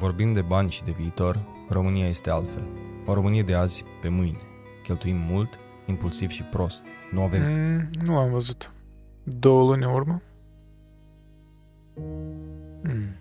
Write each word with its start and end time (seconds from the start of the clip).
vorbim 0.00 0.32
de 0.32 0.42
bani 0.42 0.70
și 0.70 0.82
de 0.82 0.90
viitor, 0.90 1.44
România 1.68 2.08
este 2.08 2.30
altfel. 2.30 2.66
O 3.06 3.14
Românie 3.14 3.42
de 3.42 3.54
azi 3.54 3.84
pe 4.00 4.08
mâine. 4.08 4.38
Cheltuim 4.82 5.16
mult, 5.16 5.58
impulsiv 5.86 6.30
și 6.30 6.42
prost. 6.42 6.84
Nu 7.10 7.22
avem... 7.22 7.42
Mm, 7.42 7.88
nu 8.04 8.16
am 8.16 8.30
văzut. 8.30 8.72
Două 9.22 9.62
luni 9.62 9.84
în 9.84 9.90
urmă? 9.90 10.22
Mm. 12.82 13.16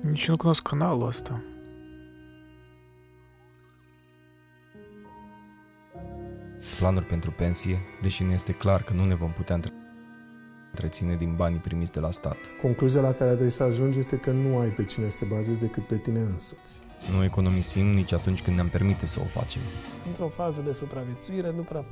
Nici 0.00 0.28
nu 0.28 0.36
cunosc 0.36 0.62
canalul 0.62 1.06
ăsta. 1.06 1.42
planuri 6.78 7.04
pentru 7.04 7.30
pensie, 7.30 7.78
deși 8.02 8.24
nu 8.24 8.32
este 8.32 8.52
clar 8.52 8.82
că 8.82 8.92
nu 8.92 9.04
ne 9.04 9.14
vom 9.14 9.32
putea 9.32 9.54
întreține 10.70 11.16
din 11.16 11.34
banii 11.36 11.58
primiți 11.58 11.92
de 11.92 12.00
la 12.00 12.10
stat. 12.10 12.36
Concluzia 12.62 13.00
la 13.00 13.12
care 13.12 13.30
trebuie 13.30 13.50
să 13.50 13.62
ajungi 13.62 13.98
este 13.98 14.16
că 14.16 14.30
nu 14.30 14.58
ai 14.58 14.68
pe 14.68 14.84
cine 14.84 15.08
să 15.08 15.16
te 15.18 15.24
bazezi 15.24 15.60
decât 15.60 15.86
pe 15.86 15.96
tine 15.96 16.18
însuți. 16.18 16.80
Nu 17.12 17.24
economisim 17.24 17.86
nici 17.86 18.12
atunci 18.12 18.42
când 18.42 18.56
ne-am 18.56 18.68
permite 18.68 19.06
să 19.06 19.20
o 19.20 19.40
facem. 19.40 19.62
Într-o 20.06 20.28
fază 20.28 20.60
de 20.64 20.72
supraviețuire 20.72 21.52
nu 21.56 21.62
prea 21.62 21.84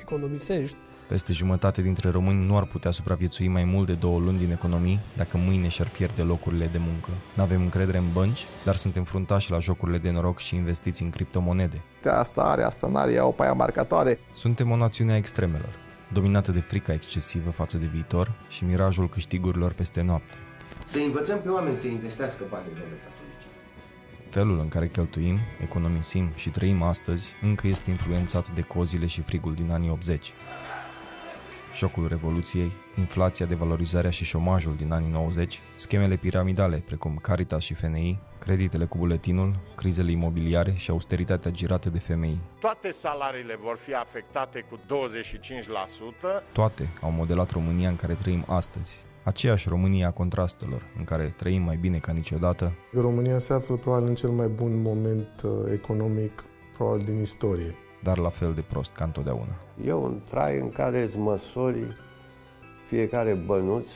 economisești 0.00 0.76
peste 1.08 1.32
jumătate 1.32 1.82
dintre 1.82 2.10
români 2.10 2.46
nu 2.46 2.56
ar 2.56 2.64
putea 2.64 2.90
supraviețui 2.90 3.48
mai 3.48 3.64
mult 3.64 3.86
de 3.86 3.94
două 3.94 4.18
luni 4.18 4.38
din 4.38 4.50
economii 4.50 5.00
dacă 5.16 5.36
mâine 5.36 5.68
și-ar 5.68 5.88
pierde 5.88 6.22
locurile 6.22 6.66
de 6.66 6.78
muncă. 6.78 7.10
Nu 7.34 7.42
avem 7.42 7.60
încredere 7.60 7.98
în 7.98 8.12
bănci, 8.12 8.46
dar 8.64 8.74
suntem 8.74 9.04
fruntași 9.04 9.50
la 9.50 9.58
jocurile 9.58 9.98
de 9.98 10.10
noroc 10.10 10.38
și 10.38 10.54
investiți 10.54 11.02
în 11.02 11.10
criptomonede. 11.10 11.82
Asta 12.10 12.42
are, 12.42 12.62
asta 12.62 12.86
n-are, 12.86 13.12
iau 13.12 13.32
pe 13.32 13.42
aia 13.42 13.52
marcatoare. 13.52 14.18
Suntem 14.34 14.70
o 14.70 14.76
națiune 14.76 15.12
a 15.12 15.16
extremelor, 15.16 15.83
dominată 16.12 16.52
de 16.52 16.60
frica 16.60 16.92
excesivă 16.92 17.50
față 17.50 17.78
de 17.78 17.86
viitor 17.86 18.32
și 18.48 18.64
mirajul 18.64 19.08
câștigurilor 19.08 19.72
peste 19.72 20.02
noapte. 20.02 20.34
Să 20.84 20.98
învățăm 20.98 21.40
pe 21.40 21.48
oameni 21.48 21.78
să 21.78 21.86
investească 21.86 22.44
banii, 22.50 22.68
domnule 22.68 22.98
Felul 24.30 24.58
în 24.58 24.68
care 24.68 24.88
cheltuim, 24.88 25.38
economisim 25.62 26.32
și 26.34 26.50
trăim 26.50 26.82
astăzi 26.82 27.34
încă 27.42 27.66
este 27.66 27.90
influențat 27.90 28.50
de 28.50 28.60
cozile 28.60 29.06
și 29.06 29.20
frigul 29.20 29.54
din 29.54 29.70
anii 29.70 29.90
80 29.90 30.32
șocul 31.74 32.08
Revoluției, 32.08 32.72
inflația, 32.98 33.46
devalorizarea 33.46 34.10
și 34.10 34.24
șomajul 34.24 34.74
din 34.76 34.92
anii 34.92 35.10
90, 35.10 35.60
schemele 35.76 36.16
piramidale 36.16 36.82
precum 36.86 37.18
Caritas 37.22 37.62
și 37.62 37.74
FNI, 37.74 38.20
creditele 38.38 38.84
cu 38.84 38.98
buletinul, 38.98 39.56
crizele 39.74 40.10
imobiliare 40.10 40.74
și 40.76 40.90
austeritatea 40.90 41.50
girată 41.50 41.90
de 41.90 41.98
femei. 41.98 42.38
Toate 42.60 42.90
salariile 42.90 43.58
vor 43.62 43.76
fi 43.76 43.94
afectate 43.94 44.66
cu 44.70 44.78
25%. 44.78 44.80
Toate 46.52 46.88
au 47.00 47.10
modelat 47.10 47.50
România 47.50 47.88
în 47.88 47.96
care 47.96 48.14
trăim 48.14 48.44
astăzi, 48.48 49.04
aceeași 49.22 49.68
România 49.68 50.06
a 50.06 50.10
contrastelor, 50.10 50.82
în 50.98 51.04
care 51.04 51.34
trăim 51.36 51.62
mai 51.62 51.76
bine 51.76 51.98
ca 51.98 52.12
niciodată. 52.12 52.72
România 52.92 53.38
se 53.38 53.52
află 53.52 53.76
probabil 53.76 54.08
în 54.08 54.14
cel 54.14 54.30
mai 54.30 54.48
bun 54.48 54.82
moment 54.82 55.42
uh, 55.44 55.50
economic 55.72 56.44
probabil 56.76 57.04
din 57.04 57.20
istorie 57.20 57.74
dar 58.04 58.18
la 58.18 58.28
fel 58.28 58.54
de 58.54 58.60
prost 58.60 58.92
ca 58.92 59.04
întotdeauna. 59.04 59.54
E 59.84 59.92
un 59.92 60.20
trai 60.30 60.58
în 60.58 60.70
care 60.70 61.02
îți 61.02 61.18
măsori 61.18 61.96
fiecare 62.86 63.34
bănuț. 63.34 63.88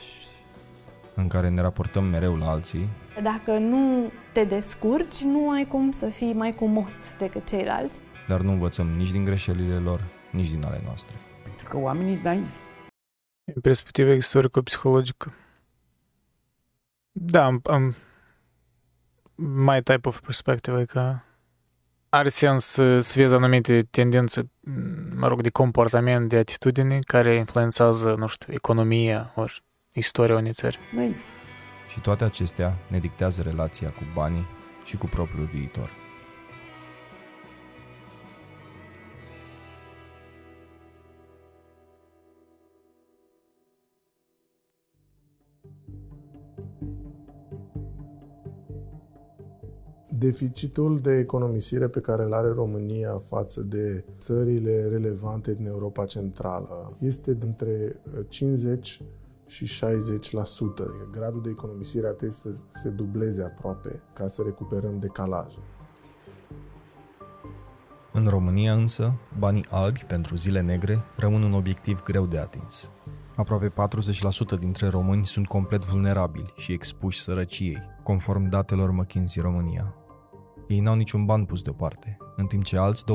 În 1.15 1.27
care 1.27 1.49
ne 1.49 1.61
raportăm 1.61 2.03
mereu 2.03 2.35
la 2.35 2.49
alții. 2.49 2.89
Dacă 3.23 3.57
nu 3.57 4.11
te 4.33 4.43
descurci, 4.43 5.21
nu 5.23 5.49
ai 5.49 5.65
cum 5.65 5.91
să 5.91 6.05
fii 6.07 6.33
mai 6.33 6.51
comos 6.51 6.91
decât 7.17 7.47
ceilalți. 7.47 7.99
Dar 8.27 8.41
nu 8.41 8.51
învățăm 8.51 8.87
nici 8.87 9.11
din 9.11 9.25
greșelile 9.25 9.77
lor, 9.77 10.03
nici 10.31 10.49
din 10.49 10.65
ale 10.65 10.81
noastre. 10.85 11.15
Pentru 11.43 11.67
că 11.67 11.77
oamenii 11.77 12.13
sunt 12.13 12.25
naivi. 12.25 12.53
În 13.53 13.61
perspectivă 13.61 14.11
istorico-psihologică. 14.11 15.33
Da, 17.11 17.45
am, 17.45 17.61
am 17.63 17.95
my 19.35 19.81
type 19.83 20.07
of 20.07 20.19
perspective, 20.19 20.85
că 20.85 21.19
are 22.09 22.29
sens 22.29 22.65
să, 22.65 22.99
să 22.99 23.19
vezi 23.19 23.33
anumite 23.33 23.87
tendințe, 23.91 24.49
mă 25.15 25.27
rog, 25.27 25.41
de 25.41 25.49
comportament, 25.49 26.29
de 26.29 26.37
atitudine 26.37 26.99
care 26.99 27.35
influențează, 27.35 28.15
nu 28.17 28.27
știu, 28.27 28.53
economia 28.53 29.31
ori 29.35 29.63
istoria 29.91 30.35
unei 30.35 30.53
țări. 30.53 30.79
Și 31.89 31.99
toate 31.99 32.23
acestea 32.23 32.77
ne 32.87 32.99
dictează 32.99 33.41
relația 33.41 33.89
cu 33.89 34.03
banii 34.13 34.47
și 34.85 34.97
cu 34.97 35.05
propriul 35.05 35.49
viitor. 35.53 35.98
Deficitul 50.19 50.99
de 50.99 51.17
economisire 51.17 51.87
pe 51.87 51.99
care 51.99 52.23
îl 52.23 52.33
are 52.33 52.47
România 52.47 53.21
față 53.27 53.61
de 53.61 54.03
țările 54.19 54.87
relevante 54.87 55.53
din 55.53 55.65
Europa 55.65 56.05
Centrală 56.05 56.97
este 56.99 57.37
între 57.39 58.01
50 58.27 58.99
uh, 59.01 59.07
și 59.47 59.65
60%. 59.65 59.67
Gradul 61.11 61.41
de 61.41 61.49
economisire 61.49 62.07
ar 62.07 62.13
trebui 62.13 62.35
să 62.35 62.51
se 62.69 62.89
dubleze 62.89 63.43
aproape 63.43 64.01
ca 64.13 64.27
să 64.27 64.41
recuperăm 64.45 64.99
decalajul. 64.99 65.63
În 68.13 68.27
România 68.27 68.73
însă, 68.73 69.13
banii 69.37 69.65
albi 69.69 70.03
pentru 70.07 70.35
zile 70.35 70.61
negre 70.61 70.99
rămân 71.17 71.43
un 71.43 71.53
obiectiv 71.53 72.03
greu 72.03 72.25
de 72.25 72.37
atins. 72.37 72.91
Aproape 73.35 73.71
40% 74.55 74.59
dintre 74.59 74.87
români 74.87 75.25
sunt 75.25 75.47
complet 75.47 75.85
vulnerabili 75.85 76.53
și 76.57 76.71
expuși 76.71 77.21
sărăciei, 77.21 77.77
conform 78.03 78.49
datelor 78.49 78.91
McKinsey 78.91 79.41
România. 79.41 79.93
Ei 80.69 80.79
n-au 80.79 80.95
niciun 80.95 81.25
ban 81.25 81.45
pus 81.45 81.61
deoparte, 81.61 82.17
în 82.35 82.45
timp 82.45 82.63
ce 82.63 82.77
alți 82.77 83.03
21% 83.03 83.07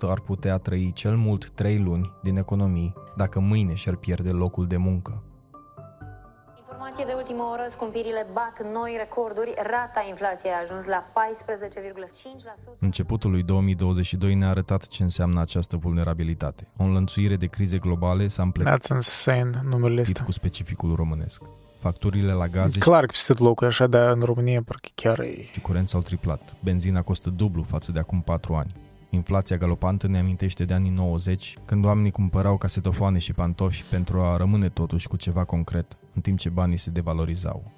ar 0.00 0.20
putea 0.20 0.58
trăi 0.58 0.92
cel 0.92 1.16
mult 1.16 1.50
3 1.50 1.78
luni 1.78 2.12
din 2.22 2.36
economii 2.36 2.94
dacă 3.16 3.40
mâine 3.40 3.74
și-ar 3.74 3.96
pierde 3.96 4.30
locul 4.30 4.66
de 4.66 4.76
muncă. 4.76 5.22
Informație 6.58 7.04
de 7.04 7.12
ultimă 7.16 7.42
oră, 7.42 7.66
scumpirile 7.70 8.26
bat 8.32 8.72
noi 8.72 8.94
recorduri, 8.98 9.54
rata 9.56 10.04
inflației 10.08 10.52
a 10.52 10.60
ajuns 10.60 10.84
la 10.84 11.12
14,5%. 11.12 12.78
Începutul 12.78 13.30
lui 13.30 13.42
2022 13.42 14.34
ne-a 14.34 14.48
arătat 14.48 14.88
ce 14.88 15.02
înseamnă 15.02 15.40
această 15.40 15.76
vulnerabilitate. 15.76 16.72
O 16.78 16.84
înlănțuire 16.84 17.36
de 17.36 17.46
crize 17.46 17.78
globale 17.78 18.28
s-a 18.28 18.42
împletit 18.42 18.72
That's 18.72 18.94
insane, 18.94 19.62
numele 19.64 20.02
cu 20.24 20.32
specificul 20.32 20.94
românesc 20.94 21.42
facturile 21.78 22.32
la 22.32 22.48
gaze... 22.48 22.78
Clar 22.78 23.00
că 23.00 23.10
peste 23.10 23.34
locul 23.38 23.66
așa, 23.66 23.86
dar 23.86 24.10
în 24.10 24.20
România 24.20 24.62
parcă 24.62 24.88
chiar 24.94 25.18
e... 25.18 25.42
Și 25.52 25.60
curent 25.60 25.88
s-au 25.88 26.00
triplat. 26.00 26.56
Benzina 26.64 27.02
costă 27.02 27.30
dublu 27.30 27.62
față 27.62 27.92
de 27.92 27.98
acum 27.98 28.22
4 28.22 28.54
ani. 28.54 28.72
Inflația 29.10 29.56
galopantă 29.56 30.06
ne 30.06 30.18
amintește 30.18 30.64
de 30.64 30.74
anii 30.74 30.90
90, 30.90 31.54
când 31.64 31.84
oamenii 31.84 32.10
cumpărau 32.10 32.56
casetofoane 32.56 33.18
și 33.18 33.32
pantofi 33.32 33.84
pentru 33.84 34.20
a 34.20 34.36
rămâne 34.36 34.68
totuși 34.68 35.08
cu 35.08 35.16
ceva 35.16 35.44
concret, 35.44 35.96
în 36.14 36.20
timp 36.20 36.38
ce 36.38 36.48
banii 36.48 36.76
se 36.76 36.90
devalorizau. 36.90 37.70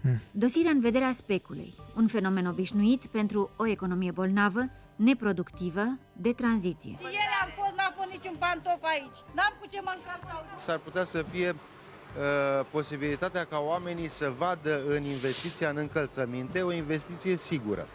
Hmm. 0.00 0.20
Dosirea 0.30 0.70
în 0.70 0.80
vederea 0.80 1.14
speculei, 1.18 1.74
un 1.96 2.06
fenomen 2.06 2.46
obișnuit 2.46 3.04
pentru 3.06 3.50
o 3.56 3.66
economie 3.66 4.10
bolnavă, 4.10 4.68
neproductivă, 4.96 5.98
de 6.12 6.32
tranziție. 6.32 6.96
Ieri 7.00 7.36
am 7.42 7.50
fost, 7.58 7.74
n-am 7.76 7.92
fost 7.96 8.10
niciun 8.10 8.36
pantof 8.38 8.82
aici, 8.82 9.18
n-am 9.34 9.52
cu 9.60 9.66
ce 9.70 9.80
mânca 9.84 10.14
S-ar 10.56 10.78
putea 10.78 11.04
să 11.04 11.24
fie 11.30 11.48
Uh, 11.48 11.83
posibilitatea 12.70 13.44
ca 13.44 13.58
oamenii 13.66 14.08
să 14.08 14.32
vadă 14.38 14.80
în 14.88 15.02
investiția 15.04 15.68
în 15.68 15.76
încălțăminte 15.76 16.62
o 16.62 16.72
investiție 16.72 17.36
sigură. 17.36 17.86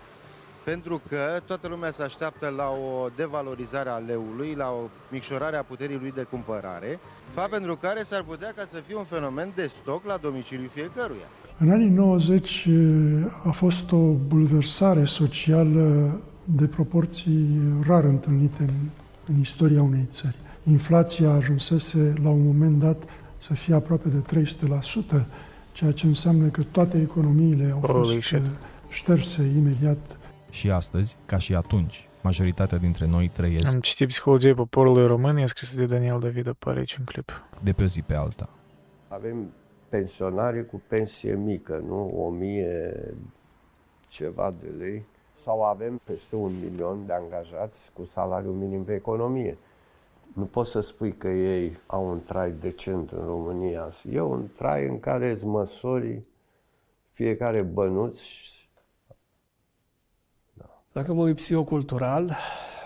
Pentru 0.63 1.01
că 1.09 1.39
toată 1.45 1.67
lumea 1.67 1.91
se 1.91 2.03
așteaptă 2.03 2.47
la 2.47 2.69
o 2.69 3.07
devalorizare 3.15 3.89
a 3.89 3.97
leului, 3.97 4.53
la 4.57 4.69
o 4.69 4.89
micșorare 5.11 5.57
a 5.57 5.63
puterii 5.63 5.97
lui 6.01 6.11
de 6.15 6.23
cumpărare, 6.23 6.99
fapt 7.33 7.49
pentru 7.49 7.75
care 7.75 8.03
s-ar 8.03 8.23
putea 8.23 8.53
ca 8.55 8.65
să 8.71 8.81
fie 8.85 8.95
un 8.95 9.03
fenomen 9.03 9.51
de 9.55 9.71
stoc 9.81 10.05
la 10.05 10.17
domiciliul 10.21 10.69
fiecăruia. 10.73 11.27
În 11.57 11.71
anii 11.71 11.89
90 11.89 12.65
uh, 12.65 12.75
a 13.45 13.51
fost 13.51 13.91
o 13.91 14.13
bulversare 14.13 15.05
socială 15.05 16.19
de 16.43 16.67
proporții 16.67 17.59
rar 17.87 18.03
întâlnite 18.03 18.63
în, 18.63 18.73
în 19.27 19.39
istoria 19.39 19.81
unei 19.81 20.07
țări. 20.11 20.35
Inflația 20.63 21.29
ajunsese 21.29 22.13
la 22.23 22.29
un 22.29 22.45
moment 22.45 22.79
dat 22.79 23.03
să 23.39 23.53
fie 23.53 23.73
aproape 23.73 24.09
de 24.09 24.43
300%, 25.19 25.25
ceea 25.71 25.91
ce 25.91 26.05
înseamnă 26.05 26.47
că 26.47 26.63
toate 26.63 27.01
economiile 27.01 27.71
au 27.71 27.79
Holy 27.79 28.13
fost 28.13 28.25
shit. 28.25 28.45
Uh, 28.45 28.51
șterse 28.89 29.41
imediat. 29.43 30.17
Și 30.49 30.71
astăzi, 30.71 31.17
ca 31.25 31.37
și 31.37 31.55
atunci, 31.55 32.07
majoritatea 32.21 32.77
dintre 32.77 33.05
noi 33.05 33.27
trăiesc... 33.27 33.73
Am 33.73 33.79
citit 33.79 34.07
Psihologia 34.07 34.53
poporului 34.53 35.07
român, 35.07 35.37
e 35.37 35.45
scris 35.45 35.75
de 35.75 35.85
Daniel 35.85 36.19
David, 36.19 36.47
apare 36.47 36.79
aici 36.79 36.95
în 36.99 37.03
clip. 37.03 37.43
De 37.63 37.71
pe 37.71 37.83
o 37.83 37.87
zi 37.87 38.01
pe 38.01 38.13
alta. 38.13 38.49
Avem 39.07 39.53
pensionari 39.89 40.65
cu 40.65 40.81
pensie 40.87 41.35
mică, 41.35 41.83
nu? 41.87 42.25
O 42.25 42.29
mie 42.29 42.93
ceva 44.07 44.53
de 44.59 44.67
lei. 44.77 45.05
Sau 45.35 45.63
avem 45.63 46.01
peste 46.05 46.35
un 46.35 46.51
milion 46.63 47.05
de 47.05 47.13
angajați 47.13 47.91
cu 47.93 48.05
salariu 48.05 48.51
minim 48.51 48.83
pe 48.83 48.93
economie. 48.93 49.57
Nu 50.33 50.45
poți 50.45 50.71
să 50.71 50.79
spui 50.79 51.17
că 51.17 51.27
ei 51.27 51.77
au 51.87 52.09
un 52.09 52.19
trai 52.23 52.51
decent 52.51 53.11
în 53.11 53.25
România. 53.25 53.89
E 54.11 54.21
un 54.21 54.47
trai 54.57 54.87
în 54.87 54.99
care 54.99 55.31
îți 55.31 55.45
măsori 55.45 56.21
fiecare 57.11 57.61
bănuț. 57.61 58.19
Da. 60.53 60.65
Dacă 60.91 61.13
mă 61.13 61.21
uit 61.21 61.35
psihocultural, 61.35 62.35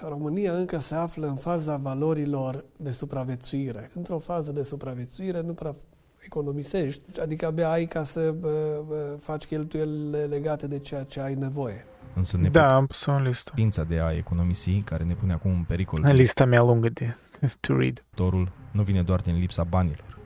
România 0.07 0.53
încă 0.53 0.79
se 0.79 0.95
află 0.95 1.27
în 1.27 1.35
faza 1.35 1.77
valorilor 1.77 2.65
de 2.77 2.91
supraviețuire. 2.91 3.91
Într-o 3.95 4.19
fază 4.19 4.51
de 4.51 4.63
supraviețuire 4.63 5.41
nu 5.41 5.53
prea 5.53 5.75
economisești, 6.19 7.19
adică 7.19 7.45
abia 7.45 7.71
ai 7.71 7.85
ca 7.85 8.03
să 8.03 8.31
bă, 8.31 8.83
bă, 8.87 9.17
faci 9.19 9.45
cheltuielile 9.45 10.23
legate 10.23 10.67
de 10.67 10.79
ceea 10.79 11.03
ce 11.03 11.19
ai 11.19 11.35
nevoie. 11.35 11.85
Însă 12.15 12.37
ne 12.37 12.49
da, 12.49 12.75
am 12.75 12.85
pus 12.85 13.05
o 13.05 13.17
listă. 13.17 13.51
Pința 13.55 13.83
de 13.83 13.99
a 13.99 14.11
economisi, 14.11 14.81
care 14.81 15.03
ne 15.03 15.13
pune 15.13 15.33
acum 15.33 15.51
în 15.51 15.63
pericol. 15.63 16.05
Lista 16.11 16.45
mea 16.45 16.61
lungă 16.61 16.89
de 16.89 17.15
to 17.59 17.77
read. 17.77 18.03
Torul 18.15 18.51
nu 18.71 18.83
vine 18.83 19.03
doar 19.03 19.21
din 19.21 19.35
lipsa 19.35 19.63
banilor. 19.63 20.19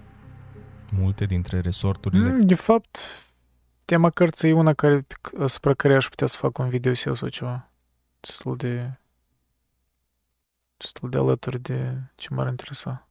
Multe 0.92 1.26
dintre 1.26 1.60
resorturile... 1.60 2.30
Mm, 2.30 2.40
de 2.40 2.56
fapt, 2.56 2.98
tema 3.86 4.10
cărții 4.10 4.50
e 4.50 4.54
una 4.54 4.74
care, 4.74 5.08
asupra 5.40 5.74
care 5.74 5.96
aș 5.96 6.10
putea 6.10 6.28
să 6.28 6.38
fac 6.38 6.58
un 6.58 6.70
video 6.70 6.94
sau 6.94 7.28
ceva. 7.28 7.70
Destul 8.20 8.58
de... 8.58 8.92
Destul 10.78 11.10
de 11.10 11.18
alături 11.18 11.60
de 11.60 12.02
ce 12.16 12.34
m-ar 12.34 12.48
interesa. 12.48 13.08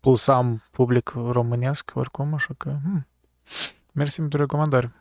Plus 0.00 0.26
am 0.26 0.62
public 0.70 1.08
românesc 1.08 1.90
oricum, 1.94 2.34
așa 2.34 2.54
că... 2.56 2.78
Hmm. 2.82 3.06
Mersi 3.92 4.20
pentru 4.20 4.38
recomandare. 4.38 4.92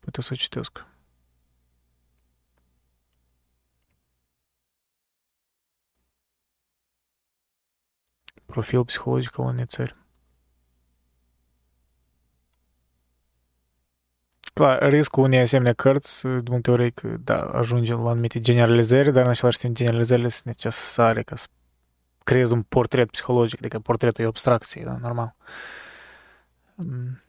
Puteți 0.00 0.26
să 0.26 0.32
o 0.32 0.36
citesc. 0.36 0.86
Profil 8.52 8.84
psihologic 8.84 9.38
al 9.38 9.44
unei 9.44 9.66
țări. 9.66 9.96
Clar, 14.54 14.88
riscul 14.88 15.22
unei 15.22 15.40
asemenea 15.40 15.72
cărți, 15.72 16.22
de 16.22 16.50
multe 16.50 16.70
ori, 16.70 16.92
că, 16.92 17.16
da, 17.20 17.40
ajunge 17.40 17.94
la 17.94 18.10
anumite 18.10 18.40
generalizări, 18.40 19.12
dar 19.12 19.24
în 19.24 19.30
același 19.30 19.58
timp 19.58 19.74
generalizările 19.74 20.28
sunt 20.28 20.44
necesare 20.44 21.22
ca 21.22 21.36
să 21.36 21.46
creezi 22.24 22.52
un 22.52 22.62
portret 22.62 23.10
psihologic, 23.10 23.58
adică 23.58 23.78
portretul 23.78 24.24
e 24.24 24.26
abstracție, 24.26 24.82
da, 24.84 24.96
normal. 25.00 25.34
Mm. 26.74 27.22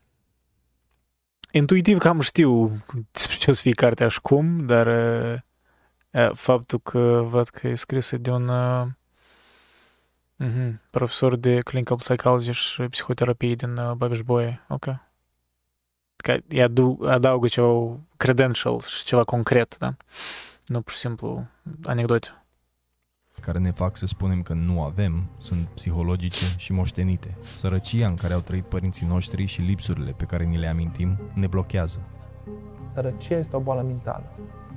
Intuitiv 1.50 1.98
cam 1.98 2.20
știu 2.20 2.68
despre 3.12 3.36
ce 3.36 3.50
o 3.50 3.52
să 3.52 3.60
fie 3.60 3.72
cartea 3.72 4.08
și 4.08 4.20
cum, 4.20 4.66
dar 4.66 4.86
uh, 4.86 6.30
faptul 6.32 6.78
că 6.78 7.26
văd 7.28 7.48
că 7.48 7.68
e 7.68 7.74
scrisă 7.74 8.16
de 8.16 8.30
un 8.30 8.48
uh, 10.36 10.46
uh-huh, 10.46 10.90
profesor 10.90 11.36
de 11.36 11.60
clinical 11.60 11.96
psychology 11.96 12.50
și 12.50 12.82
psihoterapie 12.82 13.54
din 13.54 13.76
uh, 13.76 13.92
Babeș-Bolyai, 13.92 14.60
ok. 14.68 14.86
Că 16.16 16.36
adaugă 17.06 17.48
ceva 17.48 17.98
credential 18.16 18.80
și 18.80 19.04
ceva 19.04 19.24
concret, 19.24 19.76
da? 19.78 19.96
Nu 20.66 20.80
pur 20.80 20.92
și 20.92 20.98
simplu 20.98 21.46
anecdote 21.84 22.44
care 23.44 23.58
ne 23.58 23.70
fac 23.70 23.96
să 23.96 24.06
spunem 24.06 24.42
că 24.42 24.52
nu 24.52 24.82
avem 24.82 25.30
sunt 25.38 25.68
psihologice 25.68 26.44
și 26.56 26.72
moștenite. 26.72 27.36
Sărăcia 27.56 28.06
în 28.06 28.14
care 28.14 28.34
au 28.34 28.40
trăit 28.40 28.64
părinții 28.64 29.06
noștri 29.06 29.44
și 29.44 29.60
lipsurile 29.60 30.10
pe 30.16 30.24
care 30.24 30.44
ni 30.44 30.58
le 30.58 30.66
amintim 30.66 31.18
ne 31.34 31.46
blochează. 31.46 32.00
Sărăcia 32.94 33.38
este 33.38 33.56
o 33.56 33.60
boală 33.60 33.82
mentală. 33.82 34.32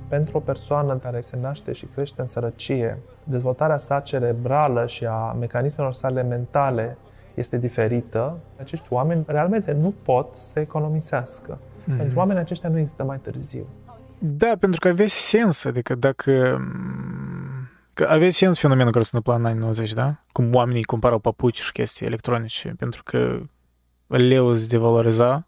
Pentru 0.08 0.36
o 0.36 0.40
persoană 0.40 0.96
care 0.96 1.20
se 1.20 1.36
naște 1.40 1.72
și 1.72 1.86
crește 1.86 2.20
în 2.20 2.26
sărăcie, 2.26 2.98
dezvoltarea 3.24 3.78
sa 3.78 4.00
cerebrală 4.00 4.86
și 4.86 5.06
a 5.06 5.36
mecanismelor 5.38 5.92
sale 5.92 6.22
mentale 6.22 6.96
este 7.34 7.56
diferită. 7.58 8.38
Acești 8.60 8.86
oameni 8.90 9.24
realmente 9.26 9.72
nu 9.72 9.94
pot 10.02 10.36
să 10.36 10.60
economisească. 10.60 11.58
Mm-hmm. 11.58 11.96
Pentru 11.96 12.18
oamenii 12.18 12.42
aceștia 12.42 12.68
nu 12.68 12.78
există 12.78 13.04
mai 13.04 13.18
târziu. 13.18 13.66
Da, 14.18 14.52
pentru 14.58 14.80
că 14.80 14.88
aveți 14.88 15.28
sens, 15.28 15.64
adică 15.64 15.94
dacă 15.94 16.60
Că 17.98 18.04
avea 18.04 18.30
sens 18.30 18.58
fenomenul 18.58 18.92
care 18.92 19.04
se 19.04 19.10
întâmpla 19.12 19.40
în 19.40 19.46
anii 19.46 19.60
90, 19.60 19.92
da? 19.92 20.24
Cum 20.32 20.54
oamenii 20.54 20.82
cumpărau 20.82 21.18
papuci 21.18 21.60
și 21.60 21.72
chestii 21.72 22.06
electronice, 22.06 22.74
pentru 22.78 23.02
că 23.02 23.40
leu 24.06 24.54
se 24.54 24.66
devaloriza 24.66 25.46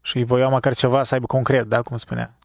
și 0.00 0.16
îi 0.16 0.24
voiau 0.24 0.50
măcar 0.50 0.74
ceva 0.74 1.02
să 1.02 1.14
aibă 1.14 1.26
concret, 1.26 1.66
da? 1.66 1.82
Cum 1.82 1.96
spunea. 1.96 2.38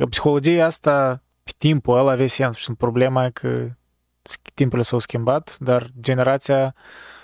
Că 0.00 0.06
psihologia 0.06 0.64
asta, 0.64 1.22
pe 1.42 1.50
timpul 1.58 1.98
ăla 1.98 2.10
avea 2.10 2.26
sens 2.26 2.56
și 2.56 2.72
problema 2.72 3.24
e 3.24 3.30
că 3.30 3.68
timpurile 4.54 4.86
s-au 4.86 4.98
schimbat, 4.98 5.58
dar 5.58 5.90
generația 6.00 6.74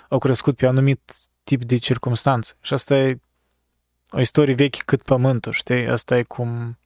au 0.09 0.17
crescut 0.17 0.55
pe 0.55 0.65
un 0.65 0.71
anumit 0.71 1.13
tip 1.43 1.63
de 1.63 1.77
circunstanțe. 1.77 2.53
Și 2.61 2.73
asta 2.73 2.97
e 2.97 3.19
o 4.11 4.19
istorie 4.19 4.53
veche 4.53 4.81
cât 4.85 5.01
pământul, 5.01 5.51
știi? 5.51 5.87
Asta 5.87 6.17
e 6.17 6.23
cum 6.23 6.77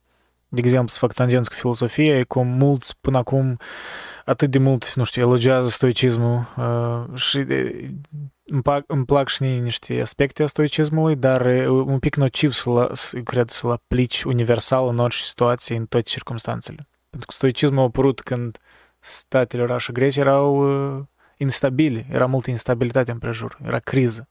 de 0.53 0.59
exemplu, 0.59 0.88
să 0.88 0.98
fac 1.00 1.13
tangență 1.13 1.50
cu 1.50 1.59
filosofia, 1.59 2.24
cum 2.24 2.48
mulți 2.48 2.94
până 3.01 3.18
acum 3.18 3.57
atât 4.25 4.51
de 4.51 4.57
mult, 4.57 4.94
nu 4.94 5.03
știu, 5.03 5.21
elogiază 5.21 5.69
stoicismul 5.69 6.53
uh, 6.57 7.19
și 7.19 7.39
de, 7.39 7.89
îmi, 8.44 8.62
plac, 8.62 8.83
îmi 8.88 9.06
plac 9.06 9.27
și 9.27 9.44
niște 9.44 10.01
aspecte 10.01 10.44
a 10.44 10.48
stoicismului, 10.48 11.15
dar 11.15 11.45
e 11.45 11.69
un 11.69 12.00
pic 12.00 12.15
nociv 12.15 12.51
să, 12.51 12.89
să 12.94 13.19
cred, 13.19 13.50
să-l 13.50 13.71
aplici 13.71 14.24
universal 14.24 14.88
în 14.88 15.00
orice 15.00 15.24
situație, 15.24 15.75
în 15.75 15.86
toate 15.86 16.09
circunstanțele. 16.09 16.88
Pentru 17.09 17.27
că 17.27 17.33
stoicismul 17.36 17.80
a 17.80 17.83
apărut 17.83 18.21
când 18.21 18.57
statele 19.00 19.62
oraș 19.62 19.83
și 19.83 19.92
greci 19.92 20.18
erau 20.18 20.56
uh, 20.97 21.04
instabile, 21.38 22.07
era 22.09 22.25
multă 22.25 22.50
instabilitate 22.50 23.12
în 23.12 23.18
prejur, 23.18 23.57
era 23.63 23.80
criză. 23.80 24.30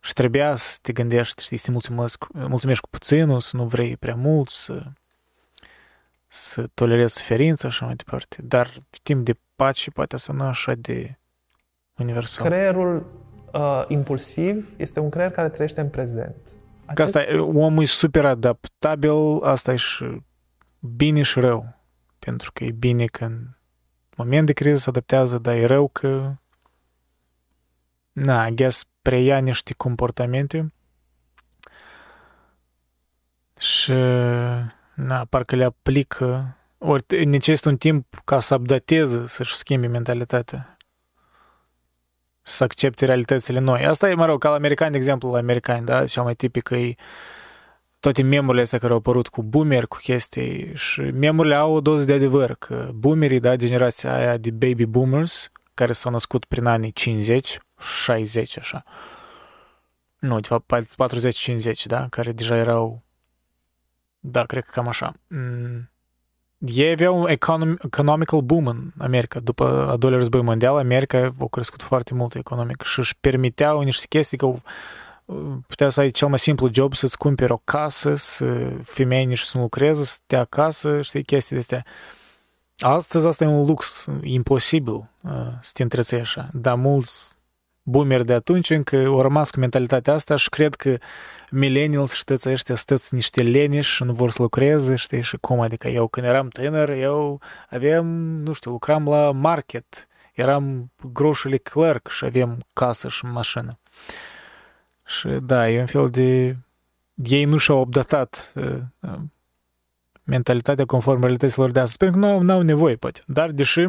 Și 0.00 0.12
trebuia 0.12 0.56
să 0.56 0.78
te 0.82 0.92
gândești, 0.92 1.42
știi, 1.42 1.56
să 1.56 1.64
te 1.64 1.70
mulțumesc, 1.70 2.24
mulțumești 2.32 2.82
cu 2.82 2.88
puținul, 2.88 3.40
să 3.40 3.56
nu 3.56 3.66
vrei 3.66 3.96
prea 3.96 4.14
mult, 4.14 4.48
să 4.48 4.82
să 6.36 6.68
tolerez 6.74 7.12
suferința 7.12 7.68
și 7.68 7.84
mai 7.84 7.94
departe, 7.94 8.42
dar 8.42 8.70
timp 9.02 9.24
de 9.24 9.34
pace 9.56 9.90
poate 9.90 10.16
să 10.16 10.32
nu 10.32 10.44
așa 10.44 10.74
de 10.74 11.18
universal. 11.96 12.46
Creierul 12.46 13.06
uh, 13.52 13.84
impulsiv 13.88 14.68
este 14.76 15.00
un 15.00 15.10
creier 15.10 15.30
care 15.30 15.48
trăiește 15.48 15.80
în 15.80 15.88
prezent. 15.88 16.36
Acest... 16.84 17.16
Asta 17.16 17.32
e, 17.32 17.38
omul 17.38 17.82
e 17.82 17.86
super 17.86 18.24
adaptabil, 18.24 19.42
asta 19.42 19.72
e 19.72 19.76
și 19.76 20.22
bine 20.80 21.22
și 21.22 21.40
rău. 21.40 21.74
Pentru 22.18 22.52
că 22.52 22.64
e 22.64 22.70
bine 22.70 23.04
că 23.04 23.24
în 23.24 23.46
moment 24.16 24.46
de 24.46 24.52
criză 24.52 24.78
se 24.78 24.88
adaptează, 24.88 25.38
dar 25.38 25.54
e 25.54 25.66
rău 25.66 25.88
că 25.88 26.34
na, 28.12 28.46
I 28.46 28.54
guess, 28.54 28.84
preia 29.02 29.38
niște 29.38 29.74
comportamente 29.74 30.72
și 33.58 33.92
na, 34.96 35.24
parcă 35.24 35.56
le 35.56 35.64
aplică, 35.64 36.56
ori 36.78 37.24
necesită 37.24 37.68
un 37.68 37.76
timp 37.76 38.20
ca 38.24 38.40
să 38.40 38.54
updateze, 38.54 39.26
să-și 39.26 39.54
schimbe 39.54 39.86
mentalitatea 39.86 40.76
să 42.46 42.64
accepte 42.64 43.04
realitățile 43.04 43.58
noi. 43.58 43.84
Asta 43.84 44.08
e, 44.08 44.14
mă 44.14 44.26
rog, 44.26 44.40
ca 44.40 44.48
la 44.48 44.54
americani, 44.54 44.90
de 44.90 44.96
exemplu, 44.96 45.30
la 45.30 45.38
americani, 45.38 45.86
da? 45.86 46.06
Cea 46.06 46.22
mai 46.22 46.34
tipică 46.34 46.74
e 46.74 46.94
toate 48.00 48.22
memurile 48.22 48.62
astea 48.62 48.78
care 48.78 48.92
au 48.92 48.98
apărut 48.98 49.28
cu 49.28 49.42
boomer, 49.42 49.86
cu 49.86 49.96
chestii 49.96 50.74
și 50.74 51.00
memurile 51.00 51.54
au 51.54 51.74
o 51.74 51.80
doză 51.80 52.04
de 52.04 52.12
adevăr, 52.12 52.54
că 52.54 52.90
boomerii, 52.94 53.40
da, 53.40 53.56
generația 53.56 54.14
aia 54.14 54.36
de 54.36 54.50
baby 54.50 54.84
boomers, 54.84 55.50
care 55.74 55.92
s-au 55.92 56.12
născut 56.12 56.44
prin 56.44 56.64
anii 56.64 56.92
50, 56.92 57.58
60, 57.80 58.58
așa. 58.58 58.84
Nu, 60.18 60.40
de 60.40 60.48
fapt, 60.48 60.72
40-50, 60.72 61.82
da, 61.84 62.06
care 62.10 62.32
deja 62.32 62.56
erau 62.56 63.02
da, 64.30 64.44
cred 64.44 64.64
că 64.64 64.70
cam 64.72 64.88
așa. 64.88 65.12
Mm. 65.28 65.90
Ei 66.58 66.92
aveau 66.92 67.20
un 67.20 67.28
econom- 67.28 67.84
economical 67.84 68.40
boom 68.40 68.66
în 68.66 68.90
America. 68.98 69.40
După 69.40 69.88
a 69.90 69.96
doilea 69.96 70.18
război 70.18 70.42
mondial, 70.42 70.76
America 70.76 71.32
a 71.40 71.46
crescut 71.50 71.82
foarte 71.82 72.14
mult 72.14 72.34
economic 72.34 72.82
și 72.82 72.98
își 72.98 73.16
permiteau 73.20 73.80
niște 73.80 74.06
chestii 74.08 74.38
că 74.38 74.46
uh, 74.46 74.60
putea 75.66 75.88
să 75.88 76.00
ai 76.00 76.10
cel 76.10 76.28
mai 76.28 76.38
simplu 76.38 76.68
job 76.72 76.94
să-ți 76.94 77.18
cumperi 77.18 77.52
o 77.52 77.60
casă, 77.64 78.14
să 78.14 78.70
femei 78.82 79.24
nici 79.24 79.40
să 79.40 79.56
nu 79.56 79.62
lucreze, 79.62 80.04
să 80.04 80.12
stea 80.12 80.40
acasă, 80.40 81.02
știi, 81.02 81.24
chestii 81.24 81.56
de 81.56 81.60
astea. 81.60 81.84
Astăzi 82.78 83.26
asta 83.26 83.44
e 83.44 83.46
un 83.46 83.66
lux 83.66 84.06
imposibil 84.22 85.10
uh, 85.20 85.30
să 85.60 85.70
te 85.72 85.82
întreții 85.82 86.20
așa, 86.20 86.48
dar 86.52 86.74
mulți 86.74 87.34
boomeri 87.82 88.24
de 88.24 88.32
atunci 88.32 88.70
încă 88.70 88.96
au 88.96 89.22
rămas 89.22 89.50
cu 89.50 89.58
mentalitatea 89.58 90.14
asta 90.14 90.36
și 90.36 90.48
cred 90.48 90.74
că 90.74 90.98
millennials, 91.50 92.12
știți, 92.12 92.48
ăștia 92.48 92.74
stăți 92.74 93.14
niște 93.14 93.42
leniși 93.42 93.90
și 93.90 94.04
nu 94.04 94.12
vor 94.12 94.30
să 94.30 94.42
lucreze, 94.42 94.94
știi, 94.94 95.22
și 95.22 95.36
cum, 95.36 95.60
adică 95.60 95.88
eu 95.88 96.06
când 96.08 96.26
eram 96.26 96.48
tânăr, 96.48 96.88
eu 96.88 97.40
aveam, 97.70 98.06
nu 98.42 98.52
știu, 98.52 98.70
lucram 98.70 99.08
la 99.08 99.30
market, 99.30 100.06
eram 100.34 100.92
groșele 101.12 101.56
clerk 101.56 102.08
și 102.08 102.24
aveam 102.24 102.58
casă 102.72 103.08
și 103.08 103.24
mașină. 103.24 103.78
Și 105.06 105.28
da, 105.28 105.68
e 105.70 105.80
un 105.80 105.86
fel 105.86 106.10
de... 106.10 106.56
Ei 107.14 107.44
nu 107.44 107.56
și-au 107.56 107.80
updatat 107.80 108.52
uh, 108.54 108.78
uh, 109.00 109.18
mentalitatea 110.24 110.84
conform 110.84 111.20
realităților 111.20 111.70
de 111.70 111.80
astăzi, 111.80 111.96
pentru 111.96 112.20
că 112.20 112.42
nu 112.42 112.52
au 112.52 112.62
nevoie, 112.62 112.96
poate. 112.96 113.22
Dar, 113.26 113.50
deși 113.50 113.88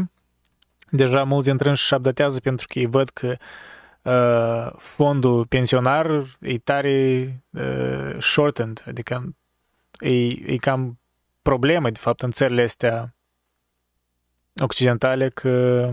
deja 0.90 1.24
mulți 1.24 1.48
dintre 1.48 1.70
ei 1.70 1.76
și 1.76 1.94
updatează 1.94 2.40
pentru 2.40 2.68
că 2.70 2.80
ei 2.80 2.86
văd 2.86 3.10
că 3.10 3.28
uh, 3.28 3.38
fondul 4.78 5.46
pensionar 5.46 6.38
e 6.40 6.58
tare 6.58 7.28
uh, 7.52 8.18
shortened, 8.20 8.84
adică 8.88 9.36
e, 10.00 10.26
e 10.54 10.58
cam 10.58 11.00
problemă, 11.42 11.90
de 11.90 12.00
fapt, 12.00 12.22
în 12.22 12.32
țările 12.32 12.62
astea 12.62 13.16
occidentale 14.62 15.30
că 15.30 15.90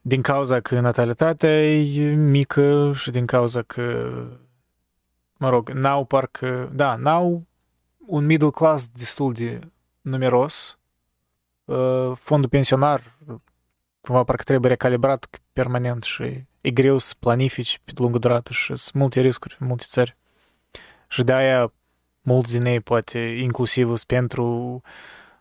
din 0.00 0.22
cauza 0.22 0.60
că 0.60 0.80
natalitatea 0.80 1.72
e 1.72 2.14
mică 2.14 2.92
și 2.94 3.10
din 3.10 3.26
cauza 3.26 3.62
că, 3.62 4.12
mă 5.36 5.48
rog, 5.48 5.70
n-au 5.70 6.04
parcă, 6.04 6.70
da, 6.74 6.94
n-au 6.94 7.46
un 8.06 8.26
middle 8.26 8.50
class 8.50 8.86
destul 8.88 9.32
de 9.32 9.60
numeros, 10.00 10.78
uh, 11.64 12.12
fondul 12.16 12.48
pensionar 12.48 13.16
cumva 14.08 14.24
parcă 14.24 14.42
trebuie 14.42 14.70
recalibrat 14.70 15.40
permanent 15.52 16.02
și 16.02 16.44
e 16.60 16.70
greu 16.70 16.98
să 16.98 17.14
planifici 17.18 17.80
pe 17.84 17.92
lungă 17.94 18.18
durată 18.18 18.52
și 18.52 18.66
sunt 18.76 18.92
multe 18.92 19.20
riscuri 19.20 19.56
în 19.60 19.66
multe 19.66 19.84
țări. 19.88 20.16
Și 21.08 21.22
de 21.22 21.32
aia 21.32 21.72
mulți 22.22 22.52
din 22.58 22.66
ei 22.66 22.80
poate 22.80 23.18
inclusiv 23.18 24.00
pentru 24.06 24.80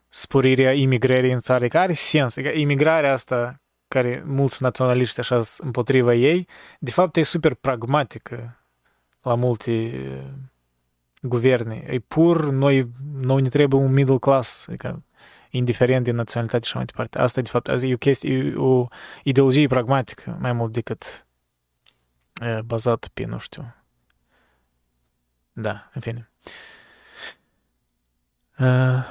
sporirea 0.09 0.74
imigrării 0.74 1.31
în 1.31 1.39
țară, 1.39 1.67
care 1.67 1.83
are 1.83 1.93
sens. 1.93 2.36
Adică 2.36 2.57
imigrarea 2.57 3.13
asta 3.13 3.62
care 3.88 4.24
mulți 4.25 4.62
naționaliști 4.62 5.19
așa 5.19 5.41
împotriva 5.57 6.13
ei, 6.13 6.47
de 6.79 6.91
fapt 6.91 7.15
e 7.15 7.24
super 7.24 7.53
pragmatică 7.53 8.59
la 9.21 9.36
multe 9.36 9.71
uh, 9.71 10.33
guverne. 11.21 11.86
E 11.89 12.00
pur, 12.00 12.45
noi, 12.45 12.89
noi 13.21 13.41
ne 13.41 13.50
trebuie 13.50 13.81
un 13.81 13.93
middle 13.93 14.17
class, 14.17 14.65
adică 14.67 15.03
indiferent 15.50 16.04
de 16.04 16.12
naționalitate 16.12 16.66
și 16.66 16.75
mai 16.75 16.86
departe. 16.86 17.20
Asta, 17.20 17.42
de 17.42 17.50
fapt, 17.50 17.68
e 17.68 17.94
o 17.94 17.98
chestie, 17.98 18.38
e 18.38 18.56
o 18.56 18.88
ideologie 19.24 19.68
pragmatică, 19.68 20.38
mai 20.39 20.54
mult 20.54 20.74
decât 20.74 21.27
e, 22.42 22.62
bazat 22.62 23.08
pe, 23.13 23.25
nu 23.25 23.38
știu. 23.38 23.75
Da, 25.54 25.89
în 25.94 26.01
fine. 26.01 26.30
Uh, 28.60 29.06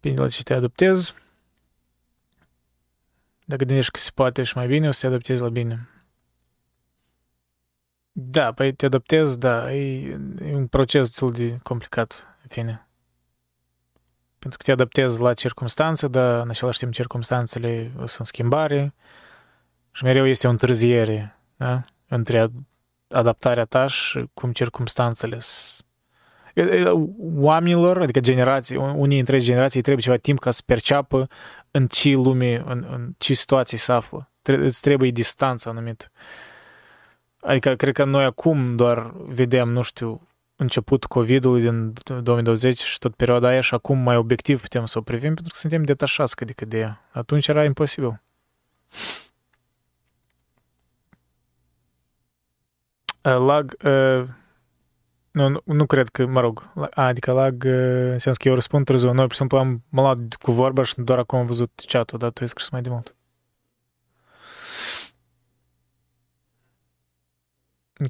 bine, 0.00 0.16
la 0.16 0.28
ce 0.28 0.42
te 0.42 0.54
adoptezi. 0.54 1.14
Dacă 3.44 3.64
gândești 3.64 3.90
că 3.90 3.98
se 3.98 4.10
poate 4.14 4.42
și 4.42 4.56
mai 4.56 4.66
bine, 4.66 4.88
o 4.88 4.90
să 4.90 5.00
te 5.00 5.06
adaptezi 5.06 5.42
la 5.42 5.48
bine. 5.48 5.88
Da, 8.12 8.52
păi 8.52 8.74
te 8.74 8.86
adaptezi, 8.86 9.38
da, 9.38 9.74
e, 9.74 10.08
e 10.40 10.54
un 10.54 10.66
proces 10.66 11.06
destul 11.06 11.32
de 11.32 11.58
complicat, 11.62 12.26
în 12.42 12.48
fine. 12.48 12.86
Pentru 14.42 14.58
că 14.58 14.64
te 14.64 14.72
adaptezi 14.72 15.20
la 15.20 15.34
circunstanțe, 15.34 16.08
dar 16.08 16.42
în 16.42 16.48
același 16.50 16.78
timp 16.78 16.92
circunstanțele 16.92 17.92
sunt 17.96 18.18
în 18.18 18.24
schimbare 18.24 18.94
și 19.92 20.04
mereu 20.04 20.26
este 20.26 20.46
o 20.46 20.50
întârziere 20.50 21.38
da? 21.56 21.84
între 22.08 22.48
adaptarea 23.08 23.64
ta 23.64 23.86
și 23.86 24.24
cum 24.34 24.52
circunstanțele 24.52 25.38
oamenilor, 27.34 28.00
adică 28.00 28.20
generații, 28.20 28.76
unii 28.76 29.16
dintre 29.16 29.38
generații 29.38 29.80
trebuie 29.80 30.02
ceva 30.02 30.16
timp 30.16 30.38
ca 30.38 30.50
să 30.50 30.62
perceapă 30.66 31.28
în 31.70 31.86
ce 31.86 32.12
lume, 32.12 32.62
în, 32.66 32.86
în 32.90 33.14
ce 33.18 33.34
situații 33.34 33.78
se 33.78 33.92
află. 33.92 34.30
Îți 34.42 34.80
trebuie 34.80 35.10
distanță 35.10 35.68
anumită. 35.68 36.10
Adică 37.40 37.74
cred 37.74 37.94
că 37.94 38.04
noi 38.04 38.24
acum 38.24 38.76
doar 38.76 39.12
vedem, 39.16 39.68
nu 39.68 39.82
știu, 39.82 40.28
început 40.56 41.04
COVID-ul 41.04 41.60
din 41.60 41.92
2020 42.22 42.80
și 42.80 42.98
tot 42.98 43.14
perioada 43.14 43.48
aia 43.48 43.60
și 43.60 43.74
acum 43.74 43.98
mai 43.98 44.16
obiectiv 44.16 44.60
putem 44.60 44.86
să 44.86 44.98
o 44.98 45.02
privim 45.02 45.34
pentru 45.34 45.52
că 45.52 45.58
suntem 45.58 45.84
detașați 45.84 46.36
cât 46.36 46.46
de 46.46 46.52
cât 46.52 46.68
de 46.68 46.78
ea. 46.78 47.08
Atunci 47.12 47.48
era 47.48 47.64
imposibil. 47.64 48.22
Lag, 53.22 53.76
uh, 53.84 54.24
nu, 55.30 55.60
nu 55.64 55.86
cred 55.86 56.08
că, 56.08 56.26
mă 56.26 56.40
rog, 56.40 56.72
adică 56.90 57.32
lag 57.32 57.64
uh, 57.66 58.10
înseamnă 58.12 58.38
că 58.38 58.48
eu 58.48 58.54
răspund 58.54 58.84
târziu. 58.84 59.12
Noi, 59.12 59.24
pur 59.24 59.32
și 59.32 59.38
simplu, 59.38 59.58
am 59.58 59.82
mă 59.88 60.00
luat 60.00 60.18
cu 60.42 60.52
vorba 60.52 60.82
și 60.82 60.94
doar 60.96 61.18
acum 61.18 61.38
am 61.38 61.46
văzut 61.46 61.82
chat-ul, 61.86 62.18
dar 62.18 62.30
tu 62.30 62.42
ai 62.42 62.48
scris 62.48 62.68
mai 62.68 62.82
de 62.82 62.88
mult. 62.88 63.14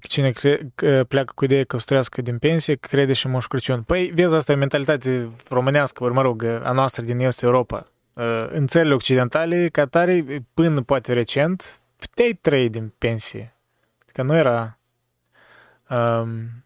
Cine 0.00 0.30
cre- 0.30 0.72
pleacă 1.08 1.32
cu 1.34 1.44
ideea 1.44 1.64
că 1.64 1.76
o 1.76 1.78
să 1.78 1.84
trăiască 1.86 2.22
din 2.22 2.38
pensie, 2.38 2.74
crede 2.74 3.12
și 3.12 3.26
Moș 3.26 3.46
Crăciun. 3.46 3.82
Păi, 3.82 4.10
vezi, 4.14 4.34
asta 4.34 4.52
e 4.52 4.54
mentalitate 4.54 5.30
românească, 5.48 6.12
mă 6.12 6.22
rog, 6.22 6.44
a 6.44 6.72
noastră 6.72 7.02
din 7.02 7.18
Est 7.18 7.42
Europa. 7.42 7.86
În 8.48 8.66
țările 8.66 8.94
occidentale, 8.94 9.68
ca 9.68 9.86
tare, 9.86 10.44
până 10.54 10.82
poate 10.82 11.12
recent, 11.12 11.80
puteai 11.96 12.38
trăi 12.40 12.70
din 12.70 12.92
pensie. 12.98 13.56
Adică 14.02 14.22
nu 14.22 14.36
era... 14.36 14.78
Um, 15.90 16.64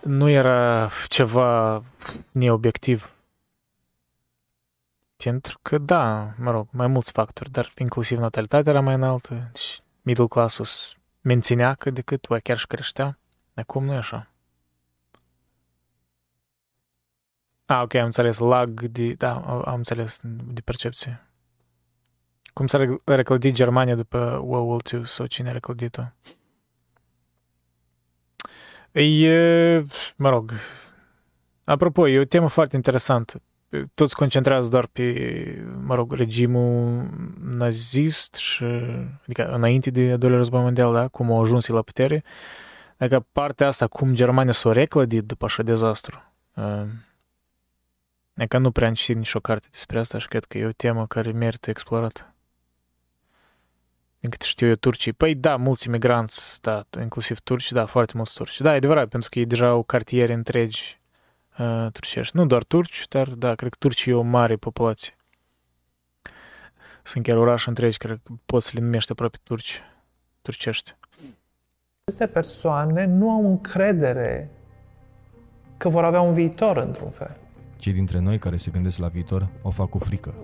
nu 0.00 0.28
era 0.28 0.90
ceva 1.08 1.82
neobiectiv. 2.32 3.14
Pentru 5.16 5.58
că, 5.62 5.78
da, 5.78 6.34
mă 6.38 6.50
rog, 6.50 6.68
mai 6.70 6.86
mulți 6.86 7.12
factori, 7.12 7.50
dar 7.50 7.70
inclusiv 7.78 8.18
natalitatea 8.18 8.72
era 8.72 8.80
mai 8.80 8.94
înaltă 8.94 9.50
și 9.54 9.80
middle 10.06 10.26
class 10.26 10.94
menținea 11.20 11.74
cât 11.74 11.94
de 11.94 12.02
cât, 12.02 12.30
oare 12.30 12.42
chiar 12.42 12.58
și 12.58 12.66
creștea. 12.66 13.18
Acum 13.54 13.84
nu 13.84 13.92
e 13.92 13.96
așa. 13.96 14.30
Ah, 17.64 17.80
ok, 17.82 17.94
am 17.94 18.04
înțeles. 18.04 18.38
Lag 18.38 18.80
de... 18.80 19.12
Da, 19.12 19.34
am 19.64 19.74
înțeles 19.74 20.20
de 20.22 20.60
percepție. 20.60 21.30
Cum 22.52 22.66
s-a 22.66 22.98
reclădit 23.04 23.54
Germania 23.54 23.94
după 23.94 24.18
World 24.42 24.68
War 24.68 24.80
II 24.92 25.06
sau 25.06 25.26
cine 25.26 25.48
a 25.48 25.52
reclădit-o? 25.52 26.02
E, 29.00 29.84
mă 30.16 30.28
rog, 30.28 30.52
apropo, 31.64 32.08
e 32.08 32.18
o 32.18 32.24
temă 32.24 32.48
foarte 32.48 32.76
interesantă 32.76 33.42
toți 33.94 34.16
concentrează 34.16 34.68
doar 34.68 34.86
pe, 34.86 35.66
mă 35.82 35.94
rog, 35.94 36.12
regimul 36.12 37.08
nazist 37.40 38.34
și, 38.34 38.64
adică 39.22 39.46
înainte 39.52 39.90
de 39.90 40.10
al 40.10 40.18
doilea 40.18 40.38
război 40.38 40.62
mondial, 40.62 40.92
da, 40.92 41.08
cum 41.08 41.30
au 41.30 41.42
ajuns 41.42 41.66
la 41.66 41.82
putere, 41.82 42.24
adică 42.96 43.26
partea 43.32 43.66
asta, 43.66 43.86
cum 43.86 44.14
Germania 44.14 44.52
s-a 44.52 44.72
reclădit 44.72 45.24
după 45.24 45.44
așa 45.44 45.62
dezastru. 45.62 46.32
Adică 48.34 48.58
nu 48.58 48.70
prea 48.70 48.88
am 48.88 48.94
citit 48.94 49.16
nicio 49.16 49.40
carte 49.40 49.66
despre 49.70 49.98
asta 49.98 50.18
și 50.18 50.28
cred 50.28 50.44
că 50.44 50.58
e 50.58 50.66
o 50.66 50.72
temă 50.72 51.06
care 51.06 51.32
merită 51.32 51.70
explorată. 51.70 52.34
Din 54.20 54.30
câte 54.30 54.44
știu 54.46 54.66
eu, 54.66 54.74
turcii. 54.74 55.12
Păi 55.12 55.34
da, 55.34 55.56
mulți 55.56 55.86
imigranți, 55.86 56.60
da, 56.60 56.84
inclusiv 57.00 57.38
turci, 57.38 57.72
da, 57.72 57.86
foarte 57.86 58.12
mulți 58.16 58.34
turci. 58.34 58.60
Da, 58.60 58.72
e 58.72 58.76
adevărat, 58.76 59.08
pentru 59.08 59.28
că 59.28 59.38
ei 59.38 59.46
deja 59.46 59.66
au 59.66 59.82
cartiere 59.82 60.32
întregi 60.32 61.00
uh, 61.58 61.86
turcești. 61.92 62.36
Nu 62.36 62.46
doar 62.46 62.64
turci, 62.64 63.08
dar 63.08 63.28
da, 63.28 63.54
cred 63.54 63.70
că 63.70 63.76
turcii 63.78 64.12
e 64.12 64.14
o 64.14 64.22
mare 64.22 64.56
populație. 64.56 65.16
Sunt 67.02 67.24
chiar 67.24 67.36
orașe 67.36 67.68
întregi, 67.68 67.98
cred 67.98 68.20
că 68.22 68.32
poți 68.46 68.66
să 68.66 68.72
le 68.74 68.80
numești 68.80 69.10
aproape 69.10 69.38
turci, 69.42 69.82
turcești. 70.42 70.96
Aceste 72.04 72.26
persoane 72.26 73.04
nu 73.04 73.30
au 73.30 73.46
încredere 73.46 74.50
că 75.76 75.88
vor 75.88 76.04
avea 76.04 76.20
un 76.20 76.32
viitor 76.32 76.76
într-un 76.76 77.10
fel. 77.10 77.36
Cei 77.76 77.92
dintre 77.92 78.18
noi 78.18 78.38
care 78.38 78.56
se 78.56 78.70
gândesc 78.70 78.98
la 78.98 79.08
viitor 79.08 79.48
o 79.62 79.70
fac 79.70 79.88
cu 79.88 79.98
frică. 79.98 80.34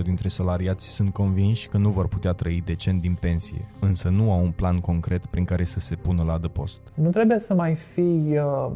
90% 0.00 0.02
dintre 0.02 0.28
salariați 0.28 0.86
sunt 0.86 1.12
convinși 1.12 1.68
că 1.68 1.76
nu 1.76 1.90
vor 1.90 2.08
putea 2.08 2.32
trăi 2.32 2.62
decent 2.64 3.00
din 3.00 3.14
pensie, 3.14 3.66
însă 3.80 4.08
nu 4.08 4.32
au 4.32 4.42
un 4.42 4.50
plan 4.50 4.78
concret 4.78 5.26
prin 5.26 5.44
care 5.44 5.64
să 5.64 5.80
se 5.80 5.94
pună 5.94 6.22
la 6.22 6.32
adăpost. 6.32 6.80
Nu 6.94 7.10
trebuie 7.10 7.38
să 7.38 7.54
mai 7.54 7.74
fii 7.74 8.38
uh, 8.38 8.70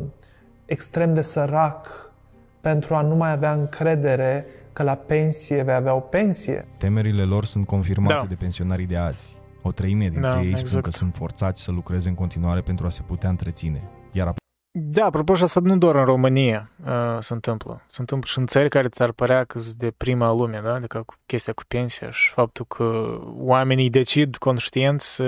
extrem 0.72 1.14
de 1.14 1.22
sărac 1.22 2.12
pentru 2.60 2.94
a 2.94 3.00
nu 3.00 3.14
mai 3.14 3.30
avea 3.30 3.52
încredere 3.52 4.46
că 4.72 4.82
la 4.82 4.94
pensie 4.94 5.62
vei 5.62 5.74
avea 5.74 5.94
o 5.94 6.00
pensie. 6.00 6.66
Temerile 6.76 7.22
lor 7.22 7.44
sunt 7.44 7.66
confirmate 7.66 8.14
da. 8.14 8.26
de 8.28 8.34
pensionarii 8.34 8.86
de 8.86 8.96
azi. 8.96 9.36
O 9.62 9.72
treime 9.72 10.08
dintre 10.08 10.30
da, 10.30 10.40
ei 10.40 10.48
exact. 10.48 10.66
spun 10.66 10.80
că 10.80 10.90
sunt 10.90 11.14
forțați 11.14 11.62
să 11.62 11.70
lucreze 11.70 12.08
în 12.08 12.14
continuare 12.14 12.60
pentru 12.60 12.86
a 12.86 12.90
se 12.90 13.02
putea 13.02 13.28
întreține. 13.28 13.82
Iar 14.12 14.34
da, 14.74 15.04
apropo, 15.04 15.34
și 15.34 15.42
asta 15.42 15.60
nu 15.60 15.76
doar 15.76 15.94
în 15.94 16.04
România 16.04 16.70
uh, 16.84 17.16
se 17.18 17.32
întâmplă. 17.32 17.82
Se 17.88 18.00
întâmplă 18.00 18.28
și 18.28 18.38
în 18.38 18.46
țări 18.46 18.68
care 18.68 18.88
ți-ar 18.88 19.12
părea 19.12 19.44
că 19.44 19.58
sunt 19.58 19.74
de 19.74 19.90
prima 19.96 20.32
lume, 20.32 20.60
da? 20.64 20.74
Adică 20.74 21.04
chestia 21.26 21.52
cu 21.52 21.62
pensia 21.68 22.10
și 22.10 22.30
faptul 22.30 22.64
că 22.64 23.18
oamenii 23.36 23.90
decid 23.90 24.36
conștient 24.36 25.00
să 25.00 25.24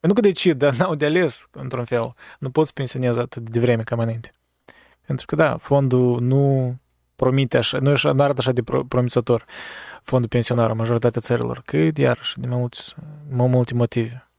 nu 0.00 0.12
că 0.12 0.20
decid, 0.20 0.58
dar 0.58 0.74
n-au 0.76 0.94
de 0.94 1.04
ales, 1.04 1.48
într-un 1.50 1.84
fel. 1.84 2.14
Nu 2.38 2.50
poți 2.50 2.72
pensionezi 2.72 3.18
atât 3.18 3.50
de 3.50 3.60
vreme 3.60 3.82
ca 3.82 3.96
înainte. 3.98 4.30
Pentru 5.06 5.26
că, 5.26 5.34
da, 5.34 5.56
fondul 5.56 6.20
nu 6.20 6.76
promite 7.16 7.56
așa, 7.56 7.78
nu, 7.78 7.90
așa, 7.90 8.12
nu 8.12 8.22
arată 8.22 8.38
așa 8.38 8.52
de 8.52 8.62
promițător 8.88 9.44
fondul 10.02 10.28
pensionar 10.28 10.70
în 10.70 10.76
majoritatea 10.76 11.20
țărilor, 11.20 11.62
cât, 11.64 11.98
iarăși, 11.98 12.40
de 12.40 12.46
mai, 12.46 12.58
mulți, 12.58 12.94
mai 13.30 13.46
multe 13.46 13.74
motive. 13.74 14.30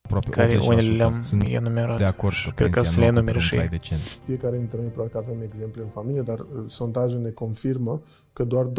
Aproape 0.00 0.30
care 0.30 0.56
80% 0.56 0.58
unele 0.58 0.96
le-am 0.96 1.22
sunt 1.22 1.42
enumerat. 1.46 1.96
de 1.96 2.04
acord 2.04 2.34
și 2.34 2.48
că 2.48 2.54
cred 2.54 2.70
că 2.70 2.80
pensia 2.80 2.92
să 2.92 2.98
nu 2.98 3.04
le 3.04 3.10
acoperă 3.10 3.36
enumere 3.36 3.36
un 3.36 3.42
și 3.42 3.50
trai 3.50 3.62
ei. 3.62 3.68
decent. 3.68 4.00
Fiecare 4.24 4.56
dintre 4.56 4.78
noi 4.78 4.88
probabil 4.88 5.12
că 5.12 5.24
avem 5.26 5.42
exemple 5.42 5.82
în 5.82 5.88
familie, 5.88 6.22
dar 6.22 6.38
uh, 6.38 6.46
sondajul 6.66 7.20
ne 7.20 7.30
confirmă 7.30 8.02
că 8.36 8.44
doar 8.44 8.66
20% 8.66 8.70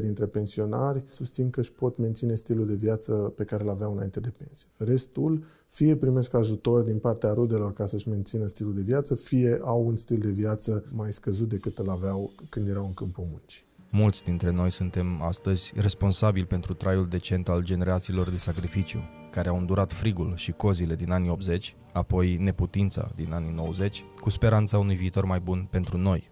dintre 0.00 0.26
pensionari 0.26 1.02
susțin 1.08 1.50
că 1.50 1.60
își 1.60 1.72
pot 1.72 1.98
menține 1.98 2.34
stilul 2.34 2.66
de 2.66 2.74
viață 2.74 3.12
pe 3.12 3.44
care 3.44 3.62
îl 3.62 3.70
aveau 3.70 3.92
înainte 3.92 4.20
de 4.20 4.32
pensie. 4.36 4.68
Restul 4.76 5.44
fie 5.68 5.96
primesc 5.96 6.34
ajutor 6.34 6.82
din 6.82 6.98
partea 6.98 7.32
rudelor 7.32 7.72
ca 7.72 7.86
să-și 7.86 8.08
mențină 8.08 8.46
stilul 8.46 8.74
de 8.74 8.80
viață, 8.80 9.14
fie 9.14 9.60
au 9.62 9.86
un 9.86 9.96
stil 9.96 10.18
de 10.18 10.30
viață 10.30 10.84
mai 10.92 11.12
scăzut 11.12 11.48
decât 11.48 11.78
îl 11.78 11.90
aveau 11.90 12.32
când 12.48 12.68
erau 12.68 12.84
în 12.84 12.94
câmpul 12.94 13.24
muncii. 13.30 13.64
Mulți 13.90 14.24
dintre 14.24 14.50
noi 14.50 14.70
suntem 14.70 15.22
astăzi 15.22 15.72
responsabili 15.76 16.46
pentru 16.46 16.74
traiul 16.74 17.08
decent 17.08 17.48
al 17.48 17.62
generațiilor 17.62 18.30
de 18.30 18.36
sacrificiu, 18.36 18.98
care 19.30 19.48
au 19.48 19.56
îndurat 19.56 19.92
frigul 19.92 20.32
și 20.34 20.52
cozile 20.52 20.94
din 20.94 21.10
anii 21.10 21.30
80, 21.30 21.76
apoi 21.92 22.36
neputința 22.36 23.10
din 23.14 23.32
anii 23.32 23.52
90, 23.52 24.04
cu 24.20 24.30
speranța 24.30 24.78
unui 24.78 24.96
viitor 24.96 25.24
mai 25.24 25.40
bun 25.40 25.66
pentru 25.70 25.96
noi. 25.96 26.30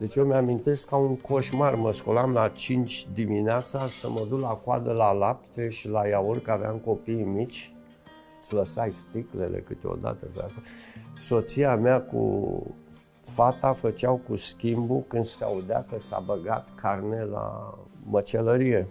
Deci 0.00 0.14
eu 0.14 0.24
mi-amintesc 0.24 0.88
ca 0.88 0.96
un 0.96 1.16
coșmar. 1.16 1.74
Mă 1.74 1.92
scolam 1.92 2.32
la 2.32 2.48
5 2.48 3.06
dimineața 3.12 3.86
să 3.86 4.10
mă 4.10 4.26
duc 4.28 4.40
la 4.40 4.48
coadă 4.48 4.92
la 4.92 5.12
lapte 5.12 5.68
și 5.68 5.88
la 5.88 6.06
iaurt, 6.06 6.42
că 6.42 6.50
aveam 6.50 6.76
copii 6.76 7.22
mici. 7.22 7.72
Îți 8.42 8.54
lăsai 8.54 8.90
sticlele 8.90 9.58
câteodată 9.58 10.26
pe 10.34 10.38
acolo. 10.38 10.60
Soția 11.16 11.76
mea 11.76 12.00
cu 12.00 12.46
fata 13.20 13.72
făceau 13.72 14.20
cu 14.28 14.36
schimbul 14.36 15.04
când 15.08 15.24
se 15.24 15.44
audea 15.44 15.84
că 15.90 15.98
s-a 15.98 16.22
băgat 16.26 16.68
carne 16.74 17.22
la 17.22 17.74
măcelărie. 18.02 18.88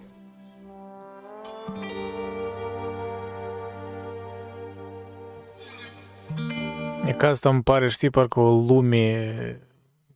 E 7.06 7.12
că 7.12 7.25
asta 7.25 7.50
îmi 7.50 7.63
pare, 7.63 7.89
știi, 7.89 8.10
parcă 8.10 8.39
o 8.39 8.50
lume 8.50 9.68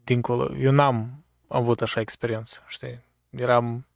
dincolo. 0.04 0.56
Eu 0.58 0.72
n-am 0.72 1.24
avut 1.48 1.82
așa 1.82 2.00
experiență, 2.00 2.64
știi? 2.68 3.00
Eram 3.30 3.88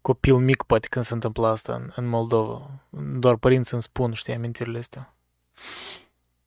copil 0.00 0.36
mic, 0.36 0.62
poate, 0.62 0.86
când 0.88 1.04
se 1.04 1.14
întâmpla 1.14 1.48
asta 1.48 1.74
în, 1.74 1.92
în 1.96 2.06
Moldova. 2.06 2.70
Doar 3.18 3.36
părinții 3.36 3.72
îmi 3.72 3.82
spun, 3.82 4.12
știi, 4.12 4.34
amintirile 4.34 4.78
astea. 4.78 5.14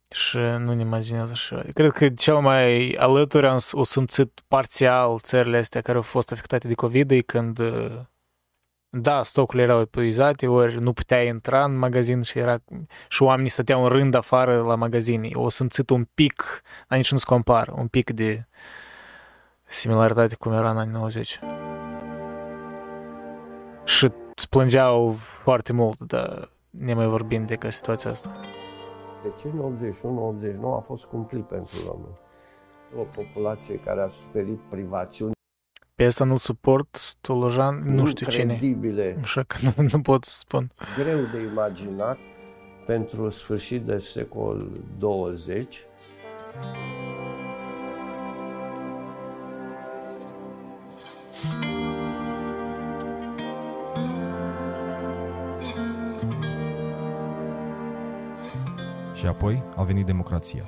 Și 0.10 0.38
nu 0.38 0.74
ne 0.74 0.82
imaginez 0.82 1.32
așa. 1.32 1.66
Cred 1.74 1.92
că 1.92 2.10
cel 2.10 2.40
mai 2.40 2.92
alături 2.92 3.48
am, 3.48 3.60
o 3.72 3.84
simțit 3.84 4.42
parțial 4.48 5.20
țările 5.20 5.58
astea 5.58 5.82
care 5.82 5.98
au 5.98 6.04
fost 6.04 6.32
afectate 6.32 6.68
de 6.68 6.74
COVID 6.74 7.12
e 7.12 7.22
când 7.22 7.60
da, 8.96 9.24
stocurile 9.24 9.64
erau 9.64 9.80
epuizate, 9.80 10.48
ori 10.48 10.82
nu 10.82 10.94
puteai 10.94 11.28
intra 11.28 11.64
în 11.64 11.78
magazin 11.78 12.22
și 12.22 12.40
era 12.40 12.58
și 13.08 13.24
oamenii 13.24 13.50
stăteau 13.50 13.84
în 13.84 13.90
rând 13.90 14.14
afară 14.14 14.62
la 14.62 14.76
magazine. 14.76 15.30
O 15.34 15.50
simțit 15.50 15.90
un 15.90 16.08
pic, 16.14 16.62
dar 16.88 16.98
nici 16.98 17.12
nu 17.12 17.18
se 17.18 17.26
compară, 17.28 17.74
un 17.78 17.88
pic 17.88 18.12
de 18.12 18.46
similaritate 19.64 20.36
cum 20.36 20.52
era 20.52 20.70
în 20.70 20.78
anii 20.78 20.94
90. 20.94 21.40
Și 23.84 24.12
plângeau 24.50 25.12
foarte 25.44 25.74
mult, 25.74 26.00
dar 26.00 26.50
ne 26.70 26.94
mai 26.94 27.08
vorbind 27.08 27.48
de 27.48 27.56
că 27.56 27.70
situația 27.70 28.10
asta. 28.10 28.40
Deci 29.24 29.54
în 29.54 30.58
81-89 30.60 30.64
a 30.78 30.80
fost 30.80 31.06
cumplit 31.06 31.44
pentru 31.44 31.76
români. 31.88 32.20
O 32.98 33.02
populație 33.02 33.76
care 33.76 34.02
a 34.02 34.08
suferit 34.08 34.60
privațiuni 34.70 35.33
Pe 36.04 36.10
asta 36.10 36.24
nu 36.24 36.38
suport 36.38 37.16
Tolojan, 37.22 37.82
nu 37.86 38.08
știu 38.08 38.30
cine. 38.30 38.42
incredibile, 38.42 39.18
Așa 39.22 39.44
că 39.44 39.58
nu, 39.62 39.88
nu 39.92 40.02
pot 40.02 40.24
să 40.26 40.38
spun. 40.38 40.72
greu 40.98 41.20
de 41.34 41.42
imaginat 41.52 42.18
pentru 42.86 43.30
sfârșit 43.30 43.82
de 43.82 43.98
secol 43.98 44.70
20. 44.98 45.78
Și 59.14 59.26
apoi 59.26 59.64
a 59.76 59.84
venit 59.84 60.06
democrația. 60.06 60.64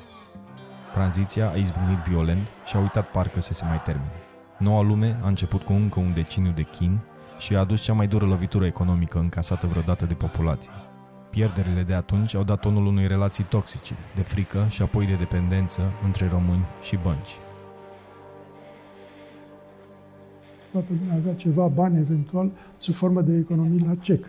Tranziția 0.92 1.50
a 1.50 1.56
izbucnit 1.56 1.98
violent 1.98 2.52
și 2.66 2.76
a 2.76 2.80
uitat 2.80 3.12
parcă 3.12 3.42
să 3.42 3.54
se 3.54 3.66
mai 3.66 3.82
termine. 3.82 4.25
Noua 4.58 4.82
lume 4.82 5.20
a 5.24 5.28
început 5.28 5.62
cu 5.62 5.74
încă 5.74 6.00
un 6.00 6.14
deceniu 6.14 6.52
de 6.52 6.64
chin 6.64 7.00
și 7.38 7.56
a 7.56 7.60
adus 7.60 7.82
cea 7.82 7.94
mai 7.94 8.08
dură 8.08 8.26
lovitură 8.26 8.66
economică 8.66 9.20
încasată 9.20 9.68
vreodată 9.68 10.06
de 10.06 10.14
populație. 10.14 10.72
Pierderile 11.30 11.84
de 11.84 11.94
atunci 11.94 12.36
au 12.36 12.44
dat 12.44 12.60
tonul 12.60 12.86
unei 12.86 13.08
relații 13.08 13.44
toxice, 13.44 13.94
de 14.16 14.22
frică 14.22 14.66
și 14.70 14.82
apoi 14.82 15.06
de 15.06 15.16
dependență 15.16 15.82
între 16.06 16.28
români 16.28 16.66
și 16.82 16.98
bănci. 17.04 17.38
Toată 20.72 20.88
lumea 21.00 21.16
avea 21.16 21.34
ceva 21.34 21.68
bani 21.68 21.98
eventual 21.98 22.52
sub 22.78 22.94
formă 22.94 23.22
de 23.22 23.38
economii 23.38 23.86
la 23.86 23.96
cec. 23.96 24.26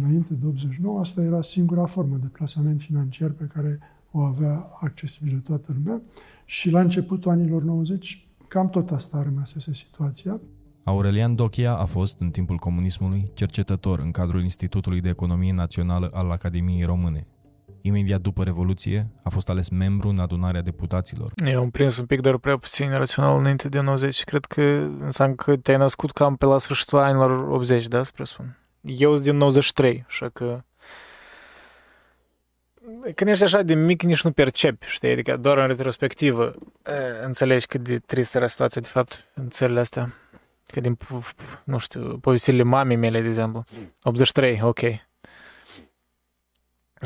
Înainte 0.00 0.34
de 0.34 0.46
89, 0.46 1.00
asta 1.00 1.22
era 1.22 1.42
singura 1.42 1.84
formă 1.86 2.16
de 2.16 2.26
plasament 2.26 2.80
financiar 2.80 3.30
pe 3.30 3.44
care 3.54 3.78
o 4.10 4.20
avea 4.20 4.66
accesibilă 4.80 5.38
toată 5.38 5.74
lumea. 5.76 6.00
Și 6.44 6.70
la 6.70 6.80
începutul 6.80 7.30
anilor 7.30 7.62
90, 7.62 8.24
cam 8.50 8.68
tot 8.68 8.90
asta 8.90 9.22
rămăsese 9.22 9.74
situația. 9.74 10.40
Aurelian 10.84 11.34
Dochia 11.34 11.74
a 11.74 11.84
fost, 11.84 12.20
în 12.20 12.30
timpul 12.30 12.56
comunismului, 12.56 13.30
cercetător 13.34 13.98
în 13.98 14.10
cadrul 14.10 14.42
Institutului 14.42 15.00
de 15.00 15.08
Economie 15.08 15.52
Națională 15.52 16.10
al 16.12 16.30
Academiei 16.30 16.84
Române. 16.84 17.26
Imediat 17.80 18.20
după 18.20 18.42
Revoluție, 18.42 19.10
a 19.22 19.28
fost 19.28 19.48
ales 19.48 19.68
membru 19.68 20.08
în 20.08 20.18
adunarea 20.18 20.62
deputaților. 20.62 21.32
Eu 21.44 21.60
am 21.60 21.70
prins 21.70 21.96
un 21.96 22.06
pic, 22.06 22.20
dar 22.20 22.38
prea 22.38 22.56
puțin 22.56 22.90
rațional 22.90 23.38
înainte 23.38 23.68
de 23.68 23.80
90. 23.80 24.24
Cred 24.24 24.44
că 24.44 24.62
înseamnă 25.00 25.34
că 25.34 25.56
te-ai 25.56 25.76
născut 25.78 26.10
cam 26.10 26.36
pe 26.36 26.44
la 26.44 26.58
sfârșitul 26.58 26.98
anilor 26.98 27.48
80, 27.48 27.86
da, 27.88 28.02
spre 28.02 28.24
spun. 28.24 28.58
Eu 28.80 29.12
sunt 29.12 29.24
din 29.24 29.36
93, 29.36 30.04
așa 30.08 30.28
că... 30.28 30.60
Când 33.14 33.30
ești 33.30 33.42
așa 33.42 33.62
de 33.62 33.74
mic, 33.74 34.02
nici 34.02 34.22
nu 34.22 34.32
percepi, 34.32 34.86
știi? 34.86 35.10
Adică 35.10 35.36
doar 35.36 35.58
în 35.58 35.66
retrospectivă 35.66 36.52
e, 36.84 37.24
înțelegi 37.24 37.66
cât 37.66 37.80
de 37.80 37.98
tristă 37.98 38.36
era 38.36 38.46
situația, 38.46 38.80
de 38.80 38.88
fapt, 38.88 39.30
în 39.34 39.50
țările 39.50 39.80
astea. 39.80 40.14
Că 40.66 40.80
din, 40.80 40.96
nu 41.64 41.78
știu, 41.78 42.18
povestirile 42.18 42.62
mamei 42.62 42.96
mele, 42.96 43.20
de 43.20 43.28
exemplu. 43.28 43.64
83, 44.02 44.60
ok. 44.62 44.80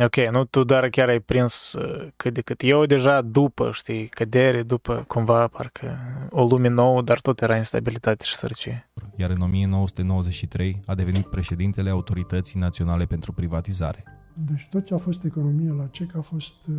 Ok, 0.05 0.17
nu, 0.17 0.45
tu 0.45 0.65
doar 0.65 0.89
chiar 0.89 1.09
ai 1.09 1.21
prins 1.21 1.73
uh, 1.73 2.09
cât 2.17 2.35
de 2.35 2.41
cât. 2.41 2.63
Eu 2.63 2.87
deja 2.87 3.21
după, 3.21 3.71
știi, 3.73 4.07
cădere, 4.09 4.63
după 4.63 5.05
cumva 5.09 5.49
parcă 5.49 5.99
o 6.31 6.45
lume 6.45 6.69
nouă, 6.69 7.03
dar 7.03 7.21
tot 7.21 7.41
era 7.41 7.57
instabilitate 7.57 8.25
și 8.25 8.37
sărăcie. 8.37 8.91
Iar 9.17 9.31
în 9.31 9.41
1993 9.41 10.81
a 10.87 10.95
devenit 10.95 11.27
președintele 11.27 11.91
Autorității 11.91 12.61
Naționale 12.61 13.05
pentru 13.05 13.33
Privatizare. 13.33 14.14
Deci 14.51 14.69
tot 14.71 14.85
ce 14.85 14.95
a 14.95 14.97
fost 14.97 15.25
economie 15.25 15.71
la 15.71 15.87
CEC 15.87 16.17
a 16.17 16.21
fost 16.21 16.67
uh, 16.69 16.77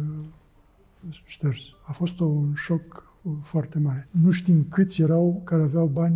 șters. 1.25 1.61
A 1.87 1.91
fost 1.91 2.19
un 2.19 2.53
șoc 2.55 3.13
uh, 3.21 3.31
foarte 3.43 3.79
mare. 3.79 4.07
Nu 4.11 4.31
știm 4.31 4.65
câți 4.69 5.01
erau 5.01 5.41
care 5.43 5.61
aveau 5.61 5.85
bani 5.85 6.15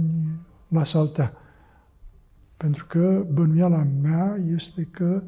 la 0.68 0.84
saltea. 0.84 1.34
Pentru 2.58 2.86
că 2.86 3.26
bănuiala 3.34 3.88
mea 4.02 4.40
este 4.56 4.88
că 4.92 5.24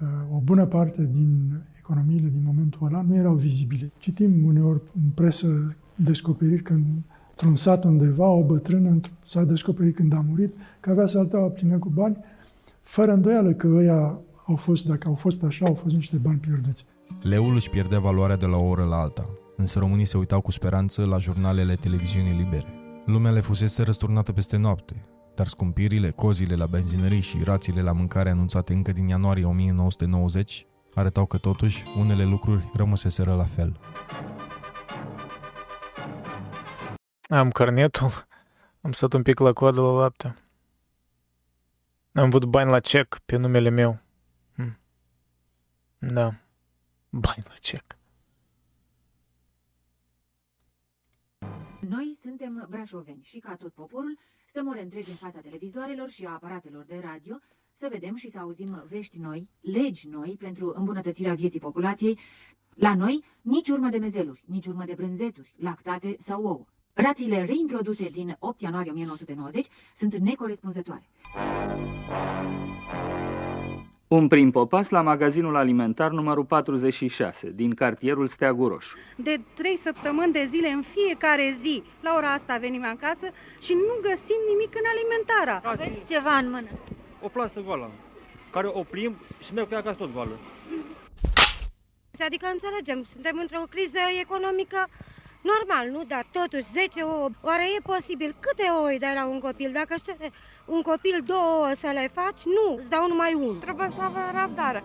uh, 0.00 0.36
o 0.36 0.38
bună 0.38 0.66
parte 0.66 1.08
din 1.12 1.60
economiile 1.78 2.28
din 2.28 2.42
momentul 2.44 2.86
ăla 2.86 3.02
nu 3.02 3.14
erau 3.14 3.34
vizibile. 3.34 3.90
Citim 3.98 4.44
uneori 4.46 4.80
în 4.94 5.10
presă 5.14 5.76
descoperiri 5.94 6.62
când 6.62 6.84
într-un 7.30 7.56
sat 7.56 7.84
undeva 7.84 8.26
o 8.26 8.44
bătrână 8.44 9.00
s-a 9.24 9.44
descoperit 9.44 9.94
când 9.94 10.12
a 10.12 10.24
murit 10.28 10.54
că 10.80 10.90
avea 10.90 11.06
salteaua 11.06 11.48
plină 11.48 11.78
cu 11.78 11.88
bani, 11.88 12.16
fără 12.80 13.12
îndoială 13.12 13.52
că 13.52 13.66
ăia 13.66 14.18
au 14.48 14.56
fost, 14.56 14.84
dacă 14.84 15.08
au 15.08 15.14
fost 15.14 15.42
așa, 15.42 15.66
au 15.66 15.74
fost 15.74 15.94
niște 15.94 16.16
bani 16.16 16.38
pierduți. 16.38 16.84
Leul 17.22 17.54
își 17.54 17.70
pierdea 17.70 17.98
valoarea 17.98 18.36
de 18.36 18.46
la 18.46 18.56
o 18.56 18.64
oră 18.64 18.84
la 18.84 18.96
alta, 18.96 19.28
însă 19.56 19.78
românii 19.78 20.04
se 20.04 20.16
uitau 20.16 20.40
cu 20.40 20.50
speranță 20.50 21.04
la 21.04 21.18
jurnalele 21.18 21.74
televiziunii 21.74 22.32
libere. 22.32 22.74
Lumea 23.04 23.30
le 23.30 23.40
fusese 23.40 23.82
răsturnată 23.82 24.32
peste 24.32 24.56
noapte, 24.56 25.02
dar 25.34 25.46
scumpirile, 25.46 26.10
cozile 26.10 26.54
la 26.54 26.66
benzinării 26.66 27.20
și 27.20 27.42
rațiile 27.44 27.82
la 27.82 27.92
mâncare 27.92 28.30
anunțate 28.30 28.72
încă 28.72 28.92
din 28.92 29.08
ianuarie 29.08 29.44
1990 29.44 30.66
arătau 30.94 31.26
că 31.26 31.36
totuși 31.36 31.84
unele 31.98 32.24
lucruri 32.24 32.70
rămăseseră 32.74 33.34
la 33.34 33.44
fel. 33.44 33.80
Am 37.28 37.50
carnetul, 37.50 38.26
am 38.80 38.92
stat 38.92 39.12
un 39.12 39.22
pic 39.22 39.38
la 39.38 39.52
coadă 39.52 39.80
la 39.80 39.90
lapte. 39.90 40.34
Am 42.12 42.24
avut 42.24 42.44
bani 42.44 42.70
la 42.70 42.80
cec 42.80 43.18
pe 43.24 43.36
numele 43.36 43.68
meu. 43.68 43.98
Hm. 45.98 46.14
Da, 46.14 46.34
bani 47.10 47.44
la 47.46 47.54
cec. 47.60 47.98
suntem 52.22 52.66
brașoveni 52.70 53.22
și 53.22 53.38
ca 53.38 53.56
tot 53.56 53.72
poporul 53.72 54.18
stăm 54.48 54.68
ore 54.68 54.82
întregi 54.82 55.10
în 55.10 55.16
fața 55.16 55.40
televizoarelor 55.40 56.10
și 56.10 56.24
a 56.24 56.30
aparatelor 56.30 56.84
de 56.84 57.00
radio 57.04 57.38
să 57.78 57.88
vedem 57.90 58.16
și 58.16 58.30
să 58.30 58.38
auzim 58.38 58.84
vești 58.88 59.18
noi, 59.18 59.48
legi 59.60 60.08
noi 60.08 60.36
pentru 60.38 60.72
îmbunătățirea 60.76 61.34
vieții 61.34 61.60
populației. 61.60 62.18
La 62.74 62.94
noi, 62.94 63.24
nici 63.40 63.68
urmă 63.68 63.88
de 63.88 63.98
mezeluri, 63.98 64.42
nici 64.46 64.66
urmă 64.66 64.84
de 64.84 64.94
brânzeturi, 64.94 65.54
lactate 65.58 66.16
sau 66.20 66.44
ouă. 66.44 66.64
Rațiile 66.92 67.44
reintroduse 67.44 68.08
din 68.08 68.36
8 68.38 68.60
ianuarie 68.60 68.90
1990 68.90 69.66
sunt 69.96 70.16
necorespunzătoare. 70.16 71.08
Un 74.08 74.28
prim 74.28 74.50
popas 74.50 74.88
la 74.88 75.00
magazinul 75.00 75.56
alimentar 75.56 76.10
numărul 76.10 76.44
46 76.44 77.50
din 77.50 77.74
cartierul 77.74 78.26
Steagul 78.26 78.68
Roșu. 78.68 78.96
De 79.16 79.40
trei 79.54 79.76
săptămâni 79.76 80.32
de 80.32 80.46
zile 80.50 80.68
în 80.68 80.84
fiecare 80.94 81.56
zi, 81.62 81.82
la 82.00 82.14
ora 82.16 82.32
asta 82.32 82.56
venim 82.56 82.84
acasă 82.84 83.26
și 83.60 83.72
nu 83.72 83.94
găsim 84.08 84.40
nimic 84.48 84.72
în 84.80 84.86
alimentara. 84.94 85.68
Aveți 85.70 86.04
ceva 86.12 86.34
în 86.36 86.50
mână? 86.50 86.68
O 87.22 87.28
plasă 87.28 87.60
goală, 87.64 87.90
care 88.50 88.66
o 88.72 88.82
plimb 88.82 89.14
și 89.44 89.54
merg 89.54 89.66
cu 89.66 89.72
ea 89.72 89.80
acasă 89.80 89.96
tot 89.96 90.12
goală. 90.12 90.38
Adică 92.18 92.46
înțelegem, 92.52 93.06
suntem 93.12 93.38
într-o 93.40 93.62
criză 93.70 94.02
economică 94.20 94.80
normal, 95.52 95.84
nu? 95.94 96.00
Dar 96.12 96.24
totuși 96.38 96.66
10 96.72 97.02
ouă, 97.12 97.28
oare 97.48 97.64
e 97.76 97.88
posibil? 97.92 98.30
Câte 98.44 98.64
ouă 98.76 98.88
îi 98.90 99.02
dai 99.04 99.14
la 99.20 99.24
un 99.34 99.40
copil? 99.46 99.70
Dacă 99.80 99.94
știi 100.02 100.32
un 100.74 100.80
copil 100.90 101.16
două 101.32 101.48
ouă 101.56 101.70
să 101.82 101.88
le 101.98 102.06
faci, 102.18 102.40
nu, 102.56 102.66
îți 102.78 102.92
dau 102.94 103.04
numai 103.12 103.32
unul. 103.42 103.58
Trebuie 103.66 103.90
să 103.96 104.02
avem 104.08 104.28
răbdare. 104.40 104.80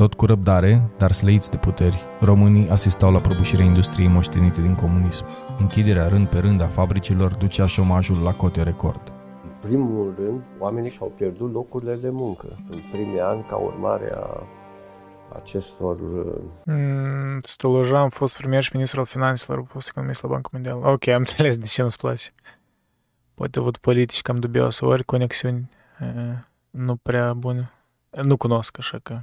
Tot 0.00 0.14
cu 0.14 0.24
răbdare, 0.26 0.72
dar 0.96 1.12
slăiți 1.12 1.50
de 1.50 1.56
puteri, 1.56 1.98
românii 2.20 2.68
asistau 2.68 3.10
la 3.12 3.20
prăbușirea 3.20 3.64
industriei 3.64 4.14
moștenite 4.16 4.60
din 4.60 4.74
comunism. 4.74 5.24
Închiderea 5.58 6.08
rând 6.08 6.26
pe 6.26 6.38
rând 6.38 6.60
a 6.62 6.66
fabricilor 6.78 7.30
ducea 7.34 7.66
șomajul 7.66 8.18
la 8.22 8.34
cote 8.34 8.62
record. 8.62 9.12
În 9.44 9.50
primul 9.60 10.14
rând, 10.18 10.42
oamenii 10.58 10.90
și-au 10.90 11.12
pierdut 11.16 11.52
locurile 11.52 11.94
de 11.94 12.10
muncă 12.10 12.46
în 12.70 12.78
primii 12.90 13.20
ani 13.20 13.44
ca 13.48 13.56
urmare 13.56 14.12
a 14.14 14.42
acestor... 15.32 16.00
Mm, 16.64 17.40
Stolojan 17.42 18.02
a 18.02 18.08
fost 18.08 18.36
premier 18.36 18.62
și 18.62 18.70
ministru 18.72 19.00
al 19.00 19.06
finanțelor, 19.06 19.58
a 19.58 19.72
fost 19.72 19.88
economist 19.88 20.22
la 20.22 20.28
Banca 20.28 20.48
Mondială. 20.52 20.86
Ok, 20.86 21.06
am 21.06 21.18
înțeles 21.18 21.58
de 21.58 21.66
ce 21.66 21.82
nu-ți 21.82 21.98
place. 21.98 22.30
Poate 23.34 23.58
avut 23.58 23.76
politici 23.76 24.22
cam 24.22 24.36
dubioase, 24.36 24.84
ori 24.84 25.04
conexiuni 25.04 25.70
uh, 26.00 26.38
nu 26.70 26.96
prea 26.96 27.34
bune. 27.34 27.72
Nu 28.22 28.36
cunosc, 28.36 28.78
așa 28.78 28.98
că... 29.02 29.20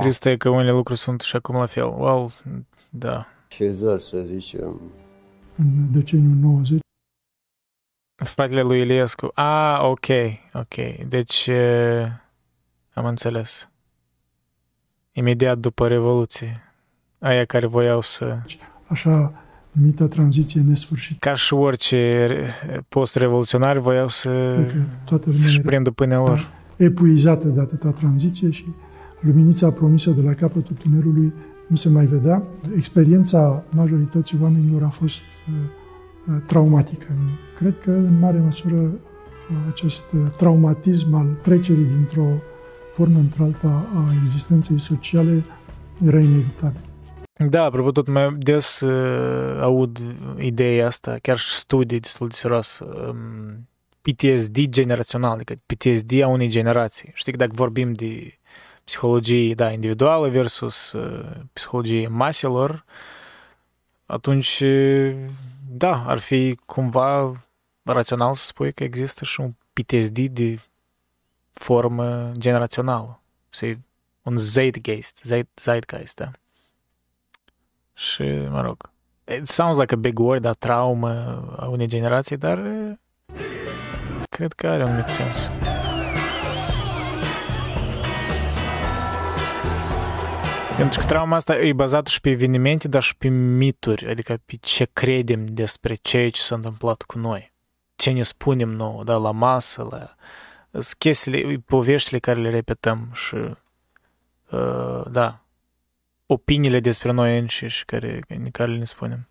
Trist 0.00 0.28
că 0.38 0.48
unele 0.48 0.70
lucruri 0.70 0.98
sunt 0.98 1.20
și 1.20 1.36
acum 1.36 1.54
la 1.54 1.66
fel. 1.66 1.84
Well, 1.84 2.32
da. 2.88 3.26
Cezări, 3.48 4.02
să 4.02 4.18
zicem. 4.18 4.80
În 5.56 5.92
deceniul 5.92 6.36
90. 6.36 6.80
Fratele 8.14 8.62
lui 8.62 8.80
Iliescu. 8.80 9.30
Ah, 9.34 9.78
ok, 9.82 10.06
ok. 10.52 11.06
Deci... 11.08 11.46
Uh, 11.46 12.06
am 12.92 13.04
înțeles. 13.04 13.70
Imediat 15.12 15.58
după 15.58 15.88
Revoluție. 15.88 16.62
Aia 17.18 17.44
care 17.44 17.66
voiau 17.66 18.00
să... 18.00 18.38
Așa 18.86 19.32
numită 19.72 20.06
tranziție 20.06 20.60
nesfârșită. 20.60 21.16
Ca 21.20 21.34
și 21.34 21.54
orice 21.54 22.36
post-revoluționari 22.88 23.78
voiau 23.78 24.08
să 24.08 24.64
să-și 25.30 25.60
prindă 25.60 25.90
până 25.90 26.16
lor. 26.16 26.50
Epuizată 26.76 27.48
de 27.48 27.60
atâta 27.60 27.90
tranziție 27.90 28.50
și 28.50 28.66
luminița 29.20 29.70
promisă 29.70 30.10
de 30.10 30.22
la 30.22 30.32
capătul 30.32 30.76
tunerului 30.76 31.32
nu 31.66 31.76
se 31.76 31.88
mai 31.88 32.06
vedea. 32.06 32.42
Experiența 32.76 33.64
majorității 33.70 34.38
oamenilor 34.42 34.82
a 34.82 34.88
fost 34.88 35.22
uh, 35.48 36.36
traumatică. 36.46 37.06
Cred 37.56 37.74
că, 37.82 37.90
în 37.90 38.18
mare 38.18 38.38
măsură, 38.38 38.90
acest 39.68 40.04
traumatism 40.36 41.14
al 41.14 41.26
trecerii 41.42 41.84
dintr-o 41.84 42.28
formă 43.00 43.18
într-alta 43.18 43.68
a 43.94 44.12
existenței 44.24 44.80
sociale 44.80 45.44
era 46.04 46.18
inevitabil. 46.18 46.80
Da, 47.48 47.64
apropo, 47.64 47.90
tot 47.90 48.06
mai 48.06 48.34
des 48.38 48.80
uh, 48.80 49.60
aud 49.60 49.98
ideea 50.38 50.86
asta, 50.86 51.16
chiar 51.22 51.38
și 51.38 51.54
studii 51.54 52.00
destul 52.00 52.28
de 52.28 52.34
serioase. 52.34 52.84
Um, 52.84 53.68
PTSD 54.02 54.58
generațional, 54.68 55.30
adică 55.30 55.54
PTSD 55.66 56.20
a 56.22 56.26
unei 56.26 56.48
generații. 56.48 57.10
Știi 57.14 57.32
că 57.32 57.38
dacă 57.38 57.50
vorbim 57.54 57.92
de 57.92 58.38
psihologie 58.84 59.54
da, 59.54 59.70
individuală 59.70 60.28
versus 60.28 60.92
uh, 60.92 61.30
psihologie 61.52 62.08
maselor, 62.08 62.84
atunci, 64.06 64.62
da, 65.68 66.04
ar 66.06 66.18
fi 66.18 66.58
cumva 66.66 67.44
rațional 67.82 68.34
să 68.34 68.44
spui 68.44 68.72
că 68.72 68.84
există 68.84 69.24
și 69.24 69.40
un 69.40 69.54
PTSD 69.72 70.18
de 70.18 70.58
formă 71.52 72.30
generațională. 72.38 73.22
Și 73.50 73.76
un 74.22 74.36
zeitgeist, 74.36 75.22
zeitgeist, 75.56 76.16
da. 76.16 76.30
Și, 77.94 78.22
mă 78.48 78.60
rog, 78.60 78.90
it 79.38 79.46
sounds 79.46 79.78
like 79.78 79.94
a 79.94 79.96
big 79.96 80.18
word, 80.18 80.44
a 80.44 80.52
traumă 80.52 81.10
a 81.58 81.68
unei 81.68 81.86
generații, 81.86 82.36
dar 82.36 82.62
cred 84.28 84.52
că 84.52 84.66
are 84.66 84.84
un 84.84 84.96
mic 84.96 85.08
sens. 85.08 85.50
Pentru 90.76 91.00
că 91.00 91.06
trauma 91.06 91.36
asta 91.36 91.58
e 91.58 91.72
bazată 91.72 92.10
și 92.10 92.20
pe 92.20 92.30
evenimente, 92.30 92.88
dar 92.88 93.02
și 93.02 93.16
pe 93.16 93.28
mituri, 93.28 94.10
adică 94.10 94.40
pe 94.46 94.56
ce 94.60 94.88
credem 94.92 95.46
despre 95.46 95.94
ceea 95.94 96.30
ce 96.30 96.40
s-a 96.40 96.54
întâmplat 96.54 97.02
cu 97.02 97.18
noi. 97.18 97.52
Ce 97.96 98.10
ne 98.10 98.22
spunem 98.22 98.68
nou, 98.68 99.04
da, 99.04 99.16
la 99.16 99.30
masă, 99.30 99.88
la 99.90 100.14
sunt 100.70 100.94
chestiile, 100.98 101.56
poveștile 101.56 102.18
care 102.18 102.40
le 102.40 102.50
repetăm 102.50 103.10
și 103.12 103.34
uh, 104.50 105.02
da, 105.10 105.44
opiniile 106.26 106.80
despre 106.80 107.12
noi 107.12 107.38
înșiși 107.38 107.84
care, 107.84 108.20
care 108.52 108.72
le 108.72 108.84
spunem. 108.84 109.28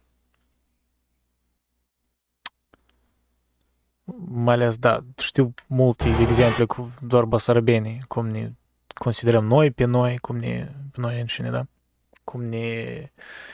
Mai 4.28 4.54
ales, 4.54 4.78
da, 4.78 5.04
știu 5.18 5.54
multe 5.68 6.10
exemple 6.20 6.66
cu 6.66 6.92
doar 7.02 7.24
basarbenii, 7.26 8.04
cum 8.08 8.28
ne 8.28 8.52
considerăm 8.94 9.46
noi 9.46 9.72
pe 9.72 9.84
noi, 9.84 10.18
cum 10.18 10.38
ne, 10.38 10.72
pe 10.92 11.02
noi 11.02 11.20
înșine, 11.20 11.50
da? 11.50 11.66
Cum 12.24 12.44
ne 12.44 13.12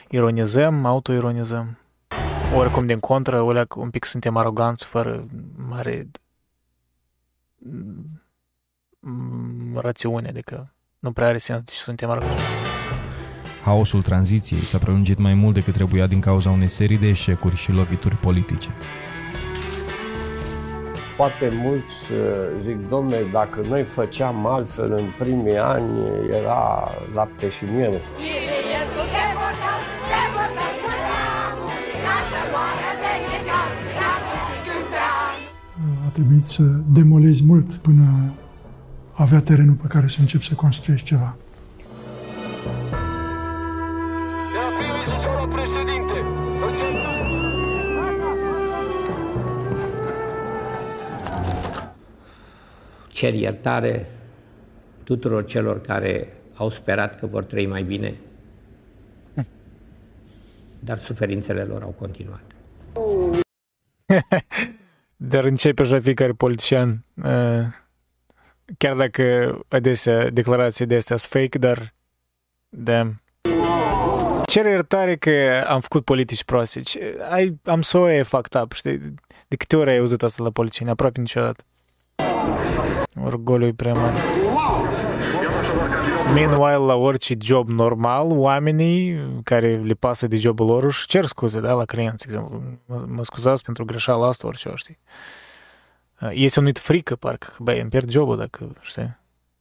ironizăm, 0.09 0.85
autoironizăm. 0.85 1.79
Oricum, 2.55 2.85
din 2.85 2.99
contră, 2.99 3.41
un 3.75 3.89
pic 3.89 4.05
suntem 4.05 4.37
aroganți, 4.37 4.85
fără 4.85 5.25
mare 5.55 6.07
rațiune, 9.73 10.27
adică 10.27 10.73
nu 10.99 11.11
prea 11.11 11.27
are 11.27 11.37
sens 11.37 11.71
și 11.71 11.79
suntem 11.79 12.09
arăcați. 12.09 12.43
Haosul 13.63 14.01
tranziției 14.01 14.59
s-a 14.59 14.77
prelungit 14.77 15.17
mai 15.17 15.33
mult 15.33 15.53
decât 15.53 15.73
trebuia 15.73 16.07
din 16.07 16.19
cauza 16.19 16.49
unei 16.49 16.67
serii 16.67 16.97
de 16.97 17.07
eșecuri 17.07 17.55
și 17.55 17.71
lovituri 17.71 18.15
politice. 18.15 18.69
Foarte 21.15 21.49
mulți 21.49 21.93
zic, 22.61 22.87
domne, 22.87 23.17
dacă 23.31 23.61
noi 23.61 23.83
făceam 23.83 24.45
altfel 24.45 24.91
în 24.91 25.05
primii 25.17 25.57
ani, 25.57 25.99
era 26.29 26.91
lapte 27.13 27.49
și 27.49 27.63
miere. 27.63 28.01
Trebuit 36.15 36.47
să 36.47 36.63
demolezi 36.93 37.43
mult 37.43 37.73
până 37.73 38.33
avea 39.13 39.41
terenul 39.41 39.73
pe 39.73 39.87
care 39.87 40.07
să 40.07 40.17
începi 40.19 40.45
să 40.45 40.53
construiești 40.53 41.05
ceva. 41.05 41.35
Cer 53.07 53.33
iertare 53.33 54.05
tuturor 55.03 55.45
celor 55.45 55.81
care 55.81 56.27
au 56.55 56.69
sperat 56.69 57.19
că 57.19 57.25
vor 57.25 57.43
trăi 57.43 57.67
mai 57.67 57.83
bine, 57.83 58.13
dar 60.79 60.97
suferințele 60.97 61.63
lor 61.63 61.81
au 61.81 61.95
continuat. 61.97 62.43
Dar 65.15 65.43
începe 65.43 65.81
așa 65.81 65.99
fiecare 65.99 66.31
politician, 66.31 67.05
chiar 68.77 68.95
dacă 68.95 69.57
adesea 69.67 70.29
declarații 70.29 70.85
de 70.85 70.95
astea 70.95 71.17
sunt 71.17 71.31
fake, 71.31 71.57
dar 71.57 71.93
da. 72.69 73.11
Cer 74.45 74.65
iertare 74.65 75.15
că 75.15 75.63
am 75.67 75.79
făcut 75.79 76.03
politici 76.03 76.43
proaste. 76.43 76.81
I, 77.39 77.53
am 77.63 77.81
so 77.81 78.23
fucked 78.23 78.61
up, 78.61 78.71
știi? 78.71 79.13
De 79.47 79.55
câte 79.55 79.75
ori 79.75 79.89
ai 79.89 79.97
auzit 79.97 80.23
asta 80.23 80.43
la 80.43 80.49
politicieni? 80.49 80.91
Aproape 80.91 81.19
niciodată. 81.19 81.63
Orgoliu 83.23 83.67
e 83.67 83.73
prea 83.73 83.93
mare. 83.93 84.44
Meanwhile, 86.33 86.85
la 86.85 86.93
orice 86.95 87.35
job 87.41 87.69
normal, 87.69 88.31
oamenii 88.31 89.19
care 89.43 89.77
le 89.77 89.93
pasă 89.93 90.27
de 90.27 90.37
jobul 90.37 90.65
lor 90.65 90.83
își 90.83 91.07
cer 91.07 91.25
scuze, 91.25 91.59
da, 91.59 91.73
la 91.73 91.85
clienți, 91.85 92.25
exemplu. 92.25 92.61
Mă, 92.85 93.05
mă 93.07 93.23
scuzați 93.23 93.63
pentru 93.63 93.85
greșeala 93.85 94.27
asta, 94.27 94.47
orice, 94.47 94.71
știi? 94.75 94.97
Este 96.31 96.59
un 96.59 96.71
frică, 96.73 97.15
parcă, 97.15 97.47
că, 97.55 97.63
băi, 97.63 97.79
îmi 97.79 97.89
pierd 97.89 98.09
jobul 98.09 98.37
dacă, 98.37 98.75
știi, 98.81 99.17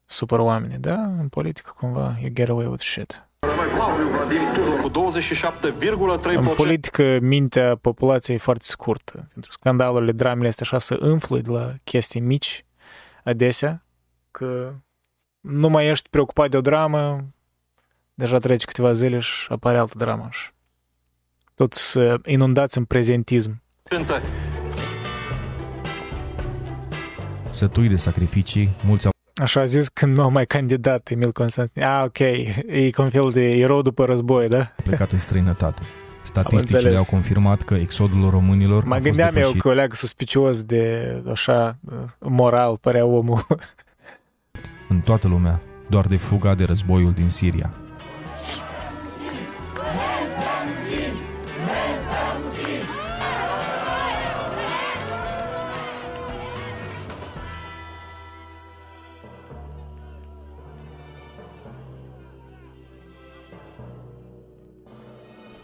supăr 0.06 0.38
oamenii, 0.38 0.78
da? 0.78 0.94
În 0.94 1.28
politică, 1.28 1.74
cumva, 1.76 2.16
you 2.20 2.30
get 2.32 2.48
away 2.48 2.66
with 2.66 2.82
shit. 2.82 3.28
Cu 4.82 4.90
27,3%. 4.90 6.34
În 6.34 6.46
politică, 6.56 7.18
mintea 7.20 7.76
populației 7.76 8.36
e 8.36 8.38
foarte 8.38 8.64
scurtă. 8.66 9.28
Pentru 9.32 9.52
scandalurile, 9.52 10.12
dramele 10.12 10.48
astea 10.48 10.66
așa 10.66 10.78
să 10.78 10.96
înflă 11.00 11.38
de 11.38 11.50
la 11.50 11.74
chestii 11.84 12.20
mici, 12.20 12.64
adesea, 13.24 13.84
că 14.30 14.72
nu 15.44 15.68
mai 15.68 15.88
ești 15.88 16.08
preocupat 16.08 16.50
de 16.50 16.56
o 16.56 16.60
dramă, 16.60 17.24
deja 18.14 18.38
trece 18.38 18.66
câteva 18.66 18.92
zile 18.92 19.18
și 19.18 19.46
apare 19.48 19.78
altă 19.78 19.98
dramă. 19.98 20.28
Și 20.30 20.50
toți 21.54 21.98
inundați 22.24 22.78
în 22.78 22.84
prezentism. 22.84 23.62
Sătui 27.50 27.88
de 27.88 27.96
sacrificii, 27.96 28.76
mulți 28.84 29.06
au 29.06 29.12
Așa 29.42 29.60
a 29.60 29.64
zis 29.64 29.88
când 29.88 30.16
nu 30.16 30.22
a 30.22 30.28
mai 30.28 30.46
candidat 30.46 31.10
Emil 31.10 31.32
Constantin. 31.32 31.82
Ah, 31.82 32.04
ok, 32.04 32.18
e 32.18 32.90
ca 32.90 33.02
un 33.02 33.10
fel 33.10 33.30
de 33.30 33.50
erou 33.50 33.82
după 33.82 34.04
război, 34.04 34.48
da? 34.48 34.72
plecat 34.82 35.12
în 35.12 35.18
străinătate. 35.18 35.82
Statisticile 36.22 36.96
au 36.96 37.04
confirmat 37.04 37.62
că 37.62 37.74
exodul 37.74 38.30
românilor 38.30 38.84
Mă 38.84 38.94
a 38.94 38.94
fost 38.94 39.06
gândeam 39.06 39.32
depășit 39.32 39.54
eu 39.54 39.60
că 39.60 39.72
leagă 39.72 39.94
suspicios 39.94 40.62
de 40.62 41.22
așa 41.30 41.78
moral, 42.18 42.78
părea 42.80 43.04
omul. 43.04 43.46
în 44.88 45.00
toată 45.00 45.28
lumea, 45.28 45.60
doar 45.88 46.06
de 46.06 46.16
fuga 46.16 46.54
de 46.54 46.64
războiul 46.64 47.12
din 47.12 47.28
Siria. 47.28 47.74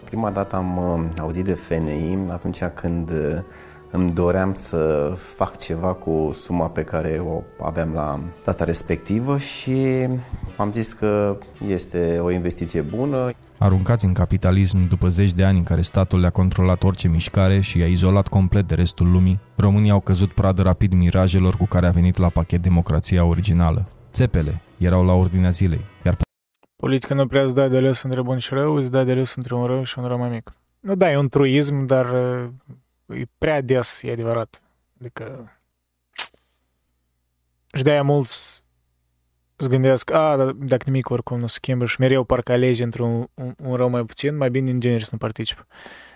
Prima 0.05 0.31
dată 0.31 0.57
am 0.57 0.77
uh, 0.77 1.09
auzit 1.21 1.45
de 1.45 1.55
FNI 1.55 2.19
atunci 2.31 2.65
când 2.65 3.11
uh, 3.11 3.39
îmi 3.90 4.12
doream 4.12 4.55
să 4.55 5.12
fac 5.16 5.57
ceva 5.59 5.92
cu 5.92 6.31
suma 6.33 6.68
pe 6.68 6.83
care 6.83 7.22
o 7.24 7.42
aveam 7.62 7.92
la 7.92 8.20
data 8.44 8.64
respectivă 8.64 9.38
și 9.38 10.09
am 10.57 10.72
zis 10.72 10.92
că 10.92 11.38
este 11.66 12.18
o 12.22 12.31
investiție 12.31 12.81
bună. 12.81 13.31
Aruncați 13.59 14.05
în 14.05 14.12
capitalism 14.12 14.88
după 14.88 15.09
zeci 15.09 15.33
de 15.33 15.44
ani 15.44 15.59
în 15.59 15.64
care 15.64 15.81
statul 15.81 16.20
le-a 16.20 16.31
controlat 16.31 16.83
orice 16.83 17.09
mișcare 17.09 17.61
și 17.61 17.79
i-a 17.79 17.87
izolat 17.87 18.29
complet 18.29 18.68
de 18.68 18.74
restul 18.74 19.11
lumii, 19.11 19.40
românii 19.57 19.90
au 19.90 20.00
căzut 20.00 20.33
pradă 20.33 20.62
rapid 20.62 20.92
mirajelor 20.92 21.57
cu 21.57 21.66
care 21.66 21.87
a 21.87 21.90
venit 21.90 22.16
la 22.16 22.29
pachet 22.29 22.62
democrația 22.62 23.24
originală. 23.24 23.88
Țepele 24.12 24.61
erau 24.79 25.05
la 25.05 25.12
ordinea 25.12 25.50
zilei, 25.50 25.85
iar 26.05 26.16
Politica 26.76 27.14
nu 27.14 27.26
prea 27.26 27.42
îți 27.42 27.55
dă 27.55 27.68
de 27.68 27.76
ales 27.76 28.03
între 28.03 28.22
bun 28.22 28.38
și 28.38 28.55
rău, 28.55 28.74
îți 28.74 28.90
dă 28.90 29.05
de 29.05 29.11
ales 29.11 29.35
între 29.35 29.55
un 29.55 29.66
rău 29.66 29.83
și 29.83 29.98
un 29.98 30.07
rău 30.07 30.18
mai 30.18 30.29
mic. 30.29 30.53
Nu, 30.81 30.94
da, 30.94 31.11
e 31.11 31.16
un 31.16 31.29
truism, 31.29 31.87
dar 31.87 32.05
uh, 32.11 32.48
e 33.14 33.25
prea 33.38 33.61
des, 33.61 34.03
e 34.03 34.11
adevărat. 34.11 34.62
Adică... 35.01 35.55
Și 37.73 37.83
de-aia 37.83 38.03
mulți 38.03 38.62
îți 39.57 39.68
gândesc, 39.68 40.11
a, 40.11 40.37
dar 40.37 40.51
dacă 40.51 40.83
nimic 40.87 41.11
oricum 41.11 41.38
nu 41.38 41.46
se 41.46 41.55
schimbă 41.55 41.87
și 41.87 42.01
mereu 42.01 42.25
parcă 42.25 42.53
alegi 42.53 42.83
într-un 42.83 43.29
un, 43.35 43.55
un 43.62 43.75
rău 43.75 43.88
mai 43.88 44.05
puțin, 44.05 44.37
mai 44.37 44.51
bine 44.51 44.70
în 44.70 44.81
genere 44.81 45.05
să 45.05 45.09
nu 45.12 45.18
participă. 45.18 45.66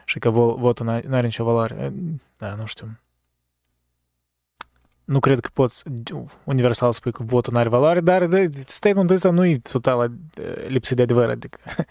Și 0.05 0.19
că 0.19 0.31
votul 0.31 0.87
nu 0.87 1.15
are 1.15 1.27
nicio 1.27 1.45
valoare. 1.45 1.93
Da, 2.37 2.55
nu 2.55 2.67
știu. 2.67 2.99
Nu 5.05 5.21
cred 5.21 5.41
că 5.41 5.49
poți 5.53 5.83
universal 6.45 6.93
spui 6.93 7.13
că 7.13 7.23
votul 7.23 7.53
nu 7.53 7.59
are 7.59 7.69
valoare, 7.69 8.01
dar 8.01 8.27
de, 8.27 8.49
statementul 8.67 9.15
ăsta 9.15 9.31
nu 9.31 9.47
e 9.47 9.59
total 9.59 10.11
lipsit 10.67 10.97
de 10.97 11.03
adevăr, 11.03 11.29
adică 11.29 11.59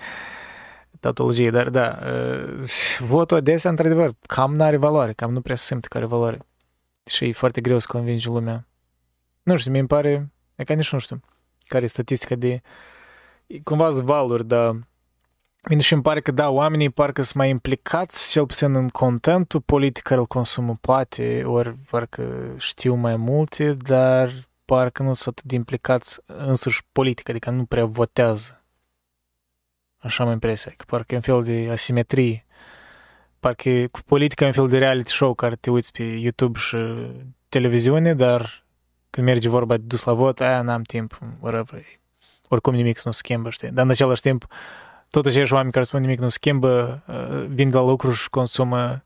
tautologie, 1.03 1.49
dar 1.49 1.69
da, 1.69 1.99
votul 2.99 3.37
adesea, 3.37 3.69
într-adevăr, 3.69 4.11
cam 4.27 4.55
nu 4.55 4.63
are 4.63 4.77
valoare, 4.77 5.13
cam 5.13 5.31
nu 5.31 5.41
prea 5.41 5.55
se 5.55 5.65
simte 5.65 5.87
că 5.87 5.97
are 5.97 6.05
valoare. 6.05 6.39
Și 7.05 7.25
e 7.25 7.31
foarte 7.31 7.61
greu 7.61 7.79
să 7.79 7.87
convingi 7.89 8.27
lumea. 8.27 8.67
Nu 9.43 9.57
știu, 9.57 9.71
mi 9.71 9.79
îmi 9.79 9.87
pare, 9.87 10.31
e 10.55 10.63
ca 10.63 10.73
nici 10.73 10.91
nu 10.91 10.99
știu, 10.99 11.19
care 11.67 11.83
e 11.83 11.87
statistica 11.87 12.35
de, 12.35 12.61
cumva 13.63 13.89
valuri, 13.89 14.45
dar 14.45 14.75
Bine, 15.67 15.81
și 15.81 15.93
îmi 15.93 16.01
pare 16.01 16.21
că, 16.21 16.31
da, 16.31 16.49
oamenii 16.49 16.89
parcă 16.89 17.21
sunt 17.21 17.35
mai 17.35 17.49
implicați, 17.49 18.29
cel 18.29 18.45
puțin 18.45 18.75
în 18.75 18.89
contentul 18.89 19.61
politic 19.61 20.03
care 20.03 20.19
îl 20.19 20.25
consumă, 20.25 20.77
poate, 20.81 21.43
ori 21.45 21.75
parcă 21.89 22.53
știu 22.57 22.93
mai 22.93 23.15
multe, 23.15 23.73
dar 23.73 24.31
parcă 24.65 25.03
nu 25.03 25.13
sunt 25.13 25.27
atât 25.27 25.49
de 25.49 25.55
implicați 25.55 26.19
însuși 26.25 26.81
politic, 26.91 27.29
adică 27.29 27.49
nu 27.49 27.65
prea 27.65 27.85
votează. 27.85 28.62
Așa 30.03 30.23
am 30.23 30.31
impresia, 30.31 30.73
că 30.77 30.83
parcă 30.87 31.13
e 31.13 31.15
un 31.15 31.21
fel 31.21 31.43
de 31.43 31.67
asimetrie. 31.71 32.45
Parcă 33.39 33.87
cu 33.91 33.99
politica 34.05 34.43
e 34.43 34.47
un 34.47 34.53
fel 34.53 34.67
de 34.67 34.77
reality 34.77 35.11
show 35.11 35.33
care 35.33 35.55
te 35.55 35.69
uiți 35.69 35.91
pe 35.91 36.03
YouTube 36.03 36.59
și 36.59 36.77
televiziune, 37.49 38.13
dar 38.13 38.65
când 39.09 39.27
merge 39.27 39.49
vorba 39.49 39.77
de 39.77 39.83
dus 39.85 40.03
la 40.03 40.13
vot, 40.13 40.39
aia 40.39 40.61
n-am 40.61 40.81
timp, 40.81 41.19
whatever. 41.39 41.81
Oricum 42.49 42.73
nimic 42.73 43.01
nu 43.01 43.11
schimbă, 43.11 43.49
știi? 43.49 43.69
Dar 43.69 43.85
în 43.85 43.91
același 43.91 44.21
timp, 44.21 44.45
tot 45.09 45.25
aceiași 45.25 45.53
oameni 45.53 45.71
care 45.71 45.85
spun 45.85 46.01
nimic 46.01 46.19
nu 46.19 46.29
schimbă, 46.29 47.03
vin 47.49 47.69
la 47.71 47.81
lucru 47.81 48.11
și 48.11 48.29
consumă 48.29 49.03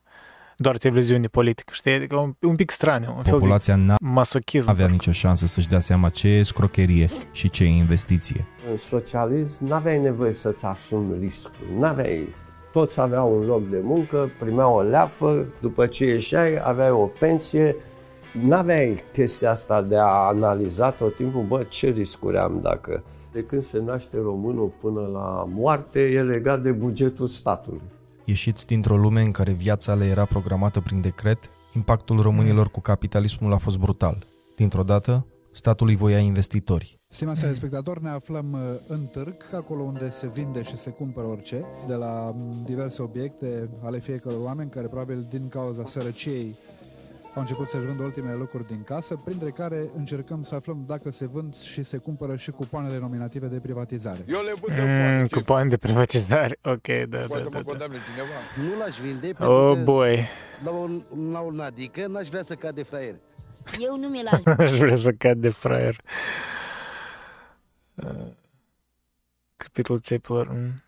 doar 0.60 0.78
televiziune 0.78 1.26
politică, 1.26 1.72
știi? 1.74 1.92
Adică 1.92 2.16
un, 2.16 2.34
un 2.40 2.56
pic 2.56 2.70
straniu, 2.70 3.14
un 3.16 3.22
Populația 3.30 3.74
fel 3.74 3.84
de 3.86 3.94
masochism. 4.00 4.68
avea 4.68 4.86
nicio 4.86 5.12
șansă 5.12 5.46
să-și 5.46 5.68
dea 5.68 5.78
seama 5.78 6.08
ce 6.08 6.28
e 6.28 6.42
scrocherie 6.42 7.10
și 7.32 7.50
ce 7.50 7.64
e 7.64 7.66
investiție. 7.66 8.46
În 8.70 8.76
socialism 8.76 9.66
n-aveai 9.66 9.98
nevoie 9.98 10.32
să-ți 10.32 10.64
asumi 10.64 11.18
riscul, 11.20 11.66
n-aveai 11.78 12.34
toți 12.72 13.00
aveau 13.00 13.38
un 13.38 13.46
loc 13.46 13.68
de 13.70 13.80
muncă, 13.82 14.30
primeau 14.38 14.74
o 14.74 14.82
leafă, 14.82 15.46
după 15.60 15.86
ce 15.86 16.04
ieșeai 16.04 16.60
aveai 16.62 16.90
o 16.90 17.10
pensie, 17.18 17.76
n-aveai 18.32 19.04
chestia 19.12 19.50
asta 19.50 19.82
de 19.82 19.96
a 19.96 20.06
analiza 20.06 20.90
tot 20.90 21.14
timpul, 21.14 21.42
bă, 21.42 21.62
ce 21.62 21.88
riscuri 21.88 22.38
am 22.38 22.60
dacă 22.62 23.02
de 23.32 23.42
când 23.42 23.62
se 23.62 23.78
naște 23.78 24.16
românul 24.22 24.72
până 24.80 25.00
la 25.12 25.48
moarte 25.54 26.00
e 26.00 26.22
legat 26.22 26.62
de 26.62 26.72
bugetul 26.72 27.26
statului. 27.26 27.80
Ieșiți 28.28 28.66
dintr-o 28.66 28.96
lume 28.96 29.22
în 29.22 29.30
care 29.30 29.52
viața 29.52 29.94
le 29.94 30.04
era 30.04 30.24
programată 30.24 30.80
prin 30.80 31.00
decret, 31.00 31.50
impactul 31.74 32.20
românilor 32.20 32.70
cu 32.70 32.80
capitalismul 32.80 33.52
a 33.52 33.56
fost 33.56 33.78
brutal. 33.78 34.26
Dintr-o 34.56 34.82
dată, 34.82 35.26
statul 35.52 35.88
îi 35.88 35.96
voia 35.96 36.18
investitori. 36.18 37.00
Stimați 37.08 37.40
telespectatori, 37.40 38.02
ne 38.02 38.08
aflăm 38.08 38.52
uh, 38.52 38.60
în 38.86 39.06
târg, 39.06 39.34
acolo 39.54 39.82
unde 39.82 40.10
se 40.10 40.28
vinde 40.28 40.62
și 40.62 40.76
se 40.76 40.90
cumpără 40.90 41.26
orice, 41.26 41.64
de 41.86 41.94
la 41.94 42.32
mm, 42.34 42.62
diverse 42.64 43.02
obiecte 43.02 43.68
ale 43.82 43.98
fiecărui 43.98 44.42
oameni 44.42 44.70
care 44.70 44.86
probabil 44.86 45.26
din 45.30 45.48
cauza 45.48 45.84
sărăciei 45.84 46.56
au 47.34 47.40
început 47.40 47.68
să-și 47.68 47.84
vândă 47.84 48.02
ultimele 48.02 48.34
lucruri 48.36 48.66
din 48.66 48.82
casă, 48.82 49.16
printre 49.16 49.50
care 49.50 49.90
încercăm 49.96 50.42
să 50.42 50.54
aflăm 50.54 50.84
dacă 50.86 51.10
se 51.10 51.26
vând 51.26 51.56
și 51.56 51.82
se 51.82 51.96
cumpără 51.96 52.36
și 52.36 52.50
cupoanele 52.50 52.98
nominative 52.98 53.46
de 53.46 53.58
privatizare. 53.60 54.24
Eu 54.28 54.40
le 54.40 54.52
vând 54.60 54.78
mm, 55.20 55.26
cupoane 55.26 55.68
de 55.68 55.76
privatizare, 55.76 56.58
ok, 56.74 56.86
da, 57.08 57.18
Poate 57.18 57.42
da, 57.42 57.48
mă 57.48 57.50
da, 57.50 57.50
da. 57.50 57.62
condamne 57.62 57.96
cineva. 58.10 58.70
Nu 58.72 58.78
l-aș 58.78 58.98
vinde 58.98 59.32
Oh, 59.44 59.82
boy. 59.82 60.28
la 60.64 60.70
un, 60.70 61.02
la 61.32 61.38
un 61.40 61.60
adică 61.60 62.06
n-aș 62.06 62.28
vrea 62.28 62.42
să 62.42 62.54
cad 62.54 62.74
de 62.74 62.82
fraier. 62.82 63.14
Eu 63.78 63.98
nu 63.98 64.08
mi 64.08 64.22
l-aș 64.22 64.56
Aș 64.58 64.70
vrea 64.78 64.96
să 64.96 65.12
cad 65.12 65.38
de 65.38 65.48
fraier. 65.50 66.00
Uh, 67.94 68.26
Capitolul 69.56 70.00
țepilor. 70.00 70.48
Mm. 70.48 70.82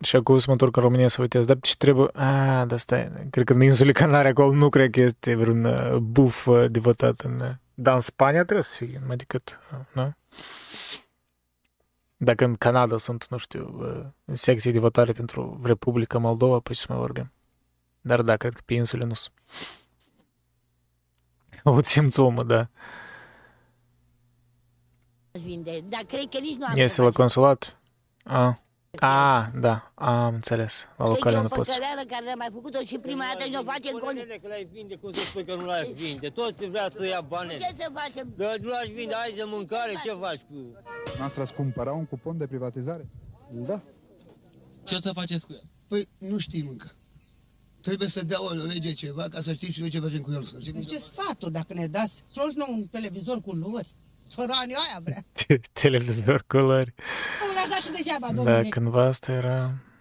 Și 0.00 0.16
acum 0.16 0.38
să 0.38 0.44
mă 0.46 0.52
întorc 0.52 0.76
în 0.76 0.82
România 0.82 1.08
să 1.08 1.20
uitez. 1.20 1.46
Dar 1.46 1.58
ce 1.60 1.76
trebuie... 1.76 2.08
Ah, 2.12 2.66
da, 2.66 2.76
stai. 2.76 3.26
Cred 3.30 3.44
că 3.44 3.52
în 3.52 3.62
insule 3.62 3.92
Canare 3.92 4.28
acolo 4.28 4.52
nu 4.52 4.68
cred 4.68 4.90
că 4.90 5.00
este 5.00 5.34
vreun 5.34 5.64
uh, 5.64 5.96
buf 5.96 6.46
uh, 6.46 6.70
devotat 6.70 7.20
în... 7.20 7.40
Uh, 7.40 7.50
dar 7.74 7.94
în 7.94 8.00
Spania 8.00 8.42
trebuie 8.42 8.62
să 8.62 8.76
fie, 8.76 9.02
mai 9.06 9.16
decât... 9.16 9.60
Uh, 9.72 9.78
nu? 9.92 10.14
Dacă 12.16 12.44
în 12.44 12.54
Canada 12.54 12.98
sunt, 12.98 13.26
nu 13.28 13.36
știu, 13.36 13.76
uh, 13.80 14.34
secții 14.36 14.72
de 14.72 14.78
votare 14.78 15.12
pentru 15.12 15.60
Republica 15.64 16.18
Moldova, 16.18 16.58
păi 16.58 16.74
ce 16.74 16.80
să 16.80 16.86
mai 16.88 16.98
vorbim. 16.98 17.32
Dar 18.00 18.22
da, 18.22 18.36
cred 18.36 18.52
că 18.52 18.60
pe 18.64 18.74
insule 18.74 19.04
nu 19.04 19.14
sunt. 19.14 19.34
O 21.66 21.82
simți 21.82 22.20
omul, 22.20 22.46
da. 22.46 22.68
aș 25.34 25.40
vinde, 25.40 25.80
dar 25.88 26.02
cred 26.02 26.28
că 26.30 26.38
nici 26.38 26.56
nu 26.58 26.66
am 26.66 26.76
Iese 26.76 27.02
la 27.02 27.10
consulat? 27.10 27.78
A. 28.24 28.63
A, 28.98 29.50
da, 29.60 29.92
am 29.94 30.34
înțeles. 30.34 30.86
La 30.96 31.06
locale 31.06 31.36
nu 31.36 31.42
Deci 31.42 31.50
e 31.50 31.54
o 31.54 31.56
poți. 31.56 31.70
păcăleală 31.70 32.02
care 32.08 32.30
am 32.30 32.38
mai 32.38 32.48
făcut-o 32.52 32.78
și 32.86 32.98
prima 32.98 33.24
dată 33.32 33.44
și 33.44 33.50
ne-o 33.50 33.62
facem 33.62 33.94
în 33.94 34.00
con... 34.00 34.14
că 34.42 34.48
l-ai 34.48 34.68
vinde, 34.72 34.94
cum 34.96 35.12
să 35.12 35.20
spui 35.20 35.44
că 35.44 35.54
nu 35.54 35.64
l-aș 35.64 35.88
vinde? 35.88 36.28
Toți 36.28 36.64
vrea 36.66 36.88
să 36.96 37.06
ia 37.06 37.20
bani. 37.20 37.50
Ce 37.50 37.74
să 37.78 37.90
facem? 37.92 38.32
Dar 38.36 38.56
nu 38.58 38.68
l-aș 38.68 38.86
vinde, 38.86 39.14
ai 39.14 39.32
de 39.32 39.42
mâncare, 39.46 39.92
ce 40.04 40.10
faci 40.20 40.40
cu... 40.48 40.56
Noastră 41.18 41.40
ați 41.40 41.54
cumpăra 41.54 41.92
un 41.92 42.04
cupon 42.04 42.38
de 42.38 42.46
privatizare? 42.46 43.08
Da. 43.50 43.80
Ce 44.84 44.94
o 44.94 44.98
să 44.98 45.12
faceți 45.12 45.46
cu 45.46 45.52
el? 45.52 45.62
Păi 45.88 46.08
nu 46.18 46.38
știm 46.38 46.68
încă. 46.68 46.90
Trebuie 47.80 48.08
să 48.08 48.24
dea 48.24 48.42
o 48.42 48.50
lege 48.52 48.92
ceva 48.92 49.28
ca 49.28 49.40
să 49.40 49.52
știm 49.52 49.70
și 49.70 49.80
noi 49.80 49.88
ce 49.90 50.00
facem 50.00 50.20
cu 50.20 50.32
el. 50.32 50.42
Să 50.44 50.56
știm 50.60 50.72
Deci 50.74 50.88
ce 50.88 50.98
sfaturi 50.98 51.52
dacă 51.52 51.74
ne 51.74 51.86
dați? 51.86 52.24
Să 52.26 52.34
luați 52.34 52.56
nou 52.56 52.66
un 52.70 52.86
televizor 52.86 53.40
cu 53.40 53.52
luri. 53.52 53.88
Săranii 54.28 54.74
aia 54.74 55.00
vrea. 55.04 55.24
Televizor 55.82 56.44
colori. 56.46 56.94
Nu 57.64 57.70
l-aș 57.70 57.84
da 57.84 57.86
și 57.86 57.96
degeaba, 57.98 58.26
Da, 58.28 58.34
domnule, 58.34 58.68
cândva 58.68 59.04
asta 59.06 59.32
era... 59.32 59.58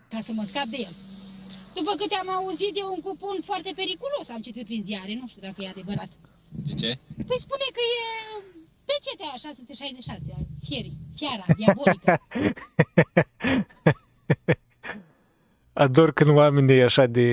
ca 0.10 0.19
să 0.28 0.32
mă 0.34 0.43
scap 0.45 0.67
de 0.76 0.78
el. 0.88 0.95
După 1.78 1.91
câte 1.99 2.15
am 2.15 2.30
auzit, 2.30 2.73
e 2.78 2.84
un 2.95 3.02
cupon 3.06 3.38
foarte 3.49 3.71
periculos, 3.76 4.26
am 4.30 4.41
citit 4.47 4.65
prin 4.65 4.82
ziare, 4.84 5.13
nu 5.21 5.28
știu 5.28 5.41
dacă 5.47 5.60
e 5.60 5.67
adevărat. 5.76 6.12
De 6.67 6.73
ce? 6.73 6.97
Păi 7.28 7.38
spune 7.45 7.67
că 7.76 7.82
e 7.95 8.02
PCTA 8.88 9.32
666, 9.38 10.47
fierii, 10.67 10.97
fiara 11.15 11.45
diabolică. 11.60 12.12
Ador 15.84 16.13
când 16.13 16.30
oamenii 16.30 16.84
așa 16.84 17.06
de 17.06 17.28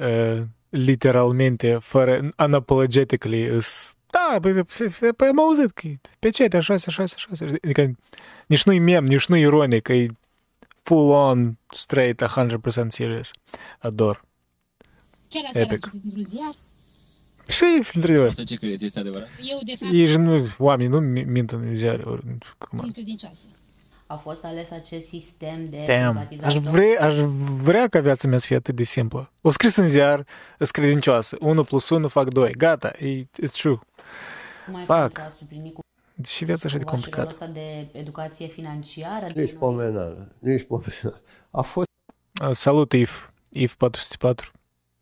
uh, 0.00 0.40
literalmente, 0.68 1.78
fără 1.80 2.30
unapologetically, 2.38 3.44
îs, 3.46 3.94
da, 4.10 4.38
păi, 4.40 4.64
păi, 5.00 5.12
păi 5.12 5.28
am 5.28 5.40
auzit 5.40 5.70
că 5.70 5.86
e 5.86 5.98
pe 6.18 6.28
ce 6.30 6.48
te 6.48 6.60
666, 6.60 7.58
adică 7.64 7.90
nici 8.46 8.64
nu-i 8.64 8.78
mem, 8.78 9.04
nici 9.04 9.26
nu-i 9.26 9.40
ironic, 9.40 9.88
e 9.88 10.06
full 10.82 11.10
on, 11.10 11.56
straight, 11.70 12.22
100% 12.22 12.88
serious. 12.88 13.30
Ador. 13.78 14.24
Chiar 15.28 15.42
aseară 15.48 15.66
am 15.68 15.72
Epic. 15.74 15.84
citit 15.84 16.04
într-un 16.04 16.24
ziar. 16.24 16.54
Și, 17.48 17.64
într-adevăr, 17.94 18.28
Asta 18.28 18.42
ce 18.44 18.54
credeți? 18.56 18.84
Este 18.84 18.98
adevărat? 18.98 19.28
Eu, 19.50 19.58
de 19.64 19.76
fapt, 19.80 19.92
ei 19.92 20.16
nu, 20.16 20.46
oamenii 20.58 20.92
nu 20.92 21.00
mi- 21.00 21.24
mint 21.24 21.50
în 21.50 21.74
ziare. 21.74 22.02
Ori, 22.02 22.22
cum 22.58 22.78
sunt 22.78 22.92
credincioasă. 22.92 23.46
A 24.06 24.14
fost 24.16 24.44
ales 24.44 24.70
acest 24.70 25.06
sistem 25.06 25.68
de 25.70 25.84
Damn. 25.86 26.26
privatizare. 26.26 26.46
Aș 26.46 26.54
vrea, 26.72 27.06
aș 27.06 27.14
vrea 27.62 27.88
ca 27.88 28.00
viața 28.00 28.28
mea 28.28 28.38
să 28.38 28.46
fie 28.46 28.56
atât 28.56 28.74
de 28.74 28.82
simplă. 28.82 29.32
O 29.40 29.50
scris 29.50 29.76
în 29.76 29.88
ziar, 29.88 30.24
îs 30.58 30.70
credincioasă. 30.70 31.36
1 31.40 31.64
plus 31.64 31.88
1 31.88 32.08
fac 32.08 32.28
2. 32.28 32.52
Gata, 32.52 32.90
e, 32.98 33.22
it's 33.22 33.52
true. 33.60 33.78
Mai 34.72 34.82
Fac. 34.82 35.12
pentru 35.12 35.22
a 35.22 35.32
suplini 35.38 35.72
cu 35.72 35.80
Și 36.24 36.44
viața 36.44 36.62
așa 36.66 36.76
de 36.78 36.84
cumva 36.84 36.98
și 36.98 37.10
complicată. 37.10 37.36
rolul 37.40 37.54
ăsta 37.56 37.60
de 37.92 37.98
educație 37.98 38.46
financiară. 38.46 39.26
Nici 39.34 39.52
pomenală, 39.52 40.32
nici 40.38 40.62
pomenală. 40.66 41.20
A 41.50 41.60
fost 41.60 41.86
Uh, 42.42 42.50
Salut, 42.52 42.92
if. 42.92 43.28
If 43.52 43.74
404. 43.74 44.52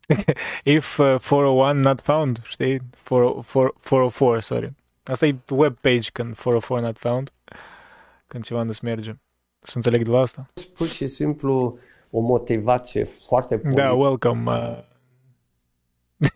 if 0.65 0.99
uh, 0.99 1.05
401 1.07 1.81
not 1.81 2.01
found, 2.01 2.41
știi? 2.45 2.81
404, 3.09 3.75
404, 3.89 4.41
sorry. 4.41 4.73
Asta 5.03 5.27
e 5.27 5.37
web 5.51 5.77
page 5.81 6.11
când 6.13 6.35
404 6.35 6.85
not 6.85 6.99
found. 6.99 7.31
Când 8.27 8.45
ceva 8.45 8.63
nu-ți 8.63 8.85
merge. 8.85 9.13
Să 9.59 9.73
înțeleg 9.77 10.05
de 10.05 10.11
la 10.11 10.21
asta. 10.21 10.47
pur 10.75 10.87
și 10.89 11.07
simplu 11.07 11.79
o 12.11 12.21
motivație 12.21 13.05
foarte 13.05 13.59
politică. 13.59 13.83
Da, 13.83 13.93
welcome. 13.93 14.51
Uh... 14.51 14.79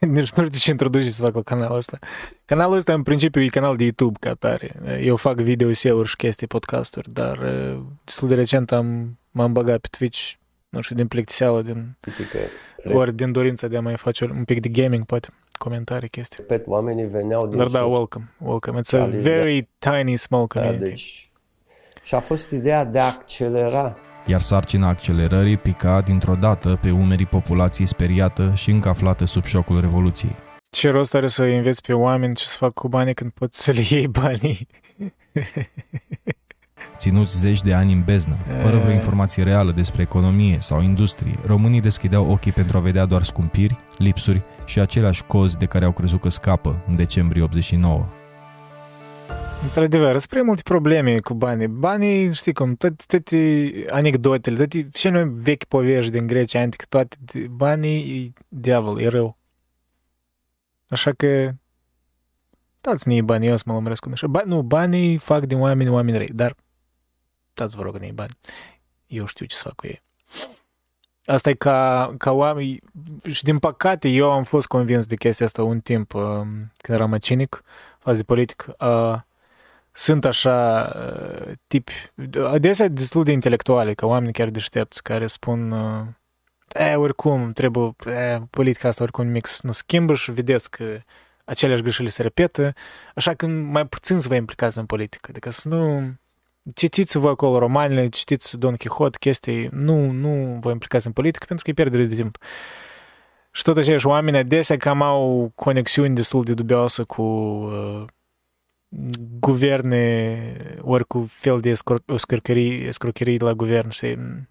Nici 0.00 0.30
nu 0.36 0.44
știu 0.44 0.58
ce 0.58 0.70
introduce 0.70 1.10
să 1.10 1.22
fac 1.22 1.34
la 1.34 1.42
canalul 1.42 1.76
ăsta. 1.76 1.98
Canalul 2.44 2.76
ăsta 2.76 2.92
în 2.92 3.02
principiu 3.02 3.40
e 3.42 3.46
canal 3.48 3.76
de 3.76 3.82
YouTube 3.82 4.16
ca 4.20 4.34
tare. 4.34 4.98
Eu 5.02 5.16
fac 5.16 5.36
video-uri 5.36 6.08
și 6.08 6.16
chestii, 6.16 6.46
podcasturi, 6.46 7.12
dar 7.12 7.38
uh, 7.38 7.82
destul 8.04 8.28
de 8.28 8.34
recent 8.34 8.72
am, 8.72 9.18
m-am 9.30 9.52
băgat 9.52 9.78
pe 9.80 9.88
Twitch, 9.98 10.32
nu 10.68 10.80
știu, 10.80 10.96
din 10.96 11.06
plictiseală, 11.08 11.62
din, 11.62 11.96
ori 12.84 13.14
din 13.14 13.32
dorința 13.32 13.66
de 13.66 13.76
a 13.76 13.80
mai 13.80 13.96
face 13.96 14.24
un 14.24 14.44
pic 14.44 14.60
de 14.60 14.68
gaming, 14.68 15.04
poate, 15.06 15.28
comentarii, 15.52 16.08
chestii. 16.08 16.36
Repet, 16.48 16.66
oamenii 16.66 17.04
veneau 17.06 17.46
din 17.46 17.56
Dar 17.56 17.68
da, 17.68 17.78
sud. 17.78 17.88
welcome, 17.92 18.32
welcome. 18.38 18.80
It's 18.80 18.98
a 18.98 19.02
Adică- 19.02 19.22
very 19.22 19.68
tiny, 19.78 20.16
small 20.16 20.46
Da, 20.54 20.60
community. 20.60 20.88
deci, 20.88 21.30
și 22.02 22.14
a 22.14 22.20
fost 22.20 22.50
ideea 22.50 22.84
de 22.84 22.98
a 22.98 23.04
accelera 23.06 23.96
iar 24.30 24.40
sarcina 24.40 24.88
accelerării 24.88 25.56
pica 25.56 26.00
dintr-o 26.00 26.34
dată 26.34 26.78
pe 26.80 26.90
umerii 26.90 27.26
populației 27.26 27.86
speriată 27.86 28.52
și 28.54 28.70
încă 28.70 28.88
aflată 28.88 29.24
sub 29.24 29.44
șocul 29.44 29.80
Revoluției. 29.80 30.36
Ce 30.70 30.90
rost 30.90 31.14
are 31.14 31.26
să 31.26 31.42
înveți 31.42 31.82
pe 31.82 31.92
oameni 31.92 32.34
ce 32.34 32.44
să 32.44 32.56
fac 32.56 32.72
cu 32.72 32.88
banii 32.88 33.14
când 33.14 33.30
poți 33.30 33.62
să 33.62 33.70
le 33.70 33.82
iei 33.88 34.08
banii? 34.08 34.66
Ținuți 36.96 37.38
zeci 37.38 37.62
de 37.62 37.74
ani 37.74 37.92
în 37.92 38.02
beznă, 38.04 38.36
fără 38.60 38.76
vreo 38.76 38.92
informație 38.92 39.42
reală 39.42 39.70
despre 39.70 40.02
economie 40.02 40.58
sau 40.60 40.82
industrie, 40.82 41.38
românii 41.46 41.80
deschideau 41.80 42.30
ochii 42.30 42.52
pentru 42.52 42.76
a 42.76 42.80
vedea 42.80 43.04
doar 43.04 43.22
scumpiri, 43.22 43.78
lipsuri 43.98 44.42
și 44.64 44.80
aceleași 44.80 45.22
cozi 45.22 45.56
de 45.56 45.66
care 45.66 45.84
au 45.84 45.92
crezut 45.92 46.20
că 46.20 46.28
scapă 46.28 46.82
în 46.86 46.96
decembrie 46.96 47.42
89. 47.42 48.06
Într-adevăr, 49.62 50.10
sunt 50.10 50.26
prea 50.26 50.42
multe 50.42 50.62
probleme 50.64 51.20
cu 51.20 51.34
banii. 51.34 51.66
Banii, 51.68 52.32
știi 52.34 52.52
cum, 52.52 52.74
toate, 52.74 53.04
toate 53.06 53.84
anecdotele, 53.90 54.56
toate 54.56 54.88
cele 54.92 55.24
mai 55.24 55.34
vechi 55.34 55.64
povești 55.64 56.10
din 56.10 56.26
Grecia 56.26 56.60
antică, 56.60 56.84
toate 56.88 57.16
banii 57.50 58.24
e 58.24 58.32
diavol, 58.48 59.00
e 59.00 59.08
rău. 59.08 59.36
Așa 60.88 61.12
că 61.12 61.52
dați-ne 62.80 63.22
bani, 63.22 63.46
eu 63.46 63.56
să 63.56 63.62
mă 63.66 63.72
lămuresc 63.72 64.02
cu 64.02 64.08
așa. 64.12 64.26
Ba, 64.26 64.42
nu, 64.44 64.62
banii 64.62 65.16
fac 65.16 65.44
din 65.44 65.60
oameni 65.60 65.90
oameni 65.90 66.16
răi, 66.16 66.30
dar 66.32 66.56
dați 67.54 67.76
vă 67.76 67.82
rog 67.82 67.96
ne 67.98 68.10
bani. 68.14 68.38
Eu 69.06 69.26
știu 69.26 69.46
ce 69.46 69.56
să 69.56 69.62
fac 69.62 69.74
cu 69.74 69.86
ei. 69.86 70.02
Asta 71.24 71.50
e 71.50 71.54
ca, 71.54 72.14
ca 72.18 72.32
oameni, 72.32 72.78
și 73.30 73.42
din 73.42 73.58
păcate 73.58 74.08
eu 74.08 74.30
am 74.30 74.44
fost 74.44 74.66
convins 74.66 75.06
de 75.06 75.16
chestia 75.16 75.46
asta 75.46 75.62
un 75.62 75.80
timp 75.80 76.14
uh, 76.14 76.22
când 76.76 76.98
eram 76.98 77.16
cinic, 77.16 77.62
fază 77.98 78.18
de 78.18 78.24
politic. 78.24 78.66
Uh, 78.78 79.20
sunt 79.92 80.24
așa 80.24 80.88
uh, 80.96 81.52
tipi, 81.66 81.92
adesea 82.44 82.88
destul 82.88 83.24
de 83.24 83.32
intelectuale, 83.32 83.94
ca 83.94 84.06
oameni 84.06 84.32
chiar 84.32 84.48
deștepți, 84.48 85.02
care 85.02 85.26
spun 85.26 85.70
uh, 85.70 86.06
e, 86.74 86.94
oricum, 86.94 87.52
trebuie, 87.52 87.94
e, 88.06 88.40
politica 88.50 88.88
asta 88.88 89.02
oricum 89.02 89.24
nimic 89.24 89.48
nu 89.60 89.72
schimbă 89.72 90.14
și 90.14 90.30
vedeți 90.30 90.70
că 90.70 91.00
aceleași 91.44 91.82
greșeli 91.82 92.10
se 92.10 92.22
repetă, 92.22 92.72
așa 93.14 93.34
că 93.34 93.46
mai 93.46 93.86
puțin 93.86 94.18
să 94.18 94.28
vă 94.28 94.34
implicați 94.34 94.78
în 94.78 94.86
politică. 94.86 95.26
Adică 95.30 95.50
să 95.50 95.68
nu... 95.68 96.12
Citiți-vă 96.74 97.28
acolo 97.28 97.58
romanele, 97.58 98.08
citiți 98.08 98.56
Don 98.56 98.76
Quixote, 98.76 99.16
chestii, 99.20 99.68
nu, 99.72 100.10
nu 100.10 100.58
vă 100.60 100.70
implicați 100.70 101.06
în 101.06 101.12
politică 101.12 101.44
pentru 101.44 101.64
că 101.64 101.70
e 101.70 101.74
pierdere 101.74 102.04
de 102.04 102.14
timp. 102.14 102.38
Și 103.50 103.62
tot 103.62 103.76
aceiași 103.76 104.06
oameni 104.06 104.36
adesea 104.36 104.76
cam 104.76 105.02
au 105.02 105.52
conexiuni 105.54 106.14
destul 106.14 106.44
de 106.44 106.54
dubioase 106.54 107.02
cu 107.02 107.22
uh, 107.22 108.04
guverne, 109.40 110.76
ori 110.80 111.06
cu 111.06 111.24
fel 111.28 111.60
de 111.60 111.72
escrocherii, 112.06 112.86
escrocherii 112.86 113.38
la 113.38 113.52
guvern, 113.52 113.88
știi? 113.88 114.48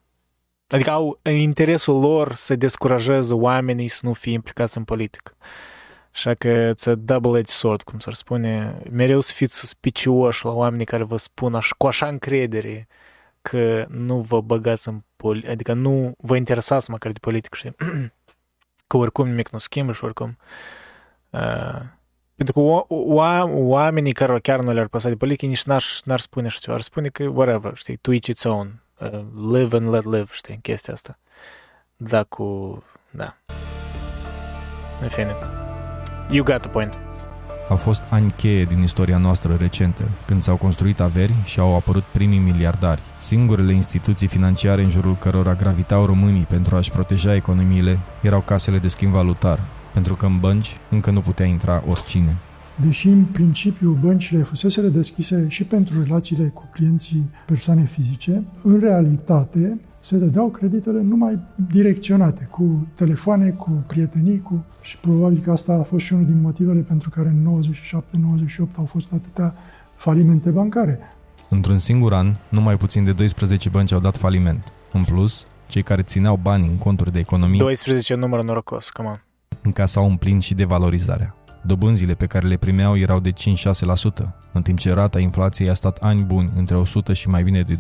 Adică 0.67 0.89
au 0.89 1.19
în 1.21 1.34
interesul 1.34 1.99
lor 1.99 2.34
să 2.34 2.56
descurajeze 2.56 3.34
oamenii 3.34 3.88
să 3.88 3.99
nu 4.04 4.13
fie 4.13 4.32
implicați 4.32 4.78
în 4.78 4.84
politică. 4.84 5.36
Așa 6.13 6.34
că 6.34 6.71
it's 6.71 6.86
a 6.86 6.95
double-edged 6.95 7.47
sword, 7.47 7.82
cum 7.82 7.99
s-ar 7.99 8.13
spune. 8.13 8.82
Mereu 8.91 9.19
să 9.19 9.34
fiți 9.34 9.58
suspicioși 9.58 10.45
la 10.45 10.52
oamenii 10.52 10.86
care 10.86 11.04
vă 11.04 11.17
spun 11.17 11.56
așa, 11.56 11.75
cu 11.78 11.88
așa 11.88 12.08
încredere 12.08 12.88
că 13.41 13.86
nu 13.89 14.19
vă 14.19 14.41
băgați 14.41 14.88
în 14.88 15.04
politică, 15.15 15.52
adică 15.52 15.73
nu 15.73 16.13
vă 16.17 16.36
interesați 16.36 16.91
măcar 16.91 17.12
de 17.12 17.19
politică, 17.21 17.56
știi? 17.56 17.75
că 18.88 18.97
oricum 18.97 19.28
nimic 19.28 19.49
nu 19.49 19.58
schimbă 19.58 19.91
și 19.91 20.04
oricum... 20.04 20.38
Uh, 21.30 21.82
pentru 22.39 22.54
că 22.54 22.60
o, 22.60 22.86
o, 22.88 23.23
oamenii 23.54 24.12
care 24.12 24.39
chiar 24.39 24.60
nu 24.60 24.71
le-ar 24.71 24.88
păsa 24.88 25.10
de 25.10 25.15
politică 25.15 25.45
nici 25.45 25.63
n-ar, 25.63 25.84
n-ar 26.04 26.19
spune 26.19 26.47
așa 26.47 26.60
ceva, 26.62 26.75
ar 26.75 26.82
spune 26.82 27.08
că 27.08 27.23
whatever, 27.23 27.71
știi, 27.75 27.95
to 27.95 28.13
each 28.13 28.25
its 28.28 28.43
own, 28.43 28.82
uh, 28.99 29.19
live 29.52 29.75
and 29.78 29.89
let 29.89 30.04
live, 30.04 30.25
știi, 30.32 30.60
chestia 30.62 30.93
asta. 30.93 31.17
Da, 31.97 32.23
cu... 32.23 32.43
da. 33.10 33.36
În 35.02 35.08
fine. 35.08 35.36
You 36.30 36.43
got 36.43 36.60
the 36.60 36.69
point. 36.69 36.99
Au 37.69 37.75
fost 37.75 38.04
ani 38.10 38.32
cheie 38.32 38.63
din 38.63 38.82
istoria 38.82 39.17
noastră 39.17 39.56
recentă, 39.60 40.04
când 40.25 40.41
s-au 40.41 40.56
construit 40.56 40.99
averi 40.99 41.34
și 41.43 41.60
au 41.60 41.75
apărut 41.75 42.04
primii 42.04 42.39
miliardari. 42.39 43.02
Singurele 43.17 43.73
instituții 43.73 44.28
financiare 44.28 44.82
în 44.82 44.89
jurul 44.89 45.15
cărora 45.15 45.54
gravitau 45.54 46.06
românii 46.06 46.45
pentru 46.49 46.75
a-și 46.75 46.91
proteja 46.91 47.36
economiile 47.36 47.99
erau 48.21 48.41
casele 48.41 48.78
de 48.78 48.87
schimb 48.87 49.12
valutar, 49.12 49.60
pentru 50.00 50.17
că 50.17 50.25
în 50.25 50.39
bănci 50.39 50.77
încă 50.89 51.12
nu 51.12 51.21
putea 51.21 51.45
intra 51.45 51.83
oricine. 51.89 52.35
Deși 52.85 53.08
în 53.08 53.23
principiu 53.23 53.97
băncile 54.02 54.41
fuseseră 54.43 54.87
deschise 54.87 55.45
și 55.47 55.63
pentru 55.63 56.04
relațiile 56.04 56.47
cu 56.47 56.69
clienții 56.73 57.29
persoane 57.45 57.83
fizice, 57.83 58.43
în 58.63 58.79
realitate 58.79 59.79
se 60.00 60.17
dădeau 60.17 60.50
creditele 60.50 61.02
numai 61.02 61.39
direcționate, 61.71 62.47
cu 62.52 62.87
telefoane, 62.95 63.50
cu 63.50 63.83
prietenii, 63.87 64.41
cu... 64.41 64.65
și 64.81 64.97
probabil 64.97 65.41
că 65.41 65.52
asta 65.52 65.73
a 65.73 65.83
fost 65.83 66.06
și 66.06 66.13
unul 66.13 66.25
din 66.25 66.41
motivele 66.41 66.79
pentru 66.79 67.10
care 67.10 67.29
în 67.29 67.62
97-98 68.71 68.75
au 68.75 68.85
fost 68.85 69.08
atâtea 69.13 69.56
falimente 69.95 70.50
bancare. 70.50 71.00
Într-un 71.50 71.77
singur 71.77 72.13
an, 72.13 72.35
numai 72.50 72.77
puțin 72.77 73.04
de 73.04 73.12
12 73.12 73.69
bănci 73.69 73.91
au 73.91 74.00
dat 74.00 74.17
faliment. 74.17 74.73
În 74.93 75.04
plus, 75.04 75.47
cei 75.67 75.83
care 75.83 76.02
țineau 76.02 76.39
bani 76.41 76.67
în 76.67 76.77
conturi 76.77 77.12
de 77.12 77.19
economie 77.19 77.60
12 77.60 78.15
număr 78.15 78.43
norocos, 78.43 78.89
come 78.89 79.08
on. 79.08 79.23
Încasau 79.62 80.06
un 80.06 80.15
plin 80.15 80.39
și 80.39 80.54
devalorizarea. 80.54 81.35
Dobânzile 81.62 82.13
pe 82.13 82.25
care 82.25 82.47
le 82.47 82.58
primeau 82.58 82.97
erau 82.97 83.19
de 83.19 83.31
5-6%, 83.31 83.33
în 84.52 84.62
timp 84.62 84.79
ce 84.79 84.93
rata 84.93 85.19
inflației 85.19 85.69
a 85.69 85.73
stat 85.73 85.97
ani 85.97 86.23
buni 86.23 86.52
între 86.56 86.75
100 86.75 87.13
și 87.13 87.29
mai 87.29 87.43
bine 87.43 87.62
de 87.62 87.79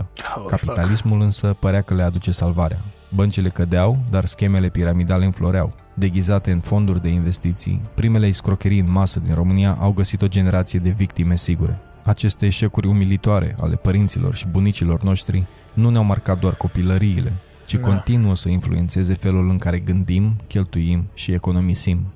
200%. 0.00 0.04
Capitalismul 0.46 1.20
însă 1.20 1.56
părea 1.60 1.82
că 1.82 1.94
le 1.94 2.02
aduce 2.02 2.30
salvarea. 2.30 2.80
Băncile 3.14 3.48
cădeau, 3.48 3.98
dar 4.10 4.24
schemele 4.24 4.68
piramidale 4.68 5.24
înfloreau. 5.24 5.74
Deghizate 5.94 6.50
în 6.50 6.60
fonduri 6.60 7.02
de 7.02 7.08
investiții, 7.08 7.88
primele 7.94 8.26
iscrocherii 8.28 8.80
în 8.80 8.90
masă 8.90 9.20
din 9.20 9.34
România 9.34 9.76
au 9.80 9.92
găsit 9.92 10.22
o 10.22 10.28
generație 10.28 10.78
de 10.78 10.90
victime 10.90 11.36
sigure. 11.36 11.80
Aceste 12.04 12.46
eșecuri 12.46 12.86
umilitoare 12.86 13.56
ale 13.60 13.76
părinților 13.76 14.34
și 14.34 14.46
bunicilor 14.46 15.02
noștri 15.02 15.46
nu 15.74 15.90
ne-au 15.90 16.04
marcat 16.04 16.38
doar 16.38 16.54
copilăriile, 16.54 17.32
ci 17.66 17.74
Da. 17.74 17.80
continuă 17.88 18.34
să 18.36 18.48
influențeze 18.48 19.14
felul 19.14 19.48
în 19.48 19.58
care 19.58 19.78
gândim, 19.78 20.36
cheltuim 20.46 21.04
și 21.14 21.32
economisim. 21.32 22.06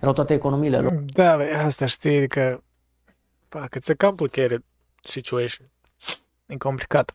Erau 0.00 0.12
toate 0.12 0.34
economiile 0.34 0.78
lor. 0.80 0.92
Da, 0.92 1.36
bă, 1.36 1.42
asta 1.42 1.86
știi 1.86 2.28
că... 2.28 2.60
Fuck, 3.48 3.76
it's 3.76 3.88
a 3.98 4.06
complicated 4.06 4.62
situation. 5.02 5.68
E 6.46 6.56
complicat. 6.56 7.12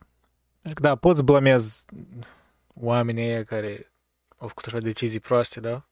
Adică, 0.64 0.80
Da, 0.82 0.94
poți 0.94 1.24
blamezi 1.24 1.84
oamenii 2.74 3.24
ăia 3.24 3.44
care 3.44 3.92
au 4.38 4.48
făcut 4.48 4.64
așa 4.66 4.78
decizii 4.78 5.20
proaste, 5.20 5.60
da? 5.60 5.84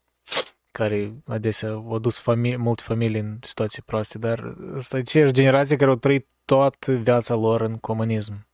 Care 0.71 1.13
adesea 1.27 1.71
au 1.71 1.99
dus 1.99 2.19
famili- 2.21 2.57
multe 2.57 2.83
familii 2.85 3.21
în 3.21 3.39
situații 3.43 3.83
proaste, 3.83 4.19
dar 4.19 4.57
asta 4.77 4.97
e 4.97 5.01
aceeași 5.01 5.33
generație 5.33 5.77
care 5.77 5.91
au 5.91 5.97
trăit 5.97 6.27
toată 6.45 6.93
viața 6.93 7.35
lor 7.35 7.61
în 7.61 7.77
comunism. 7.77 8.47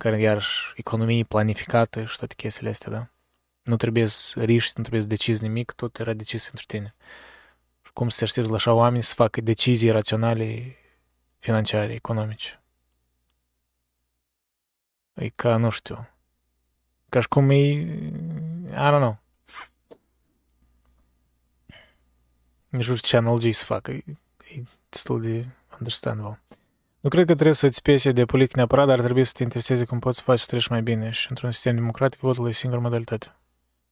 Care 0.00 0.20
iarăși 0.20 0.72
economie 0.76 1.24
planificată 1.24 2.04
și 2.04 2.18
toate 2.18 2.34
chestiile 2.34 2.70
astea, 2.70 2.90
da? 2.90 3.10
Nu 3.62 3.76
trebuie 3.76 4.06
să 4.06 4.44
riști, 4.44 4.72
nu 4.76 4.80
trebuie 4.82 5.02
să 5.02 5.06
decizi 5.06 5.42
nimic, 5.42 5.72
tot 5.72 5.98
era 5.98 6.12
decis 6.12 6.42
pentru 6.44 6.64
tine 6.66 6.94
cum 7.92 8.08
să 8.08 8.16
se 8.16 8.24
aștepți 8.24 8.50
la 8.50 8.56
așa 8.56 8.72
oameni 8.72 9.02
să 9.02 9.14
facă 9.14 9.40
decizii 9.40 9.90
raționale 9.90 10.76
financiare, 11.38 11.92
economice. 11.92 12.62
E 15.14 15.28
ca, 15.28 15.56
nu 15.56 15.70
știu, 15.70 16.08
ca 17.08 17.20
și 17.20 17.28
cum 17.28 17.50
e, 17.50 17.56
I 17.56 18.90
don't 18.90 18.98
know. 18.98 19.18
Nici 22.68 22.86
nu 22.88 22.94
știu 22.96 23.08
ce 23.08 23.16
analogii 23.16 23.52
să 23.52 23.64
facă, 23.64 23.90
e, 23.90 24.04
e 24.54 24.62
destul 24.88 25.22
de 25.22 25.46
understandable. 25.78 26.40
Nu 27.00 27.08
cred 27.08 27.26
că 27.26 27.34
trebuie 27.34 27.54
să-ți 27.54 27.82
pese 27.82 28.12
de 28.12 28.24
politică 28.24 28.56
neapărat, 28.56 28.86
dar 28.86 29.00
trebuie 29.00 29.24
să 29.24 29.32
te 29.36 29.42
intereseze 29.42 29.84
cum 29.84 29.98
poți 29.98 30.16
să 30.16 30.22
faci 30.22 30.38
să 30.38 30.46
treci 30.46 30.68
mai 30.68 30.82
bine 30.82 31.10
și 31.10 31.26
într-un 31.28 31.50
sistem 31.50 31.74
democratic 31.74 32.20
votul 32.20 32.48
e 32.48 32.52
singura 32.52 32.80
modalitate. 32.80 33.34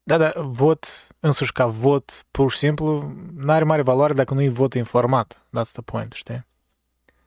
Da, 0.03 0.17
da, 0.17 0.33
vot, 0.37 1.07
însuși 1.21 1.53
ca 1.53 1.67
vot, 1.67 2.27
pur 2.31 2.51
și 2.51 2.59
simplu, 2.59 3.13
nu 3.37 3.53
are 3.53 3.65
mare 3.65 3.83
valoare 3.83 4.13
dacă 4.13 4.35
nu 4.35 4.43
e 4.43 4.49
vot 4.49 4.75
informat. 4.75 5.43
That's 5.47 5.73
the 5.73 5.83
point, 5.85 6.13
știi? 6.13 6.47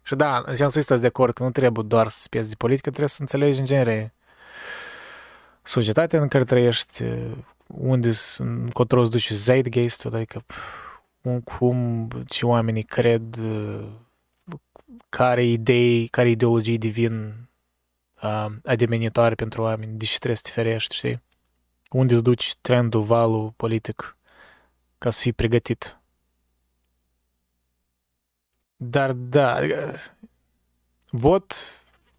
Și 0.02 0.16
da, 0.16 0.44
înseamnă 0.46 0.74
să 0.74 0.80
stați 0.82 1.02
de 1.02 1.08
acord 1.08 1.34
că 1.34 1.44
nu 1.44 1.52
trebuie 1.52 1.86
doar 1.88 2.10
să 2.10 2.20
spezi 2.22 2.50
de 2.50 2.56
politică, 2.58 2.88
trebuie 2.90 3.10
să 3.10 3.22
înțelegi 3.22 3.60
în 3.60 3.66
genere 3.66 4.14
societatea 5.64 6.22
în 6.22 6.28
care 6.28 6.44
trăiești, 6.44 7.04
unde 7.68 8.12
sunt, 8.12 8.64
încotro 8.64 9.02
îți 9.02 9.12
duce 9.12 9.34
zeitgeist-ul, 9.34 10.16
adică 10.16 10.44
cum, 11.22 11.40
cum 11.40 12.08
ce 12.28 12.46
oamenii 12.46 12.84
cred, 12.84 13.36
care 15.10 15.44
idei, 15.44 16.08
care 16.08 16.30
ideologii 16.30 16.78
devin 16.78 17.34
uh, 18.24 18.46
ademenitoare 18.64 19.36
pentru 19.36 19.62
oameni, 19.62 19.98
de 19.98 20.06
ce 20.06 20.16
trebuie 20.16 20.36
să 20.36 20.44
te 20.46 20.52
ferești, 20.52 20.96
știi? 20.96 21.22
Unde 21.90 22.14
îți 22.14 22.24
duci 22.24 22.56
trendul, 22.62 23.02
valul 23.02 23.54
politic 23.56 24.18
ca 24.98 25.10
să 25.10 25.22
fii 25.22 25.34
pregătit. 25.34 26.00
Dar 28.76 29.12
da, 29.12 29.54
adică, 29.56 29.96
vot, 31.10 31.54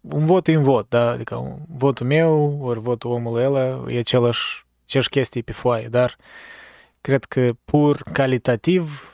un 0.01 0.25
vot 0.25 0.47
e 0.47 0.57
un 0.57 0.63
vot, 0.63 0.89
da? 0.89 1.09
Adică 1.09 1.35
un, 1.35 1.57
votul 1.67 2.05
meu 2.05 2.59
ori 2.61 2.79
votul 2.79 3.11
omului 3.11 3.43
ăla 3.43 3.91
e 3.91 3.97
același, 3.97 4.65
aceeași 4.83 5.09
chestie 5.09 5.41
pe 5.41 5.51
foaie, 5.51 5.87
dar 5.87 6.15
cred 7.01 7.23
că 7.23 7.53
pur 7.65 8.03
calitativ 8.03 9.12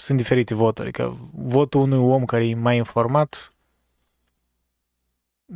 sunt 0.00 0.18
diferite 0.18 0.54
voturi. 0.54 0.88
Adică 0.88 1.16
votul 1.32 1.80
unui 1.80 1.98
om 1.98 2.24
care 2.24 2.48
e 2.48 2.54
mai 2.54 2.76
informat 2.76 3.52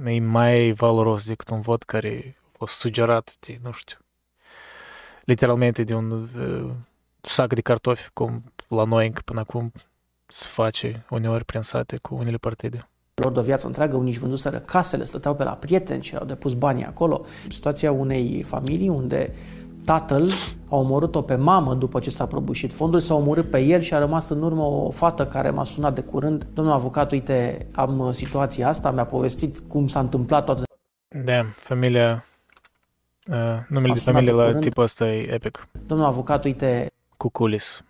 e 0.04 0.20
mai 0.20 0.72
valoros 0.72 1.26
decât 1.26 1.48
un 1.48 1.60
vot 1.60 1.82
care 1.82 2.36
a 2.46 2.50
fost 2.56 2.74
sugerat 2.74 3.36
de, 3.40 3.58
nu 3.62 3.72
știu, 3.72 3.98
literalmente 5.24 5.84
de 5.84 5.94
un 5.94 6.10
uh, 6.10 6.70
sac 7.20 7.54
de 7.54 7.60
cartofi, 7.60 8.10
cum 8.12 8.52
la 8.68 8.84
noi 8.84 9.06
încă 9.06 9.22
până 9.24 9.40
acum 9.40 9.72
se 10.26 10.46
face 10.48 11.04
uneori 11.10 11.44
prin 11.44 11.62
sate 11.62 11.96
cu 11.96 12.14
unele 12.14 12.36
partide. 12.36 12.88
lor 13.14 13.32
de 13.32 13.38
o 13.38 13.42
viață 13.42 13.66
întreagă, 13.66 13.96
unii 13.96 14.10
își 14.10 14.20
vânduseră 14.20 14.58
casele, 14.58 15.04
stăteau 15.04 15.34
pe 15.34 15.44
la 15.44 15.52
prieteni 15.52 16.02
și 16.02 16.16
au 16.16 16.24
depus 16.24 16.54
banii 16.54 16.84
acolo. 16.84 17.24
Situația 17.48 17.92
unei 17.92 18.42
familii 18.42 18.88
unde 18.88 19.34
tatăl 19.84 20.30
a 20.68 20.76
omorât-o 20.76 21.22
pe 21.22 21.34
mamă 21.34 21.74
după 21.74 22.00
ce 22.00 22.10
s-a 22.10 22.26
prăbușit 22.26 22.72
fondul, 22.72 23.00
s-a 23.00 23.14
omorât 23.14 23.50
pe 23.50 23.58
el 23.60 23.80
și 23.80 23.94
a 23.94 23.98
rămas 23.98 24.28
în 24.28 24.42
urmă 24.42 24.62
o 24.62 24.90
fată 24.90 25.26
care 25.26 25.50
m-a 25.50 25.64
sunat 25.64 25.94
de 25.94 26.00
curând. 26.00 26.46
Domnul 26.54 26.74
avocat, 26.74 27.12
uite, 27.12 27.66
am 27.72 27.98
uh, 27.98 28.12
situația 28.14 28.68
asta, 28.68 28.90
mi-a 28.90 29.04
povestit 29.04 29.58
cum 29.68 29.86
s-a 29.86 30.00
întâmplat 30.00 30.44
toată 30.44 30.62
Da, 31.24 31.42
familia, 31.56 32.24
uh, 33.26 33.34
numele 33.68 33.92
A 33.92 33.94
de 33.94 34.00
sunat 34.00 34.14
familie 34.14 34.30
de 34.32 34.36
la 34.38 34.44
curând. 34.44 34.62
tipul 34.62 34.82
ăsta 34.82 35.08
e 35.12 35.32
epic. 35.32 35.68
Domnul 35.86 36.06
avocat, 36.06 36.44
uite, 36.44 36.92
Cuculis. 37.16 37.84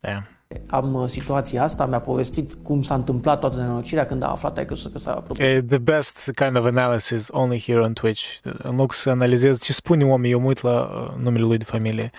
Da. 0.00 0.22
Am 0.66 0.94
uh, 0.94 1.08
situația 1.08 1.62
asta, 1.62 1.86
mi-a 1.86 2.00
povestit 2.00 2.54
cum 2.54 2.82
s-a 2.82 2.94
întâmplat 2.94 3.40
toată 3.40 3.56
nenorocirea 3.56 4.06
când 4.06 4.22
a 4.22 4.26
aflat 4.26 4.64
că, 4.64 4.74
că 4.92 4.98
s-a 4.98 5.12
prăbușit. 5.12 5.44
E 5.44 5.62
the 5.62 5.78
best 5.78 6.30
kind 6.34 6.56
of 6.56 6.64
analysis 6.64 7.28
only 7.30 7.60
here 7.60 7.80
on 7.80 7.92
Twitch. 7.92 8.22
În 8.42 8.76
loc 8.76 8.92
să 8.92 9.10
analizez 9.10 9.62
ce 9.62 9.72
spune 9.72 10.04
omul, 10.04 10.26
eu 10.26 10.40
mă 10.40 10.46
uit 10.46 10.60
la 10.60 10.80
uh, 10.80 11.22
numele 11.22 11.44
lui 11.44 11.58
de 11.58 11.64
familie. 11.64 12.10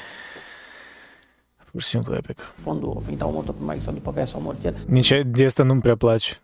Pur 1.71 1.81
și 1.81 1.87
simplu 1.87 2.15
epic. 2.15 2.39
Fondul 2.55 2.93
a 2.97 2.99
venit, 2.99 3.21
a 3.21 3.25
omorât-o 3.25 3.51
pe 3.51 3.63
Mike 3.65 3.79
sau 3.79 3.93
după 3.93 4.11
care 4.11 4.25
s-a 4.25 4.37
omorât 4.37 4.63
el. 4.63 4.75
Nici 4.87 5.21
de 5.25 5.45
asta 5.45 5.63
nu-mi 5.63 5.81
prea 5.81 5.95
place. 5.95 6.41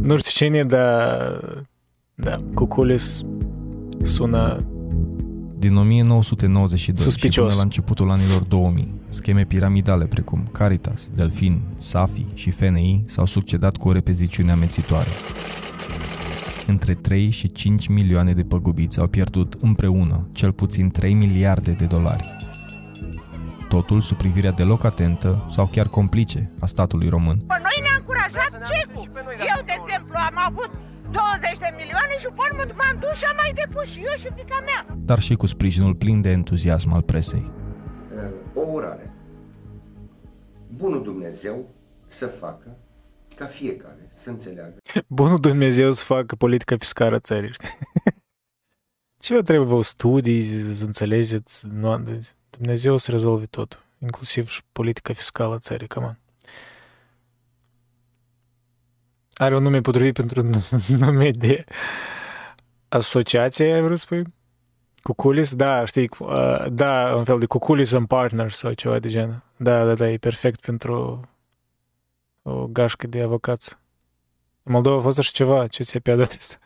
Nu 0.00 0.16
știu 0.16 0.46
cine, 0.46 0.64
dar 0.64 1.68
da, 2.14 2.36
Cuculis 2.54 3.20
sună 4.02 4.64
Din 5.58 5.76
1992 5.76 6.76
și 6.78 7.10
Suspicios. 7.10 7.46
până 7.46 7.56
la 7.56 7.62
începutul 7.62 8.10
anilor 8.10 8.42
2000, 8.42 8.94
scheme 9.08 9.44
piramidale 9.44 10.04
precum 10.04 10.48
Caritas, 10.52 11.10
Delfin, 11.14 11.60
Safi 11.76 12.26
și 12.34 12.50
FNI 12.50 13.04
s-au 13.06 13.26
succedat 13.26 13.76
cu 13.76 13.88
o 13.88 13.92
repeziciune 13.92 14.50
amețitoare. 14.50 15.08
Între 16.66 16.94
3 16.94 17.30
și 17.30 17.52
5 17.52 17.86
milioane 17.88 18.32
de 18.32 18.42
păgubiți 18.42 19.00
au 19.00 19.06
pierdut 19.06 19.56
împreună 19.60 20.28
cel 20.32 20.52
puțin 20.52 20.90
3 20.90 21.14
miliarde 21.14 21.70
de 21.72 21.84
dolari. 21.84 22.36
Totul 23.68 24.00
sub 24.00 24.16
privirea 24.16 24.52
deloc 24.52 24.84
atentă 24.84 25.46
sau 25.50 25.66
chiar 25.66 25.88
complice 25.88 26.52
a 26.60 26.66
statului 26.66 27.08
român. 27.08 27.36
Pe 27.36 27.54
noi 27.62 27.78
ne-a 27.82 27.96
încurajat 27.98 28.50
cecul. 28.70 29.10
Eu, 29.38 29.62
de 29.64 29.72
exemplu, 29.82 30.14
am 30.28 30.38
avut 30.46 30.70
20 31.10 31.58
de 31.58 31.70
milioane 31.76 32.14
și 32.18 32.26
pe 32.26 32.42
urmă 32.50 32.62
m-am 32.76 32.98
dus 33.00 33.18
și 33.18 33.24
am 33.24 33.36
mai 33.36 33.52
depus 33.54 33.84
și 33.84 34.00
eu 34.00 34.14
și 34.16 34.28
fica 34.36 34.60
mea. 34.64 34.96
dar 34.98 35.18
și 35.20 35.34
cu 35.34 35.46
sprijinul 35.46 35.94
plin 35.94 36.20
de 36.20 36.30
entuziasm 36.30 36.92
al 36.92 37.02
presei. 37.02 37.50
o 38.54 38.60
urare. 38.60 39.12
Bunul 40.76 41.02
Dumnezeu 41.02 41.68
să 42.06 42.26
facă 42.26 42.76
ca 43.36 43.46
fiecare 43.46 44.08
să 44.12 44.30
înțeleagă 44.30 44.76
bunul 45.20 45.38
Dumnezeu 45.40 45.92
să 45.92 46.04
facă 46.04 46.34
politica 46.36 46.76
fiscală 46.76 47.14
a 47.14 47.18
țării, 47.18 47.52
știi? 47.52 47.68
Ce 49.24 49.34
vă 49.34 49.42
trebuie 49.42 49.66
vă 49.66 49.82
studii, 49.82 50.74
să 50.74 50.84
înțelegeți? 50.84 51.66
Nu, 51.68 51.98
deci 51.98 52.34
Dumnezeu 52.50 52.96
să 52.96 53.10
rezolve 53.10 53.44
totul, 53.46 53.80
inclusiv 53.98 54.48
și 54.48 54.62
politica 54.72 55.12
fiscală 55.12 55.54
a 55.54 55.58
țării, 55.58 55.88
come 55.88 56.06
on. 56.06 56.18
Are 59.38 59.56
un 59.56 59.62
nume 59.62 59.80
potrivit 59.80 60.14
pentru 60.14 60.40
un 60.40 60.52
nume 60.98 61.30
de 61.30 61.64
asociație, 62.88 63.72
ai 63.72 63.82
vrut 63.82 63.98
să 63.98 64.04
spui? 64.04 64.22
Cuculis? 65.02 65.54
Da, 65.54 65.84
știi, 65.84 66.10
uh, 66.18 66.66
da, 66.70 67.14
un 67.16 67.24
fel 67.24 67.38
de 67.38 67.46
Cuculis 67.46 67.92
and 67.92 68.06
Partners 68.06 68.56
sau 68.56 68.72
ceva 68.72 68.98
de 68.98 69.08
genul. 69.08 69.42
Da, 69.56 69.84
da, 69.84 69.94
da, 69.94 70.10
e 70.10 70.16
perfect 70.16 70.60
pentru 70.60 71.20
o 72.42 72.66
gașcă 72.66 73.06
de 73.06 73.22
avocați. 73.22 73.78
În 74.62 74.72
Moldova 74.72 74.98
a 74.98 75.00
fost 75.00 75.18
așa 75.18 75.30
ceva, 75.32 75.66
ce 75.66 75.82
ți-a 75.82 76.00
pe 76.00 76.14
dat 76.14 76.34
asta? 76.38 76.58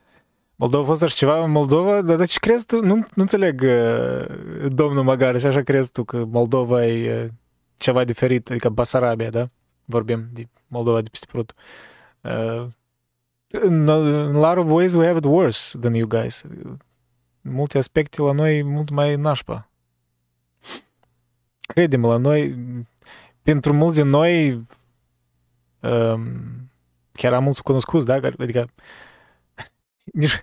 Moldova 0.57 0.83
a 0.83 0.87
fost 0.87 1.03
așa 1.03 1.15
ceva 1.15 1.45
în 1.45 1.51
Moldova, 1.51 2.03
dar 2.03 2.17
de 2.17 2.25
ce 2.25 2.39
crezi 2.39 2.67
tu? 2.67 2.81
Nu, 2.81 2.95
nu 2.95 3.07
înțeleg, 3.15 3.63
uh, 3.63 4.27
domnul 4.69 5.05
Magar, 5.05 5.39
și 5.39 5.47
așa 5.47 5.63
crezi 5.63 5.93
tu 5.93 6.05
că 6.05 6.25
Moldova 6.25 6.87
e 6.87 7.23
uh, 7.23 7.29
ceva 7.77 8.05
diferit, 8.05 8.51
adică 8.51 8.69
Basarabia, 8.69 9.31
da? 9.31 9.49
Vorbim 9.85 10.29
de 10.33 10.49
Moldova 10.67 11.01
de 11.01 11.09
peste 11.09 11.27
Prut. 11.31 11.55
Uh, 11.57 11.92
in, 12.25 13.73
in 13.73 13.89
a 13.89 14.39
lot 14.39 14.59
of 14.59 14.71
ways 14.71 14.95
we 14.95 15.07
have 15.07 15.17
it 15.17 15.25
worse 15.25 15.79
than 15.79 15.95
you 15.95 16.07
guys. 16.07 16.43
În 17.43 17.53
multe 17.53 17.79
aspecte 17.79 18.23
la 18.23 18.33
noi 18.33 18.59
e 18.59 18.63
mult 18.63 18.91
mai 18.91 19.17
nașpa. 19.17 19.71
Credem 21.61 22.05
la 22.05 22.17
noi 22.17 22.57
pentru 23.43 23.73
mulți 23.73 23.97
din 23.97 24.09
noi, 24.09 24.67
um, 25.81 26.71
chiar 27.13 27.33
am 27.33 27.43
mulți 27.43 27.63
cunoscuți, 27.63 28.07
da? 28.07 28.15
Adică 28.15 28.69
nici, 30.21 30.41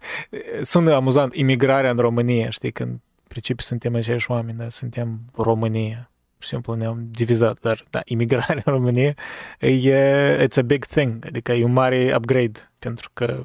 sună 0.62 0.94
amuzant 0.94 1.34
imigrarea 1.34 1.90
în 1.90 1.98
România, 1.98 2.50
știi, 2.50 2.72
când 2.72 3.00
principiu 3.28 3.64
suntem 3.64 3.96
aceiași 3.96 4.32
oameni, 4.32 4.58
da? 4.58 4.70
Suntem 4.70 5.20
România. 5.34 6.12
Pur 6.40 6.48
și 6.48 6.54
simplu 6.54 6.74
ne-am 6.74 7.08
divizat, 7.12 7.60
dar 7.60 7.86
da, 7.90 8.02
imigrarea 8.06 8.62
în 8.66 8.74
România 8.74 9.14
e 9.60 10.48
it's 10.48 10.58
a 10.58 10.62
big 10.62 10.86
thing, 10.86 11.26
adică 11.26 11.52
e 11.52 11.64
un 11.64 11.74
mare 11.74 12.16
upgrade, 12.16 12.72
pentru 12.80 13.10
că 13.14 13.44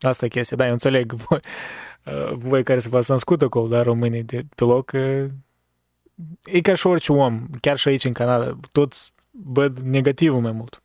asta 0.00 0.24
e 0.24 0.28
chestia, 0.28 0.56
da, 0.56 0.66
eu 0.66 0.72
înțeleg 0.72 1.12
voi, 1.24 1.40
voi 2.32 2.62
care 2.62 2.78
se 2.78 2.88
v-ați 2.88 3.10
născut 3.10 3.42
acolo, 3.42 3.66
da, 3.66 3.82
românii 3.82 4.22
de 4.22 4.42
pe 4.54 4.64
loc, 4.64 4.92
e 6.44 6.60
ca 6.62 6.74
și 6.74 6.86
orice 6.86 7.12
om, 7.12 7.46
chiar 7.60 7.76
și 7.76 7.88
aici 7.88 8.04
în 8.04 8.12
Canada, 8.12 8.58
toți 8.72 9.12
văd 9.30 9.78
negativul 9.78 10.40
mai 10.40 10.52
mult. 10.52 10.82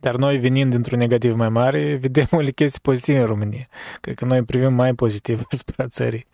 Dar 0.00 0.16
noi, 0.16 0.38
venind 0.38 0.70
dintr-un 0.70 0.98
negativ 0.98 1.34
mai 1.34 1.48
mare, 1.48 1.96
vedem 1.96 2.26
o 2.30 2.38
chestii 2.38 2.80
pozitive 2.82 3.18
în 3.18 3.26
România. 3.26 3.68
Cred 4.00 4.14
că 4.14 4.24
noi 4.24 4.42
privim 4.42 4.72
mai 4.72 4.94
pozitiv 4.94 5.42
spre 5.62 5.86
țării. 5.86 6.26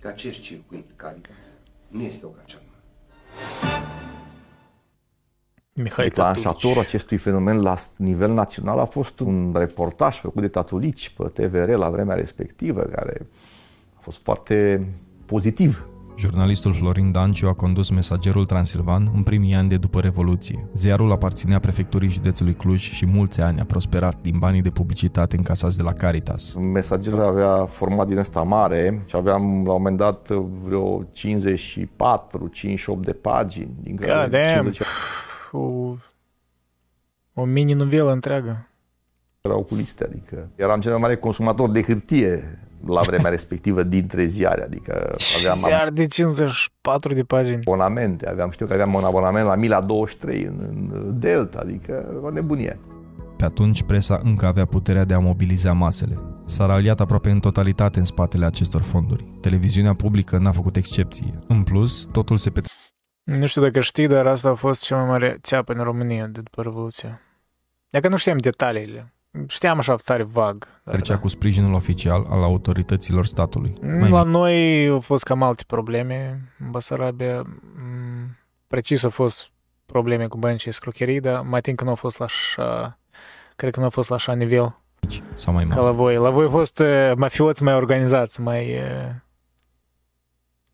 Că 0.00 0.08
acest 0.08 0.40
circuit 0.40 0.86
Caritas 0.96 1.40
nu 1.88 2.02
este 2.02 2.26
o 2.26 2.30
cea 2.46 2.58
Mihai 5.82 6.08
Declanșatorul 6.08 6.82
acestui 6.82 7.16
fenomen 7.16 7.60
la 7.60 7.76
nivel 7.96 8.32
național 8.32 8.78
a 8.78 8.84
fost 8.84 9.20
un 9.20 9.54
reportaj 9.56 10.18
făcut 10.18 10.40
de 10.40 10.48
Tatulici 10.48 11.14
pe 11.16 11.24
TVR 11.24 11.68
la 11.68 11.90
vremea 11.90 12.14
respectivă, 12.14 12.80
care 12.80 13.26
a 13.94 14.00
fost 14.00 14.18
foarte 14.22 14.86
pozitiv 15.26 15.86
Jurnalistul 16.18 16.74
Florin 16.74 17.12
Danciu 17.12 17.48
a 17.48 17.52
condus 17.52 17.90
Mesagerul 17.90 18.46
Transilvan 18.46 19.10
în 19.14 19.22
primii 19.22 19.54
ani 19.54 19.68
de 19.68 19.76
după 19.76 20.00
Revoluție. 20.00 20.68
Ziarul 20.72 21.12
aparținea 21.12 21.58
prefecturii 21.58 22.08
județului 22.08 22.54
Cluj 22.54 22.80
și 22.80 23.06
mulți 23.06 23.40
ani 23.40 23.60
a 23.60 23.64
prosperat 23.64 24.16
din 24.22 24.38
banii 24.38 24.62
de 24.62 24.70
publicitate 24.70 25.36
încasați 25.36 25.76
de 25.76 25.82
la 25.82 25.92
Caritas. 25.92 26.54
Mesagerul 26.54 27.24
avea 27.24 27.66
format 27.66 28.06
din 28.06 28.18
ăsta 28.18 28.42
mare 28.42 29.02
și 29.06 29.16
aveam 29.16 29.42
la 29.42 29.48
un 29.48 29.62
moment 29.62 29.96
dat 29.96 30.28
vreo 30.64 31.04
54, 31.12 32.48
58 32.48 33.04
de 33.04 33.12
pagini. 33.12 33.70
Din 33.82 33.96
care 33.96 34.28
God 34.28 34.72
50... 34.72 34.86
O, 35.52 35.94
o 37.34 37.44
mini-novelă 37.44 38.12
întreagă. 38.12 38.68
Erau 39.40 39.62
cu 39.62 39.74
liste, 39.74 40.04
adică 40.04 40.48
eram 40.54 40.80
cel 40.80 40.90
mai 40.90 41.00
mare 41.00 41.16
consumator 41.16 41.70
de 41.70 41.82
hârtie 41.82 42.67
la 42.86 43.00
vremea 43.00 43.30
respectivă 43.30 43.82
dintre 43.82 44.24
ziare, 44.24 44.62
adică 44.62 45.12
aveam... 45.38 45.56
Ziar 45.56 45.90
de 45.90 46.06
54 46.06 47.14
de 47.14 47.22
pagini. 47.22 47.56
Abonamente, 47.56 48.28
aveam, 48.28 48.50
știu 48.50 48.66
că 48.66 48.72
aveam 48.72 48.94
un 48.94 49.04
abonament 49.04 49.46
la 49.46 49.54
Mila 49.54 49.80
23 49.80 50.42
în, 50.42 50.68
în 50.70 51.18
Delta, 51.18 51.58
adică 51.62 52.20
o 52.22 52.30
nebunie. 52.30 52.80
Pe 53.36 53.44
atunci 53.44 53.82
presa 53.82 54.20
încă 54.22 54.46
avea 54.46 54.64
puterea 54.64 55.04
de 55.04 55.14
a 55.14 55.18
mobiliza 55.18 55.72
masele. 55.72 56.18
S-a 56.46 56.66
raliat 56.66 57.00
aproape 57.00 57.30
în 57.30 57.40
totalitate 57.40 57.98
în 57.98 58.04
spatele 58.04 58.44
acestor 58.44 58.82
fonduri. 58.82 59.24
Televiziunea 59.40 59.94
publică 59.94 60.38
n-a 60.38 60.52
făcut 60.52 60.76
excepție. 60.76 61.38
În 61.46 61.62
plus, 61.62 62.08
totul 62.12 62.36
se 62.36 62.50
petre... 62.50 62.72
Nu 63.22 63.46
știu 63.46 63.62
dacă 63.62 63.80
știi, 63.80 64.06
dar 64.06 64.26
asta 64.26 64.48
a 64.48 64.54
fost 64.54 64.84
cea 64.84 64.96
mai 64.96 65.06
mare 65.06 65.38
țeapă 65.42 65.72
în 65.72 65.82
România 65.82 66.26
de 66.26 66.40
după 66.40 66.62
Revoluție. 66.62 67.20
Dacă 67.90 68.08
nu 68.08 68.16
știam 68.16 68.38
detaliile, 68.38 69.14
Știam 69.46 69.78
așa 69.78 69.96
tare 69.96 70.22
vag. 70.22 70.66
Trecea 70.84 71.14
da. 71.14 71.20
cu 71.20 71.28
sprijinul 71.28 71.74
oficial 71.74 72.26
al 72.28 72.42
autorităților 72.42 73.26
statului. 73.26 73.74
Mai 73.80 74.10
La 74.10 74.24
mic. 74.24 74.32
noi 74.32 74.88
au 74.88 75.00
fost 75.00 75.24
cam 75.24 75.42
alte 75.42 75.62
probleme. 75.66 76.40
În 76.58 76.70
Basarabia, 76.70 77.46
precis 78.66 79.04
au 79.04 79.10
fost 79.10 79.50
probleme 79.86 80.26
cu 80.26 80.38
bani 80.38 80.58
și 80.58 80.70
scrocherii, 80.70 81.20
dar 81.20 81.40
mai 81.40 81.60
timp 81.60 81.76
că 81.78 81.84
nu 81.84 81.90
au 81.90 81.96
fost 81.96 82.18
la 82.18 82.24
așa, 82.24 82.98
cred 83.56 83.72
că 83.72 83.78
nu 83.78 83.84
au 83.84 83.90
fost 83.90 84.08
la 84.08 84.14
așa 84.14 84.32
nivel. 84.32 84.78
Sau 85.34 85.52
mai 85.52 85.64
mare. 85.64 85.80
Ca 85.80 85.86
la 85.86 85.92
voi. 85.92 86.16
La 86.16 86.30
voi 86.30 86.44
au 86.44 86.50
fost 86.50 86.78
uh, 86.78 87.12
mafioți 87.16 87.62
mai 87.62 87.74
organizați, 87.74 88.40
mai 88.40 88.74
uh, 88.74 89.14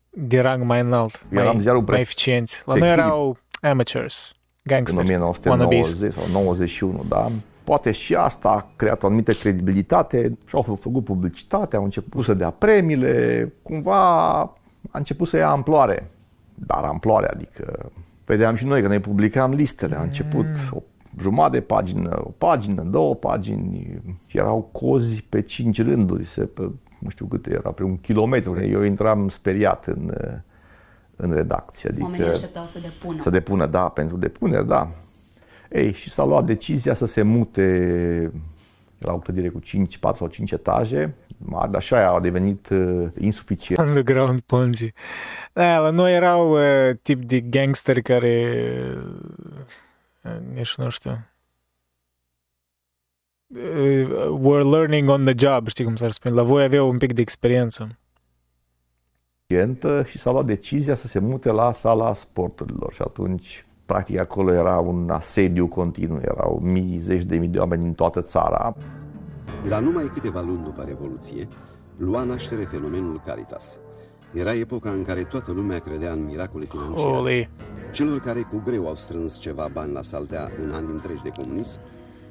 de 0.09 0.39
rang 0.39 0.63
mai 0.63 0.79
înalt, 0.79 1.23
mai, 1.29 1.63
mai 1.85 1.99
eficienți. 1.99 2.61
La 2.65 2.75
noi 2.75 2.89
erau 2.89 3.37
amateurs, 3.61 4.33
gangsters, 4.63 5.09
În 5.09 5.15
1990 5.15 6.13
sau 6.13 6.23
91, 6.31 7.05
da? 7.07 7.31
Poate 7.65 7.91
și 7.91 8.15
asta 8.15 8.49
a 8.49 8.71
creat 8.75 9.03
o 9.03 9.05
anumită 9.05 9.33
credibilitate 9.33 10.37
și 10.45 10.55
au 10.55 10.61
făcut 10.61 11.03
publicitate, 11.03 11.75
au 11.75 11.83
început 11.83 12.23
să 12.23 12.33
dea 12.33 12.49
premiile, 12.49 13.53
cumva 13.61 14.39
a 14.91 14.97
început 14.97 15.27
să 15.27 15.37
ia 15.37 15.49
amploare. 15.49 16.11
Dar 16.55 16.83
amploare, 16.83 17.27
adică 17.27 17.91
vedeam 18.25 18.55
și 18.55 18.65
noi 18.65 18.81
că 18.81 18.87
ne 18.87 18.99
publicam 18.99 19.53
listele, 19.53 19.95
a 19.95 20.01
început 20.01 20.45
mm. 20.45 20.69
o 20.71 20.81
jumătate 21.21 21.57
de 21.57 21.61
pagină, 21.61 22.21
o 22.23 22.29
pagină, 22.37 22.83
două 22.83 23.15
pagini, 23.15 24.01
și 24.27 24.37
erau 24.37 24.69
cozi 24.71 25.23
pe 25.23 25.41
cinci 25.41 25.83
rânduri, 25.83 26.25
se, 26.25 26.41
pe, 26.41 26.61
nu 26.99 27.09
știu 27.09 27.25
câte 27.25 27.51
era, 27.53 27.71
pe 27.71 27.83
un 27.83 27.97
kilometru. 27.97 28.63
Eu 28.63 28.81
intram 28.81 29.29
speriat 29.29 29.85
în, 29.85 30.13
în 31.15 31.31
redacție. 31.31 31.89
Adică 31.89 32.03
Oamenii 32.03 32.27
așteptau 32.27 32.65
să 32.65 32.79
depună. 32.79 33.21
Să 33.21 33.29
depună, 33.29 33.65
da, 33.65 33.89
pentru 33.89 34.17
depunere, 34.17 34.63
da. 34.63 34.89
Ei, 35.71 35.93
și 35.93 36.09
s-a 36.09 36.23
luat 36.23 36.45
decizia 36.45 36.93
să 36.93 37.05
se 37.05 37.21
mute 37.21 38.31
la 38.99 39.13
o 39.13 39.19
clădire 39.19 39.49
cu 39.49 39.59
5, 39.59 39.97
4 39.97 40.17
sau 40.17 40.27
5 40.27 40.51
etaje, 40.51 41.15
dar 41.37 41.75
așa 41.75 42.09
a 42.09 42.19
devenit 42.19 42.69
uh, 42.69 43.07
insuficient. 43.19 43.87
Underground 43.87 44.39
Ponzi. 44.39 44.93
Da, 45.53 45.77
la 45.77 45.89
noi 45.89 46.15
erau 46.15 46.51
uh, 46.51 46.95
tip 47.01 47.23
de 47.23 47.39
gangsteri 47.39 48.01
care 48.01 48.57
uh, 50.23 50.31
nici 50.53 50.75
nu 50.75 50.89
știu 50.89 51.19
uh, 53.55 54.37
were 54.39 54.63
learning 54.63 55.09
on 55.09 55.25
the 55.25 55.33
job, 55.37 55.67
știi 55.67 55.83
cum 55.83 55.95
s-ar 55.95 56.11
spune. 56.11 56.35
La 56.35 56.43
voi 56.43 56.63
aveau 56.63 56.89
un 56.89 56.97
pic 56.97 57.13
de 57.13 57.21
experiență. 57.21 57.97
Și 60.05 60.17
s-a 60.17 60.31
luat 60.31 60.45
decizia 60.45 60.95
să 60.95 61.07
se 61.07 61.19
mute 61.19 61.51
la 61.51 61.71
sala 61.71 62.13
sporturilor 62.13 62.93
și 62.93 63.01
atunci 63.01 63.65
Practic 63.85 64.19
acolo 64.19 64.53
era 64.53 64.77
un 64.77 65.09
asediu 65.09 65.67
continuu, 65.67 66.19
erau 66.21 66.59
mii, 66.63 66.97
zeci 66.99 67.23
de 67.23 67.37
mii 67.37 67.47
de 67.47 67.57
oameni 67.57 67.83
din 67.83 67.93
toată 67.93 68.21
țara. 68.21 68.75
La 69.69 69.79
numai 69.79 70.11
câteva 70.13 70.41
luni 70.41 70.63
după 70.63 70.83
Revoluție, 70.87 71.47
lua 71.97 72.23
naștere 72.23 72.63
fenomenul 72.63 73.21
Caritas. 73.25 73.77
Era 74.33 74.53
epoca 74.53 74.89
în 74.89 75.03
care 75.03 75.23
toată 75.23 75.51
lumea 75.51 75.79
credea 75.79 76.11
în 76.11 76.25
miracole 76.25 76.65
financiare. 76.65 77.09
Holy. 77.09 77.49
Celor 77.91 78.19
care 78.19 78.41
cu 78.41 78.61
greu 78.65 78.87
au 78.87 78.95
strâns 78.95 79.37
ceva 79.37 79.69
bani 79.73 79.93
la 79.93 80.01
saldea 80.01 80.51
în 80.63 80.71
ani 80.71 80.91
întregi 80.91 81.21
de 81.23 81.29
comunism, 81.29 81.79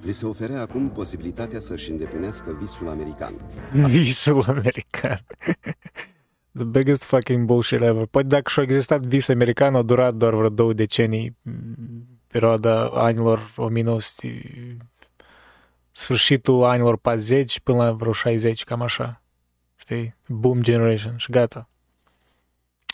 li 0.02 0.12
se 0.12 0.26
oferea 0.26 0.60
acum 0.60 0.88
posibilitatea 0.88 1.60
să-și 1.60 1.90
îndeplinească 1.90 2.56
visul 2.60 2.88
american. 2.88 3.32
Visul 3.86 4.44
american. 4.46 5.20
The 6.56 6.64
biggest 6.64 7.04
fucking 7.04 7.46
bullshit 7.46 7.80
ever. 7.80 8.06
Poate 8.06 8.26
dacă 8.26 8.50
și-a 8.50 8.62
existat 8.62 9.00
vis 9.00 9.28
american, 9.28 9.74
a 9.74 9.82
durat 9.82 10.14
doar 10.14 10.34
vreo 10.34 10.48
două 10.48 10.72
decenii, 10.72 11.36
perioada 12.26 12.88
anilor 12.88 13.52
1900, 13.56 14.76
sfârșitul 15.90 16.64
anilor 16.64 16.96
40 16.96 17.60
până 17.60 17.78
la 17.78 17.92
vreo 17.92 18.12
60, 18.12 18.64
cam 18.64 18.82
așa. 18.82 19.22
Știi? 19.76 20.14
Boom 20.28 20.62
generation 20.62 21.16
și 21.16 21.30
gata. 21.30 21.68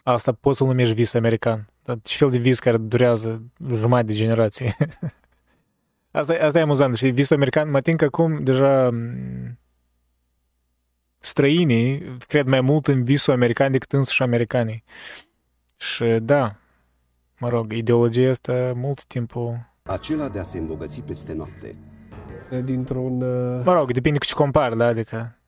Asta 0.02 0.32
poți 0.32 0.58
să-l 0.58 0.66
numești 0.66 0.94
vis 0.94 1.14
american. 1.14 1.68
Dar 1.84 1.98
ce 2.02 2.16
fel 2.16 2.30
de 2.30 2.38
vis 2.38 2.58
care 2.58 2.76
durează 2.76 3.42
jumătate 3.74 4.06
de 4.06 4.14
generație? 4.14 4.76
asta, 6.10 6.34
asta 6.40 6.58
e 6.58 6.62
amuzant. 6.62 6.96
Știi, 6.96 7.10
visul 7.10 7.36
american, 7.36 7.70
mă 7.70 7.80
tin 7.80 7.96
că 7.96 8.04
acum 8.04 8.44
deja 8.44 8.90
străinii 11.20 12.16
cred 12.26 12.46
mai 12.46 12.60
mult 12.60 12.86
în 12.86 13.04
visul 13.04 13.32
american 13.32 13.72
decât 13.72 13.92
însuși 13.92 14.22
americanii. 14.22 14.84
Și 15.76 16.04
da, 16.04 16.56
mă 17.38 17.48
rog, 17.48 17.72
ideologia 17.72 18.30
asta 18.30 18.72
mult 18.74 19.04
timpul... 19.04 19.68
Acela 19.82 20.28
de 20.28 20.38
a 20.38 20.42
se 20.42 20.58
îmbogăți 20.58 21.00
peste 21.00 21.32
noapte. 21.32 21.76
Dintr-un... 22.64 23.22
Uh... 23.22 23.62
Mă 23.64 23.72
rog, 23.72 23.92
depinde 23.92 24.18
cu 24.18 24.24
ce 24.24 24.34
compar, 24.34 24.74
da, 24.74 24.86
adică 24.86 25.38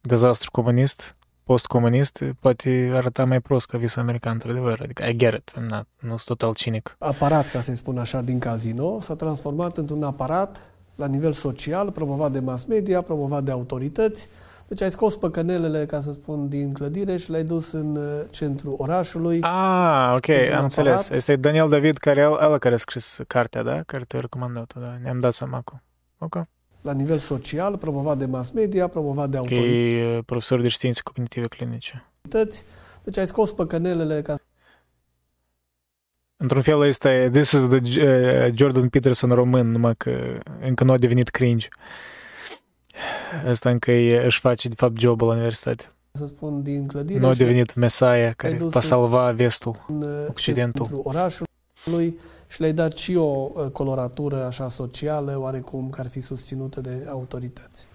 dezastru 0.00 0.50
comunist, 0.50 1.16
post-comunist, 1.44 2.24
poate 2.40 2.90
arăta 2.94 3.24
mai 3.24 3.40
prost 3.40 3.66
ca 3.66 3.78
visul 3.78 4.02
american, 4.02 4.32
într-adevăr. 4.32 4.80
Adică, 4.82 5.04
I 5.04 5.16
get 5.16 5.34
it, 5.34 5.52
not, 5.68 5.86
nu 5.98 6.16
sunt 6.16 6.38
total 6.38 6.54
cinic. 6.54 6.96
Aparat, 6.98 7.50
ca 7.50 7.60
să-i 7.60 7.76
spun 7.76 7.98
așa, 7.98 8.20
din 8.20 8.38
casino 8.38 9.00
s-a 9.00 9.14
transformat 9.14 9.76
într-un 9.76 10.02
aparat 10.02 10.72
la 10.96 11.06
nivel 11.06 11.32
social, 11.32 11.90
promovat 11.90 12.32
de 12.32 12.38
mass 12.38 12.64
media, 12.64 13.00
promovat 13.00 13.44
de 13.44 13.50
autorități, 13.50 14.28
deci 14.72 14.82
ai 14.82 14.90
scos 14.90 15.16
păcănelele, 15.16 15.86
ca 15.86 16.00
să 16.00 16.12
spun, 16.12 16.48
din 16.48 16.72
clădire 16.72 17.16
și 17.16 17.30
le-ai 17.30 17.44
dus 17.44 17.72
în 17.72 17.96
uh, 17.96 18.24
centrul 18.30 18.74
orașului. 18.78 19.40
Ah, 19.40 20.14
ok, 20.16 20.28
am 20.52 20.62
înțeles. 20.62 21.08
Este 21.08 21.36
Daniel 21.36 21.68
David, 21.68 21.96
care 21.96 22.20
el 22.20 22.58
care 22.58 22.74
a 22.74 22.78
scris 22.78 23.20
cartea, 23.26 23.62
da? 23.62 23.82
Care 23.82 24.04
te-a 24.04 24.20
recomandat 24.20 24.74
da? 24.80 24.98
Ne-am 25.02 25.20
dat 25.20 25.32
seama 25.32 25.60
cu. 25.60 25.82
Ok. 26.18 26.34
La 26.80 26.92
nivel 26.92 27.18
social, 27.18 27.76
promovat 27.76 28.18
de 28.18 28.24
mass 28.26 28.50
media, 28.50 28.88
promovat 28.88 29.28
de 29.28 29.36
autorități. 29.36 30.04
Ok, 30.04 30.16
uh, 30.16 30.24
profesor 30.24 30.60
de 30.60 30.68
științe 30.68 31.00
cognitive 31.04 31.46
clinice. 31.46 32.10
Deci 33.04 33.18
ai 33.18 33.26
scos 33.26 33.52
păcănelele 33.52 34.22
ca 34.22 34.36
Într-un 36.36 36.62
fel 36.62 36.86
este 36.86 37.28
This 37.32 37.50
is 37.50 37.68
the 37.68 37.76
uh, 37.76 38.52
Jordan 38.54 38.88
Peterson 38.88 39.30
român, 39.30 39.70
numai 39.70 39.94
că 39.96 40.38
încă 40.60 40.84
nu 40.84 40.92
a 40.92 40.98
devenit 40.98 41.28
cringe. 41.28 41.68
Asta 43.48 43.70
încă 43.70 43.90
e, 43.90 44.24
își 44.24 44.40
face, 44.40 44.68
de 44.68 44.74
fapt, 44.76 44.98
jobul 44.98 45.26
la 45.28 45.32
universitate. 45.34 45.90
Să 46.12 46.26
spun, 46.26 46.62
din 46.62 46.86
clădire. 46.86 47.18
Nu 47.18 47.26
a 47.28 47.32
și 47.32 47.38
devenit 47.38 47.74
Mesaia 47.74 48.32
care 48.36 48.52
dus 48.54 48.70
va 48.72 48.80
în- 48.82 48.86
salva 48.86 49.30
vestul, 49.32 49.84
în, 49.88 50.02
uh, 50.02 50.26
Occidentul. 50.28 50.84
Pentru 50.86 51.02
orașul 51.08 51.46
lui 51.84 52.18
și 52.48 52.60
le-ai 52.60 52.72
dat 52.72 52.96
și 52.96 53.14
o 53.16 53.50
uh, 53.54 53.66
coloratură 53.72 54.44
așa 54.44 54.68
socială, 54.68 55.38
oarecum, 55.38 55.90
care 55.90 56.02
ar 56.02 56.10
fi 56.10 56.20
susținută 56.20 56.80
de 56.80 57.06
autorități. 57.10 57.86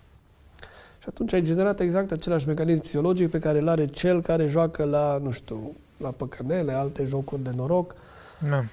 Și 0.99 1.05
atunci 1.07 1.33
ai 1.33 1.41
generat 1.41 1.79
exact 1.79 2.11
același 2.11 2.47
mecanism 2.47 2.81
psihologic 2.81 3.29
pe 3.29 3.39
care 3.39 3.59
îl 3.59 3.67
are 3.67 3.85
cel 3.87 4.21
care 4.21 4.47
joacă 4.47 4.83
la, 4.83 5.17
nu 5.23 5.31
știu, 5.31 5.75
la 5.97 6.09
păcănele, 6.09 6.71
alte 6.71 7.03
jocuri 7.05 7.43
de 7.43 7.51
noroc, 7.55 7.95
Da. 8.49 8.63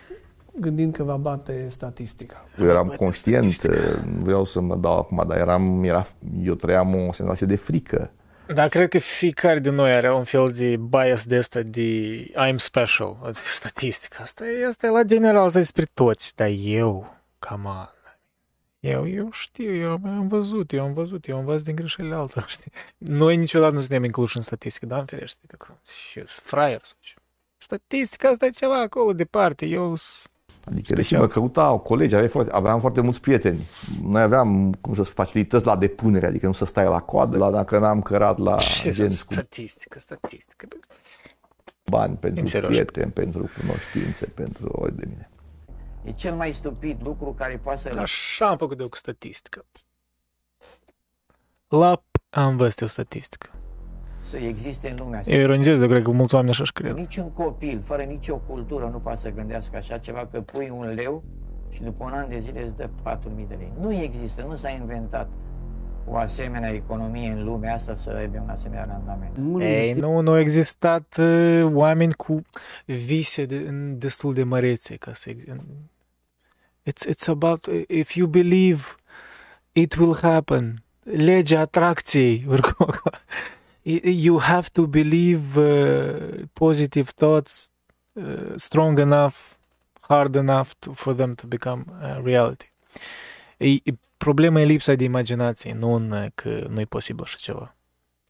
Gândind 0.61 0.95
că 0.95 1.03
va 1.03 1.17
bate 1.17 1.69
statistica. 1.69 2.45
Eu 2.59 2.67
eram 2.67 2.89
conștient, 2.89 3.67
nu 4.05 4.23
vreau 4.23 4.45
să 4.45 4.61
mă 4.61 4.77
dau 4.77 4.99
acum, 4.99 5.25
dar 5.29 5.39
eram, 5.39 5.85
era, 5.85 6.07
eu 6.43 6.55
trăiam 6.55 6.95
o 6.95 7.13
senzație 7.13 7.47
de 7.47 7.57
frică. 7.57 8.11
Dar 8.47 8.69
cred 8.69 8.89
că 8.89 8.99
fiecare 8.99 9.59
din 9.59 9.75
noi 9.75 9.93
are 9.93 10.13
un 10.13 10.25
fel 10.25 10.53
de 10.53 10.77
bias 10.77 11.27
de 11.27 11.37
asta 11.37 11.61
de 11.63 12.17
I'm 12.25 12.57
special, 12.57 13.17
adică 13.23 13.45
statistica. 13.45 14.23
Asta 14.23 14.47
e, 14.47 14.67
asta 14.67 14.87
e 14.87 14.91
la 14.91 15.03
general, 15.03 15.45
asta 15.47 15.59
e 15.59 15.61
despre 15.61 15.87
toți, 15.95 16.33
dar 16.37 16.49
eu, 16.53 17.15
come 17.39 17.69
on. 17.69 17.95
Eu, 18.81 19.09
eu 19.09 19.31
știu, 19.31 19.75
eu 19.75 19.91
am 19.91 20.29
văzut, 20.29 20.73
eu 20.73 20.85
am 20.85 20.93
văzut, 20.93 21.29
eu 21.29 21.35
am 21.35 21.41
învăț 21.41 21.63
din 21.63 21.75
greșelile 21.75 22.15
altora, 22.15 22.47
știi? 22.57 22.73
Noi 22.99 23.37
niciodată 23.37 23.75
nu 23.75 23.81
suntem 23.81 24.05
incluși 24.05 24.37
în 24.37 24.43
statistică, 24.43 24.87
da, 24.87 24.99
în 24.99 25.05
ferește, 25.05 25.39
că 25.47 25.57
cum, 25.59 25.79
și 26.11 26.19
eu 26.19 26.25
sunt 26.27 26.47
fraier 26.47 26.81
sau 26.83 26.97
ce. 27.01 27.15
Statistica 27.59 28.29
asta 28.29 28.47
e 28.47 28.51
ceva 28.51 28.81
acolo 28.81 29.13
departe, 29.13 29.67
eu 29.67 29.95
sunt 29.97 30.34
Adică, 30.71 30.95
deși 30.95 31.15
mă 31.17 31.27
căutau 31.27 31.79
colegi, 31.79 32.15
aveam 32.15 32.31
foarte, 32.31 32.53
aveam 32.53 32.81
foarte 32.81 33.01
mulți 33.01 33.21
prieteni. 33.21 33.67
Noi 34.03 34.23
aveam, 34.23 34.73
cum 34.73 34.95
să 34.95 35.03
spun, 35.03 35.25
facilități 35.25 35.67
la 35.67 35.77
depunere, 35.77 36.27
adică 36.27 36.47
nu 36.47 36.53
să 36.53 36.65
stai 36.65 36.85
la 36.85 37.01
coadă, 37.01 37.37
la 37.37 37.51
dacă 37.51 37.79
n-am 37.79 38.03
cărat 38.03 38.39
la 38.39 38.57
Ce 38.83 38.91
gen 38.91 39.11
să- 39.11 39.25
cu 39.27 39.33
statistică, 39.33 39.99
statistică. 39.99 40.67
bă. 40.69 40.77
bani 41.91 42.17
pentru 42.17 42.47
serios. 42.47 42.71
prieteni, 42.71 43.11
pentru 43.11 43.51
cunoștințe, 43.61 44.27
pentru 44.27 44.69
ori 44.73 44.97
de 44.97 45.05
mine. 45.09 45.29
E 46.03 46.11
cel 46.13 46.35
mai 46.35 46.53
stupid 46.53 47.01
lucru 47.03 47.33
care 47.33 47.57
poate 47.63 47.79
să... 47.79 47.99
Așa 47.99 48.49
am 48.49 48.57
făcut 48.57 48.81
eu 48.81 48.89
cu 48.89 48.97
statistică. 48.97 49.65
La 51.69 51.97
p- 52.03 52.21
am 52.31 52.57
văzut 52.57 52.79
eu 52.81 52.87
statistică. 52.87 53.51
Să 54.25 54.37
existe 54.37 54.91
în 54.91 54.97
lumea 54.99 55.19
asta. 55.19 55.33
Eu 55.33 55.41
ironizez, 55.41 55.81
eu 55.81 55.89
cred 55.89 56.03
că 56.03 56.11
mulți 56.11 56.35
oameni 56.35 56.53
așa-și 56.53 56.73
cred. 56.73 56.93
Niciun 56.93 57.31
copil, 57.31 57.81
fără 57.85 58.03
nicio 58.03 58.37
cultură, 58.37 58.89
nu 58.93 58.99
poate 58.99 59.19
să 59.19 59.31
gândească 59.31 59.77
așa 59.77 59.99
ceva, 59.99 60.29
că 60.33 60.41
pui 60.41 60.73
un 60.73 60.95
leu 60.95 61.23
și 61.71 61.83
după 61.83 62.05
un 62.05 62.13
an 62.13 62.29
de 62.29 62.39
zile 62.39 62.63
îți 62.63 62.77
dă 62.77 62.89
4.000 63.03 63.49
de 63.49 63.55
lei. 63.55 63.73
Nu 63.81 63.93
există, 63.93 64.45
nu 64.49 64.55
s-a 64.55 64.71
inventat 64.71 65.29
o 66.07 66.17
asemenea 66.17 66.71
economie 66.71 67.31
în 67.31 67.45
lumea 67.45 67.75
asta 67.75 67.95
să 67.95 68.11
aibă 68.11 68.39
un 68.43 68.49
asemenea 68.49 68.85
randament. 68.85 69.63
Ei, 69.63 69.93
nu, 69.93 70.21
nu 70.21 70.31
au 70.31 70.39
existat 70.39 71.17
uh, 71.21 71.65
oameni 71.73 72.13
cu 72.13 72.43
vise 72.85 73.45
de, 73.45 73.57
în 73.57 73.99
destul 73.99 74.35
de 74.35 74.43
mărețe 74.43 74.97
ca 74.97 75.13
să 75.13 75.31
ex- 75.31 75.45
It's, 76.91 77.07
it's 77.09 77.27
about, 77.27 77.69
if 77.89 78.15
you 78.15 78.29
believe, 78.29 78.83
it 79.73 79.95
will 79.95 80.17
happen. 80.21 80.83
Legea 81.03 81.61
atracției. 81.61 82.45
oricum. 82.49 82.87
You 83.85 84.39
have 84.39 84.69
to 84.73 84.87
believe 84.87 85.57
uh, 85.57 86.47
positive 86.53 87.11
thoughts 87.11 87.71
uh, 88.17 88.57
strong 88.57 88.99
enough, 88.99 89.57
hard 90.01 90.37
enough 90.37 90.75
to, 90.81 90.95
for 90.95 91.15
them 91.15 91.35
to 91.35 91.47
become 91.47 91.85
uh, 92.03 92.21
reality. 92.23 92.67
E, 93.57 93.69
e, 93.69 93.95
problema 94.17 94.61
e 94.61 94.65
lipsa 94.65 94.95
de 94.95 95.05
imaginație, 95.05 95.75
nu 95.75 95.93
în 95.93 96.11
uh, 96.11 96.27
că 96.35 96.67
nu 96.69 96.81
e 96.81 96.85
posibil 96.85 97.25
așa 97.25 97.37
ceva. 97.41 97.75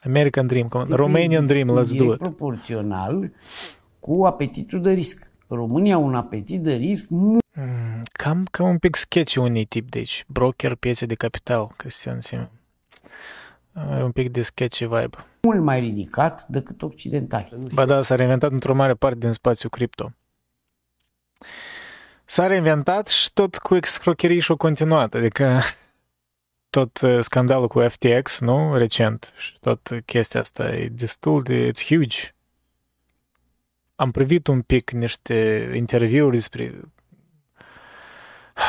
American 0.04 0.46
Dream, 0.46 0.68
come 0.68 0.84
on, 0.88 0.96
Romanian 0.96 1.46
Dream, 1.46 1.68
let's 1.68 1.90
do 1.90 2.04
direct 2.04 2.12
it. 2.12 2.18
proporțional 2.18 3.30
cu 4.00 4.24
apetitul 4.24 4.82
de 4.82 4.92
risc. 4.92 5.30
România 5.48 5.98
un 5.98 6.14
apetit 6.14 6.62
de 6.62 6.74
risc 6.74 7.06
mult 7.08 7.42
Mm, 7.56 8.02
Cam, 8.12 8.44
cam 8.50 8.68
un 8.68 8.78
pic 8.78 8.94
sketchy 8.96 9.38
unui 9.38 9.64
tip 9.64 9.90
de 9.90 9.98
aici. 9.98 10.24
Broker, 10.28 10.74
piețe 10.74 11.06
de 11.06 11.14
capital, 11.14 11.72
Cristian 11.76 12.20
Simen. 12.20 12.50
Are 13.74 14.04
un 14.04 14.12
pic 14.12 14.30
de 14.30 14.42
sketchy 14.42 14.84
vibe. 14.84 15.16
mult 15.42 15.60
mai 15.60 15.80
ridicat 15.80 16.46
decât 16.48 16.82
occidentali. 16.82 17.48
Ba 17.74 17.84
da, 17.84 18.02
s-a 18.02 18.14
reinventat 18.14 18.50
într-o 18.50 18.74
mare 18.74 18.94
parte 18.94 19.18
din 19.18 19.32
spațiu 19.32 19.68
cripto. 19.68 20.12
S-a 22.24 22.46
reinventat 22.46 23.08
și 23.08 23.32
tot 23.32 23.58
cu 23.58 23.74
excrocherii 23.74 24.40
și-o 24.40 24.56
continuat. 24.56 25.14
Adică 25.14 25.60
tot 26.70 27.00
uh, 27.00 27.18
scandalul 27.20 27.68
cu 27.68 27.80
FTX, 27.80 28.40
nu? 28.40 28.76
Recent. 28.76 29.34
Și 29.36 29.58
tot 29.60 29.88
uh, 29.88 29.98
chestia 30.04 30.40
asta 30.40 30.74
e 30.74 30.88
destul 30.88 31.42
de... 31.42 31.70
It's 31.70 31.86
huge. 31.86 32.34
Am 33.94 34.10
privit 34.10 34.46
un 34.46 34.62
pic 34.62 34.90
niște 34.90 35.70
interviuri 35.74 36.34
despre... 36.34 36.80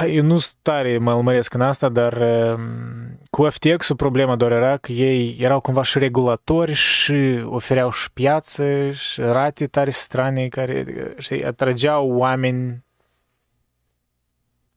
Eu 0.07 0.23
nu 0.23 0.37
sunt 0.37 0.57
tare 0.61 0.97
mă 0.97 1.13
urmăresc 1.13 1.53
în 1.53 1.61
asta, 1.61 1.89
dar 1.89 2.13
um, 2.53 3.19
cu 3.29 3.49
FTX-ul 3.49 3.95
problema 3.95 4.35
doar 4.35 4.51
era 4.51 4.77
că 4.77 4.91
ei 4.91 5.37
erau 5.39 5.59
cumva 5.59 5.83
și 5.83 5.99
regulatori 5.99 6.73
și 6.73 7.41
ofereau 7.43 7.91
și 7.91 8.11
piață 8.11 8.91
și 8.91 9.21
rate 9.21 9.67
tare 9.67 9.89
strane 9.89 10.47
care, 10.47 10.85
știi, 11.17 11.45
atrageau 11.45 12.11
oameni 12.11 12.83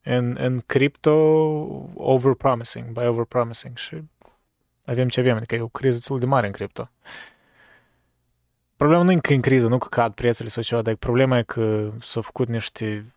în, 0.03 0.37
în 0.41 0.63
cripto 0.67 1.13
overpromising, 1.95 2.87
by 2.93 3.07
overpromising 3.07 3.77
și 3.77 4.03
avem 4.85 5.09
ce 5.09 5.21
avem, 5.21 5.37
adică 5.37 5.55
e 5.55 5.61
o 5.61 5.69
criză 5.69 5.97
destul 5.97 6.19
de 6.19 6.27
mare 6.27 6.47
în 6.47 6.53
cripto. 6.53 6.91
Problema 8.77 9.03
nu 9.03 9.13
e 9.13 9.17
că 9.17 9.33
e 9.33 9.37
în 9.37 9.41
criză, 9.41 9.69
nu 9.69 9.79
că 9.79 9.89
cad 9.89 10.13
prețurile 10.15 10.49
sau 10.49 10.63
ceva, 10.63 10.83
dar 10.83 10.95
problema 10.95 11.39
e 11.39 11.43
că 11.43 11.91
s-au 12.01 12.23
făcut 12.23 12.49
niște 12.49 12.85
mm, 12.95 13.13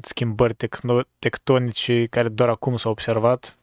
schimbări 0.00 0.54
tecno- 0.54 1.08
tectonice 1.18 2.06
care 2.06 2.28
doar 2.28 2.48
acum 2.48 2.76
s-au 2.76 2.90
observat 2.90 3.58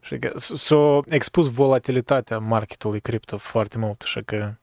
și 0.00 0.18
că 0.18 0.32
s- 0.38 0.52
s-a 0.54 1.00
expus 1.08 1.46
volatilitatea 1.46 2.38
marketului 2.38 3.00
cripto 3.00 3.36
foarte 3.38 3.78
mult, 3.78 4.02
așa 4.02 4.20
că 4.24 4.54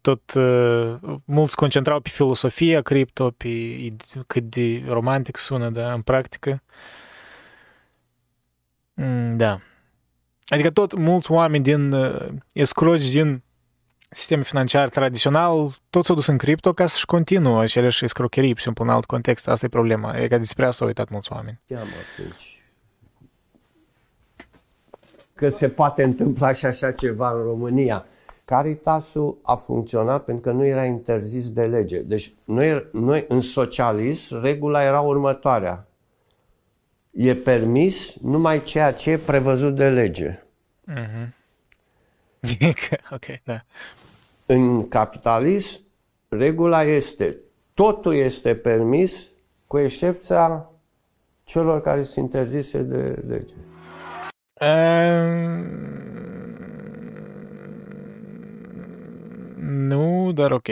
tot 0.00 0.32
uh, 0.34 0.96
mulți 1.24 1.56
concentrau 1.56 2.00
pe 2.00 2.08
filosofia 2.08 2.82
cripto, 2.82 3.30
pe 3.30 3.48
ide- 3.48 4.24
cât 4.26 4.42
de 4.42 4.82
romantic 4.86 5.36
sună, 5.36 5.70
da, 5.70 5.92
în 5.92 6.02
practică. 6.02 6.62
Mm, 8.94 9.36
da. 9.36 9.60
Adică 10.46 10.70
tot 10.70 10.94
mulți 10.94 11.30
oameni 11.30 11.62
din 11.62 11.92
uh, 11.92 12.28
escroci 12.52 13.10
din 13.10 13.42
sistemul 14.16 14.44
financiar 14.44 14.88
tradițional, 14.88 15.76
tot 15.90 16.04
s-au 16.04 16.14
dus 16.14 16.26
în 16.26 16.38
cripto 16.38 16.72
ca 16.72 16.86
să-și 16.86 17.06
continuă 17.06 17.60
aceleași 17.60 18.04
escrocherii, 18.04 18.54
pe 18.54 18.60
simplu, 18.60 18.84
în 18.84 18.90
alt 18.90 19.04
context. 19.04 19.48
Asta 19.48 19.66
e 19.66 19.68
problema. 19.68 20.18
E 20.18 20.28
că 20.28 20.38
despre 20.38 20.66
asta 20.66 20.80
au 20.80 20.86
uitat 20.86 21.08
mulți 21.08 21.32
oameni. 21.32 21.60
Cheamă 21.68 21.90
atunci. 22.12 22.60
Că 25.34 25.48
se 25.48 25.68
poate 25.68 26.02
întâmpla 26.02 26.52
și 26.52 26.66
așa 26.66 26.92
ceva 26.92 27.30
în 27.30 27.42
România. 27.42 28.06
Caritasul 28.44 29.38
a 29.42 29.54
funcționat 29.54 30.24
pentru 30.24 30.50
că 30.50 30.56
nu 30.56 30.64
era 30.64 30.84
interzis 30.84 31.50
de 31.50 31.62
lege. 31.62 32.00
Deci 32.00 32.32
noi, 32.44 32.88
noi 32.92 33.24
în 33.28 33.40
socialism, 33.40 34.40
regula 34.42 34.82
era 34.82 35.00
următoarea. 35.00 35.86
E 37.10 37.34
permis 37.34 38.14
numai 38.20 38.62
ceea 38.62 38.92
ce 38.92 39.10
e 39.10 39.18
prevăzut 39.18 39.76
de 39.76 39.88
lege. 39.88 40.42
Mhm. 40.84 41.34
ok, 43.16 43.24
da. 43.44 43.64
În 44.46 44.88
capitalism, 44.88 45.80
regula 46.28 46.82
este 46.82 47.36
totul 47.74 48.14
este 48.14 48.54
permis 48.54 49.32
cu 49.66 49.78
excepția 49.78 50.70
celor 51.44 51.80
care 51.80 52.02
sunt 52.02 52.24
interzise 52.24 52.82
de 52.82 53.22
lege. 53.26 53.54
Nu, 59.56 60.32
dar 60.32 60.50
ok. 60.50 60.68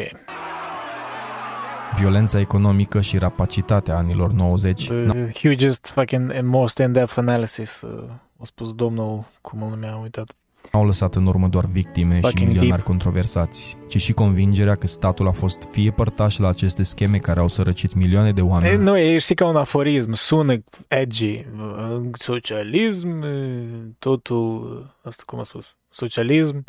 Violența 1.98 2.40
economică 2.40 3.00
și 3.00 3.18
rapacitatea 3.18 3.96
anilor 3.96 4.32
90 4.32 4.86
The 4.86 5.48
hugest 5.48 5.86
fucking 5.86 6.30
and 6.30 6.48
most 6.48 6.78
in-depth 6.78 7.14
analysis, 7.16 7.80
uh, 7.80 8.10
a 8.40 8.44
spus 8.44 8.74
domnul, 8.74 9.24
cum 9.40 9.62
îl 9.62 9.68
numea, 9.68 9.92
am 9.92 10.02
uitat. 10.02 10.34
N-au 10.74 10.86
lăsat 10.86 11.14
în 11.14 11.26
urmă 11.26 11.48
doar 11.48 11.64
victime 11.64 12.14
și 12.14 12.20
Fucking 12.20 12.46
milionari 12.46 12.70
deep. 12.70 12.86
controversați, 12.86 13.76
ci 13.88 14.00
și 14.00 14.12
convingerea 14.12 14.74
că 14.74 14.86
statul 14.86 15.26
a 15.26 15.30
fost 15.30 15.68
fie 15.70 15.90
părtaș 15.90 16.36
la 16.36 16.48
aceste 16.48 16.82
scheme 16.82 17.18
care 17.18 17.40
au 17.40 17.48
sărăcit 17.48 17.94
milioane 17.94 18.32
de 18.32 18.40
E, 18.40 18.44
oameni, 18.44 18.82
nu, 18.82 18.96
e 18.96 19.18
știi 19.18 19.34
ca 19.34 19.46
un 19.46 19.56
aforism, 19.56 20.12
sună 20.12 20.62
edgy. 20.88 21.46
Uh, 21.56 22.00
Socialism, 22.12 23.22
uh, 23.22 23.84
totul, 23.98 24.78
uh, 24.80 24.90
asta 25.02 25.22
cum 25.26 25.38
a 25.38 25.44
spus, 25.44 25.76
socialism, 25.88 26.64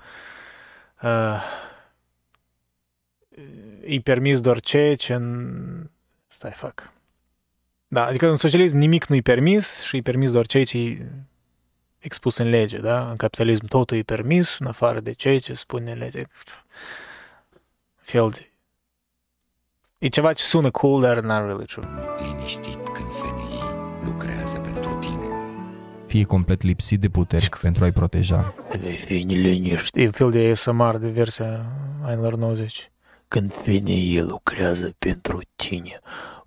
uh, 1.02 1.42
îi 3.86 4.00
permis 4.00 4.40
doar 4.40 4.60
ce 4.60 4.94
ce 4.94 5.14
în... 5.14 5.90
Stai, 6.28 6.52
fac. 6.56 6.94
Da, 7.88 8.06
adică 8.06 8.28
în 8.28 8.36
socialism 8.36 8.78
nimic 8.78 9.06
nu-i 9.06 9.22
permis 9.22 9.82
și 9.82 9.96
îi 9.96 10.02
permis 10.02 10.32
doar 10.32 10.46
ceea 10.46 10.64
ce 10.64 10.78
e 10.78 11.06
expus 12.06 12.38
în 12.38 12.50
lege, 12.50 12.78
da? 12.78 13.10
În 13.10 13.16
capitalism 13.16 13.66
totul 13.66 13.98
e 13.98 14.02
permis, 14.02 14.58
în 14.60 14.66
afară 14.68 15.00
de 15.00 15.12
ceea 15.12 15.40
ce 15.40 15.54
spune 15.54 15.92
în 15.92 15.98
lege. 15.98 16.24
Fel 17.96 18.30
de... 18.30 18.52
E 19.98 20.08
ceva 20.08 20.34
ce 20.34 20.44
sună 20.44 20.72
cool, 20.72 21.02
dar 21.02 21.20
not 21.20 21.38
really 21.38 21.66
true. 21.66 21.86
Liniștit 22.22 22.88
când 22.88 23.12
femeii 23.12 24.04
lucrează 24.06 24.58
pentru 24.58 24.98
tine. 25.00 25.28
Fie 26.08 26.24
complet 26.24 26.62
lipsit 26.62 27.00
de 27.00 27.10
puteri 27.10 27.50
pentru 27.62 27.84
a-i 27.84 27.92
proteja. 27.92 28.54
Vei 28.80 28.96
fi 28.96 29.14
liniștit. 29.14 30.02
E 30.02 30.06
un 30.06 30.12
fel 30.12 30.32
de 30.32 30.50
ASMR 30.50 30.98
de 30.98 31.08
versia 31.08 31.66
anilor 32.04 32.36
90. 32.36 32.92
Când 33.28 33.54
femeie 33.54 34.22
lucrează 34.22 34.96
pentru 34.98 35.42
tine, 35.56 36.00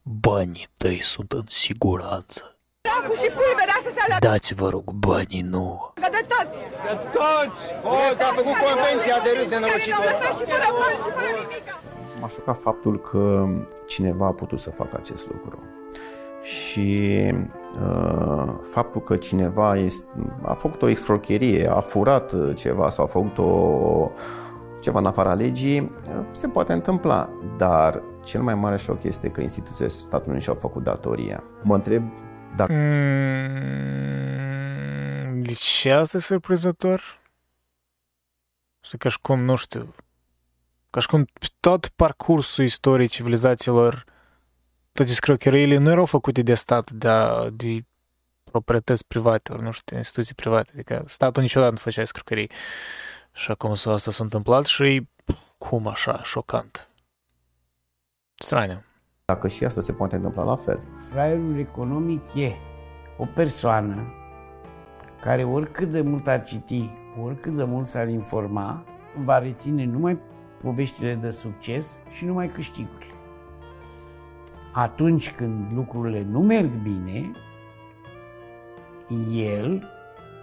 banii 0.03 0.69
tăi 0.77 1.03
sunt 1.03 1.33
în 1.33 1.45
siguranță. 1.47 2.58
Praful 2.99 3.17
și 3.25 3.31
pulberea 3.39 3.79
să 3.87 3.91
se 3.95 4.01
alea... 4.05 4.19
Dați, 4.29 4.55
vă 4.55 4.69
rog, 4.75 4.87
banii 5.07 5.45
nouă. 5.57 5.85
Că 6.03 6.09
de 6.17 6.23
toți! 6.33 6.57
De 6.87 6.95
toți! 7.17 7.57
O, 7.91 7.95
a 8.29 8.31
făcut 8.39 8.57
convenția 8.67 9.17
de 9.25 9.31
râs 9.37 9.49
de 9.53 9.59
norocitor. 9.65 10.05
și 10.39 10.45
fără 10.53 10.69
bani 10.81 10.99
și 11.05 11.11
fără 11.17 11.31
nimic. 11.41 11.67
M-a 12.21 12.29
șocat 12.29 12.59
faptul 12.69 12.95
că 13.11 13.23
cineva 13.87 14.27
a 14.27 14.39
putut 14.41 14.59
să 14.67 14.71
facă 14.71 14.95
acest 15.03 15.25
lucru. 15.33 15.59
Și 16.43 17.01
uh, 17.87 18.49
faptul 18.71 19.01
că 19.01 19.17
cineva 19.17 19.77
este, 19.77 20.09
a 20.43 20.53
făcut 20.53 20.83
o 20.83 20.89
extrocherie, 20.89 21.71
a 21.71 21.81
furat 21.81 22.55
ceva 22.55 22.89
sau 22.89 23.05
a 23.05 23.09
făcut 23.09 23.39
o, 23.39 23.51
ceva 24.81 24.99
în 24.99 25.07
afara 25.07 25.33
legii, 25.33 25.93
se 26.31 26.47
poate 26.49 26.73
întâmpla. 26.73 27.29
Dar 27.57 28.03
cel 28.23 28.43
mai 28.43 28.55
mare 28.55 28.77
șoc 28.77 29.03
este 29.03 29.29
că 29.29 29.41
instituțiile 29.41 29.89
statului 29.89 30.35
nu 30.35 30.41
și-au 30.41 30.57
făcut 30.61 30.83
datoria. 30.83 31.43
Mă 31.63 31.75
întreb 31.75 32.03
dacă... 32.59 32.73
Mm, 32.73 34.49
deci 35.43 35.87
asta 35.87 36.17
e 36.17 36.21
surprinzător? 36.21 37.21
Este 38.83 38.97
ca 38.97 39.09
și 39.09 39.19
cum, 39.21 39.41
nu 39.41 39.57
știu, 39.57 39.95
ca 40.91 41.01
și 41.01 41.07
cum 41.07 41.27
tot 41.61 41.89
parcursul 41.89 42.65
istoriei 42.65 43.09
civilizațiilor, 43.09 44.05
toate 44.93 45.13
scrocheriile 45.13 45.77
nu 45.77 45.91
erau 45.91 46.05
făcute 46.05 46.43
de 46.43 46.55
stat, 46.55 46.91
de, 46.91 47.11
de 47.53 47.85
proprietăți 48.45 49.07
private, 49.07 49.53
ori 49.53 49.63
nu 49.63 49.71
știu, 49.71 49.97
instituții 49.97 50.35
private. 50.35 50.71
Adică 50.73 51.05
statul 51.07 51.43
niciodată 51.43 51.73
nu 51.73 51.79
făcea 51.79 52.05
scrocherii. 52.05 52.51
Și 53.33 53.51
acum 53.51 53.71
asta 53.71 54.11
s-a 54.11 54.25
întâmplat 54.25 54.65
și 54.65 55.09
cum 55.59 55.87
așa, 55.87 56.23
șocant. 56.23 56.89
Straniu. 58.35 58.83
Dacă 59.33 59.49
și 59.49 59.65
asta 59.65 59.81
se 59.81 59.93
poate 59.93 60.17
întâmpla 60.17 60.43
la 60.43 60.57
fel. 60.57 60.81
Fraierul 61.11 61.59
economic 61.59 62.35
e 62.35 62.53
o 63.17 63.25
persoană 63.35 64.13
care 65.21 65.45
oricât 65.45 65.91
de 65.91 66.01
mult 66.01 66.27
ar 66.27 66.45
citi, 66.45 66.91
oricât 67.23 67.57
de 67.57 67.65
mult 67.65 67.87
s-ar 67.87 68.09
informa, 68.09 68.85
va 69.25 69.39
reține 69.39 69.85
numai 69.85 70.19
poveștile 70.63 71.15
de 71.15 71.31
succes 71.31 72.01
și 72.11 72.25
numai 72.25 72.49
câștigurile. 72.49 73.13
Atunci 74.73 75.35
când 75.35 75.73
lucrurile 75.75 76.23
nu 76.23 76.41
merg 76.41 76.71
bine, 76.83 77.31
el 79.33 79.89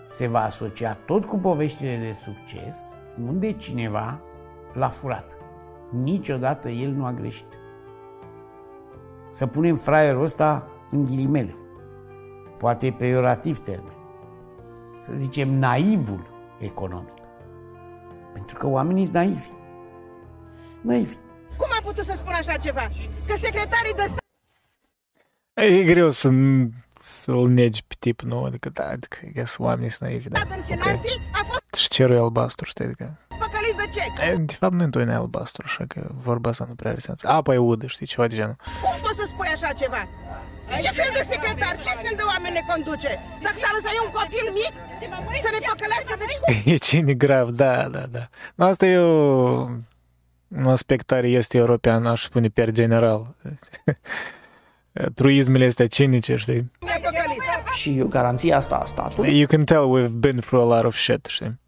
se 0.07 0.27
va 0.27 0.43
asocia 0.43 0.97
tot 1.05 1.25
cu 1.25 1.37
poveștile 1.37 1.97
de 1.97 2.11
succes, 2.11 2.77
unde 3.27 3.51
cineva 3.51 4.19
l-a 4.73 4.89
furat. 4.89 5.37
Niciodată 6.03 6.69
el 6.69 6.91
nu 6.91 7.05
a 7.05 7.13
greșit. 7.13 7.47
Să 9.35 9.45
punem 9.45 9.75
fraierul 9.75 10.23
ăsta 10.23 10.67
în 10.91 11.05
ghilimele. 11.05 11.55
Poate 12.57 12.85
e 12.85 12.91
peiorativ 12.91 13.59
termen. 13.59 13.93
Să 15.01 15.11
zicem 15.15 15.49
naivul 15.49 16.27
economic. 16.59 17.13
Pentru 18.33 18.57
că 18.57 18.67
oamenii 18.67 19.03
sunt 19.03 19.15
naivi. 19.15 19.49
Naivi. 20.81 21.15
Cum 21.57 21.67
a 21.79 21.81
putut 21.83 22.05
să 22.05 22.13
spun 22.15 22.33
așa 22.33 22.57
ceva? 22.57 22.87
Că 23.27 23.35
secretarii 23.35 23.93
de 23.95 24.01
stat... 24.01 24.23
E 25.53 25.83
greu 25.83 26.09
să, 26.09 26.29
să-l 26.99 27.47
negi 27.47 27.83
pe 27.87 27.95
tip, 27.99 28.21
nu? 28.21 28.43
Adică, 28.43 28.69
da, 28.69 28.87
adică, 28.87 29.17
I 29.25 29.31
guess, 29.31 29.57
oamenii 29.57 29.89
sunt 29.89 30.09
naivi, 30.09 30.29
da. 30.29 30.39
în 30.39 30.63
finanțe 30.67 31.07
a 31.33 31.43
fost 31.43 31.63
Și 31.75 31.87
cerul 31.87 32.15
e 32.15 32.19
albastru, 32.19 32.65
știi, 32.65 32.85
adică... 32.85 33.17
păcăliți 33.27 33.75
de 33.77 33.89
ce? 33.93 34.31
E, 34.31 34.35
de 34.35 34.53
fapt, 34.53 34.73
nu 34.73 34.83
întotdeauna 34.83 35.13
e 35.19 35.21
albastru, 35.21 35.63
așa 35.65 35.83
că 35.87 36.07
vorba 36.13 36.49
asta 36.49 36.65
nu 36.67 36.75
prea 36.75 36.91
are 36.91 36.99
sens. 36.99 37.23
Apa 37.23 37.53
e 37.53 37.57
udă, 37.57 37.87
știi, 37.87 38.05
ceva 38.05 38.27
de 38.27 38.35
genul. 38.35 38.55
Cum 38.81 39.01
poți 39.01 39.15
să 39.15 39.24
spui 39.35 39.49
așa 39.55 39.71
ceva? 39.81 40.01
Ce 40.85 40.91
fel 40.99 41.11
de 41.17 41.23
secretar, 41.31 41.73
ce 41.85 41.91
fel 42.03 42.15
de 42.19 42.25
oameni 42.31 42.53
ne 42.59 42.63
conduce? 42.71 43.11
Dacă 43.45 43.57
s-ar 43.61 43.73
lăsa 43.77 43.89
un 44.05 44.11
copil 44.19 44.45
mic 44.59 44.73
să 45.45 45.49
ne 45.55 45.61
păcălească, 45.69 46.13
deci 46.21 46.37
cum? 46.41 46.53
E 46.73 46.75
cine 46.75 47.13
grav, 47.13 47.49
da, 47.49 47.87
da, 47.95 48.03
da. 48.15 48.23
No, 48.55 48.65
asta 48.65 48.85
e 48.85 48.97
o, 48.97 49.13
un 50.47 50.67
aspect 50.67 51.05
tare 51.05 51.27
este 51.27 51.57
european, 51.57 52.05
aș 52.05 52.23
spune 52.23 52.47
per 52.47 52.71
general. 52.71 53.35
Truismele 55.19 55.65
astea 55.65 55.87
cinice, 55.87 56.35
știi? 56.35 56.71
Ne-a 56.79 56.99
păcălit. 57.03 57.41
Și 57.73 58.05
garanția 58.09 58.55
asta 58.57 58.75
a 58.75 58.85
statului. 58.85 59.37
You 59.37 59.47
can 59.47 59.63
tell 59.63 59.85
we've 59.97 60.19
been 60.19 60.39
through 60.39 60.71
a 60.71 60.75
lot 60.75 60.85
of 60.85 60.95
shit, 60.95 61.25
știi? 61.25 61.59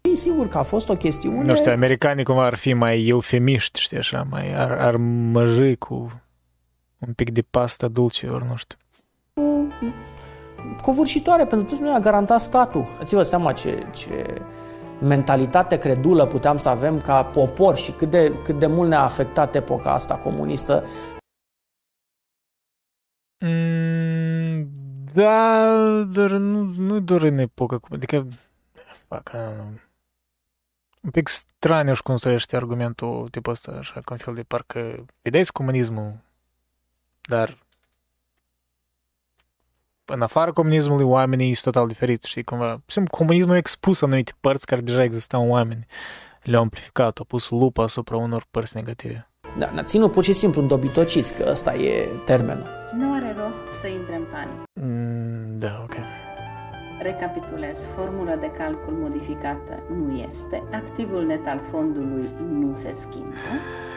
E 0.00 0.14
sigur 0.14 0.48
că 0.48 0.58
a 0.58 0.62
fost 0.62 0.88
o 0.88 0.96
chestiune... 0.96 1.42
Nu 1.42 1.54
știu, 1.54 1.72
americanii 1.72 2.24
cumva 2.24 2.44
ar 2.44 2.54
fi 2.54 2.72
mai 2.72 3.06
eufemiști, 3.06 3.80
știi, 3.80 3.96
așa, 3.96 4.26
mai 4.30 4.54
ar, 4.54 4.70
ar 4.70 4.96
măji 4.96 5.76
cu 5.76 6.22
un 6.98 7.12
pic 7.12 7.30
de 7.30 7.42
pasta 7.42 7.88
dulce, 7.88 8.26
ori 8.26 8.46
nu 8.46 8.56
știu. 8.56 8.78
covârșitoare 10.82 11.46
pentru 11.46 11.66
toți 11.66 11.82
noi 11.82 11.94
a 11.94 11.98
garantat 11.98 12.40
statul. 12.40 12.86
Ți-vă 13.02 13.22
seama 13.22 13.52
ce, 13.52 13.86
ce 13.92 14.42
mentalitate 15.00 15.78
credulă 15.78 16.26
puteam 16.26 16.56
să 16.56 16.68
avem 16.68 17.00
ca 17.00 17.24
popor 17.24 17.76
și 17.76 17.92
cât 17.92 18.10
de, 18.10 18.32
cât 18.44 18.58
de 18.58 18.66
mult 18.66 18.88
ne-a 18.88 19.02
afectat 19.02 19.54
epoca 19.54 19.92
asta 19.92 20.16
comunistă. 20.16 20.84
Mm, 23.38 24.72
da, 25.12 25.74
dar 26.12 26.30
nu, 26.30 26.62
nu 26.62 27.00
doar 27.00 27.22
în 27.22 27.38
epoca, 27.38 27.80
adică, 27.90 28.26
fac, 29.06 29.32
un 31.02 31.10
pic 31.10 31.28
straniu 31.28 31.90
își 31.90 32.02
construiește 32.02 32.56
argumentul 32.56 33.28
tipul 33.30 33.52
ăsta, 33.52 33.72
așa, 33.72 34.00
ca 34.00 34.12
un 34.12 34.16
fel 34.16 34.34
de 34.34 34.42
parcă 34.42 35.04
vedeți 35.22 35.52
comunismul, 35.52 36.16
dar 37.28 37.58
în 40.04 40.22
afara 40.22 40.50
comunismului 40.50 41.04
oamenii 41.04 41.54
sunt 41.54 41.74
total 41.74 41.88
diferiți, 41.88 42.28
știi, 42.28 42.42
cumva. 42.42 42.80
Simt, 42.86 43.08
comunismul 43.08 43.54
a 43.54 43.56
expus 43.56 44.02
anumite 44.02 44.32
părți 44.40 44.66
care 44.66 44.80
deja 44.80 45.02
existau 45.02 45.42
în 45.42 45.50
oameni. 45.50 45.86
Le-au 46.42 46.62
amplificat, 46.62 47.18
au 47.18 47.24
pus 47.24 47.50
lupa 47.50 47.82
asupra 47.82 48.16
unor 48.16 48.46
părți 48.50 48.76
negative. 48.76 49.30
Da, 49.58 49.70
ne-a 49.70 49.82
ținut 49.82 50.12
pur 50.12 50.24
și 50.24 50.32
simplu 50.32 50.60
îndobitociți, 50.60 51.34
că 51.34 51.44
ăsta 51.50 51.74
e 51.74 52.08
termenul. 52.24 52.66
Nu 52.96 53.12
are 53.12 53.36
rost 53.38 53.80
să 53.80 53.86
intre 53.86 54.14
în 54.14 54.24
panic. 54.32 54.62
Mm, 54.72 55.58
da, 55.58 55.80
ok. 55.82 55.94
Recapitulez, 57.02 57.78
formula 57.96 58.36
de 58.36 58.50
calcul 58.58 58.92
modificată 58.92 59.82
nu 59.90 60.26
este, 60.28 60.62
activul 60.72 61.26
net 61.26 61.46
al 61.46 61.60
fondului 61.70 62.28
nu 62.50 62.74
se 62.74 62.96
schimbă. 63.00 63.34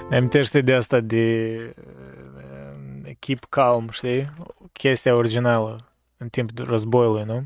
Ne 0.09 0.15
amintește 0.17 0.61
de 0.61 0.73
asta 0.73 0.99
de 0.99 1.55
uh, 1.77 2.00
Keep 3.19 3.45
Calm, 3.49 3.89
știi? 3.89 4.33
Chestia 4.71 5.15
originală 5.15 5.91
în 6.17 6.29
timpul 6.29 6.65
războiului, 6.65 7.23
nu? 7.23 7.45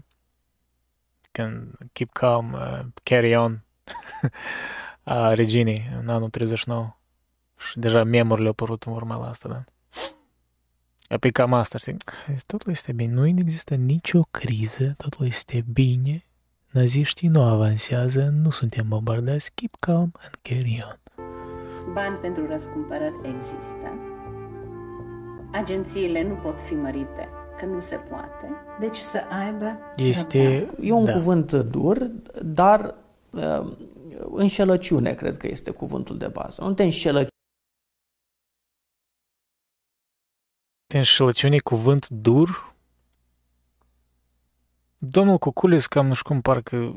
Când 1.32 1.78
Keep 1.93 2.11
Calm, 2.11 2.53
uh, 2.53 2.80
Carry 3.03 3.36
On 3.36 3.63
a 5.03 5.34
reginei 5.34 5.89
în 5.99 6.09
anul 6.09 6.30
39. 6.30 6.95
Și 7.57 7.80
deja 7.80 8.03
memorile 8.03 8.45
au 8.45 8.51
apărut 8.51 8.84
în 8.84 8.93
urma 8.93 9.18
la 9.18 9.30
asta, 9.30 9.49
da? 9.49 9.63
Apoi 11.07 11.32
cam 11.32 11.53
asta, 11.53 11.78
știi? 11.78 11.95
Totul 12.45 12.72
este 12.72 12.91
bine, 12.91 13.13
nu 13.13 13.28
există 13.28 13.76
nicio 13.76 14.22
criză, 14.32 14.93
totul 14.97 15.26
este 15.26 15.66
bine, 15.74 16.26
naziștii 16.72 17.28
nu 17.28 17.41
avansează, 17.41 18.24
nu 18.24 18.49
suntem 18.49 18.88
bombardați, 18.88 19.51
keep 19.53 19.76
calm 19.80 20.11
and 20.22 20.39
carry 20.41 20.84
on. 20.89 20.99
Bani 21.93 22.18
pentru 22.18 22.47
răscumpărări 22.47 23.16
există. 23.24 24.14
Agențiile 25.56 26.24
nu 26.24 26.36
pot 26.36 26.60
fi 26.60 26.74
mărite, 26.74 27.30
că 27.58 27.66
nu 27.66 27.80
se 27.80 27.95
poate. 27.95 28.49
Deci 28.80 28.97
să 28.97 29.18
aibă 29.18 29.78
Este... 29.95 30.70
E 30.82 30.91
un 30.91 31.06
da. 31.06 31.14
cuvânt 31.14 31.51
dur, 31.51 32.12
dar 32.43 32.95
uh, 33.32 33.78
înșelăciune 34.20 35.14
cred 35.14 35.38
că 35.38 35.47
este 35.47 35.72
cuvântul 35.72 36.18
de 36.18 36.28
bază. 36.28 36.64
Nu 36.64 36.74
te 36.74 36.84
înșelă 36.84 37.28
Te 40.88 40.97
înșelăciune 40.97 41.60
cuvânt 41.60 42.08
dur? 42.10 42.76
Domnul 44.97 45.38
Cuculis 45.38 45.88
cam 45.88 46.08
nu 46.08 46.14
știu 46.14 46.30
cum 46.30 46.41
parcă 46.41 46.93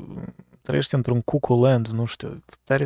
trăiește 0.62 0.96
într-un 0.96 1.20
cuculand, 1.20 1.86
nu 1.86 2.04
știu, 2.04 2.44
tare 2.64 2.84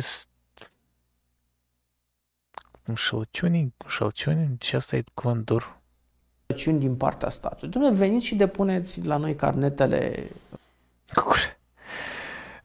s- 2.83 2.89
Înșelăciuni, 2.89 3.73
înșelăciuni, 3.83 4.55
ce 4.57 4.75
asta 4.75 4.95
e 4.95 5.03
cuvânt 5.13 5.45
dur. 5.45 5.81
Înșelăciuni 6.45 6.79
din 6.79 6.95
partea 6.95 7.29
statului. 7.29 7.73
Dom'le, 7.73 7.97
veniți 7.97 8.25
și 8.25 8.35
depuneți 8.35 9.01
la 9.03 9.17
noi 9.17 9.35
carnetele 9.35 10.29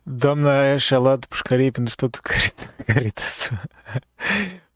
Doamna 0.02 0.76
și-a 0.76 0.98
luat 0.98 1.24
pușcării 1.24 1.70
pentru 1.70 1.94
tot 1.94 2.14
Caritas. 2.86 3.50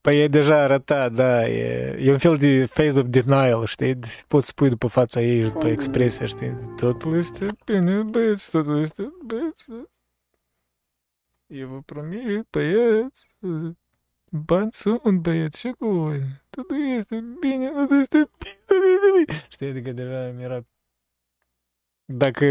Păi 0.01 0.22
e 0.22 0.28
deja 0.28 0.62
arătat, 0.62 1.12
da, 1.12 1.49
e, 1.49 1.97
e 2.01 2.11
un 2.12 2.18
fel 2.18 2.36
de 2.36 2.66
phase 2.74 2.99
of 2.99 3.07
denial, 3.09 3.64
știi? 3.66 3.99
Poți 4.28 4.47
spui 4.47 4.68
după 4.68 4.86
fața 4.86 5.20
ei 5.20 5.43
și 5.43 5.49
după 5.53 5.68
expresia, 5.68 6.26
știi? 6.26 6.57
Totul 6.76 7.18
este 7.18 7.47
bine, 7.64 8.03
băieți, 8.03 8.51
totul 8.51 8.80
este 8.82 9.12
băieți. 9.24 9.64
Eu 11.47 11.68
vă 11.68 11.80
promit, 11.80 12.47
băieți, 12.51 13.26
bani 14.33 14.72
sunt, 14.72 15.03
băieți, 15.03 15.59
și 15.59 15.74
cu 15.78 15.87
voi. 15.87 16.20
Totul 16.51 16.76
este 16.99 17.24
bine, 17.41 17.68
totul 17.68 18.01
este 18.01 18.28
bine, 18.39 18.59
totul 18.66 18.89
este 18.95 19.11
bine. 19.16 19.47
Știi, 19.49 19.68
adică 19.68 19.93
deja 19.93 20.33
mi-era 20.37 20.61
dacă 22.05 22.45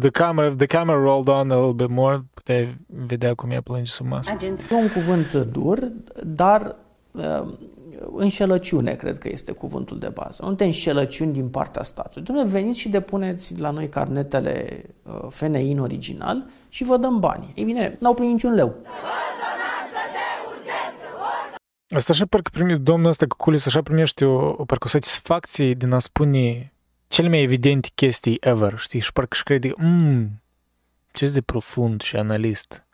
the 0.00 0.10
camera, 0.10 0.54
the 0.54 0.66
camera 0.66 0.98
rolled 0.98 1.28
on 1.28 1.50
a 1.50 1.54
little 1.54 1.86
bit 1.86 1.96
more, 1.96 2.24
puteai 2.34 2.76
vedea 2.86 3.34
cum 3.34 3.50
ea 3.50 3.60
plânge 3.60 3.90
sub 3.90 4.06
masă. 4.06 4.36
E 4.40 4.74
un 4.74 4.88
cuvânt 4.88 5.34
dur, 5.34 5.92
dar 6.22 6.76
uh, 7.10 7.52
înșelăciune 8.16 8.94
cred 8.94 9.18
că 9.18 9.28
este 9.28 9.52
cuvântul 9.52 9.98
de 9.98 10.08
bază. 10.08 10.44
Nu 10.44 10.54
te 10.54 10.64
înșelăciuni 10.64 11.32
din 11.32 11.48
partea 11.48 11.82
statului. 11.82 12.22
Dumnezeu, 12.22 12.50
veniți 12.50 12.78
și 12.78 12.88
depuneți 12.88 13.58
la 13.58 13.70
noi 13.70 13.88
carnetele 13.88 14.84
uh, 15.02 15.26
FNI 15.28 15.72
în 15.72 15.78
original 15.78 16.46
și 16.68 16.84
vă 16.84 16.96
dăm 16.96 17.18
bani. 17.18 17.52
Ei 17.54 17.64
bine, 17.64 17.96
n-au 18.00 18.14
primit 18.14 18.32
niciun 18.32 18.54
leu. 18.54 18.74
Asta 21.94 22.12
așa 22.12 22.26
parcă 22.26 22.50
primi, 22.52 22.78
domnul 22.78 23.10
ăsta 23.10 23.26
cu 23.26 23.36
culis, 23.36 23.66
așa 23.66 23.82
primește 23.82 24.24
o, 24.24 24.48
o 24.48 24.64
parcă 24.64 24.86
o 24.86 24.88
satisfacție 24.88 25.74
din 25.74 25.92
a 25.92 25.98
spune 25.98 26.72
cele 27.08 27.28
mai 27.28 27.42
evidente 27.42 27.88
chestii 27.94 28.36
ever, 28.40 28.78
știi? 28.78 29.00
Și 29.00 29.12
parcă 29.12 29.36
și 29.36 29.42
crede, 29.42 29.72
mmm, 29.76 30.42
ce 31.12 31.28
de 31.28 31.40
profund 31.40 32.00
și 32.02 32.16
analist. 32.16 32.84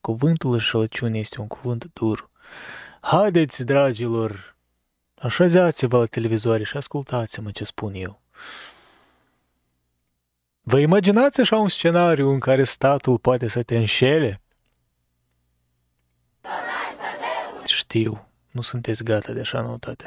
Cuvântul 0.00 0.52
înșelăciune 0.52 1.18
este 1.18 1.40
un 1.40 1.46
cuvânt 1.46 1.90
dur. 1.92 2.30
Haideți, 3.00 3.64
dragilor, 3.64 4.56
așezați-vă 5.14 5.98
la 5.98 6.06
televizoare 6.06 6.64
și 6.64 6.76
ascultați-mă 6.76 7.50
ce 7.50 7.64
spun 7.64 7.94
eu. 7.94 8.20
Vă 10.60 10.78
imaginați 10.78 11.40
așa 11.40 11.56
un 11.56 11.68
scenariu 11.68 12.30
în 12.30 12.38
care 12.38 12.64
statul 12.64 13.18
poate 13.18 13.48
să 13.48 13.62
te 13.62 13.76
înșele? 13.76 14.40
Știu, 17.88 18.26
nu 18.50 18.60
sunteți 18.60 19.04
gata 19.04 19.32
de 19.32 19.40
așa 19.40 19.60
noutate. 19.60 20.04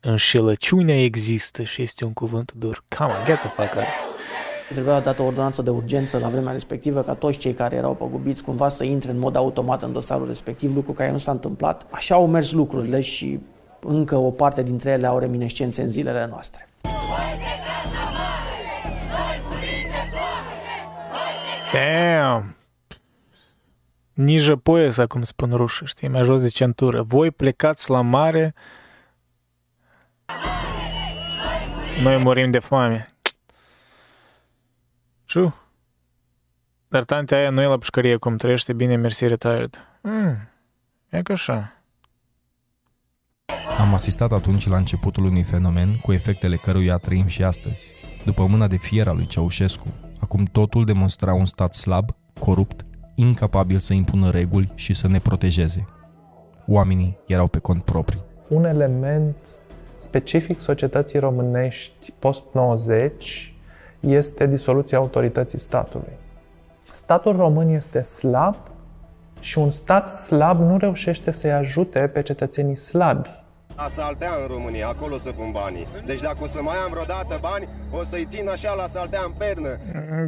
Înșelăciunea 0.00 1.02
există 1.02 1.62
și 1.62 1.82
este 1.82 2.04
un 2.04 2.12
cuvânt 2.12 2.52
dur. 2.52 2.84
Come 2.98 3.12
on, 3.12 3.24
get 3.24 3.38
the 3.38 3.48
fuck 3.48 3.74
out. 3.74 3.84
Trebuia 4.68 5.00
dată 5.00 5.22
o 5.22 5.24
ordonanță 5.24 5.62
de 5.62 5.70
urgență 5.70 6.18
la 6.18 6.28
vremea 6.28 6.52
respectivă 6.52 7.02
ca 7.02 7.14
toți 7.14 7.38
cei 7.38 7.52
care 7.52 7.76
erau 7.76 7.94
păgubiți 7.94 8.42
cumva 8.42 8.68
să 8.68 8.84
intre 8.84 9.10
în 9.10 9.18
mod 9.18 9.36
automat 9.36 9.82
în 9.82 9.92
dosarul 9.92 10.26
respectiv, 10.26 10.74
lucru 10.74 10.92
care 10.92 11.10
nu 11.10 11.18
s-a 11.18 11.30
întâmplat. 11.30 11.86
Așa 11.90 12.14
au 12.14 12.26
mers 12.26 12.52
lucrurile 12.52 13.00
și 13.00 13.40
încă 13.80 14.16
o 14.16 14.30
parte 14.30 14.62
dintre 14.62 14.90
ele 14.90 15.06
au 15.06 15.18
reminiscențe 15.18 15.82
în 15.82 15.90
zilele 15.90 16.26
noastre. 16.26 16.68
Damn! 21.72 22.56
Nici 24.14 24.56
poiesa, 24.62 25.06
cum 25.06 25.22
spun 25.22 25.52
rușii, 25.52 25.86
știi, 25.86 26.08
mai 26.08 26.24
jos 26.24 26.40
de 26.40 26.48
centură. 26.48 27.02
Voi 27.02 27.30
plecați 27.30 27.90
la 27.90 28.00
mare 28.00 28.54
Noi 32.02 32.16
murim 32.16 32.50
de 32.50 32.58
foame. 32.58 33.06
True. 35.26 35.52
Dar 36.88 37.04
tante 37.04 37.34
aia 37.34 37.50
nu 37.50 37.60
e 37.60 37.66
la 37.66 37.78
pușcărie 37.78 38.16
cum 38.16 38.36
trăiește 38.36 38.72
bine, 38.72 38.96
mersi 38.96 39.26
retired. 39.26 39.80
Mm, 40.02 40.48
e 41.08 41.22
ca 41.22 41.32
așa. 41.32 41.82
Am 43.78 43.94
asistat 43.94 44.32
atunci 44.32 44.66
la 44.66 44.76
începutul 44.76 45.24
unui 45.24 45.42
fenomen 45.42 45.96
cu 45.96 46.12
efectele 46.12 46.56
căruia 46.56 46.96
trăim 46.96 47.26
și 47.26 47.42
astăzi. 47.42 47.94
După 48.24 48.46
mâna 48.46 48.66
de 48.66 48.76
fier 48.76 49.08
a 49.08 49.12
lui 49.12 49.26
Ceaușescu, 49.26 49.94
acum 50.20 50.44
totul 50.44 50.84
demonstra 50.84 51.34
un 51.34 51.46
stat 51.46 51.74
slab, 51.74 52.10
corupt, 52.40 52.84
incapabil 53.14 53.78
să 53.78 53.92
impună 53.92 54.30
reguli 54.30 54.72
și 54.74 54.94
să 54.94 55.08
ne 55.08 55.18
protejeze. 55.18 55.86
Oamenii 56.66 57.18
erau 57.26 57.46
pe 57.46 57.58
cont 57.58 57.82
propriu. 57.82 58.20
Un 58.48 58.64
element 58.64 59.36
specific 59.96 60.60
societății 60.60 61.18
românești 61.18 62.12
post-90 62.18 63.10
este 64.00 64.46
disoluția 64.46 64.98
autorității 64.98 65.58
statului. 65.58 66.12
Statul 66.92 67.36
român 67.36 67.68
este 67.68 68.02
slab 68.02 68.56
și 69.40 69.58
un 69.58 69.70
stat 69.70 70.10
slab 70.10 70.60
nu 70.60 70.78
reușește 70.78 71.30
să-i 71.30 71.52
ajute 71.52 71.98
pe 71.98 72.22
cetățenii 72.22 72.74
slabi. 72.74 73.43
A 73.76 73.88
saltea 73.88 74.34
în 74.40 74.46
România, 74.46 74.88
acolo 74.88 75.16
să 75.16 75.30
pun 75.30 75.50
banii. 75.50 75.86
Deci 76.06 76.20
dacă 76.20 76.38
o 76.42 76.46
să 76.46 76.62
mai 76.62 76.76
am 76.76 76.90
vreodată 76.90 77.38
bani, 77.40 77.68
o 77.90 78.02
să-i 78.02 78.26
țin 78.28 78.48
așa 78.48 78.74
la 78.74 78.86
saltea 78.86 79.22
în 79.26 79.32
pernă. 79.32 79.78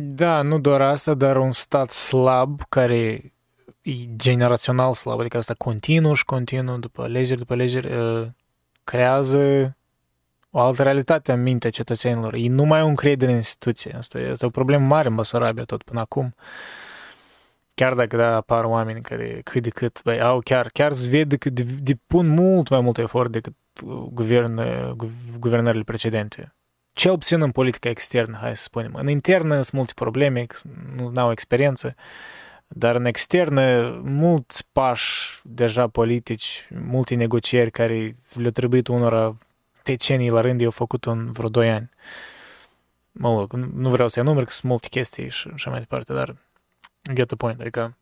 Da, 0.01 0.43
nu 0.43 0.59
doar 0.59 0.81
asta, 0.81 1.15
dar 1.15 1.37
un 1.37 1.53
stat 1.53 1.91
slab 1.91 2.61
care 2.69 3.33
e 3.83 3.93
generațional 4.17 4.95
slab, 4.95 5.21
adică 5.21 5.37
asta 5.37 5.55
continuu 5.59 6.15
și 6.15 6.25
continuu, 6.25 6.77
după 6.77 7.07
legeri, 7.07 7.39
după 7.39 7.55
legeri, 7.55 7.89
creează 8.85 9.75
o 10.51 10.61
altă 10.61 10.83
realitate 10.83 11.33
în 11.33 11.43
mintea 11.43 11.71
cetățenilor. 11.71 12.35
Ei 12.35 12.49
nu 12.49 12.65
mai 12.65 12.81
au 12.81 12.89
încredere 12.89 13.31
în 13.31 13.37
instituție. 13.37 13.95
Asta 13.97 14.19
este 14.19 14.47
o 14.47 14.51
problemă 14.51 14.87
mare 14.87 15.09
în 15.09 15.15
Basarabia 15.15 15.65
tot 15.65 15.83
până 15.83 16.01
acum. 16.01 16.35
Chiar 17.81 17.95
dacă 17.95 18.17
da, 18.17 18.35
apar 18.37 18.65
oameni 18.65 19.01
care 19.01 19.41
cât 19.45 19.63
de 19.63 19.71
cât 19.71 20.03
băi, 20.03 20.21
au 20.21 20.41
chiar, 20.41 20.69
chiar 20.73 20.93
se 20.93 21.09
vede 21.09 21.37
că 21.37 21.51
depun 21.81 22.27
mult 22.27 22.69
mai 22.69 22.81
mult 22.81 22.99
efort 22.99 23.33
decât 23.33 23.55
guvern, 24.11 24.61
guvernările 25.39 25.83
precedente. 25.83 26.55
Cel 26.93 27.13
puțin 27.13 27.43
în 27.43 27.51
politica 27.51 27.89
externă, 27.89 28.39
hai 28.41 28.57
să 28.57 28.63
spunem. 28.63 28.95
În 28.95 29.09
internă 29.09 29.55
sunt 29.55 29.71
multe 29.71 29.93
probleme, 29.95 30.47
nu 30.97 31.13
au 31.15 31.31
experiență, 31.31 31.95
dar 32.67 32.95
în 32.95 33.05
externă 33.05 33.91
mulți 34.05 34.69
pași 34.73 35.41
deja 35.43 35.89
politici, 35.89 36.69
multe 36.85 37.15
negocieri 37.15 37.71
care 37.71 38.15
le-au 38.35 38.51
trebuit 38.51 38.89
unora 38.89 39.37
decenii 39.83 40.31
la 40.31 40.41
rând, 40.41 40.61
eu 40.61 40.71
făcut 40.71 41.05
în 41.05 41.33
vreo 41.33 41.49
2 41.49 41.71
ani. 41.71 41.91
Mă 43.13 43.39
rog, 43.39 43.53
nu 43.53 43.91
vreau 43.91 44.09
să 44.09 44.21
enumăr, 44.21 44.45
că 44.45 44.51
sunt 44.51 44.71
multe 44.71 44.89
chestii 44.89 45.31
și 45.31 45.51
așa 45.55 45.71
mai 45.71 45.79
departe, 45.79 46.13
dar 46.13 46.35
get 47.15 47.27
the 47.27 47.37
point, 47.37 47.61
adică 47.61 47.97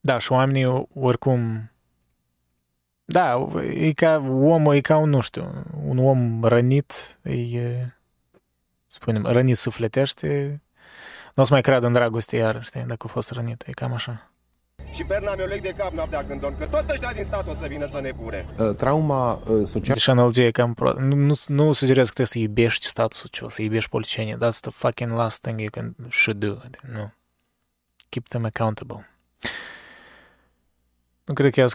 da, 0.00 0.18
și 0.18 0.32
oamenii 0.32 0.86
oricum 0.94 1.70
da, 3.04 3.48
e 3.74 3.92
ca 3.92 4.16
omul, 4.30 4.74
e 4.74 4.80
ca 4.80 4.96
un, 4.96 5.08
nu 5.08 5.20
știu, 5.20 5.64
un 5.84 5.98
om 5.98 6.44
rănit, 6.44 7.18
e, 7.22 7.86
spunem, 8.86 9.24
rănit 9.24 9.56
sufletește, 9.56 10.60
nu 11.34 11.42
o 11.42 11.46
să 11.46 11.52
mai 11.52 11.62
creadă 11.62 11.86
în 11.86 11.92
dragoste 11.92 12.36
iar, 12.36 12.64
știi, 12.64 12.84
dacă 12.86 13.06
a 13.08 13.12
fost 13.12 13.30
rănit, 13.30 13.64
e 13.66 13.72
cam 13.72 13.92
așa 13.92 14.30
și 14.92 15.04
perna 15.04 15.34
mi-o 15.34 15.46
leg 15.46 15.60
de 15.60 15.74
cap 15.76 15.92
noaptea 15.92 16.24
când 16.24 16.40
dorm, 16.40 16.58
că 16.58 16.66
tot 16.66 16.90
ăștia 16.90 17.12
din 17.12 17.24
stat 17.24 17.48
o 17.48 17.54
să 17.54 17.66
vină 17.66 17.86
să 17.86 18.00
ne 18.00 18.12
fure. 18.12 18.46
Uh, 18.58 18.74
trauma 18.76 19.32
uh, 19.32 19.42
socială... 19.46 19.94
Deci 19.94 20.08
analogie 20.08 20.44
e 20.44 20.50
cam 20.50 20.74
pro... 20.74 20.92
Nu, 20.92 21.14
nu, 21.14 21.34
nu 21.46 21.72
sugerez 21.72 22.06
că 22.06 22.12
trebuie 22.12 22.26
să 22.26 22.38
iubești 22.38 22.86
statul, 22.86 23.28
ce, 23.30 23.44
să 23.48 23.62
iubești 23.62 23.90
politicienii. 23.90 24.34
That's 24.34 24.60
the 24.60 24.70
fucking 24.70 25.12
last 25.12 25.40
thing 25.40 25.60
you 25.60 25.70
can 25.70 25.96
should 26.10 26.44
do. 26.44 26.56
Nu. 26.92 27.12
Keep 28.08 28.28
them 28.28 28.44
accountable. 28.44 29.10
Nu 31.24 31.34
cred 31.34 31.54
că 31.54 31.62
a 31.62 31.66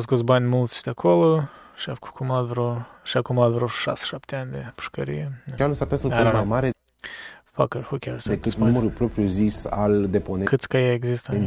scos 0.00 0.20
bani 0.20 0.46
mulți 0.46 0.82
de 0.82 0.90
acolo 0.90 1.48
și 1.76 1.88
a 1.88 1.92
acumulat 2.00 2.44
vreo, 2.44 2.86
și 3.02 3.16
a 3.16 3.18
acumulat 3.18 3.50
vreo 3.50 3.68
6-7 3.68 3.70
ani 4.30 4.50
de 4.50 4.72
pușcărie. 4.74 5.44
Chiar 5.56 5.72
s-ar 5.72 5.88
putea 5.88 6.10
să 6.10 6.30
mai 6.32 6.44
mare 6.44 6.70
fucker, 7.60 7.82
who 7.82 7.96
cares? 8.00 8.28
Decât 8.28 8.54
numărul 8.54 8.90
propriu 8.90 9.26
zis 9.26 9.64
al 9.64 10.06
deponenților. 10.06 10.48
Câți 10.48 10.68
că 10.68 10.76
există? 10.76 11.44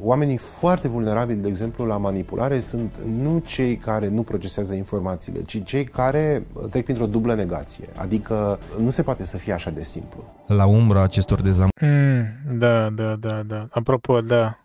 Oamenii 0.00 0.36
foarte 0.36 0.88
vulnerabili, 0.88 1.40
de 1.40 1.48
exemplu, 1.48 1.84
la 1.84 1.96
manipulare 1.96 2.58
sunt 2.58 3.00
nu 3.02 3.42
cei 3.46 3.76
care 3.76 4.08
nu 4.08 4.22
procesează 4.22 4.74
informațiile, 4.74 5.42
ci 5.42 5.64
cei 5.64 5.84
care 5.84 6.46
trec 6.70 6.84
printr-o 6.84 7.06
dublă 7.06 7.34
negație. 7.34 7.88
Adică 7.96 8.58
nu 8.78 8.90
se 8.90 9.02
poate 9.02 9.24
să 9.24 9.36
fie 9.36 9.52
așa 9.52 9.70
de 9.70 9.82
simplu. 9.82 10.24
La 10.46 10.66
umbra 10.66 11.02
acestor 11.02 11.40
dezamăgiri. 11.40 11.86
Mm, 11.86 12.58
da, 12.58 12.90
da, 12.90 13.16
da, 13.16 13.42
da. 13.42 13.68
Apropo, 13.70 14.20
da. 14.20 14.58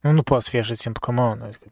Nu, 0.00 0.10
nu 0.10 0.22
poate 0.22 0.42
să 0.42 0.50
fie 0.50 0.60
așa 0.60 0.74
simplu, 0.74 1.00
come 1.06 1.20
on. 1.20 1.40
Adică 1.42 1.66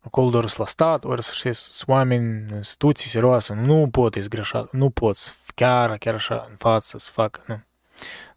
acolo 0.00 0.30
doar 0.30 0.44
la 0.56 0.66
stat, 0.66 1.04
ori 1.04 1.22
să 1.22 1.30
știți, 1.34 1.60
sunt 1.60 1.88
oameni, 1.88 2.52
instituții 2.54 3.10
serioase, 3.10 3.54
nu 3.54 3.88
pot 3.90 4.14
izgreșa, 4.14 4.68
nu 4.72 4.90
poți 4.90 5.34
chiar, 5.54 5.98
chiar 5.98 6.14
așa, 6.14 6.46
în 6.50 6.56
față 6.56 6.98
să 6.98 7.10
facă, 7.12 7.42
nu. 7.46 7.60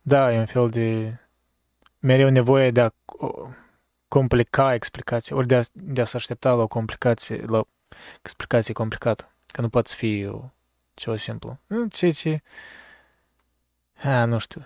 Da, 0.01 0.34
e 0.34 0.38
un 0.38 0.45
fel 0.45 0.70
de 0.70 1.18
mereu 1.99 2.30
nevoie 2.30 2.72
de 2.72 2.82
a 2.82 2.89
complica 4.07 4.74
explicația, 4.74 5.36
ori 5.36 5.47
de 5.47 5.55
a, 5.55 5.61
de 5.72 6.01
a 6.01 6.05
se 6.05 6.18
aștepta 6.18 6.53
la 6.53 6.61
o 6.61 6.68
complicație, 6.68 7.43
la 7.45 7.57
o 7.57 7.66
explicație 8.22 8.74
complicată, 8.74 9.32
că 9.47 9.61
nu 9.61 9.70
poate 9.70 9.91
fi 9.95 10.26
o, 10.32 10.49
ceva 10.93 11.18
simplu. 11.18 11.59
Ce, 11.89 12.09
ce... 12.09 12.41
A, 14.03 14.26
nu 14.26 14.38
știu. 14.38 14.66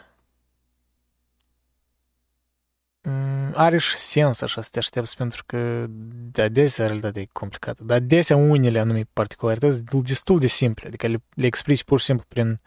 Mm, 3.09 3.51
are 3.53 3.77
și 3.77 3.95
sens 3.95 4.41
așa 4.41 4.61
să 4.61 4.69
te 4.71 4.79
aștepți, 4.79 5.15
pentru 5.17 5.43
că 5.45 5.85
de 6.31 6.41
adesea 6.41 6.85
realitatea 6.85 7.21
e 7.21 7.27
complicată. 7.31 7.83
Dar 7.85 7.97
adesea 7.97 8.35
unele 8.35 8.79
anume 8.79 9.03
particularități 9.13 9.83
destul 10.03 10.39
de 10.39 10.47
simple, 10.47 10.87
adică 10.87 11.07
le, 11.07 11.17
le 11.33 11.45
explici 11.45 11.83
pur 11.83 11.99
și 11.99 12.05
simplu 12.05 12.25
prin 12.27 12.59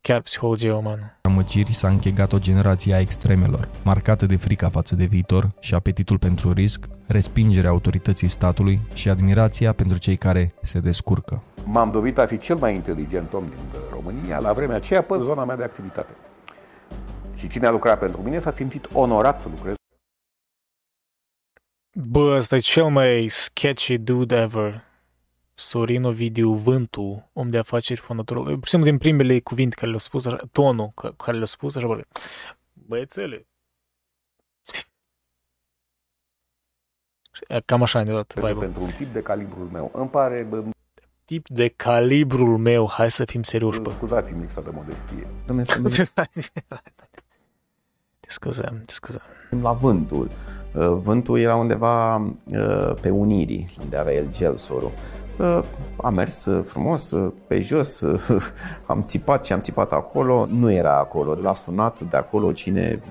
chiar 0.00 0.20
psihologia 0.20 0.76
umană. 0.76 1.16
Amăgiri 1.22 1.72
s-a 1.72 1.88
închegat 1.88 2.32
o 2.32 2.38
generație 2.38 2.94
a 2.94 3.00
extremelor, 3.00 3.68
marcată 3.82 4.26
de 4.26 4.36
frica 4.36 4.68
față 4.68 4.94
de 4.94 5.04
viitor 5.04 5.50
și 5.60 5.74
apetitul 5.74 6.18
pentru 6.18 6.52
risc, 6.52 6.86
respingerea 7.06 7.70
autorității 7.70 8.28
statului 8.28 8.80
și 8.94 9.08
admirația 9.08 9.72
pentru 9.72 9.98
cei 9.98 10.16
care 10.16 10.54
se 10.62 10.78
descurcă. 10.78 11.42
M-am 11.64 11.90
dovedit 11.90 12.18
a 12.18 12.26
fi 12.26 12.38
cel 12.38 12.56
mai 12.56 12.74
inteligent 12.74 13.32
om 13.32 13.44
din 13.48 13.80
România 13.90 14.38
la 14.38 14.52
vremea 14.52 14.76
aceea 14.76 15.02
pe 15.02 15.14
zona 15.18 15.44
mea 15.44 15.56
de 15.56 15.64
activitate. 15.64 16.10
Și 17.40 17.48
cine 17.48 17.66
a 17.66 17.70
lucrat 17.70 17.98
pentru 17.98 18.22
mine 18.22 18.38
s-a 18.38 18.52
simțit 18.52 18.88
onorat 18.92 19.40
să 19.40 19.48
lucrez. 19.48 19.74
Bă, 21.92 22.36
ăsta 22.36 22.56
e 22.56 22.58
cel 22.58 22.88
mai 22.88 23.26
sketchy 23.28 23.98
dude 23.98 24.36
ever. 24.36 24.88
Sorin 25.54 26.04
Ovidiu 26.04 26.52
Vântu, 26.52 27.30
om 27.32 27.50
de 27.50 27.58
afaceri, 27.58 28.00
fondatorul. 28.00 28.44
Pur 28.44 28.64
și 28.64 28.70
simplu 28.70 28.88
din 28.88 28.98
primele 28.98 29.40
cuvinte 29.40 29.74
care 29.74 29.86
le-au 29.86 29.98
spus, 29.98 30.26
așa, 30.26 30.36
tonul 30.52 30.92
care 30.94 31.32
le-au 31.32 31.44
spus, 31.44 31.76
așa, 31.76 31.86
bă, 31.86 32.00
băiețele. 32.72 33.46
Cam 37.64 37.82
așa 37.82 38.02
ne 38.02 38.12
dat 38.12 38.34
vibe 38.34 38.52
Pentru 38.52 38.80
un 38.80 38.90
tip 38.90 39.12
de 39.12 39.22
calibrul 39.22 39.66
meu. 39.66 39.90
Îmi 39.94 40.08
pare... 40.08 40.42
Bă, 40.42 40.64
tip 41.24 41.48
de 41.48 41.68
calibrul 41.68 42.58
meu, 42.58 42.88
hai 42.88 43.10
să 43.10 43.24
fim 43.24 43.42
serioși, 43.42 43.80
bă. 43.80 43.90
Scuzați-mi 43.90 44.40
lipsa 44.40 44.60
de 44.60 44.70
modestie. 44.70 45.26
Te 48.30 48.36
scuzăm, 48.36 48.82
te 48.86 48.92
scuzăm. 48.92 49.20
La 49.62 49.72
vântul. 49.72 50.30
Vântul 51.02 51.38
era 51.38 51.56
undeva 51.56 52.26
pe 53.00 53.10
Unirii, 53.10 53.68
unde 53.82 53.96
avea 53.96 54.12
el 54.12 54.28
gelsorul. 54.30 54.90
Am 55.96 56.14
mers 56.14 56.48
frumos 56.64 57.14
pe 57.46 57.60
jos, 57.60 58.02
am 58.86 59.02
țipat 59.02 59.44
și 59.44 59.52
am 59.52 59.60
țipat 59.60 59.92
acolo, 59.92 60.46
nu 60.50 60.70
era 60.70 60.98
acolo. 60.98 61.34
L-a 61.34 61.54
sunat 61.54 62.00
de 62.00 62.16
acolo 62.16 62.52
cine 62.52 63.02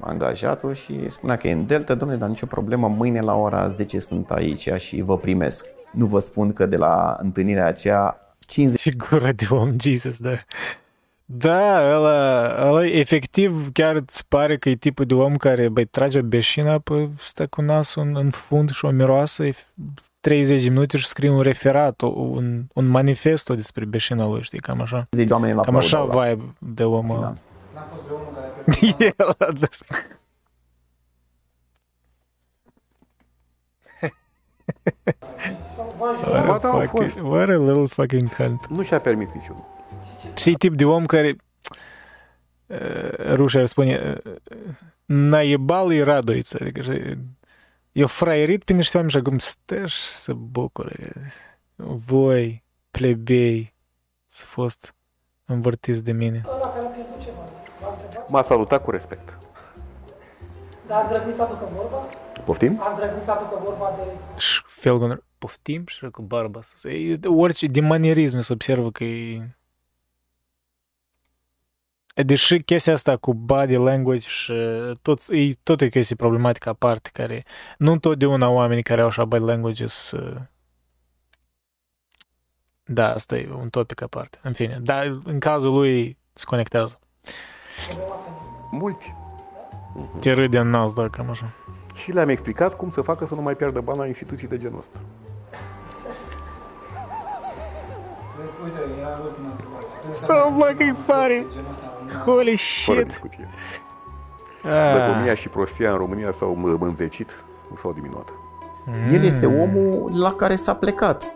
angajatul 0.00 0.74
și 0.74 1.10
spunea 1.10 1.36
că 1.36 1.48
e 1.48 1.52
în 1.52 1.66
Delta, 1.66 1.94
domnule, 1.94 2.20
dar 2.20 2.28
nicio 2.28 2.46
problemă, 2.46 2.88
mâine 2.88 3.20
la 3.20 3.34
ora 3.34 3.68
10 3.68 3.98
sunt 3.98 4.30
aici 4.30 4.68
și 4.68 5.00
vă 5.00 5.18
primesc. 5.18 5.66
Nu 5.92 6.06
vă 6.06 6.18
spun 6.18 6.52
că 6.52 6.66
de 6.66 6.76
la 6.76 7.16
întâlnirea 7.20 7.66
aceea 7.66 8.34
50... 8.38 8.80
Figura 8.80 9.32
de 9.32 9.46
om, 9.50 9.74
Jesus, 9.80 10.18
da. 10.18 10.30
Da, 11.32 11.94
ăla, 11.94 12.68
ăla 12.68 12.86
efectiv 12.86 13.72
chiar 13.72 13.96
îți 13.96 14.26
pare 14.28 14.58
că 14.58 14.68
e 14.68 14.74
tipul 14.74 15.04
de 15.04 15.14
om 15.14 15.36
care 15.36 15.68
băi, 15.68 15.84
trage 15.84 16.18
o 16.18 16.22
beșină, 16.22 16.78
pe 16.78 17.08
stă 17.16 17.46
cu 17.46 17.60
nasul 17.60 18.02
în, 18.02 18.16
în 18.16 18.30
fund 18.30 18.70
și 18.70 18.84
o 18.84 18.90
miroasă 18.90 19.44
30 20.20 20.62
de 20.62 20.68
minute 20.68 20.96
și 20.96 21.06
scrie 21.06 21.30
un 21.30 21.40
referat, 21.40 22.00
un, 22.00 22.64
un 22.74 22.86
manifesto 22.86 23.54
despre 23.54 23.84
beșina 23.84 24.26
lui, 24.26 24.42
știi, 24.42 24.60
cam 24.60 24.80
așa. 24.80 25.06
Zici 25.10 25.30
oamenii 25.30 25.54
la 25.54 25.62
Cam 25.62 25.76
așa 25.76 26.04
vibe 26.04 26.54
de 26.58 26.84
om 26.84 27.10
ăla. 27.10 27.34
N-a 27.74 27.88
fost 27.94 28.06
de 28.06 28.12
omul 28.12 28.32
care 28.34 29.14
El 29.18 29.34
a 29.38 29.52
dus. 29.52 29.80
What 35.98 36.64
a, 36.64 36.86
fucking, 36.86 37.26
what 37.26 37.48
a 37.48 37.56
little 37.56 37.86
fucking 37.86 38.34
cunt. 38.34 38.66
Nu 38.66 38.82
și-a 38.82 39.00
permis 39.00 39.28
niciunul. 39.34 39.78
Știi 40.34 40.54
tip 40.54 40.74
de 40.74 40.84
om 40.84 41.06
care 41.06 41.36
uh, 42.66 43.34
rușii 43.34 43.60
ar 43.60 43.66
spune 43.66 44.20
uh, 44.24 44.32
naibal 45.04 45.92
e 45.92 46.02
radoiță. 46.02 46.58
Adică, 46.60 46.82
eu 47.92 48.06
fraierit 48.06 48.64
pe 48.64 48.72
niște 48.72 48.96
oameni 48.96 49.12
și 49.12 49.18
acum 49.18 49.38
stă 49.38 49.84
să 49.86 50.32
bucure. 50.32 51.12
Voi, 52.06 52.64
plebei, 52.90 53.74
ați 54.26 54.44
fost 54.44 54.94
învârtiți 55.44 56.02
de 56.02 56.12
mine. 56.12 56.44
M-a 58.28 58.42
salutat 58.42 58.82
cu 58.84 58.90
respect. 58.90 59.38
Dar 60.86 60.98
a 60.98 61.02
îndrăznit 61.02 61.34
să 61.34 61.42
aducă 61.42 61.68
vorba? 61.74 61.96
Poftim? 62.44 62.80
A 62.80 62.90
îndrăznit 62.90 63.22
să 63.22 63.30
aducă 63.30 63.60
vorba 63.64 63.94
de... 63.96 64.40
Și 64.40 64.62
felul 64.66 65.24
poftim 65.38 65.84
și 65.86 66.10
cu 66.10 66.22
barba. 66.22 66.60
Orice, 67.24 67.66
din 67.66 67.86
manierism 67.86 68.40
se 68.40 68.52
observă 68.52 68.90
că 68.90 69.04
e 69.04 69.56
Deși 72.22 72.62
chestia 72.62 72.92
asta 72.92 73.16
cu 73.16 73.34
body 73.34 73.76
language 73.76 74.28
și 74.28 74.52
tot, 75.02 75.20
e 75.28 75.52
tot 75.62 75.80
o 75.80 75.86
chestie 75.86 76.16
problematică 76.16 76.68
aparte 76.68 77.10
care 77.12 77.44
nu 77.78 77.92
întotdeauna 77.92 78.48
oamenii 78.48 78.82
care 78.82 79.00
au 79.00 79.06
așa 79.06 79.24
body 79.24 79.44
language 79.44 79.86
să... 79.86 80.36
Da, 82.84 83.12
asta 83.12 83.36
e 83.36 83.48
un 83.60 83.68
topic 83.68 84.02
aparte. 84.02 84.38
În 84.42 84.52
fine, 84.52 84.78
dar 84.82 85.18
în 85.24 85.38
cazul 85.38 85.72
lui 85.72 86.18
se 86.32 86.44
conectează. 86.46 86.98
Mulți. 88.70 89.14
Te 90.20 90.32
râde 90.32 90.58
în 90.58 90.68
nas, 90.68 90.92
da, 90.92 91.08
cam 91.08 91.30
așa. 91.30 91.52
Și 91.94 92.12
le-am 92.12 92.28
explicat 92.28 92.76
cum 92.76 92.90
să 92.90 93.00
facă 93.00 93.26
să 93.26 93.34
nu 93.34 93.42
mai 93.42 93.54
pierdă 93.54 93.80
bani 93.80 93.98
la 93.98 94.06
instituții 94.06 94.48
de 94.48 94.58
genul 94.58 94.78
ăsta. 94.78 94.98
So 100.12 100.34
fucking 100.58 100.96
funny. 100.96 101.46
Holy 102.24 102.56
shit! 102.56 102.84
Fără 102.84 103.02
discuție. 103.02 103.48
Ah. 104.62 104.94
Lăcomia 104.94 105.34
și 105.34 105.48
prostia 105.48 105.90
în 105.90 105.96
România 105.96 106.30
s-au 106.30 106.54
mânzecit, 106.54 107.44
nu 107.70 107.76
s-au 107.76 107.92
diminuat. 107.92 108.28
Mm. 108.86 109.12
El 109.14 109.22
este 109.22 109.46
omul 109.46 110.18
la 110.18 110.34
care 110.34 110.56
s-a 110.56 110.74
plecat. 110.74 111.34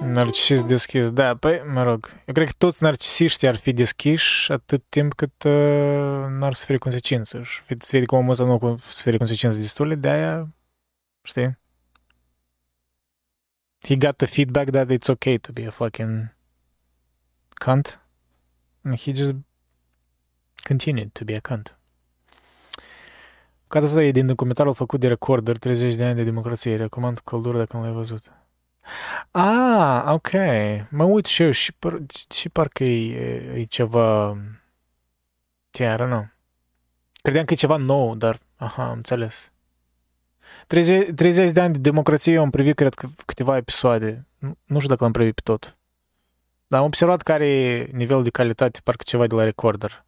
Narcisist 0.00 0.64
deschis, 0.64 1.10
da, 1.10 1.36
păi, 1.36 1.62
mă 1.72 1.82
rog, 1.82 2.10
eu 2.26 2.34
cred 2.34 2.46
că 2.46 2.52
toți 2.58 2.82
narcisiștii 2.82 3.48
ar 3.48 3.56
fi 3.56 3.72
deschiși 3.72 4.52
atât 4.52 4.84
timp 4.88 5.14
cât 5.14 5.42
uh, 5.42 6.26
n-ar 6.28 6.54
suferi 6.54 6.78
consecințe. 6.78 7.42
Și 7.42 7.62
se 7.66 7.88
vede 7.90 8.04
că 8.04 8.14
omul 8.14 8.30
ăsta 8.30 8.44
nu 8.44 8.78
suferi 8.88 9.16
consecințe 9.16 9.56
destule, 9.56 9.94
de 9.94 10.08
aia, 10.08 10.48
știi? 11.22 11.58
He 13.86 13.96
got 13.96 14.16
the 14.16 14.26
feedback 14.26 14.70
that 14.70 14.90
it's 14.90 15.08
okay 15.08 15.36
to 15.38 15.52
be 15.52 15.66
a 15.66 15.70
fucking 15.70 16.34
cunt. 17.64 18.03
And 18.84 18.98
he 18.98 19.12
just 19.12 19.34
continued 20.62 21.12
to 21.12 21.24
be 21.24 21.34
a 21.34 21.40
cunt. 21.40 21.78
Cartea 23.68 23.88
asta 23.88 24.02
e 24.02 24.10
din 24.10 24.26
documentarul 24.26 24.74
făcut 24.74 25.00
de 25.00 25.08
Recorder, 25.08 25.58
30 25.58 25.94
de 25.94 26.04
ani 26.04 26.14
de 26.14 26.24
democrație. 26.24 26.76
Recomand 26.76 27.18
căldură 27.18 27.58
dacă 27.58 27.76
nu 27.76 27.82
l-ai 27.82 27.92
văzut. 27.92 28.22
Ah, 29.30 30.04
ok. 30.06 30.30
Mă 30.90 31.04
uit 31.04 31.24
și 31.24 31.42
eu 31.42 31.50
și, 31.50 31.72
par, 31.72 31.98
și 32.30 32.48
parcă 32.48 32.84
e, 32.84 33.60
e 33.60 33.64
ceva... 33.64 34.36
Chiar, 35.70 36.02
nu. 36.02 36.28
Credeam 37.22 37.44
că 37.44 37.52
e 37.52 37.56
ceva 37.56 37.76
nou, 37.76 38.14
dar... 38.14 38.38
Aha, 38.56 38.84
am 38.88 38.92
înțeles. 38.92 39.52
30, 40.66 41.14
30 41.14 41.50
de 41.50 41.60
ani 41.60 41.72
de 41.72 41.78
democrație 41.78 42.32
eu 42.32 42.42
am 42.42 42.50
privit, 42.50 42.76
cred 42.76 42.94
că, 42.94 43.08
câteva 43.26 43.56
episoade. 43.56 44.26
Nu, 44.38 44.56
nu 44.64 44.76
știu 44.76 44.88
dacă 44.88 45.02
l-am 45.02 45.12
privit 45.12 45.34
pe 45.34 45.40
tot. 45.44 45.76
Dar 46.74 46.82
am 46.82 46.88
observat 46.88 47.22
care 47.22 47.46
e 47.46 47.88
nivelul 47.92 48.22
de 48.22 48.30
calitate, 48.30 48.80
parcă 48.84 49.02
ceva 49.06 49.26
de 49.26 49.34
la 49.34 49.44
recorder. 49.44 50.04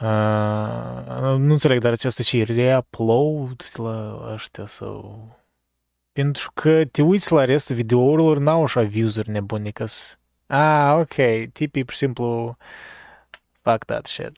Uh, 0.00 1.38
nu 1.38 1.52
înțeleg, 1.52 1.80
dar 1.80 1.92
aceasta 1.92 2.22
ce 2.22 2.38
e 2.38 2.42
reupload 2.42 3.70
la 3.74 4.28
ăștia 4.32 4.66
sau... 4.66 5.28
Pentru 6.12 6.50
că 6.54 6.84
te 6.84 7.02
uiți 7.02 7.32
la 7.32 7.44
restul 7.44 7.74
videourilor, 7.74 8.38
n-au 8.38 8.62
așa 8.62 8.82
views-uri 8.82 9.30
nebune 9.30 9.70
că 9.70 9.84
Ah, 10.46 10.94
ok, 10.98 11.48
tipii 11.52 11.84
pur 11.84 11.92
și 11.92 11.98
simplu 11.98 12.56
fuck 13.62 13.84
that 13.84 14.06
shit. 14.06 14.32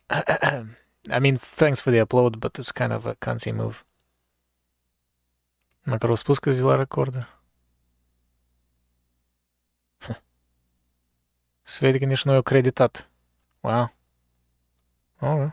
I 1.16 1.18
mean, 1.20 1.36
thanks 1.54 1.80
for 1.80 1.92
the 1.92 2.00
upload, 2.00 2.36
but 2.36 2.58
it's 2.58 2.72
kind 2.74 2.92
of 2.92 3.04
a 3.04 3.14
cancy 3.18 3.50
move. 3.50 3.76
Măcar 5.82 6.08
au 6.08 6.14
spus 6.14 6.38
că 6.38 6.50
zi 6.50 6.62
la 6.62 6.76
recorder. 6.76 7.35
Se 11.68 11.78
vede 11.80 11.98
că 11.98 12.04
nici 12.04 12.24
nu 12.24 12.32
e 12.32 12.36
acreditat. 12.36 13.10
Wow. 13.60 13.92
Oh. 15.20 15.46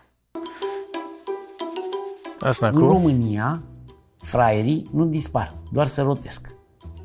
Asta 2.39 2.68
În 2.68 2.80
România, 2.80 3.61
fraierii 4.18 4.89
nu 4.91 5.05
dispar, 5.05 5.53
doar 5.72 5.88
se 5.88 6.01
rotesc. 6.01 6.55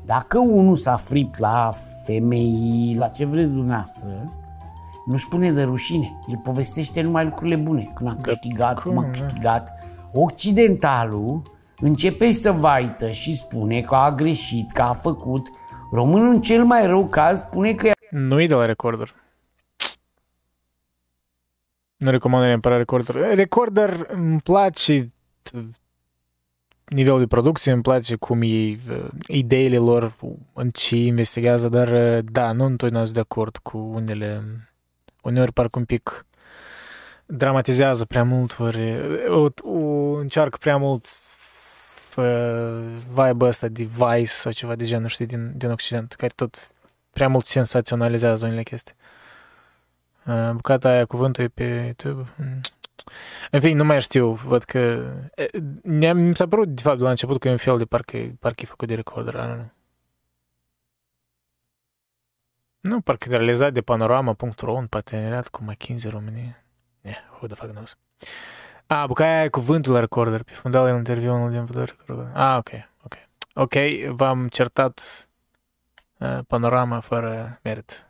Dacă 0.05 0.39
unul 0.39 0.77
s-a 0.77 0.95
fript 0.95 1.37
la 1.37 1.71
femei, 2.05 2.95
la 2.97 3.07
ce 3.07 3.25
vreți 3.25 3.49
dumneavoastră, 3.49 4.23
nu 5.05 5.17
spune 5.17 5.51
de 5.51 5.63
rușine, 5.63 6.19
el 6.27 6.39
povestește 6.43 7.01
numai 7.01 7.23
lucrurile 7.23 7.55
bune. 7.55 7.91
Când 7.95 8.09
a 8.09 8.15
câștigat, 8.21 8.79
cum 8.79 8.97
a 8.97 9.09
câștigat. 9.09 9.69
Occidentalul 10.13 11.41
începe 11.77 12.31
să 12.31 12.51
vaită 12.51 13.11
și 13.11 13.35
spune 13.35 13.81
că 13.81 13.95
a 13.95 14.11
greșit, 14.11 14.71
că 14.71 14.81
a 14.81 14.93
făcut. 14.93 15.47
Românul 15.91 16.29
în 16.29 16.41
cel 16.41 16.63
mai 16.63 16.85
rău 16.85 17.07
caz 17.07 17.39
spune 17.39 17.73
că... 17.73 17.91
Nu-i 18.09 18.47
de 18.47 18.53
la 18.53 18.65
recorder. 18.65 19.15
Nu 21.97 22.11
recomand 22.11 22.45
neapărat 22.45 22.77
recorder. 22.77 23.15
Recorder 23.15 24.05
îmi 24.09 24.41
place 24.41 25.11
nivelul 26.85 27.19
de 27.19 27.27
producție, 27.27 27.71
îmi 27.71 27.81
place 27.81 28.15
cum 28.15 28.41
e 28.41 28.77
ideile 29.27 29.77
lor, 29.77 30.15
în 30.53 30.69
ce 30.69 30.95
investigează, 30.95 31.69
dar 31.69 32.21
da, 32.21 32.51
nu 32.51 32.65
întotdeauna 32.65 33.03
sunt 33.03 33.13
de 33.13 33.19
acord 33.19 33.57
cu 33.57 33.77
unele, 33.77 34.43
uneori 35.21 35.53
parcă 35.53 35.79
un 35.79 35.85
pic 35.85 36.25
dramatizează 37.25 38.05
prea 38.05 38.23
mult, 38.23 38.59
ori 38.59 38.97
o, 39.27 39.47
o, 39.63 40.13
încearcă 40.13 40.57
prea 40.57 40.77
mult 40.77 41.05
vibe 43.07 43.45
ăsta 43.45 43.67
de 43.67 43.83
Vice 43.83 44.25
sau 44.25 44.51
ceva 44.51 44.75
de 44.75 44.85
genul, 44.85 45.07
știi, 45.07 45.25
din, 45.25 45.51
din 45.55 45.69
Occident, 45.69 46.13
care 46.13 46.31
tot 46.35 46.71
prea 47.09 47.27
mult 47.27 47.45
sensaționalizează 47.45 48.45
unele 48.45 48.63
chestii. 48.63 48.95
Bucata 50.51 50.89
aia 50.89 51.05
cuvântul 51.05 51.43
e 51.43 51.47
pe 51.47 51.63
YouTube. 51.63 52.29
În 53.51 53.59
fin, 53.59 53.77
nu 53.77 53.83
mai 53.83 54.01
știu, 54.01 54.33
văd 54.33 54.63
că... 54.63 55.11
Mi 55.83 56.35
s-a 56.35 56.47
părut, 56.47 56.67
de 56.67 56.81
fapt, 56.81 56.99
la 56.99 57.09
început 57.09 57.39
că 57.39 57.47
e 57.47 57.51
un 57.51 57.57
fel 57.57 57.77
de 57.77 57.85
parcă, 57.85 58.17
parcă 58.39 58.61
e 58.63 58.65
făcut 58.65 58.87
de 58.87 58.95
recorder, 58.95 59.33
nu, 59.33 59.55
nu. 59.55 59.71
Nu, 62.79 63.01
parcă 63.01 63.27
e 63.29 63.35
realizat 63.35 63.73
de 63.73 63.81
panorama.ro 63.81 64.75
în 64.75 64.87
parteneriat 64.87 65.47
cu 65.47 65.63
McKinsey 65.63 66.11
România. 66.11 66.63
Yeah, 67.01 67.17
who 67.31 67.47
the 67.47 67.55
fuck 67.55 67.71
knows. 67.71 67.97
A, 68.87 69.07
bucaia 69.07 69.43
e 69.43 69.49
cuvântul 69.49 69.93
la 69.93 69.99
recorder, 69.99 70.43
pe 70.43 70.51
fundal 70.51 70.87
în 70.87 70.95
interviu 70.95 71.33
unul 71.33 71.51
din 71.51 71.63
vedere. 71.63 71.95
Ah, 72.33 72.57
ok, 72.57 72.69
ok. 73.03 73.15
Ok, 73.53 73.73
v-am 74.09 74.47
certat 74.47 75.28
uh, 76.19 76.39
panorama 76.47 76.99
fără 76.99 77.59
merit. 77.63 78.09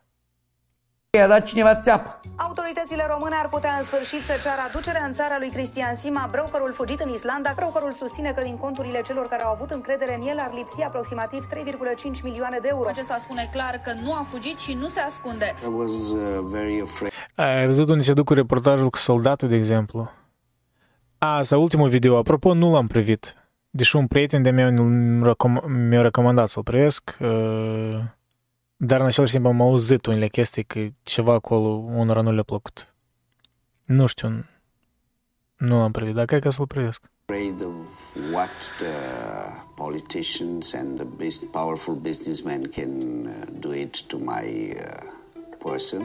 I-a 1.18 1.28
dat 1.28 1.44
cineva 1.46 1.76
țeapă. 1.76 2.20
Autoritățile 2.36 3.06
române 3.10 3.36
ar 3.36 3.50
putea 3.50 3.74
în 3.78 3.84
sfârșit 3.84 4.24
să 4.24 4.34
ceară 4.44 4.62
aducerea 4.68 5.04
în 5.06 5.14
țara 5.14 5.36
lui 5.40 5.50
Cristian 5.50 5.96
Sima, 5.96 6.28
brokerul 6.32 6.74
fugit 6.74 7.00
în 7.00 7.10
Islanda. 7.10 7.54
Brokerul 7.56 7.92
susține 7.92 8.32
că 8.32 8.42
din 8.42 8.58
conturile 8.58 9.02
celor 9.02 9.28
care 9.28 9.44
au 9.44 9.52
avut 9.52 9.72
încredere 9.72 10.16
în 10.16 10.28
el 10.28 10.40
ar 10.40 10.52
lipsi 10.54 10.84
aproximativ 10.84 11.48
3,5 11.54 12.24
milioane 12.24 12.58
de 12.62 12.68
euro. 12.72 12.88
Acesta 12.90 13.18
spune 13.18 13.50
clar 13.52 13.82
că 13.84 13.92
nu 14.04 14.14
a 14.14 14.24
fugit 14.32 14.60
și 14.60 14.74
nu 14.74 14.88
se 14.88 15.00
ascunde. 15.00 15.56
I 15.64 15.72
was 15.72 16.12
uh, 16.12 16.20
very 16.52 16.82
afraid. 16.82 17.14
Ai 17.36 17.66
văzut 17.66 17.90
unde 17.90 18.04
se 18.04 18.14
duc 18.14 18.26
cu 18.26 18.34
reportajul 18.34 18.90
cu 18.90 18.98
soldatul, 18.98 19.48
de 19.48 19.56
exemplu? 19.56 20.12
A, 21.18 21.38
asta 21.38 21.58
ultimul 21.58 21.90
video. 21.90 22.18
Apropo, 22.18 22.54
nu 22.54 22.72
l-am 22.72 22.88
privit. 22.88 23.39
Deși 23.70 23.96
un 23.96 24.08
prieten 24.08 24.42
de 24.42 24.50
meu 24.50 24.88
mi-a 25.68 26.02
recomandat 26.02 26.50
să-l 26.50 26.64
privesc. 26.64 27.18
Uh 27.20 28.18
dar 28.82 29.00
în 29.00 29.06
același 29.06 29.32
timp 29.32 29.46
am 29.46 29.62
auzit 29.62 30.06
unele 30.06 30.28
chestii 30.28 30.64
că 30.64 30.80
ceva 31.04 31.34
acolo 31.34 31.68
unora 31.70 32.22
nu 32.22 32.32
le-a 32.32 32.44
plăcut. 32.44 32.94
Nu 33.86 34.06
știu, 34.06 34.46
nu 35.58 35.78
l-am 35.78 35.92
privit, 35.92 36.14
dar 36.14 36.26
cred 36.26 36.42
că 36.42 36.50
să-l 36.50 36.68
privesc. 36.68 37.02
Afraid 37.26 37.62
of 37.62 37.74
what 38.34 38.50
the 38.78 38.94
politicians 39.76 40.74
and 40.74 40.96
the 40.96 41.08
best 41.18 41.46
powerful 41.46 41.94
businessmen 41.94 42.64
can 42.64 42.90
do 43.60 43.74
it 43.74 44.04
to 44.04 44.18
my 44.18 44.76
person 45.64 46.02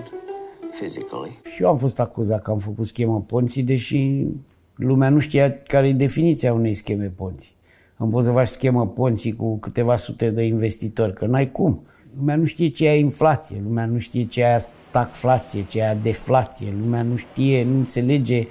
physically. 0.70 1.38
Și 1.54 1.62
eu 1.62 1.68
am 1.68 1.78
fost 1.78 1.98
acuzat 1.98 2.42
că 2.42 2.50
am 2.50 2.58
făcut 2.58 2.86
schemă 2.86 3.20
Ponzi, 3.20 3.62
deși 3.62 4.26
lumea 4.74 5.08
nu 5.08 5.18
știa 5.18 5.62
care 5.62 5.88
e 5.88 5.92
definiția 5.92 6.52
unei 6.52 6.74
scheme 6.74 7.12
Ponzi. 7.16 7.53
Am 7.96 8.10
pus 8.10 8.24
să 8.24 8.30
faci 8.30 8.48
schemă 8.48 8.86
Ponzi 8.86 9.32
cu 9.32 9.58
câteva 9.58 9.96
sute 9.96 10.30
de 10.30 10.42
investitori, 10.42 11.12
că 11.12 11.26
n-ai 11.26 11.50
cum. 11.50 11.82
Lumea 12.18 12.36
nu 12.36 12.44
știe 12.44 12.68
ce 12.68 12.88
e 12.88 12.98
inflație, 12.98 13.60
lumea 13.64 13.86
nu 13.86 13.98
știe 13.98 14.24
ce 14.24 14.40
e 14.40 14.58
stagflație, 14.58 15.64
ce 15.68 15.78
e 15.78 15.98
deflație, 16.02 16.74
lumea 16.80 17.02
nu 17.02 17.16
știe, 17.16 17.64
nu 17.64 17.76
înțelege 17.76 18.46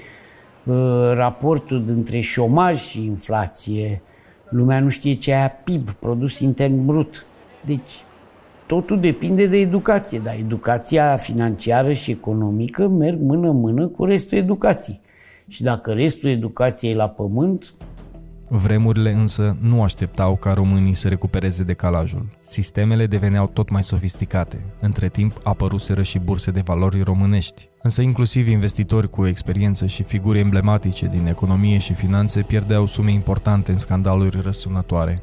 uh, 0.64 1.12
raportul 1.14 1.86
dintre 1.86 2.20
șomaj 2.20 2.82
și 2.82 3.04
inflație, 3.04 4.02
lumea 4.50 4.80
nu 4.80 4.90
știe 4.90 5.14
ce 5.14 5.32
e 5.32 5.52
PIB, 5.64 5.92
produs 5.92 6.40
intern 6.40 6.86
brut. 6.86 7.26
Deci 7.66 8.04
totul 8.66 9.00
depinde 9.00 9.46
de 9.46 9.58
educație, 9.58 10.20
dar 10.20 10.36
educația 10.40 11.18
financiară 11.18 11.94
și 11.94 12.12
economică 12.12 12.88
merg 12.88 13.20
mână-mână 13.20 13.88
cu 13.88 14.06
restul 14.06 14.38
educației. 14.38 15.02
Și 15.48 15.64
dacă 15.64 15.92
restul 15.92 16.30
educației 16.30 16.92
e 16.92 16.96
la 16.96 17.10
pământ, 17.10 17.74
Vremurile 18.56 19.12
însă 19.12 19.58
nu 19.60 19.84
așteptau 19.84 20.36
ca 20.36 20.54
românii 20.54 20.94
să 20.94 21.08
recupereze 21.08 21.64
decalajul. 21.64 22.26
Sistemele 22.40 23.08
deveneau 23.08 23.48
tot 23.48 23.70
mai 23.70 23.84
sofisticate. 23.84 24.66
Între 24.80 25.10
timp 25.10 25.40
apăruseră 25.44 26.02
și 26.02 26.20
burse 26.20 26.52
de 26.52 26.62
valori 26.62 27.02
românești. 27.02 27.70
Însă 27.82 28.02
inclusiv 28.02 28.48
investitori 28.48 29.10
cu 29.10 29.26
experiență 29.26 29.86
și 29.86 30.04
figuri 30.04 30.40
emblematice 30.40 31.06
din 31.06 31.26
economie 31.26 31.78
și 31.78 31.94
finanțe 31.94 32.42
pierdeau 32.42 32.86
sume 32.86 33.12
importante 33.12 33.72
în 33.72 33.78
scandaluri 33.78 34.42
răsunătoare. 34.42 35.22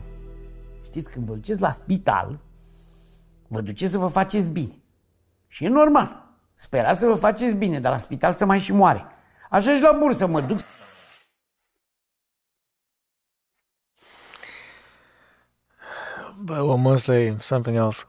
Știți, 0.84 1.10
când 1.10 1.26
vă 1.26 1.34
duceți 1.34 1.60
la 1.60 1.70
spital, 1.70 2.38
vă 3.48 3.60
duceți 3.60 3.92
să 3.92 3.98
vă 3.98 4.06
faceți 4.06 4.48
bine. 4.48 4.74
Și 5.48 5.64
e 5.64 5.68
normal. 5.68 6.34
Sperați 6.54 7.00
să 7.00 7.06
vă 7.06 7.14
faceți 7.14 7.54
bine, 7.54 7.80
dar 7.80 7.92
la 7.92 7.98
spital 7.98 8.32
să 8.32 8.44
mai 8.44 8.58
și 8.58 8.72
moare. 8.72 9.04
Așa 9.50 9.74
și 9.74 9.82
la 9.82 9.96
bursă 10.00 10.26
mă 10.26 10.40
duc 10.40 10.58
Bă, 16.42 16.60
omul 16.60 16.92
ăsta 16.92 17.16
e 17.16 17.36
something 17.38 17.76
else. 17.76 18.04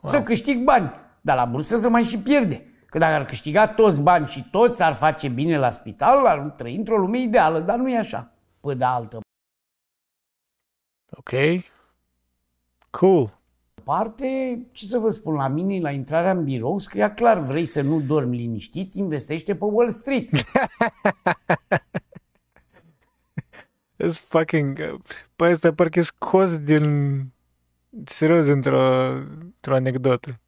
wow. 0.00 0.12
Să 0.12 0.22
câștig 0.22 0.64
bani, 0.64 0.90
dar 1.20 1.36
la 1.36 1.44
bursă 1.44 1.78
să 1.78 1.88
mai 1.88 2.02
și 2.02 2.18
pierde. 2.18 2.68
Că 2.86 2.98
dacă 2.98 3.14
ar 3.14 3.24
câștiga 3.24 3.68
toți 3.68 4.00
bani 4.00 4.26
și 4.26 4.48
toți 4.50 4.82
ar 4.82 4.94
face 4.94 5.28
bine 5.28 5.58
la 5.58 5.70
spital, 5.70 6.26
ar 6.26 6.38
trăi 6.38 6.76
într-o 6.76 6.96
lume 6.96 7.20
ideală, 7.20 7.60
dar 7.60 7.76
nu 7.76 7.90
e 7.90 7.98
așa. 7.98 8.32
Pe 8.60 8.74
de 8.74 8.84
altă 8.84 9.18
Ok. 11.10 11.30
Cool. 12.90 13.38
Parte, 13.84 14.58
ce 14.72 14.86
să 14.86 14.98
vă 14.98 15.10
spun, 15.10 15.34
la 15.34 15.48
mine, 15.48 15.80
la 15.80 15.90
intrarea 15.90 16.30
în 16.30 16.44
birou, 16.44 16.78
scria 16.78 17.14
clar, 17.14 17.38
vrei 17.38 17.66
să 17.66 17.80
nu 17.80 18.00
dormi 18.00 18.36
liniștit, 18.36 18.94
investește 18.94 19.54
pe 19.54 19.64
Wall 19.64 19.90
Street. 19.90 20.30
It's 24.04 24.24
fucking... 24.28 25.00
Păi 25.36 25.50
ăsta 25.50 25.72
parcă 25.72 25.98
e 25.98 26.02
scos 26.02 26.58
din... 26.58 26.84
Serios, 28.04 28.46
într-o, 28.46 29.10
într-o 29.40 29.74
anecdotă. 29.74 30.40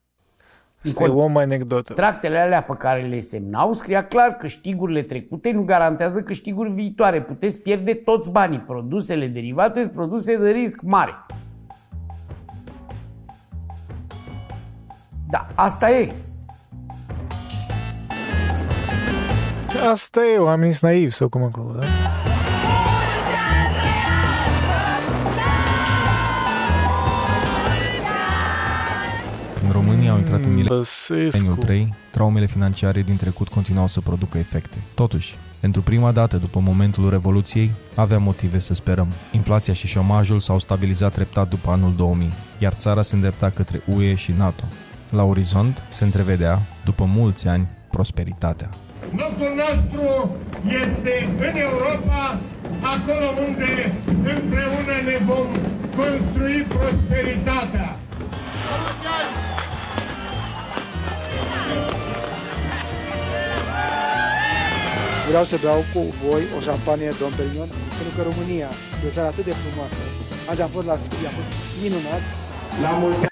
Este 0.82 1.04
o 1.04 1.22
om 1.22 1.36
anecdotă. 1.36 1.94
Tractele 1.94 2.38
alea 2.38 2.62
pe 2.62 2.74
care 2.78 3.00
le 3.00 3.20
semnau 3.20 3.74
scria 3.74 4.06
clar 4.06 4.28
că 4.30 4.36
câștigurile 4.40 5.02
trecute 5.02 5.50
nu 5.50 5.62
garantează 5.62 6.22
câștiguri 6.22 6.70
viitoare. 6.70 7.22
Puteți 7.22 7.60
pierde 7.60 7.94
toți 7.94 8.30
banii. 8.30 8.58
Produsele 8.58 9.26
derivate 9.26 9.80
sunt 9.80 9.92
produse 9.92 10.36
de 10.36 10.50
risc 10.50 10.80
mare. 10.80 11.26
Da, 15.28 15.46
asta 15.54 15.90
e. 15.90 16.12
Asta 19.88 20.24
e, 20.24 20.38
oamenii 20.38 20.72
sunt 20.72 20.90
naivi 20.90 21.10
sau 21.10 21.28
cum 21.28 21.42
acolo, 21.42 21.72
da? 21.72 21.86
România 30.06 30.12
au 30.12 30.18
intrat 30.18 30.44
în 30.44 30.54
mileniul 30.54 31.56
3, 31.56 31.94
traumele 32.10 32.46
financiare 32.46 33.02
din 33.02 33.16
trecut 33.16 33.48
continuau 33.48 33.86
să 33.86 34.00
producă 34.00 34.38
efecte. 34.38 34.76
Totuși, 34.94 35.38
pentru 35.60 35.82
prima 35.82 36.12
dată 36.12 36.36
după 36.36 36.60
momentul 36.60 37.10
Revoluției, 37.10 37.70
avea 37.94 38.18
motive 38.18 38.58
să 38.58 38.74
sperăm. 38.74 39.08
Inflația 39.32 39.74
și 39.74 39.86
șomajul 39.86 40.40
s-au 40.40 40.58
stabilizat 40.58 41.12
treptat 41.12 41.48
după 41.48 41.70
anul 41.70 41.94
2000, 41.96 42.32
iar 42.58 42.72
țara 42.72 43.02
se 43.02 43.14
îndrepta 43.14 43.50
către 43.50 43.82
UE 43.86 44.14
și 44.14 44.32
NATO. 44.38 44.64
La 45.10 45.22
orizont 45.22 45.82
se 45.90 46.04
întrevedea, 46.04 46.62
după 46.84 47.04
mulți 47.04 47.48
ani, 47.48 47.68
prosperitatea. 47.90 48.70
Locul 49.10 49.52
nostru 49.64 50.30
este 50.84 51.28
în 51.36 51.56
Europa, 51.56 52.38
acolo 52.94 53.26
unde 53.46 53.94
împreună 54.14 54.96
ne 55.04 55.24
vom 55.24 55.46
construi 55.96 56.66
prosperitatea. 56.68 57.96
Vreau 65.28 65.44
să 65.44 65.58
beau 65.62 65.80
cu 65.92 65.98
voi 65.98 66.42
o 66.56 66.60
șampanie 66.60 67.10
Dom 67.20 67.32
Perignon, 67.32 67.68
pentru 67.68 68.12
că 68.16 68.22
România 68.30 68.68
e 69.04 69.06
o 69.06 69.10
țară 69.10 69.26
atât 69.26 69.44
de 69.44 69.50
frumoasă. 69.50 70.00
Azi 70.50 70.62
am 70.62 70.68
fost 70.68 70.86
la 70.86 70.96
schi, 70.96 71.26
am 71.26 71.32
fost 71.32 71.50
minunat. 71.82 72.22
La 72.82 72.90
mulți 72.90 73.26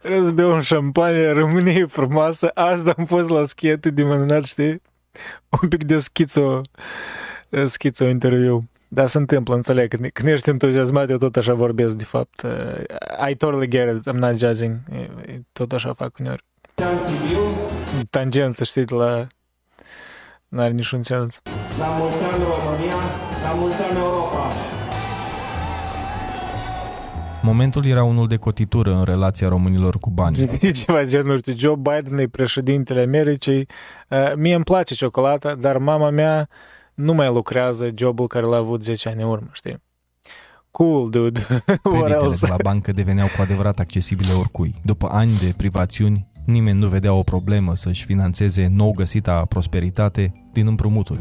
Trebuie 0.00 0.24
să 0.28 0.30
beau 0.30 0.52
un 0.52 0.60
șampanie, 0.60 1.30
România 1.30 1.72
e 1.72 1.86
frumoasă, 1.86 2.50
asta 2.54 2.94
am 2.96 3.04
fost 3.04 3.28
la 3.28 3.44
schietul 3.44 3.90
de 3.90 4.02
minunat, 4.02 4.44
știi? 4.44 4.82
Un 5.62 5.68
pic 5.68 5.84
de 5.84 5.98
schițo, 5.98 6.60
schițo 7.66 8.04
interviu. 8.08 8.68
Da, 8.88 9.06
se 9.06 9.18
întâmplă, 9.18 9.54
înțeleg. 9.54 9.88
Când, 9.88 10.10
când 10.12 10.28
ești 10.28 10.48
entuziasmat, 10.48 11.10
eu 11.10 11.16
tot 11.16 11.36
așa 11.36 11.54
vorbesc, 11.54 11.96
de 11.96 12.04
fapt. 12.04 12.46
I 13.30 13.34
totally 13.34 13.68
get 13.68 13.96
it, 13.96 14.10
I'm 14.10 14.18
not 14.18 14.38
judging. 14.38 14.76
Tot 15.52 15.72
așa 15.72 15.94
fac 15.94 16.18
uneori. 16.18 16.44
Tangență, 18.10 18.64
știi, 18.64 18.84
la... 18.88 19.26
N-are 20.48 20.72
niciun 20.72 21.02
sens. 21.02 21.40
La 21.78 21.86
mulți 21.86 22.22
ani 22.22 22.42
România, 22.42 22.94
la 23.42 23.52
mulți 23.52 23.82
ani 23.82 23.98
Europa. 23.98 24.46
Momentul 27.42 27.86
era 27.86 28.04
unul 28.04 28.28
de 28.28 28.36
cotitură 28.36 28.94
în 28.94 29.02
relația 29.02 29.48
românilor 29.48 29.98
cu 29.98 30.10
banii. 30.10 30.50
E 30.60 30.70
ceva 30.70 31.04
genul, 31.04 31.38
știu, 31.38 31.56
Joe 31.56 31.74
Biden 31.76 32.18
e 32.18 32.28
președintele 32.28 33.00
Americii, 33.00 33.68
uh, 34.08 34.32
mie 34.36 34.54
îmi 34.54 34.64
place 34.64 34.94
ciocolata, 34.94 35.54
dar 35.54 35.78
mama 35.78 36.10
mea 36.10 36.48
nu 36.94 37.12
mai 37.12 37.28
lucrează 37.28 37.90
jobul 37.94 38.26
care 38.26 38.46
l-a 38.46 38.56
avut 38.56 38.82
10 38.82 39.08
ani 39.08 39.22
în 39.22 39.28
urmă, 39.28 39.48
știi? 39.52 39.82
Cool, 40.70 41.10
dude. 41.10 41.40
Creditele 41.82 42.36
de 42.40 42.46
la 42.46 42.56
bancă 42.62 42.90
deveneau 42.90 43.26
cu 43.36 43.42
adevărat 43.42 43.78
accesibile 43.78 44.32
oricui. 44.32 44.74
După 44.84 45.08
ani 45.10 45.38
de 45.38 45.54
privațiuni, 45.56 46.28
nimeni 46.46 46.78
nu 46.78 46.88
vedea 46.88 47.12
o 47.12 47.22
problemă 47.22 47.74
să-și 47.76 48.04
financeze 48.04 48.66
nou 48.66 48.92
găsita 48.92 49.44
prosperitate 49.44 50.32
din 50.52 50.66
împrumuturi. 50.66 51.20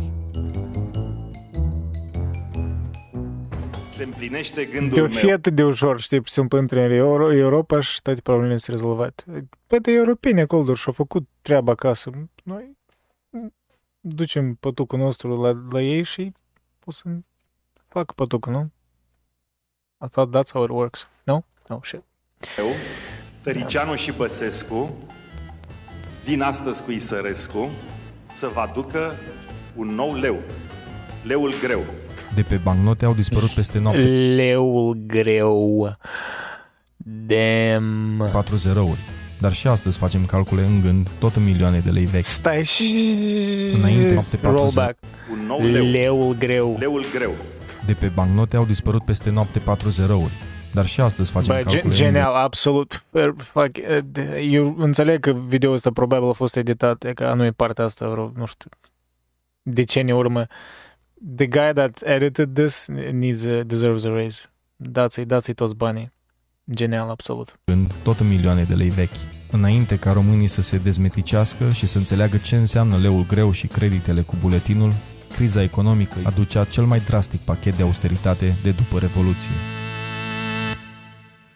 Se 3.91 4.03
împlinește 4.03 4.65
gândul 4.65 4.97
Eu 4.97 5.03
meu. 5.07 5.13
fi 5.13 5.31
atât 5.31 5.55
de 5.55 5.63
ușor, 5.63 5.99
știi, 6.01 6.17
pur 6.17 6.27
și 6.27 6.33
simplu 6.33 6.57
intri 6.57 6.79
în 6.85 6.91
Euro- 6.91 7.33
Europa 7.33 7.79
și 7.79 8.01
toate 8.01 8.21
problemele 8.21 8.57
sunt 8.57 8.75
rezolvate. 8.75 9.23
Păi 9.67 9.79
de 9.79 9.91
europeni 9.91 10.41
acolo 10.41 10.63
doar 10.63 10.77
și-au 10.77 10.93
făcut 10.93 11.27
treaba 11.41 11.71
acasă. 11.71 12.09
Noi 12.43 12.77
ducem 13.99 14.55
pătucul 14.55 14.99
nostru 14.99 15.41
la, 15.41 15.61
la 15.71 15.81
ei 15.81 16.03
și 16.03 16.31
o 16.85 16.91
să 16.91 17.03
facă 17.87 18.13
pătucul, 18.15 18.51
nu? 18.51 18.71
I 20.05 20.09
thought 20.09 20.35
that's 20.37 20.51
how 20.51 20.63
it 20.63 20.69
works. 20.69 21.07
No? 21.23 21.39
No, 21.67 21.79
shit. 21.83 22.03
Eu, 22.57 22.65
Tăricianu 23.43 23.95
și 23.95 24.11
Băsescu 24.11 24.93
vin 26.25 26.41
astăzi 26.41 26.83
cu 26.83 26.91
Isărescu 26.91 27.69
să 28.31 28.49
vă 28.53 28.59
aducă 28.59 29.15
un 29.75 29.87
nou 29.87 30.15
leu. 30.15 30.39
Leul 31.23 31.53
greu. 31.61 31.83
De 32.35 32.41
pe 32.41 32.59
bancnote 32.63 33.05
au 33.05 33.13
dispărut 33.13 33.49
peste 33.49 33.79
noapte 33.79 34.01
Leul 34.35 35.03
greu. 35.07 35.95
Damn. 36.97 38.29
4 38.31 38.55
zerouri. 38.55 38.99
Dar 39.39 39.53
și 39.53 39.67
astăzi 39.67 39.97
facem 39.97 40.25
calcule 40.25 40.61
în 40.61 40.81
gând, 40.81 41.09
tot 41.19 41.35
în 41.35 41.43
milioane 41.43 41.79
de 41.79 41.89
lei 41.89 42.05
vechi. 42.05 42.25
Stai 42.25 42.63
și... 42.63 43.05
Înainte, 43.73 44.13
noapte 44.13 44.37
4 44.37 44.57
Rollback. 44.57 44.97
Un 45.31 45.45
nou 45.47 45.65
leu. 45.65 45.85
Leul 45.85 46.35
greu. 46.39 46.75
Leul 46.79 47.05
greu. 47.13 47.33
De 47.85 47.93
pe 47.93 48.07
bancnote 48.07 48.55
au 48.55 48.65
dispărut 48.65 49.05
peste 49.05 49.29
noapte 49.29 49.59
4 49.59 49.89
zerouri. 49.89 50.33
Dar 50.75 50.85
și 50.85 51.01
astăzi 51.01 51.31
facem 51.31 51.55
Bă, 51.55 51.61
calcule 51.61 51.81
gen- 51.81 51.89
în 51.89 51.95
genial, 51.95 52.33
absolut. 52.33 53.05
Fuck, 53.37 53.77
eu 54.49 54.75
înțeleg 54.77 55.19
că 55.19 55.31
video 55.31 55.71
ăsta 55.71 55.91
probabil 55.91 56.29
a 56.29 56.31
fost 56.31 56.55
editat, 56.55 57.03
e 57.03 57.13
că 57.13 57.33
nu 57.33 57.45
e 57.45 57.51
partea 57.51 57.83
asta, 57.83 58.07
vreo, 58.07 58.31
nu 58.35 58.45
știu, 58.45 58.69
decenii 59.61 60.13
urmă. 60.13 60.47
The 61.35 61.45
guy 61.45 61.71
that 61.73 62.01
edited 62.03 62.53
this 62.53 62.87
needs 63.11 63.45
a, 63.45 63.61
deserves 63.63 64.03
a 64.03 64.09
raise. 64.09 64.41
Dați-i, 64.75 65.25
dați-i 65.25 65.53
toți 65.53 65.75
banii. 65.75 66.11
Genial, 66.73 67.09
absolut. 67.09 67.59
gând, 67.65 67.93
tot 68.03 68.19
în 68.19 68.27
milioane 68.27 68.63
de 68.63 68.73
lei 68.73 68.89
vechi. 68.89 69.17
Înainte 69.51 69.97
ca 69.97 70.11
românii 70.11 70.47
să 70.47 70.61
se 70.61 70.77
dezmeticească 70.77 71.69
și 71.69 71.87
să 71.87 71.97
înțeleagă 71.97 72.37
ce 72.37 72.55
înseamnă 72.55 72.97
leul 72.97 73.25
greu 73.27 73.51
și 73.51 73.67
creditele 73.67 74.21
cu 74.21 74.35
buletinul, 74.41 74.91
criza 75.35 75.61
economică 75.61 76.15
aducea 76.23 76.63
cel 76.63 76.83
mai 76.83 76.99
drastic 76.99 77.39
pachet 77.39 77.75
de 77.75 77.83
austeritate 77.83 78.55
de 78.63 78.71
după 78.71 78.99
Revoluție. 78.99 79.51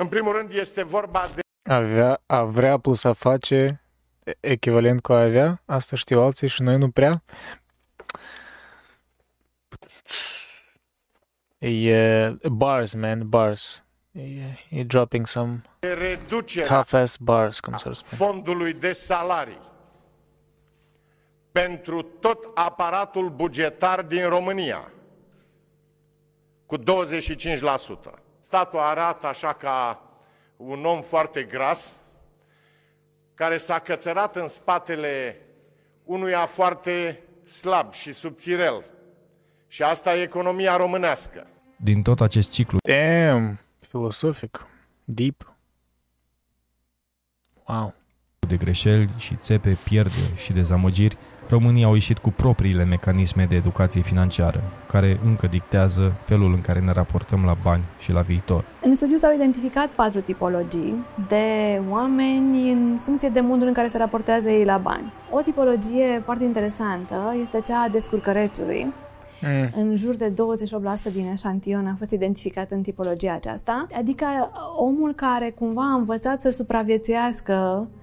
În 0.02 0.08
primul 0.08 0.34
rând 0.34 0.54
este 0.54 0.84
vorba 0.84 1.28
de 1.36 1.42
Avea, 1.70 2.22
a 2.26 2.44
vrea 2.44 2.78
plus 2.78 3.04
a 3.04 3.14
face 3.14 3.84
e- 4.24 4.32
echivalent 4.40 5.02
cu 5.02 5.14
a 5.14 5.22
avea, 5.22 5.62
asta 5.66 5.96
știu 5.96 6.22
alții 6.22 6.48
și 6.48 6.62
noi 6.62 6.78
nu 6.78 6.90
prea. 6.90 7.24
E 11.58 12.32
bars, 12.52 12.94
man, 12.94 13.30
bars. 13.30 13.84
E, 14.12 14.22
e 14.70 14.84
dropping 14.84 15.28
some 15.28 15.62
reducerea 15.80 16.76
tough 16.76 16.94
ass 16.94 17.18
bars, 17.18 17.60
cum 17.60 17.78
să 17.78 17.92
spun. 17.94 18.18
fondului 18.18 18.74
de 18.74 18.92
salarii 18.92 19.62
pentru 21.52 22.02
tot 22.02 22.52
aparatul 22.54 23.30
bugetar 23.30 24.02
din 24.02 24.28
România 24.28 24.92
cu 26.66 26.78
25%. 26.78 26.82
Statul 28.50 28.80
arată 28.80 29.28
așa 29.28 29.54
ca 29.54 30.02
un 30.58 30.86
om 30.86 31.02
foarte 31.02 31.44
gras 31.44 32.00
care 33.34 33.58
s-a 33.58 33.80
cățărat 33.80 34.36
în 34.36 34.48
spatele 34.48 35.42
unuia 36.04 36.46
foarte 36.46 37.24
slab 37.46 37.94
și 37.94 38.14
subțirel. 38.14 38.84
Și 39.68 39.84
asta 39.84 40.16
e 40.16 40.22
economia 40.22 40.76
românească. 40.76 41.48
Din 41.76 42.02
tot 42.02 42.22
acest 42.22 42.52
ciclu 42.52 42.78
Damn, 42.82 43.60
filosofic, 43.80 44.66
deep. 45.04 45.56
Wow. 47.68 47.94
de 48.48 48.58
greșeli 48.58 49.10
și 49.18 49.36
țepe, 49.36 49.78
pierderi 49.84 50.36
și 50.36 50.54
dezamăgiri, 50.54 51.18
România 51.50 51.86
au 51.86 51.94
ieșit 51.94 52.18
cu 52.18 52.30
propriile 52.30 52.84
mecanisme 52.84 53.46
de 53.50 53.56
educație 53.56 54.02
financiară, 54.02 54.64
care 54.88 55.20
încă 55.24 55.48
dictează 55.48 56.14
felul 56.24 56.54
în 56.54 56.62
care 56.62 56.80
ne 56.80 56.92
raportăm 56.92 57.44
la 57.46 57.56
bani 57.64 57.84
și 58.00 58.12
la 58.12 58.22
viitor. 58.22 58.66
În 58.82 58.96
studiu 58.96 59.18
s-au 59.18 59.34
identificat 59.34 59.88
patru 59.88 60.20
tipologii 60.20 61.06
de 61.28 61.46
oameni 61.90 62.72
în 62.72 63.00
funcție 63.04 63.30
de 63.30 63.40
modul 63.40 63.68
în 63.68 63.74
care 63.74 63.88
se 63.88 63.98
raportează 63.98 64.50
ei 64.50 64.66
la 64.66 64.78
bani. 64.78 65.14
O 65.32 65.42
tipologie 65.42 66.22
foarte 66.24 66.44
interesantă 66.44 67.36
este 67.42 67.62
cea 67.66 67.82
a 67.82 67.88
descurcărețului. 67.88 68.94
Mm. 69.42 69.82
În 69.82 69.96
jur 69.96 70.16
de 70.16 70.34
28% 70.34 70.34
din 71.14 71.30
eșantion 71.32 71.88
a 71.88 71.96
fost 71.98 72.12
identificat 72.12 72.72
în 72.72 72.82
tipologia 72.82 73.34
aceasta, 73.34 73.88
adică 73.98 74.26
omul 74.78 75.14
care 75.14 75.54
cumva 75.60 75.82
a 75.92 75.96
învățat 75.96 76.42
să 76.42 76.50
supraviețuiască 76.50 77.88
uh, 77.92 77.99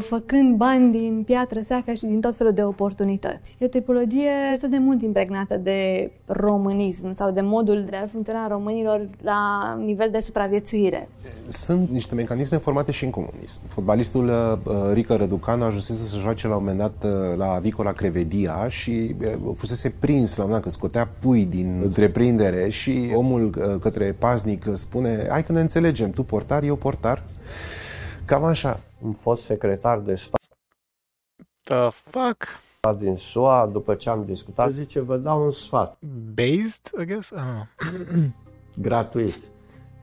făcând 0.00 0.56
bani 0.56 0.92
din 0.92 1.22
piatră 1.26 1.60
seacă 1.60 1.92
și 1.92 2.04
din 2.04 2.20
tot 2.20 2.36
felul 2.36 2.52
de 2.52 2.62
oportunități. 2.64 3.56
E 3.58 3.64
o 3.64 3.68
tipologie 3.68 4.30
destul 4.50 4.68
de 4.68 4.78
mult 4.78 5.02
impregnată 5.02 5.56
de 5.56 6.10
românism 6.26 7.14
sau 7.14 7.30
de 7.30 7.40
modul 7.40 7.86
de 7.90 7.96
a 7.96 8.06
funcționa 8.06 8.44
a 8.44 8.48
românilor 8.48 9.08
la 9.22 9.74
nivel 9.84 10.08
de 10.10 10.20
supraviețuire. 10.20 11.08
Sunt 11.48 11.90
niște 11.90 12.14
mecanisme 12.14 12.56
formate 12.56 12.92
și 12.92 13.04
în 13.04 13.10
comunism. 13.10 13.60
Fotbalistul 13.68 14.28
uh, 14.28 14.72
Rică 14.92 15.14
Răducanu 15.14 15.64
ajunsese 15.64 16.08
să 16.08 16.18
joace 16.18 16.48
la 16.48 16.56
un 16.56 16.64
moment 16.64 16.78
dat 16.78 17.04
uh, 17.04 17.36
la 17.36 17.58
Vicola 17.58 17.92
Crevedia 17.92 18.68
și 18.68 19.14
uh, 19.20 19.52
fusese 19.54 19.94
prins 19.98 20.36
la 20.36 20.42
un 20.42 20.48
moment 20.48 20.64
dat 20.64 20.72
că 20.72 20.78
scotea 20.78 21.08
pui 21.20 21.44
din 21.44 21.80
întreprindere 21.84 22.68
și 22.68 23.12
omul 23.14 23.44
uh, 23.44 23.80
către 23.80 24.16
paznic 24.18 24.66
spune 24.72 25.26
hai 25.28 25.42
că 25.42 25.52
ne 25.52 25.60
înțelegem, 25.60 26.10
tu 26.10 26.22
portar, 26.22 26.62
eu 26.62 26.76
portar. 26.76 27.22
Cam 28.24 28.44
așa. 28.44 28.80
Un 29.00 29.12
fost 29.12 29.42
secretar 29.42 29.98
de 29.98 30.14
stat 30.14 30.40
The 31.62 31.88
fuck? 31.90 32.46
din 32.98 33.16
SUA, 33.16 33.66
după 33.66 33.94
ce 33.94 34.10
am 34.10 34.24
discutat, 34.24 34.70
zice, 34.70 35.00
vă 35.00 35.16
dau 35.16 35.44
un 35.44 35.50
sfat 35.50 35.98
Based, 36.34 36.90
I 37.00 37.04
guess? 37.04 37.28
I 37.28 37.34
don't 37.34 38.06
know. 38.08 38.22
gratuit. 38.88 39.38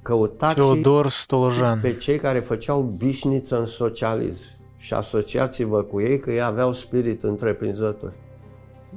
Căutați 0.01 0.55
Teodor 0.55 1.07
Stolojan. 1.09 1.79
pe 1.79 1.97
cei 1.97 2.17
care 2.19 2.39
făceau 2.39 2.81
bișniță 2.81 3.59
în 3.59 3.65
socialism 3.65 4.45
și 4.77 4.93
asociați-vă 4.93 5.83
cu 5.83 6.01
ei 6.01 6.19
că 6.19 6.31
ei 6.31 6.41
aveau 6.41 6.71
spirit 6.71 7.23
întreprinzător. 7.23 8.13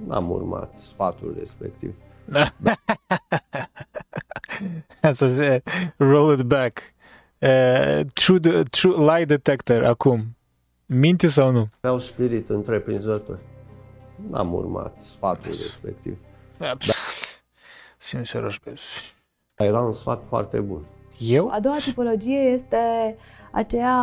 N-am 0.06 0.30
urmat 0.30 0.78
sfatul 0.78 1.34
respectiv. 1.38 1.94
That's 5.02 5.20
what 5.20 5.30
I 5.30 5.34
said. 5.34 5.62
Roll 5.98 6.38
it 6.38 6.46
back. 6.46 6.94
Uh, 7.38 8.00
true, 8.12 8.38
de- 8.38 8.62
true 8.62 9.14
lie 9.16 9.24
detector 9.24 9.84
acum. 9.84 10.36
Minte 10.86 11.26
sau 11.26 11.50
nu? 11.50 11.68
Aveau 11.80 11.98
spirit 11.98 12.48
întreprinzător. 12.48 13.38
N-am 14.30 14.52
urmat 14.52 15.02
sfatul 15.02 15.54
respectiv. 15.62 16.18
Da. 16.58 16.76
Sincer, 17.96 18.60
Era 19.56 19.80
un 19.80 19.92
sfat 19.92 20.22
foarte 20.28 20.60
bun. 20.60 20.86
Eu? 21.18 21.48
A 21.50 21.60
doua 21.60 21.76
tipologie 21.76 22.38
este 22.38 23.16
aceea 23.50 23.96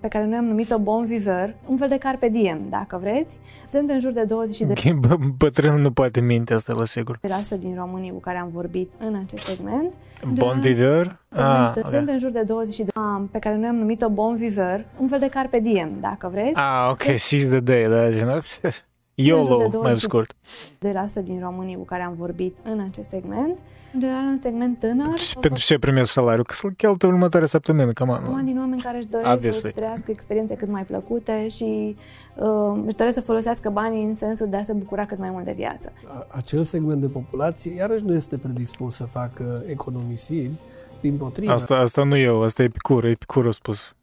pe 0.00 0.08
care 0.08 0.24
noi 0.24 0.36
am 0.36 0.44
numit-o 0.44 0.78
bon 0.78 1.06
viveur, 1.06 1.54
un 1.66 1.76
fel 1.76 1.88
de 1.88 1.98
carpe 1.98 2.28
diem, 2.28 2.68
dacă 2.68 2.96
vreți. 2.96 3.38
Sunt 3.74 3.90
în 3.90 4.00
jur 4.00 4.12
de 4.12 4.24
22 4.24 5.00
Bătrânul 5.36 5.80
nu 5.80 5.90
poate 5.92 6.20
minte 6.20 6.54
asta, 6.54 6.72
la 6.72 6.84
sigur. 6.84 7.18
de 7.20 7.28
la 7.28 7.34
asta 7.34 7.56
din 7.56 7.74
românii 7.78 8.10
cu 8.10 8.20
care 8.20 8.38
am 8.38 8.48
vorbit 8.52 8.90
în 8.98 9.14
acest 9.24 9.44
segment. 9.44 9.92
În 10.22 10.34
Bon 10.34 10.60
general, 10.60 10.60
viveur? 10.60 11.20
Ah, 11.28 11.70
Sunt, 11.72 11.84
ok. 11.84 11.92
sunt 11.92 12.08
în 12.08 12.18
jur 12.18 12.30
de 12.30 12.42
22 12.42 13.28
pe 13.30 13.38
care 13.38 13.56
noi 13.56 13.68
am 13.68 13.76
numit-o 13.76 14.08
bon 14.08 14.36
viveur, 14.36 14.84
un 14.98 15.08
fel 15.08 15.18
de 15.18 15.28
carpe 15.28 15.58
diem, 15.58 15.90
dacă 16.00 16.28
vreți. 16.32 16.54
Ah, 16.54 16.88
ok, 16.90 17.02
seize 17.16 17.48
the 17.48 17.60
day, 17.60 17.88
da, 17.88 18.10
gen, 18.10 18.42
YOLO, 19.14 19.80
mai 19.82 19.98
scurt. 19.98 20.34
De 20.78 20.90
la 20.92 21.00
asta 21.00 21.20
din 21.20 21.40
românii 21.40 21.76
cu 21.76 21.84
care 21.84 22.02
am 22.02 22.14
vorbit 22.18 22.56
în 22.62 22.80
acest 22.90 23.08
segment. 23.08 23.56
În 23.94 24.00
general, 24.00 24.24
un 24.24 24.38
segment 24.42 24.78
tânăr. 24.78 25.18
Pentru 25.40 25.62
ce 25.62 25.78
primesc 25.78 26.12
salariu? 26.12 26.42
Că 26.42 26.54
să-l 26.54 26.70
cheltuie 26.70 27.12
următoarea 27.12 27.48
săptămână, 27.48 27.92
cam 27.92 28.08
Una 28.08 28.40
din 28.40 28.58
oameni 28.58 28.80
care 28.80 28.96
își 28.96 29.06
doresc 29.06 29.30
Obviously. 29.32 29.60
să 29.60 29.74
trăiască 29.74 30.10
experiențe 30.10 30.54
cât 30.54 30.68
mai 30.68 30.84
plăcute 30.84 31.48
și 31.48 31.96
uh, 32.36 32.82
își 32.86 32.96
doresc 32.96 33.14
să 33.14 33.20
folosească 33.20 33.70
banii 33.70 34.04
în 34.04 34.14
sensul 34.14 34.48
de 34.48 34.56
a 34.56 34.62
se 34.62 34.72
bucura 34.72 35.06
cât 35.06 35.18
mai 35.18 35.30
mult 35.30 35.44
de 35.44 35.52
viață. 35.52 35.92
A- 36.06 36.26
Acel 36.30 36.62
segment 36.62 37.00
de 37.00 37.06
populație 37.08 37.74
iarăși 37.74 38.04
nu 38.04 38.14
este 38.14 38.36
predispus 38.38 38.94
să 38.94 39.04
facă 39.04 39.62
economisiri, 39.66 40.50
din 41.00 41.16
potrivă. 41.16 41.52
Asta, 41.52 41.74
asta 41.76 42.02
nu 42.04 42.16
eu, 42.16 42.42
asta 42.42 42.62
e 42.62 42.64
Epicur, 42.64 43.04
Epicur 43.04 43.46
a 43.46 43.50
spus. 43.50 43.94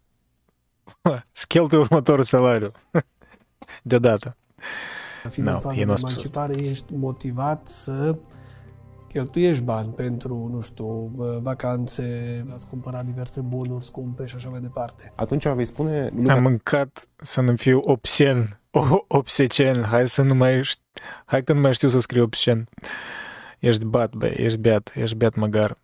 Scheltuie 1.32 1.82
următorul 1.82 2.24
salariu. 2.24 2.72
Deodată. 3.84 4.36
Fiind 5.30 5.48
Nu, 5.50 5.54
în 5.56 5.60
fază 5.62 5.76
el 5.80 5.86
nu 5.86 5.88
de 5.88 5.92
a 5.92 5.96
spus 5.96 6.16
asta. 6.16 6.40
emancipare, 6.40 6.70
ești 6.70 6.94
motivat 6.96 7.68
să 7.68 8.16
cheltuiești 9.12 9.64
bani 9.64 9.90
pentru, 9.94 10.50
nu 10.54 10.62
știu, 10.62 11.12
vacanțe, 11.42 12.06
ați 12.54 12.68
cumpărat 12.68 13.06
diverse 13.06 13.42
bunuri 13.42 13.86
scumpe 13.86 14.26
și 14.26 14.36
așa 14.36 14.50
mai 14.50 14.60
departe. 14.62 15.12
Atunci 15.16 15.48
vei 15.48 15.66
spune 15.66 16.12
Am 16.28 16.42
mâncat 16.42 17.08
să 17.18 17.42
nu 17.42 17.56
fiu 17.56 17.82
obscen. 17.84 18.60
O, 18.72 18.84
obscen. 19.08 19.84
Hai 19.84 20.08
să 20.08 20.22
nu 20.22 20.34
mai... 20.36 20.62
șt- 20.64 21.02
Hai 21.26 21.44
că 21.44 21.54
nu 21.54 21.60
mai 21.60 21.74
știu 21.74 21.90
să 21.90 22.00
scriu 22.00 22.24
obscen. 22.24 22.68
Ești 23.60 23.86
bat, 23.86 24.14
bă, 24.16 24.26
ești 24.26 24.58
beat, 24.58 24.92
ești 24.96 25.16
beat 25.16 25.36
măgar. 25.36 25.78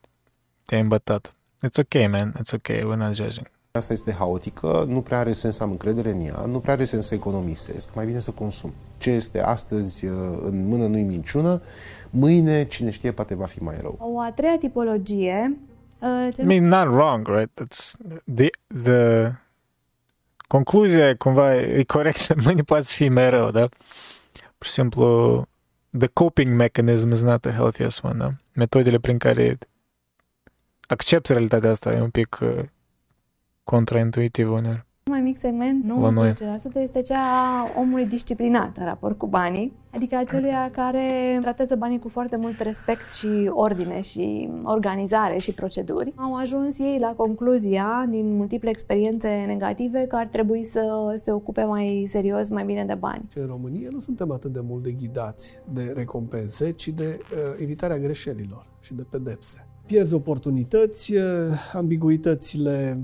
Te-ai 0.66 0.82
îmbătat. 0.82 1.34
It's 1.66 1.80
okay, 1.80 2.08
man. 2.08 2.34
It's 2.34 2.54
okay. 2.54 2.78
We're 2.80 2.98
not 2.98 3.16
judging. 3.16 3.52
Asta 3.78 3.94
este 3.94 4.12
haotică, 4.12 4.86
nu 4.88 5.02
prea 5.02 5.20
are 5.20 5.32
sens 5.32 5.56
să 5.56 5.64
am 5.64 5.72
încredere 5.72 6.12
în 6.12 6.26
ea, 6.26 6.46
nu 6.46 6.60
prea 6.60 6.74
are 6.74 6.86
sens 6.86 7.08
să 7.08 7.14
economisesc, 7.14 7.96
mai 7.96 8.06
bine 8.06 8.20
să 8.20 8.32
consum. 8.32 8.74
Ce 8.98 9.10
este 9.10 9.42
astăzi 9.42 10.06
uh, 10.06 10.40
în 10.44 10.68
mână 10.68 10.88
nu-i 10.88 11.04
minciună, 11.04 11.62
mâine, 12.10 12.66
cine 12.66 12.90
știe, 12.90 13.12
poate 13.12 13.36
va 13.36 13.46
fi 13.46 13.64
mai 13.64 13.78
rău. 13.82 13.98
O 14.00 14.20
a 14.20 14.32
treia 14.32 14.58
tipologie... 14.58 15.58
Uh, 16.00 16.28
I 16.28 16.32
cel 16.32 16.46
mean, 16.46 16.64
not 16.64 16.88
wrong, 16.88 17.28
right? 17.28 17.62
It's 17.64 17.92
the, 18.36 18.50
the... 18.84 19.32
Concluzia 20.48 21.16
cumva 21.16 21.56
e 21.56 21.84
corectă. 21.84 22.36
Mâine 22.46 22.62
poate 22.62 22.84
să 22.84 22.94
fie 22.96 23.10
mai 23.10 23.30
rău, 23.30 23.52
da? 23.52 23.68
Pur 24.58 24.68
și 24.68 24.72
simplu, 24.72 25.48
the 25.98 26.08
coping 26.08 26.56
mechanism 26.56 27.12
is 27.12 27.22
not 27.22 27.42
the 27.42 27.52
healthiest 27.52 28.04
one, 28.04 28.18
da? 28.18 28.32
Metodele 28.54 28.98
prin 29.00 29.18
care 29.18 29.58
accepti 30.88 31.32
realitatea 31.32 31.70
asta 31.70 31.92
e 31.92 32.02
un 32.02 32.10
pic 32.10 32.40
uh, 32.42 32.64
contraintuitiv 33.74 34.52
uneori. 34.52 34.86
mai 35.10 35.22
mic 35.22 35.38
segment, 35.40 35.88
La 36.02 36.10
noi. 36.10 36.32
19%, 36.32 36.34
este 36.74 37.02
cea 37.02 37.20
a 37.20 37.80
omului 37.80 38.06
disciplinat 38.06 38.78
în 38.78 38.86
raport 38.86 39.18
cu 39.18 39.28
banii, 39.28 39.74
adică 39.94 40.16
aceluia 40.16 40.72
care 40.72 41.38
tratează 41.42 41.76
banii 41.76 42.00
cu 42.00 42.10
foarte 42.10 42.36
mult 42.36 42.60
respect 42.60 43.12
și 43.12 43.50
ordine 43.50 44.02
și 44.02 44.50
organizare 44.64 45.38
și 45.38 45.52
proceduri. 45.54 46.14
Au 46.16 46.36
ajuns 46.36 46.80
ei 46.80 46.98
la 47.00 47.14
concluzia, 47.18 48.06
din 48.10 48.36
multiple 48.36 48.70
experiențe 48.70 49.44
negative, 49.48 50.06
că 50.08 50.16
ar 50.16 50.28
trebui 50.28 50.66
să 50.66 50.82
se 51.24 51.32
ocupe 51.32 51.64
mai 51.64 52.06
serios, 52.08 52.50
mai 52.50 52.66
bine 52.66 52.86
de 52.86 52.94
bani. 52.94 53.24
Și 53.32 53.38
în 53.38 53.48
România 53.48 53.90
nu 53.92 54.00
suntem 54.00 54.32
atât 54.32 54.52
de 54.54 54.62
mult 54.64 54.84
de 54.84 54.92
ghidați 54.92 55.60
de 55.74 55.94
recompense, 55.96 56.72
ci 56.72 56.88
de 56.88 57.20
uh, 57.20 57.38
evitarea 57.62 57.98
greșelilor 57.98 58.66
și 58.80 58.94
de 58.94 59.06
pedepse. 59.10 59.68
Pierzi 59.86 60.14
oportunități, 60.14 61.14
uh, 61.14 61.22
ambiguitățile 61.74 63.00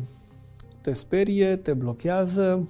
te 0.83 0.91
sperie, 0.91 1.55
te 1.55 1.73
blochează, 1.73 2.67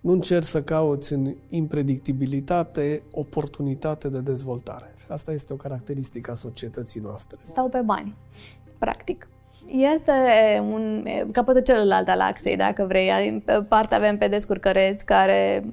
nu 0.00 0.12
încerci 0.12 0.46
să 0.46 0.62
cauți 0.62 1.12
în 1.12 1.34
impredictibilitate 1.48 3.02
oportunitate 3.12 4.08
de 4.08 4.20
dezvoltare. 4.20 4.94
Și 4.98 5.06
asta 5.08 5.32
este 5.32 5.52
o 5.52 5.56
caracteristică 5.56 6.30
a 6.30 6.34
societății 6.34 7.00
noastre. 7.00 7.38
Stau 7.48 7.68
pe 7.68 7.80
bani, 7.84 8.14
practic. 8.78 9.28
Este 9.66 10.12
un 10.60 11.06
capătul 11.32 11.62
celălalt 11.62 12.08
al 12.08 12.20
axei, 12.20 12.56
dacă 12.56 12.84
vrei. 12.84 13.42
Pe 13.44 13.62
parte 13.68 13.94
avem 13.94 14.18
pe 14.18 14.28
descurcăreți 14.28 15.04
care 15.04 15.64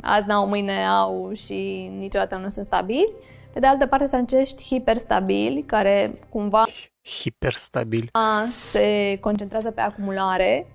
azi 0.00 0.26
n-au, 0.26 0.48
mâine 0.48 0.86
au 0.86 1.32
și 1.32 1.90
niciodată 1.98 2.36
nu 2.36 2.48
sunt 2.48 2.64
stabili. 2.64 3.12
Pe 3.52 3.60
de 3.60 3.66
altă 3.66 3.86
parte, 3.86 4.06
sunt 4.06 4.32
acești 4.32 4.64
hiperstabili 4.64 5.62
care 5.66 6.18
cumva 6.28 6.64
Hiperstabil. 7.20 8.10
se 8.70 9.18
concentrează 9.20 9.70
pe 9.70 9.80
acumulare 9.80 10.66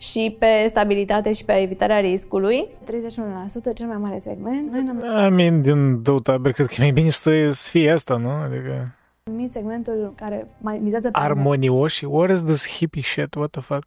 și 0.00 0.36
pe 0.38 0.66
stabilitate 0.68 1.32
și 1.32 1.44
pe 1.44 1.52
evitarea 1.52 2.00
riscului. 2.00 2.68
31% 2.84 3.74
cel 3.74 3.86
mai 3.86 3.96
mare 3.96 4.18
segment. 4.18 4.72
Noi 4.72 4.82
ne-am 4.82 5.32
I 5.32 5.36
mean, 5.36 5.62
din 5.62 6.02
două 6.02 6.20
tabere, 6.20 6.54
cred 6.54 6.66
că 6.66 6.74
e 6.78 6.82
mai 6.82 6.90
bine 6.90 7.08
să, 7.08 7.50
să 7.50 7.70
fie 7.70 7.90
asta, 7.90 8.16
nu? 8.16 8.30
Adică 8.30 8.94
numit 9.24 9.52
segmentul 9.52 10.12
care 10.16 10.48
mai 10.58 10.78
mizează 10.82 11.10
pe 11.10 11.18
armonioși. 11.18 12.04
What 12.04 12.30
is 12.30 12.42
this 12.42 12.68
hippie 12.68 13.02
shit? 13.02 13.34
What 13.34 13.50
the 13.50 13.60
fuck? 13.60 13.86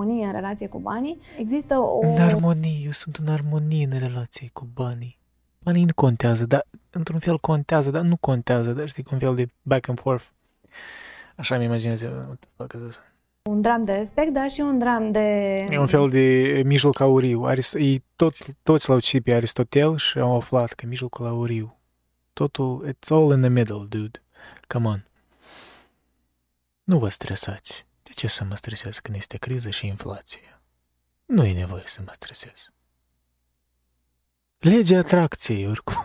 armonie 0.00 0.26
în 0.26 0.32
relație 0.32 0.66
cu 0.66 0.78
banii. 0.78 1.20
Există 1.38 1.74
o... 1.78 1.98
În 2.06 2.20
armonie, 2.20 2.80
eu 2.84 2.90
sunt 2.90 3.16
în 3.16 3.28
armonie 3.28 3.88
în 3.90 3.98
relație 3.98 4.50
cu 4.52 4.68
banii. 4.74 5.18
Banii 5.62 5.84
nu 5.84 5.94
contează, 5.94 6.46
dar 6.46 6.66
într-un 6.90 7.18
fel 7.18 7.38
contează, 7.38 7.90
dar 7.90 8.02
nu 8.02 8.16
contează, 8.16 8.72
dar 8.72 8.88
știi, 8.88 9.04
un 9.12 9.18
fel 9.18 9.34
de 9.34 9.48
back 9.62 9.88
and 9.88 10.00
forth. 10.00 10.24
Așa 11.36 11.58
mi 11.58 11.64
imaginez 11.64 12.02
eu, 12.02 12.10
what 12.10 12.38
the 12.38 12.48
fuck 12.56 12.72
is 12.72 12.80
this? 12.80 13.00
Un 13.42 13.60
dram 13.60 13.84
de 13.84 13.92
respect, 13.92 14.32
dar 14.32 14.50
și 14.50 14.60
un 14.60 14.78
dram 14.78 15.12
de... 15.12 15.18
E 15.70 15.78
un 15.78 15.86
fel 15.86 16.08
de 16.10 16.62
mijloc 16.64 17.00
auriu. 17.00 17.44
Arist- 17.44 17.74
ei 17.74 18.04
tot, 18.16 18.34
toți 18.62 18.88
l-au 18.88 19.00
citit 19.00 19.24
pe 19.24 19.32
Aristotel 19.32 19.96
și 19.96 20.18
au 20.18 20.36
aflat 20.36 20.72
că 20.72 20.86
mijlocul 20.86 21.26
auriu. 21.26 21.78
Totul, 22.32 22.88
it's 22.88 23.08
all 23.08 23.32
in 23.32 23.40
the 23.40 23.48
middle, 23.48 23.86
dude. 23.88 24.22
Come 24.68 24.88
on. 24.88 25.04
Nu 26.84 26.98
vă 26.98 27.08
stresați. 27.08 27.86
De 28.02 28.10
ce 28.14 28.26
să 28.26 28.44
mă 28.44 28.56
stresez 28.56 28.98
când 28.98 29.16
este 29.16 29.36
criză 29.36 29.70
și 29.70 29.86
inflație? 29.86 30.60
Nu 31.26 31.44
e 31.44 31.52
nevoie 31.52 31.82
să 31.86 32.00
mă 32.04 32.10
stresez. 32.12 32.72
Legea 34.58 34.98
atracției, 34.98 35.66
oricum. 35.68 36.02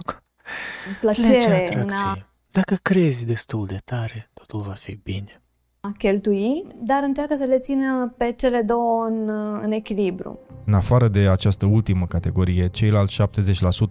Legea 1.01 1.21
plăcere 1.21 1.73
în 1.73 1.79
atracției. 1.79 2.23
a 2.23 2.29
Dacă 2.51 2.75
crezi 2.75 3.25
destul 3.25 3.65
de 3.65 3.81
tare, 3.85 4.29
totul 4.33 4.61
va 4.61 4.73
fi 4.73 4.95
bine. 4.95 5.41
A 5.85 5.93
cheltui, 5.97 6.65
dar 6.83 7.03
încearcă 7.03 7.35
să 7.37 7.43
le 7.43 7.59
țină 7.59 8.13
pe 8.17 8.33
cele 8.37 8.61
două 8.61 9.05
în, 9.09 9.29
în 9.61 9.71
echilibru. 9.71 10.39
În 10.65 10.73
afară 10.73 11.07
de 11.07 11.19
această 11.19 11.65
ultimă 11.65 12.05
categorie, 12.05 12.67
ceilalți 12.67 13.21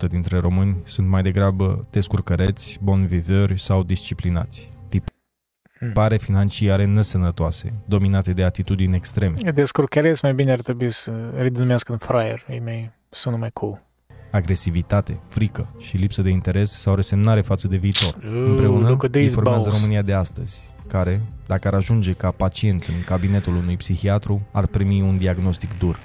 70% 0.07 0.09
dintre 0.09 0.39
români 0.39 0.77
sunt 0.85 1.09
mai 1.09 1.23
degrabă 1.23 1.81
descurcăreți, 1.91 2.79
bon 2.83 3.07
viveri 3.07 3.61
sau 3.61 3.83
disciplinați. 3.83 4.73
Tipare 4.89 6.17
financiare 6.17 6.85
nesănătoase, 6.85 7.73
dominate 7.87 8.33
de 8.33 8.45
atitudini 8.45 8.95
extreme, 8.95 9.35
Descurcăresc 9.55 10.23
mai 10.23 10.35
bine 10.35 10.53
ar 10.53 10.61
trebui 10.61 10.91
să 10.91 11.13
redenumească 11.37 11.93
în 11.93 11.99
fraier. 11.99 12.45
E 12.49 12.61
mai, 12.61 12.91
sună 13.09 13.37
mai 13.37 13.51
cool. 13.53 13.83
agresivitate, 14.31 15.21
frică 15.29 15.75
și 15.79 15.97
lipsă 15.97 16.23
de 16.23 16.31
interes 16.31 16.71
sau 16.71 16.95
resemnare 16.95 17.41
față 17.41 17.69
de 17.69 17.77
viitor. 17.77 18.19
Împreună 18.47 18.89
look 18.89 19.05
at 19.05 19.11
these 19.11 19.27
informează 19.27 19.69
balls. 19.69 19.81
România 19.81 20.03
de 20.03 20.13
astăzi, 20.13 20.74
care, 20.89 21.21
dacă 21.47 21.69
ar 21.69 21.75
ajunge 21.75 22.13
ca 22.13 22.31
pacient 22.31 22.83
în 22.83 23.03
cabinetul 23.05 23.57
unui 23.57 23.77
psihiatru, 23.77 24.41
ar 24.53 24.67
primi 24.67 25.01
un 25.01 25.17
diagnostic 25.17 25.79
dur. 25.79 25.99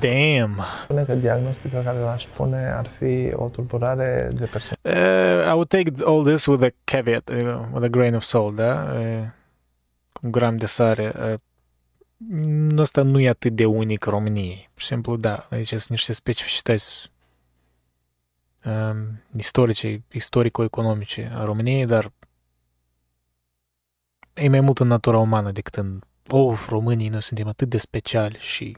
Damn! 0.00 0.64
Spune 0.82 1.02
că 1.02 1.14
diagnosticul 1.14 1.82
care 1.82 1.98
l-aș 1.98 2.24
pune 2.24 2.72
ar 2.76 2.86
fi 2.86 3.30
o 3.32 3.48
tulburare 3.48 4.28
de 4.30 4.44
persoană. 4.44 4.98
Uh, 4.98 5.46
I 5.46 5.52
would 5.52 5.68
take 5.68 5.92
all 6.04 6.24
this 6.24 6.46
with 6.46 6.64
a 6.64 6.68
caveat, 6.84 7.28
uh, 7.28 7.60
with 7.72 7.84
a 7.84 7.88
grain 7.88 8.14
of 8.14 8.22
salt, 8.22 8.54
da? 8.54 8.92
Uh, 8.94 9.26
cu 10.12 10.20
un 10.22 10.30
gram 10.30 10.56
de 10.56 10.66
sare. 10.66 11.12
Uh, 11.18 11.34
asta 12.78 13.02
nu 13.02 13.20
e 13.20 13.28
atât 13.28 13.54
de 13.54 13.64
unic 13.64 14.04
României. 14.04 14.68
Pur 14.72 14.80
și 14.82 14.86
simplu, 14.86 15.16
da, 15.16 15.46
aici 15.50 15.68
sunt 15.68 15.88
niște 15.88 16.12
specificități 16.12 17.10
um, 18.64 19.22
istorice, 19.36 20.02
istorico-economice 20.12 21.32
a 21.34 21.44
României, 21.44 21.86
dar 21.86 22.12
e 24.38 24.48
mai 24.48 24.60
mult 24.60 24.78
în 24.78 24.86
natura 24.86 25.18
umană 25.18 25.50
decât 25.50 25.74
în 25.74 26.00
oh, 26.28 26.66
românii 26.68 27.08
noi 27.08 27.22
suntem 27.22 27.48
atât 27.48 27.68
de 27.68 27.78
speciali 27.78 28.36
și 28.40 28.76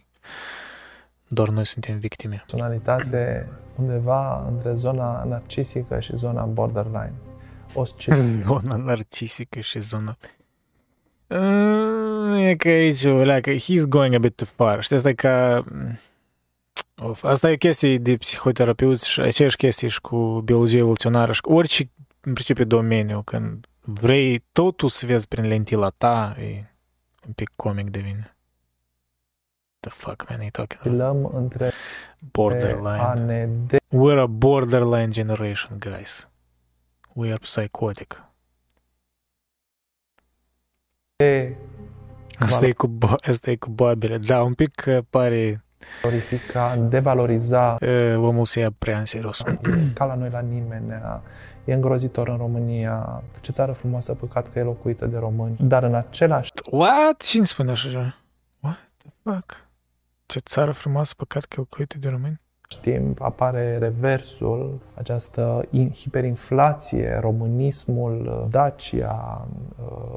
doar 1.29 1.49
noi 1.49 1.67
suntem 1.67 1.99
victime. 1.99 2.45
Personalitate 2.47 3.49
undeva 3.77 4.47
între 4.49 4.75
zona 4.75 5.25
narcisică 5.25 6.01
și 6.01 6.17
zona 6.17 6.45
borderline. 6.45 7.13
Oscil. 7.75 8.15
Zona 8.47 8.77
narcisică 8.77 9.61
și 9.61 9.81
zona... 9.81 10.17
Uh, 11.27 12.49
e 12.49 12.55
că 12.55 12.69
aici, 12.69 13.03
leacă, 13.03 13.51
he's 13.51 13.89
going 13.89 14.15
a 14.15 14.19
bit 14.19 14.37
too 14.37 14.49
far. 14.55 14.83
Știi, 14.83 14.97
asta 14.97 15.09
e 15.09 15.13
ca... 15.13 15.65
Of, 17.03 17.25
asta 17.25 17.51
e 17.51 17.57
chestie 17.57 17.99
de 17.99 18.17
psihoterapeuți 18.17 19.09
și 19.09 19.21
aceeași 19.21 19.57
chestie 19.57 19.89
și 19.89 20.01
cu 20.01 20.41
biologie 20.45 20.79
evoluționară 20.79 21.33
și 21.33 21.41
orice, 21.45 21.91
în 22.21 22.33
principiu, 22.33 22.65
domeniu, 22.65 23.23
când 23.23 23.67
vrei 23.81 24.45
totul 24.53 24.89
să 24.89 25.07
vezi 25.07 25.29
prin 25.29 25.47
lentila 25.47 25.91
ta, 25.91 26.37
e 26.39 26.65
un 27.27 27.33
pic 27.33 27.53
comic 27.57 27.91
devine. 27.91 28.35
The 29.81 29.91
fuck, 29.91 30.29
man, 30.29 30.41
e 30.41 30.51
talking 30.51 31.01
about? 31.01 31.33
între 31.35 31.73
borderline. 32.33 33.49
De... 33.67 33.77
We're 33.77 34.21
a 34.21 34.27
borderline 34.27 35.09
generation, 35.09 35.79
guys. 35.79 36.29
We 37.13 37.29
are 37.29 37.39
psychotic. 37.39 38.25
De... 41.17 41.57
Asta 42.39 42.67
e, 42.67 42.73
cu, 42.73 42.99
asta 43.21 43.51
e 43.51 43.57
cu 43.57 43.71
babele. 43.71 44.19
Da, 44.19 44.43
un 44.43 44.55
pic 44.55 44.85
pare... 45.11 45.65
Valorifica, 46.03 46.77
devaloriza. 46.77 47.77
E, 47.81 48.15
omul 48.15 48.45
se 48.45 48.61
ia 48.61 48.71
prea 48.79 48.99
în 48.99 49.05
serios. 49.05 49.43
Ca 49.95 50.05
la 50.05 50.15
noi 50.15 50.31
la 50.31 50.41
nimeni. 50.41 50.93
E 51.71 51.75
îngrozitor 51.75 52.29
în 52.29 52.37
România. 52.37 53.23
Ce 53.41 53.53
țară 53.53 53.73
frumoasă, 53.73 54.15
păcat 54.15 54.53
că 54.53 54.59
e 54.59 54.63
locuită 54.63 55.07
de 55.07 55.19
români. 55.19 55.57
Dar 55.61 55.83
în 55.83 55.95
același... 55.95 56.53
What? 56.71 57.23
Cine 57.23 57.45
spune 57.45 57.71
așa? 57.71 58.17
What 58.61 58.91
the 58.99 59.11
fuck? 59.23 59.69
Ce 60.27 60.39
țară 60.39 60.71
frumoasă, 60.71 61.15
păcat 61.17 61.45
că 61.45 61.49
e 61.53 61.57
locuită 61.59 61.99
de 61.99 62.09
români? 62.09 62.41
timp 62.81 63.23
apare 63.23 63.79
reversul, 63.79 64.79
această 64.95 65.69
hiperinflație, 65.95 67.19
românismul, 67.21 68.47
Dacia, 68.51 69.49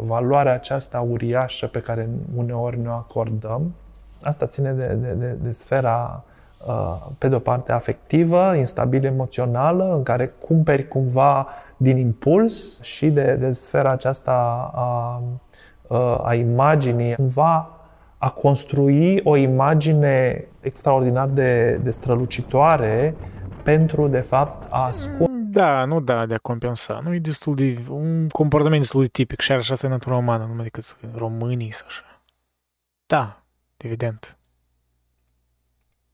valoarea 0.05 0.53
aceasta 0.53 1.01
uriașă 1.01 1.67
pe 1.67 1.79
care 1.79 2.09
uneori 2.35 2.79
ne 2.79 2.89
o 2.89 2.91
acordăm. 2.91 3.73
Asta 4.21 4.47
ține 4.47 4.71
de, 4.71 4.87
de, 4.87 5.13
de, 5.13 5.37
de 5.41 5.51
sfera, 5.51 6.23
pe 7.17 7.27
de 7.27 7.35
o 7.35 7.39
parte, 7.39 7.71
afectivă, 7.71 8.55
instabilă 8.55 9.07
emoțională, 9.07 9.93
în 9.95 10.03
care 10.03 10.27
cumperi 10.27 10.87
cumva 10.87 11.47
din 11.77 11.97
impuls 11.97 12.81
și 12.81 13.09
de, 13.09 13.37
de 13.39 13.51
sfera 13.51 13.91
aceasta 13.91 14.31
a, 14.73 15.21
a 16.23 16.33
imaginii, 16.33 17.15
cumva 17.15 17.69
a 18.17 18.29
construi 18.29 19.21
o 19.23 19.35
imagine 19.35 20.47
extraordinar 20.59 21.27
de, 21.27 21.79
de 21.83 21.91
strălucitoare 21.91 23.15
pentru, 23.63 24.07
de 24.07 24.19
fapt, 24.19 24.67
a 24.69 24.85
ascunde. 24.85 25.59
Da, 25.59 25.85
nu 25.85 25.99
da, 25.99 26.25
de 26.25 26.33
a 26.33 26.37
compensa. 26.37 26.99
Nu 27.03 27.13
e 27.13 27.19
destul 27.19 27.55
de... 27.55 27.77
un 27.89 28.27
comportament 28.27 28.81
destul 28.81 29.01
de 29.01 29.07
tipic 29.07 29.39
și 29.39 29.51
așa 29.51 29.73
asta 29.73 29.85
e 29.85 29.89
natura 29.89 30.15
umană, 30.15 30.45
numai 30.45 30.63
decât 30.63 30.95
românii 31.15 31.71
sau 31.71 31.87
așa. 31.89 32.03
Da, 33.05 33.41
evident. 33.77 34.37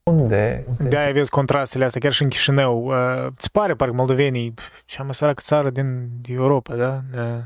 Unde? 0.09 0.65
De-aia 0.79 1.11
vezi 1.11 1.29
contrastele 1.29 1.85
astea, 1.85 2.01
chiar 2.01 2.11
și 2.11 2.23
în 2.23 2.29
Chișinău. 2.29 2.85
Uh, 2.85 3.27
îți 3.35 3.51
pare, 3.51 3.73
parcă 3.73 3.95
moldovenii, 3.95 4.53
cea 4.85 5.03
mai 5.03 5.13
săracă 5.13 5.41
țară 5.43 5.69
din 5.69 6.09
Europa, 6.27 6.75
da? 6.75 7.01
Uh, 7.13 7.43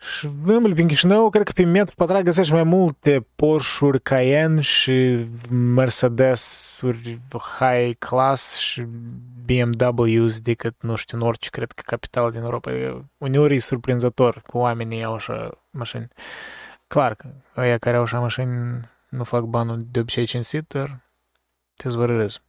și 0.00 0.28
vâmbli 0.42 0.72
prin 0.72 0.86
Chișinău, 0.86 1.30
cred 1.30 1.42
că 1.42 1.52
pe 1.54 1.64
metru 1.64 1.94
pătrat 1.94 2.22
găsești 2.22 2.52
mai 2.52 2.62
multe 2.62 3.26
Porsche-uri 3.36 4.02
Cayenne 4.02 4.60
și 4.60 5.26
Mercedes-uri 5.50 7.20
high 7.58 7.96
class 7.98 8.56
și 8.56 8.86
BMWs 9.44 10.40
decât, 10.40 10.74
nu 10.80 10.94
știu, 10.94 11.18
în 11.18 11.26
orice, 11.26 11.50
cred 11.50 11.72
că, 11.72 11.82
capital 11.86 12.30
din 12.30 12.40
Europa. 12.40 12.70
Uneori 13.16 13.54
e 13.54 13.58
surprinzător 13.58 14.42
cu 14.46 14.58
oamenii 14.58 15.04
au 15.04 15.14
așa 15.14 15.50
mașini. 15.70 16.08
Clar 16.86 17.14
că 17.14 17.28
ăia 17.56 17.78
care 17.78 17.96
au 17.96 18.02
așa 18.02 18.18
mașini 18.18 18.80
nu 19.08 19.24
fac 19.24 19.42
banul 19.42 19.86
de 19.90 20.00
obicei 20.00 20.26
cinstit, 20.26 20.68
dar 20.68 21.12
te 21.74 21.88
zvărărez 21.88 22.42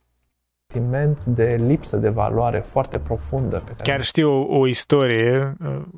sentiment 0.72 1.26
de 1.26 1.56
lipsă 1.56 1.98
de 1.98 2.10
valoare 2.10 2.60
foarte 2.60 3.00
profundă. 3.00 3.58
Pe 3.58 3.72
care 3.72 3.84
Chiar 3.84 4.04
știu 4.04 4.30
o, 4.30 4.58
o 4.58 4.68
istorie, 4.68 5.56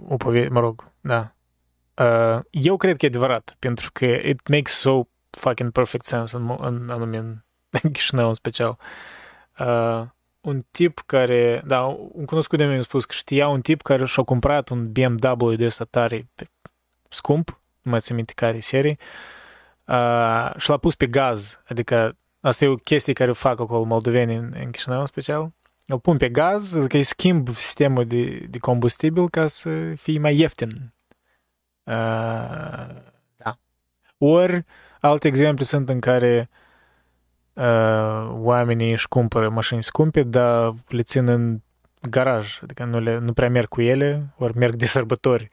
o 0.07 0.17
poveste, 0.17 0.49
mă 0.49 0.59
rog, 0.59 0.91
da, 1.01 1.35
Uh, 2.01 2.39
eu 2.49 2.77
cred 2.77 2.97
că 2.97 3.05
e 3.05 3.07
adevărat, 3.07 3.55
pentru 3.59 3.89
că 3.93 4.05
it 4.05 4.47
makes 4.47 4.71
so 4.71 5.01
fucking 5.29 5.71
perfect 5.71 6.05
sense 6.05 6.35
în, 6.35 6.55
în 6.59 6.89
anume 6.89 7.17
în, 7.17 7.37
în 7.81 7.91
Chișinău 7.91 8.27
în 8.27 8.33
special. 8.33 8.77
Uh, 9.59 10.03
un 10.41 10.65
tip 10.71 11.01
care, 11.05 11.61
da, 11.65 11.81
un 12.11 12.25
cunoscut 12.25 12.57
de 12.57 12.65
mine 12.65 12.77
a 12.77 12.81
spus 12.81 13.05
că 13.05 13.13
știa 13.13 13.47
un 13.47 13.61
tip 13.61 13.81
care 13.81 14.05
și-a 14.05 14.23
cumpărat 14.23 14.69
un 14.69 14.91
BMW 14.91 15.55
de 15.55 15.65
ăsta 15.65 15.83
tare 15.83 16.29
scump, 17.09 17.61
nu 17.81 17.91
mai 17.91 17.99
țin 17.99 18.15
minte 18.15 18.33
care 18.35 18.59
serie, 18.59 18.97
uh, 18.99 19.40
și 20.57 20.69
l-a 20.69 20.77
pus 20.77 20.95
pe 20.95 21.07
gaz, 21.07 21.59
adică 21.67 22.17
asta 22.39 22.65
e 22.65 22.67
o 22.67 22.75
chestie 22.75 23.13
care 23.13 23.29
o 23.29 23.33
fac 23.33 23.59
acolo 23.59 23.83
moldovenii 23.83 24.35
în, 24.35 24.53
în 24.63 24.71
Chișinău 24.71 24.99
în 24.99 25.05
special, 25.05 25.51
îl 25.87 25.99
pun 25.99 26.17
pe 26.17 26.29
gaz, 26.29 26.75
adică 26.75 26.97
îi 26.97 27.03
schimb 27.03 27.49
sistemul 27.49 28.05
de, 28.05 28.45
de 28.49 28.57
combustibil 28.57 29.29
ca 29.29 29.47
să 29.47 29.93
fie 29.95 30.19
mai 30.19 30.37
ieftin 30.37 30.93
Uh, 31.83 31.93
da. 33.37 33.57
Ori 34.17 34.65
alte 34.99 35.27
exemple 35.27 35.63
sunt 35.63 35.89
în 35.89 35.99
care 35.99 36.49
uh, 37.53 38.29
oamenii 38.29 38.91
își 38.91 39.07
cumpără 39.07 39.49
mașini 39.49 39.83
scumpe, 39.83 40.23
dar 40.23 40.73
le 40.87 41.01
țin 41.01 41.27
în 41.27 41.61
garaj, 42.09 42.59
adică 42.63 42.83
nu, 42.83 42.99
le, 42.99 43.17
nu 43.17 43.33
prea 43.33 43.49
merg 43.49 43.67
cu 43.67 43.81
ele, 43.81 44.33
ori 44.37 44.57
merg 44.57 44.75
de 44.75 44.85
sărbători. 44.85 45.49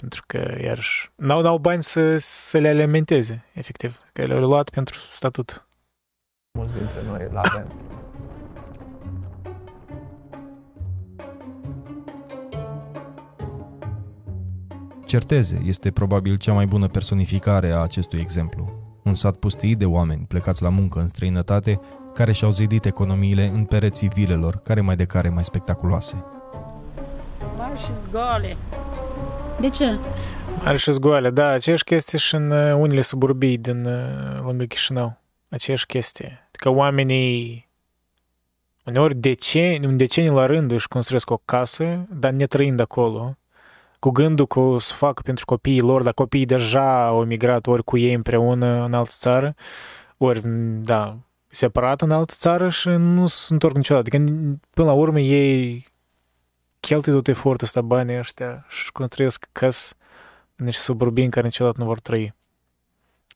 Pentru 0.00 0.24
că, 0.26 0.56
iarăși, 0.62 1.10
n-au, 1.14 1.40
n-au 1.42 1.58
bani 1.58 1.82
să, 1.82 2.16
să 2.18 2.58
le 2.58 2.68
alimenteze, 2.68 3.44
efectiv, 3.52 4.00
că 4.12 4.24
le-au 4.24 4.40
luat 4.40 4.70
pentru 4.70 4.98
statut. 5.10 5.68
Mulți 6.58 6.74
dintre 6.74 7.02
noi 7.06 7.26
îl 7.30 7.36
avem. 7.36 7.66
Certeze 15.06 15.62
este 15.64 15.90
probabil 15.90 16.36
cea 16.36 16.52
mai 16.52 16.66
bună 16.66 16.88
personificare 16.88 17.70
a 17.70 17.78
acestui 17.78 18.20
exemplu. 18.20 18.72
Un 19.04 19.14
sat 19.14 19.36
pustit 19.36 19.78
de 19.78 19.84
oameni 19.84 20.24
plecați 20.28 20.62
la 20.62 20.68
muncă 20.68 21.00
în 21.00 21.08
străinătate, 21.08 21.80
care 22.14 22.32
și-au 22.32 22.50
zidit 22.50 22.84
economiile 22.84 23.46
în 23.46 23.64
pereții 23.64 24.08
vilelor, 24.08 24.56
care 24.56 24.80
mai 24.80 24.96
de 24.96 25.04
care 25.04 25.28
mai 25.28 25.44
spectaculoase. 25.44 26.24
Mari 27.56 27.80
și 27.80 27.94
zgoale. 27.94 28.56
De 29.60 29.70
ce? 29.70 29.98
Mari 30.62 30.78
și 30.78 30.92
zgoale, 30.92 31.30
da, 31.30 31.46
aceeași 31.46 31.84
chestie 31.84 32.18
și 32.18 32.34
în 32.34 32.50
uh, 32.50 32.74
unele 32.74 33.00
suburbii 33.00 33.58
din 33.58 33.84
uh, 33.84 34.38
lângă 34.42 34.64
Chișinău. 34.64 35.18
Aceeași 35.48 35.86
chestie. 35.86 36.48
Că 36.52 36.68
oamenii 36.68 37.68
uneori 38.84 39.14
decenii, 39.14 39.88
un 39.88 39.96
decenii 39.96 40.30
la 40.30 40.46
rând 40.46 40.70
își 40.70 40.88
construiesc 40.88 41.30
o 41.30 41.40
casă, 41.44 42.06
dar 42.10 42.32
netrăind 42.32 42.80
acolo, 42.80 43.36
cu 43.98 44.10
gândul 44.10 44.46
că 44.46 44.76
să 44.78 44.94
facă 44.94 45.22
pentru 45.24 45.44
copiii 45.44 45.80
lor, 45.80 46.02
dar 46.02 46.12
copiii 46.12 46.46
deja 46.46 47.06
au 47.06 47.24
migrat 47.24 47.66
ori 47.66 47.84
cu 47.84 47.96
ei 47.98 48.12
împreună 48.12 48.84
în 48.84 48.94
altă 48.94 49.12
țară, 49.12 49.54
ori, 50.16 50.40
da, 50.84 51.16
separat 51.48 52.00
în 52.00 52.10
altă 52.10 52.34
țară 52.36 52.68
și 52.68 52.88
nu 52.88 53.26
se 53.26 53.52
întorc 53.52 53.76
niciodată. 53.76 54.16
Adică, 54.16 54.32
până 54.70 54.86
la 54.86 54.94
urmă, 54.94 55.20
ei 55.20 55.86
cheltuie 56.80 57.14
tot 57.14 57.28
efortul 57.28 57.66
ăsta, 57.66 57.82
banii 57.82 58.18
ăștia 58.18 58.66
și 58.68 58.92
construiesc 58.92 59.48
căs 59.52 59.94
în 60.56 60.64
niște 60.64 60.82
suburbii 60.82 61.24
în 61.24 61.30
care 61.30 61.46
niciodată 61.46 61.78
nu 61.80 61.84
vor 61.84 62.00
trăi. 62.00 62.34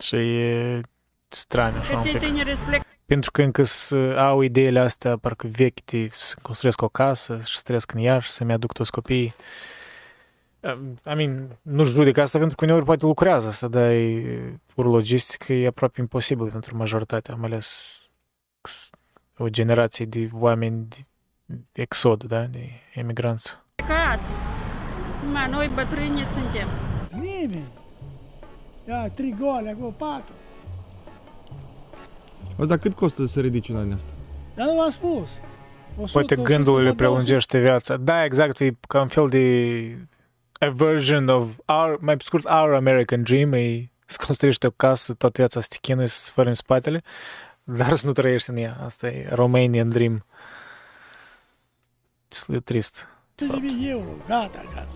Și 0.01 0.17
e 0.17 0.81
straniu 1.29 1.79
așa 1.79 1.97
un 1.97 2.03
pic. 2.03 2.83
Pentru 3.07 3.31
că 3.31 3.43
încă 3.43 3.63
au 4.17 4.41
ideile 4.41 4.81
astea, 4.81 5.17
parcă 5.17 5.47
vechi, 5.47 5.79
să 6.09 6.37
construiesc 6.43 6.83
o 6.83 6.89
casă 6.89 7.41
și 7.45 7.57
să 7.57 7.63
trăiesc 7.65 7.93
în 7.93 8.01
ea 8.01 8.19
și 8.19 8.31
să-mi 8.31 8.53
aduc 8.53 8.73
toți 8.73 8.91
copiii. 8.91 9.35
I 11.07 11.15
mean, 11.15 11.59
nu 11.63 11.85
judec 11.85 12.17
asta 12.17 12.39
pentru 12.39 12.57
că 12.57 12.65
uneori 12.65 12.85
poate 12.85 13.07
lucrează 13.07 13.51
să 13.51 13.69
dai 13.69 14.27
pur 14.75 14.87
logistică, 14.87 15.53
e 15.53 15.67
aproape 15.67 16.01
imposibil 16.01 16.51
pentru 16.51 16.77
majoritatea, 16.77 17.35
mai 17.35 17.49
ales 17.51 18.01
o 19.37 19.49
generație 19.49 20.05
de 20.05 20.29
oameni 20.33 20.87
de 20.89 20.97
exod, 21.73 22.25
da, 22.25 22.43
de 22.43 22.71
emigranți. 22.95 23.57
Plecați! 23.75 24.31
Numai 25.25 25.49
noi 25.51 25.71
bătrâni 25.75 26.25
suntem. 26.25 26.69
Nimeni. 27.11 27.69
Ia, 28.89 29.09
trei 29.09 29.37
gole, 29.41 29.71
acolo, 29.71 29.91
patru. 29.91 30.33
O, 32.59 32.65
dar 32.67 32.79
cât 32.79 32.95
costă 32.95 33.27
să 33.27 33.41
ridici 33.41 33.69
una 33.69 33.83
din 33.83 33.93
asta? 33.93 34.11
Dar 34.55 34.67
nu 34.67 34.75
v-am 34.75 34.91
spus. 34.91 35.31
100, 35.97 36.11
Poate 36.13 36.37
gândul 36.37 36.83
le 36.83 36.95
prelungește 36.95 37.59
viața. 37.59 37.97
Da, 37.97 38.25
exact, 38.25 38.61
e 38.61 38.77
ca 38.89 39.01
un 39.01 39.09
fel 39.09 39.29
de 39.29 40.07
a 40.59 40.69
version 40.69 41.29
of 41.29 41.47
our, 41.67 41.99
mai 42.01 42.17
scurt, 42.19 42.45
our 42.45 42.75
American 42.75 43.23
dream, 43.23 43.53
e 43.53 43.91
să 44.07 44.23
construiești 44.27 44.67
o 44.67 44.71
casă, 44.71 45.15
toată 45.15 45.35
viața 45.37 45.61
să 45.61 45.67
te 45.71 45.77
chinui, 45.81 46.09
să 46.09 46.31
fără 46.33 46.49
în 46.49 46.55
spatele, 46.55 47.03
dar 47.63 47.95
să 47.95 48.07
nu 48.07 48.13
trăiești 48.13 48.51
în 48.51 48.57
ea. 48.57 48.77
Asta 48.85 49.07
e 49.07 49.29
Romanian 49.31 49.89
dream. 49.89 50.25
Ce 52.35 52.61
trist. 52.61 53.09
Ce 53.35 53.45
euro, 53.81 54.17
gata, 54.27 54.63
gata. 54.75 54.89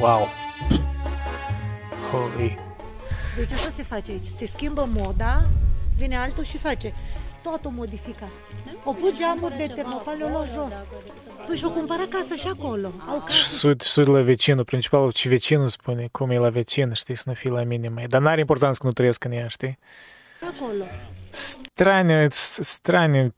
Wow. 0.00 0.26
Holy. 2.10 2.58
Deci 3.36 3.52
așa 3.52 3.72
se 3.76 3.82
face 3.82 4.10
aici. 4.10 4.26
Se 4.36 4.46
schimbă 4.46 4.88
moda, 4.92 5.48
vine 5.96 6.16
altul 6.16 6.44
și 6.44 6.58
face. 6.58 6.92
Totul 7.42 7.70
modificat. 7.70 8.30
O 8.84 8.92
pus 8.92 9.16
geamuri 9.16 9.56
de 9.56 9.66
termopane, 9.74 10.16
le-au 10.18 10.30
luat 10.30 10.48
jos. 10.52 10.72
Păi 11.46 11.56
și-o 11.56 11.70
cumpărat 11.70 12.08
casă 12.08 12.34
și 12.34 12.46
acolo. 12.46 12.92
Au 13.08 13.24
Și 13.28 13.44
sud, 13.44 13.80
sud 13.80 14.08
la 14.08 14.20
vecinul, 14.20 14.64
principalul 14.64 15.12
ce 15.12 15.28
vecinul 15.28 15.68
spune, 15.68 16.08
cum 16.12 16.30
e 16.30 16.38
la 16.38 16.48
vecin, 16.48 16.92
știi, 16.92 17.14
să 17.14 17.22
nu 17.26 17.34
fie 17.34 17.50
la 17.50 17.62
mine 17.62 17.88
mai. 17.88 18.06
Dar 18.06 18.20
n-are 18.20 18.40
importanță 18.40 18.78
că 18.80 18.86
nu 18.86 18.92
trăiesc 18.92 19.24
în 19.24 19.32
ea, 19.32 19.48
știi? 19.48 19.78
acolo. 20.56 20.84
Straniu, 21.30 22.26
straniu 22.30 23.34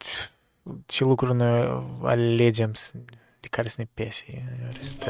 ce 0.85 1.03
lucruri 1.03 1.35
noi 1.35 1.83
alegem 2.03 2.71
de 3.39 3.47
care 3.49 3.67
să 3.67 3.75
ne 3.77 3.87
pese. 3.93 4.43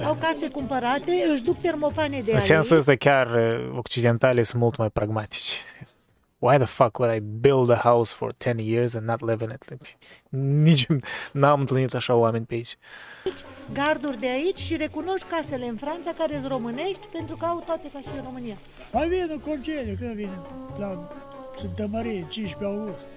Au 0.03 0.13
case 0.15 0.49
cumpărate, 0.51 1.11
își 1.31 1.43
duc 1.43 1.61
termopane 1.61 2.21
de 2.21 2.30
În 2.31 2.35
aici. 2.38 2.45
sensul 2.45 2.77
ăsta 2.77 2.95
chiar 2.95 3.27
uh, 3.35 3.69
occidentale 3.77 4.41
sunt 4.43 4.61
mult 4.61 4.77
mai 4.77 4.89
pragmatici. 4.89 5.61
Why 6.38 6.57
the 6.57 6.65
fuck 6.65 6.97
would 6.97 7.15
I 7.15 7.19
build 7.19 7.69
a 7.69 7.75
house 7.75 8.13
for 8.13 8.34
10 8.38 8.61
years 8.61 8.93
and 8.95 9.07
not 9.07 9.21
live 9.21 9.43
in 9.43 9.49
it? 9.49 9.97
Nici 10.63 10.85
n-am 11.31 11.59
întâlnit 11.59 11.93
așa 11.93 12.15
oameni 12.15 12.45
pe 12.45 12.53
aici. 12.53 12.77
Garduri 13.73 14.19
de 14.19 14.27
aici 14.27 14.57
și 14.57 14.75
recunoști 14.75 15.27
casele 15.27 15.65
în 15.67 15.75
Franța 15.75 16.11
care 16.17 16.34
sunt 16.34 16.47
românești 16.47 17.05
pentru 17.11 17.35
că 17.35 17.45
au 17.45 17.63
toate 17.65 17.89
ca 17.93 17.99
și 17.99 18.07
în 18.17 18.23
România. 18.23 18.57
Mai 18.91 19.07
vin 19.07 19.27
în 19.30 19.39
concediu, 19.39 19.95
când 19.99 20.15
vine 20.15 20.39
la 20.77 21.09
Sântămărie, 21.57 22.25
15 22.30 22.77
august. 22.77 23.07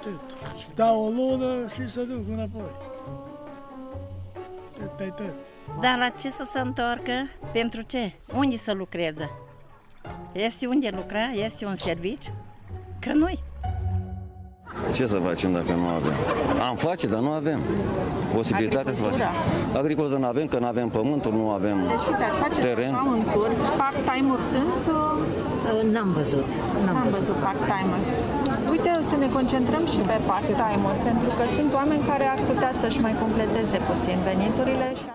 Atât. 0.00 0.20
Stau 0.72 1.04
o 1.04 1.08
lună 1.08 1.66
și 1.74 1.90
să 1.90 2.00
duc 2.00 2.28
înapoi. 2.32 2.70
Atât, 4.76 5.08
atât. 5.10 5.32
Dar 5.80 5.96
la 5.98 6.08
ce 6.20 6.30
să 6.30 6.46
se 6.52 6.60
întoarcă? 6.60 7.12
Pentru 7.52 7.80
ce? 7.82 8.12
Unde 8.36 8.56
să 8.56 8.72
lucreze? 8.72 9.30
Este 10.32 10.66
unde 10.66 10.92
lucra? 10.96 11.30
Este 11.44 11.64
un 11.64 11.76
serviciu? 11.76 12.30
Că 13.00 13.12
nu-i. 13.12 13.42
Ce 14.94 15.06
să 15.06 15.16
facem 15.18 15.52
dacă 15.52 15.72
nu 15.72 15.86
avem? 15.86 16.12
Am 16.68 16.76
face, 16.76 17.06
dar 17.06 17.20
nu 17.20 17.30
avem. 17.30 17.60
Posibilitatea 18.34 18.92
să 18.92 19.02
facem. 19.02 19.26
Agricultură 19.76 20.18
nu 20.18 20.26
avem, 20.26 20.46
că 20.46 20.58
nu 20.58 20.66
avem 20.66 20.88
pământul, 20.88 21.32
nu 21.32 21.50
avem 21.50 21.78
Deci 21.88 22.00
fiți 22.00 22.22
ar 22.22 22.30
face 22.30 22.60
teren. 22.60 22.94
așa 22.94 23.06
un 23.08 23.22
tur. 23.32 23.50
Part-time-uri 23.78 24.42
sunt? 24.42 24.66
N-am 25.92 26.12
văzut. 26.12 26.46
N-am 26.84 27.06
văzut 27.10 27.34
part-time 27.34 27.94
Uite, 28.78 29.02
să 29.02 29.16
ne 29.16 29.28
concentrăm 29.28 29.86
și 29.86 29.98
pe 29.98 30.16
part-time-uri, 30.26 30.98
pentru 31.08 31.30
că 31.36 31.44
sunt 31.56 31.72
oameni 31.72 32.06
care 32.06 32.24
ar 32.24 32.40
putea 32.50 32.72
să-și 32.72 33.00
mai 33.00 33.14
completeze 33.20 33.78
puțin 33.78 34.18
veniturile 34.30 34.94
și 34.94 35.08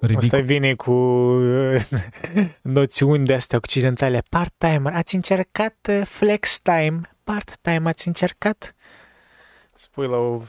Ridic. 0.00 0.16
Asta 0.16 0.40
vine 0.40 0.74
cu 0.74 0.90
uh, 0.90 1.88
noțiuni 2.78 3.24
de 3.24 3.34
astea 3.34 3.58
occidentale. 3.58 4.22
Part-timer. 4.28 4.92
Ați 4.92 5.14
încercat 5.14 5.88
uh, 5.90 6.02
flex 6.04 6.60
time? 6.60 7.00
Part-time 7.24 7.88
ați 7.88 8.06
încercat? 8.06 8.74
Spui 9.74 10.06
la 10.06 10.16
o, 10.16 10.42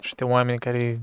niște 0.00 0.24
oameni 0.24 0.58
care 0.58 1.00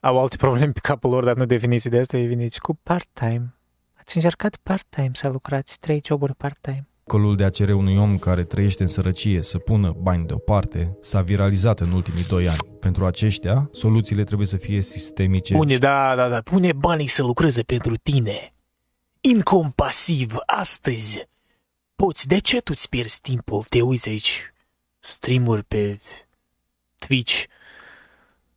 au 0.00 0.20
alte 0.20 0.36
probleme 0.36 0.72
pe 0.72 0.80
capul 0.82 1.10
lor, 1.10 1.24
dar 1.24 1.36
nu 1.36 1.44
definiții 1.44 1.90
de 1.90 1.98
asta, 1.98 2.16
e 2.16 2.26
vine 2.26 2.42
aici 2.42 2.58
cu 2.58 2.74
part-time. 2.82 3.54
Ați 3.98 4.16
încercat 4.16 4.56
part-time 4.56 5.10
să 5.12 5.28
lucrați 5.28 5.78
trei 5.78 6.02
joburi 6.04 6.34
part-time? 6.34 6.89
Colul 7.10 7.36
de 7.36 7.44
a 7.44 7.50
cere 7.50 7.72
unui 7.72 7.96
om 7.96 8.18
care 8.18 8.44
trăiește 8.44 8.82
în 8.82 8.88
sărăcie 8.88 9.42
să 9.42 9.58
pună 9.58 9.96
bani 9.98 10.26
deoparte 10.26 10.96
s-a 11.00 11.20
viralizat 11.20 11.80
în 11.80 11.92
ultimii 11.92 12.24
doi 12.24 12.48
ani. 12.48 12.58
Pentru 12.80 13.06
aceștia, 13.06 13.68
soluțiile 13.72 14.24
trebuie 14.24 14.46
să 14.46 14.56
fie 14.56 14.82
sistemice. 14.82 15.54
Pune, 15.54 15.78
da, 15.78 16.14
da, 16.14 16.28
da, 16.28 16.40
pune 16.40 16.72
banii 16.72 17.06
să 17.06 17.22
lucreze 17.22 17.62
pentru 17.62 17.96
tine. 17.96 18.54
Incompasiv, 19.20 20.36
astăzi. 20.46 21.28
Poți, 21.96 22.26
de 22.28 22.38
ce 22.38 22.60
tu-ți 22.60 22.88
pierzi 22.88 23.20
timpul? 23.20 23.64
Te 23.68 23.80
uiți 23.80 24.08
aici, 24.08 24.52
streamuri 24.98 25.64
pe 25.64 26.00
Twitch. 27.06 27.44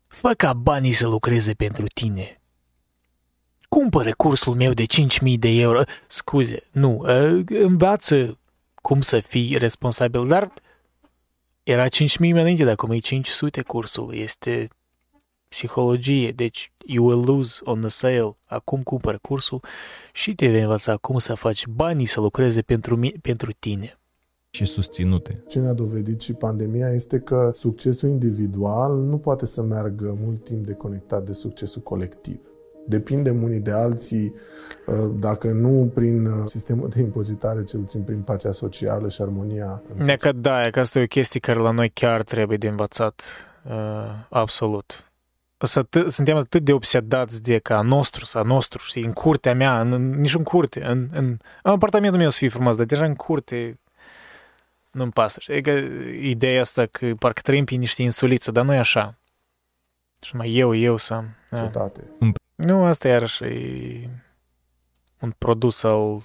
Fă 0.07 0.33
ca 0.37 0.53
banii 0.53 0.93
să 0.93 1.07
lucreze 1.07 1.53
pentru 1.53 1.85
tine. 1.87 2.41
Cumpără 3.69 4.11
cursul 4.11 4.55
meu 4.55 4.73
de 4.73 4.83
5.000 4.83 5.33
de 5.39 5.49
euro. 5.49 5.81
Scuze, 6.07 6.67
nu, 6.71 7.03
ă, 7.05 7.43
învață 7.47 8.37
cum 8.83 9.01
să 9.01 9.19
fii 9.19 9.57
responsabil, 9.57 10.27
dar 10.27 10.53
era 11.63 11.87
5.000 11.87 11.89
mai 12.19 12.29
înainte, 12.29 12.63
dar 12.63 12.71
acum 12.73 12.91
e 12.91 12.97
500 12.97 13.61
cursul. 13.61 14.13
Este 14.13 14.67
psihologie, 15.49 16.31
deci 16.31 16.71
you 16.85 17.05
will 17.07 17.23
lose 17.25 17.59
on 17.63 17.79
the 17.79 17.89
sale. 17.89 18.37
Acum 18.45 18.83
cumpără 18.83 19.19
cursul 19.21 19.59
și 20.13 20.35
te 20.35 20.47
vei 20.47 20.61
învăța 20.61 20.97
cum 20.97 21.17
să 21.19 21.33
faci 21.35 21.67
banii 21.67 22.05
să 22.05 22.19
lucreze 22.21 22.61
pentru, 22.61 22.95
mi- 22.95 23.15
pentru 23.21 23.51
tine. 23.59 23.97
și 24.55 24.65
susținute. 24.65 25.43
Ce 25.47 25.59
ne-a 25.59 25.73
dovedit 25.73 26.21
și 26.21 26.33
pandemia 26.33 26.89
este 26.89 27.19
că 27.19 27.51
succesul 27.55 28.09
individual 28.09 28.97
nu 28.97 29.17
poate 29.17 29.45
să 29.45 29.61
meargă 29.61 30.17
mult 30.23 30.43
timp 30.43 30.65
deconectat 30.65 31.25
de 31.25 31.31
succesul 31.33 31.81
colectiv. 31.81 32.39
Depindem 32.85 33.43
unii 33.43 33.59
de 33.59 33.71
alții, 33.71 34.33
uh, 34.85 35.11
dacă 35.19 35.47
nu 35.47 35.91
prin 35.93 36.25
uh, 36.25 36.49
sistemul 36.49 36.89
de 36.89 36.99
impozitare, 36.99 37.63
cel 37.63 37.79
puțin 37.79 38.01
prin 38.01 38.21
pacea 38.21 38.51
socială 38.51 39.09
și 39.09 39.21
armonia. 39.21 39.81
Ne 39.95 40.15
că 40.15 40.31
da, 40.31 40.65
e 40.65 40.69
că 40.69 40.79
asta 40.79 40.99
e 40.99 41.03
o 41.03 41.07
chestie 41.07 41.39
care 41.39 41.59
la 41.59 41.71
noi 41.71 41.89
chiar 41.89 42.23
trebuie 42.23 42.57
de 42.57 42.67
învățat. 42.67 43.23
Uh, 43.69 43.73
absolut. 44.29 45.11
Să 45.57 45.83
t- 45.83 46.07
suntem 46.07 46.37
atât 46.37 46.63
de 46.63 46.73
obsedați 46.73 47.41
de 47.41 47.57
ca 47.57 47.77
a 47.77 47.81
nostru, 47.81 48.25
să 48.25 48.37
a 48.37 48.41
nostru, 48.41 48.79
știi, 48.83 49.03
în 49.03 49.11
curtea 49.11 49.53
mea, 49.53 49.81
în, 49.81 49.91
în, 49.93 50.09
nici 50.09 50.35
în 50.35 50.43
curte, 50.43 50.83
în, 50.83 51.09
în, 51.11 51.37
în 51.63 51.71
apartamentul 51.71 52.19
meu 52.19 52.29
să 52.29 52.37
fie 52.37 52.49
frumos, 52.49 52.75
dar 52.75 52.85
deja 52.85 53.05
în 53.05 53.15
curte 53.15 53.79
nu-mi 54.91 55.11
pasă. 55.11 55.39
Știi? 55.39 55.61
Că 55.61 55.71
ideea 56.21 56.61
asta 56.61 56.85
că 56.85 57.13
parcă 57.19 57.41
trăim 57.43 57.65
pe 57.65 57.75
niște 57.75 58.01
insulițe, 58.01 58.51
dar 58.51 58.65
nu 58.65 58.73
e 58.73 58.77
așa. 58.77 59.17
Și 60.21 60.35
mai 60.35 60.55
eu, 60.55 60.75
eu 60.75 60.97
să 60.97 61.13
am. 61.13 61.35
da. 61.71 61.91
Cetate. 62.55 62.73
Nu, 62.73 62.83
asta 62.83 63.07
iarăși 63.07 63.43
e 63.43 64.09
un 65.19 65.33
produs 65.37 65.83
al 65.83 66.21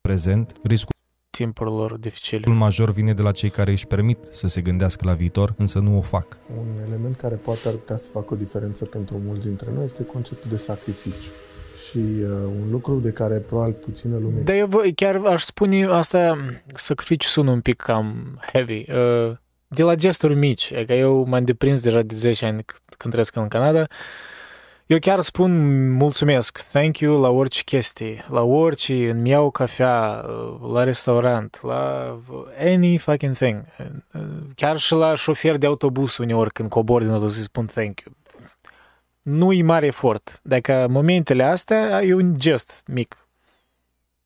Prezent, 0.00 0.52
riscul 0.62 0.92
timpurilor 1.30 1.96
dificile. 1.98 2.38
Riscul 2.38 2.54
major 2.56 2.90
vine 2.90 3.12
de 3.14 3.22
la 3.22 3.32
cei 3.32 3.50
care 3.50 3.70
își 3.70 3.86
permit 3.86 4.18
să 4.30 4.46
se 4.46 4.60
gândească 4.60 5.04
la 5.06 5.12
viitor, 5.14 5.54
însă 5.58 5.78
nu 5.78 5.96
o 5.96 6.00
fac. 6.00 6.36
Un 6.58 6.66
element 6.86 7.16
care 7.16 7.34
poate 7.34 7.68
ar 7.68 7.74
putea 7.74 7.96
să 7.96 8.10
facă 8.10 8.34
o 8.34 8.36
diferență 8.36 8.84
pentru 8.84 9.18
mulți 9.24 9.46
dintre 9.46 9.68
noi 9.74 9.84
este 9.84 10.04
conceptul 10.04 10.50
de 10.50 10.56
sacrificiu. 10.56 11.30
Și 11.90 11.98
uh, 11.98 12.28
un 12.62 12.70
lucru 12.70 12.94
de 12.98 13.10
care 13.10 13.38
probabil 13.38 13.72
puțină 13.72 14.16
lume 14.18 14.40
Dar 14.40 14.56
eu 14.56 14.66
vă- 14.66 14.90
chiar 14.94 15.16
aș 15.16 15.42
spune 15.42 15.84
asta, 15.86 16.36
sacrificiu 16.74 17.28
sună 17.28 17.50
un 17.50 17.60
pic 17.60 17.76
cam 17.76 18.40
heavy. 18.52 18.86
Uh, 18.90 19.36
De 19.68 19.82
la 19.82 19.94
gesturi 19.94 20.34
mici, 20.34 20.70
e 20.70 20.84
că 20.84 20.92
eu 20.92 21.24
m-am 21.26 21.44
deprins 21.44 21.80
deja 21.82 22.02
de 22.02 22.14
10 22.14 22.44
ani 22.46 22.62
c- 22.62 22.96
când 22.98 23.10
trăiesc 23.12 23.36
în 23.36 23.48
Canada, 23.48 23.86
eu 24.86 24.98
chiar 24.98 25.20
spun 25.20 25.90
mulțumesc, 25.90 26.58
thank 26.58 26.98
you 26.98 27.20
la 27.20 27.28
orice 27.28 27.62
chestie, 27.62 28.24
la 28.28 28.42
orice, 28.42 29.10
îmi 29.10 29.28
iau 29.28 29.50
cafea, 29.50 30.24
uh, 30.28 30.70
la 30.72 30.84
restaurant, 30.84 31.60
la 31.62 32.14
any 32.58 32.98
fucking 32.98 33.34
thing. 33.34 33.64
Uh, 34.12 34.22
Chiar 34.54 34.78
și 34.78 34.92
la 34.92 35.14
șofer 35.14 35.56
de 35.56 35.66
autobuz 35.66 36.16
uneori 36.16 36.52
când 36.52 36.68
cobor 36.68 37.02
din 37.02 37.10
autobuz 37.10 37.36
îi 37.36 37.42
spun 37.42 37.66
thank 37.66 38.00
you. 38.00 38.14
Nu 39.22 39.52
e 39.52 39.62
mare 39.62 39.86
efort. 39.86 40.40
Dacă 40.42 40.86
momentele 40.90 41.44
astea 41.44 42.02
e 42.02 42.14
un 42.14 42.38
gest 42.38 42.82
mic. 42.86 43.28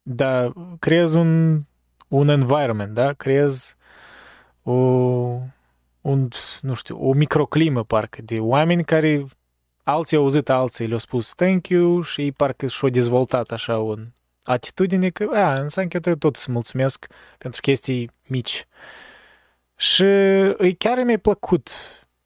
Dar 0.02 0.52
creezi 0.78 1.16
un, 1.16 1.62
un 2.09 2.28
environment, 2.28 2.94
da? 2.94 3.12
Creezi 3.12 3.76
o, 4.62 4.72
un, 6.01 6.28
nu 6.60 6.74
știu, 6.74 7.09
o 7.09 7.12
microclimă 7.12 7.85
parcă 7.85 8.22
de 8.22 8.39
oameni 8.39 8.85
care 8.85 9.24
alții 9.90 10.16
au 10.16 10.23
auzit 10.23 10.48
alții, 10.48 10.86
le-au 10.86 10.98
spus 10.98 11.35
thank 11.35 11.69
you 11.69 12.02
și 12.02 12.20
ei 12.20 12.32
parcă 12.32 12.66
și-au 12.66 12.90
dezvoltat 12.90 13.51
așa 13.51 13.78
un 13.78 14.06
atitudine 14.43 15.10
că, 15.10 15.24
a, 15.32 15.60
înseamnă 15.60 15.90
că 15.90 15.97
eu 15.97 16.01
trebuie 16.01 16.15
tot 16.15 16.36
să 16.36 16.51
mulțumesc 16.51 17.06
pentru 17.39 17.60
chestii 17.60 18.10
mici. 18.27 18.66
Și 19.77 20.05
e 20.59 20.74
chiar 20.78 20.98
mi-a 21.05 21.19
plăcut 21.19 21.70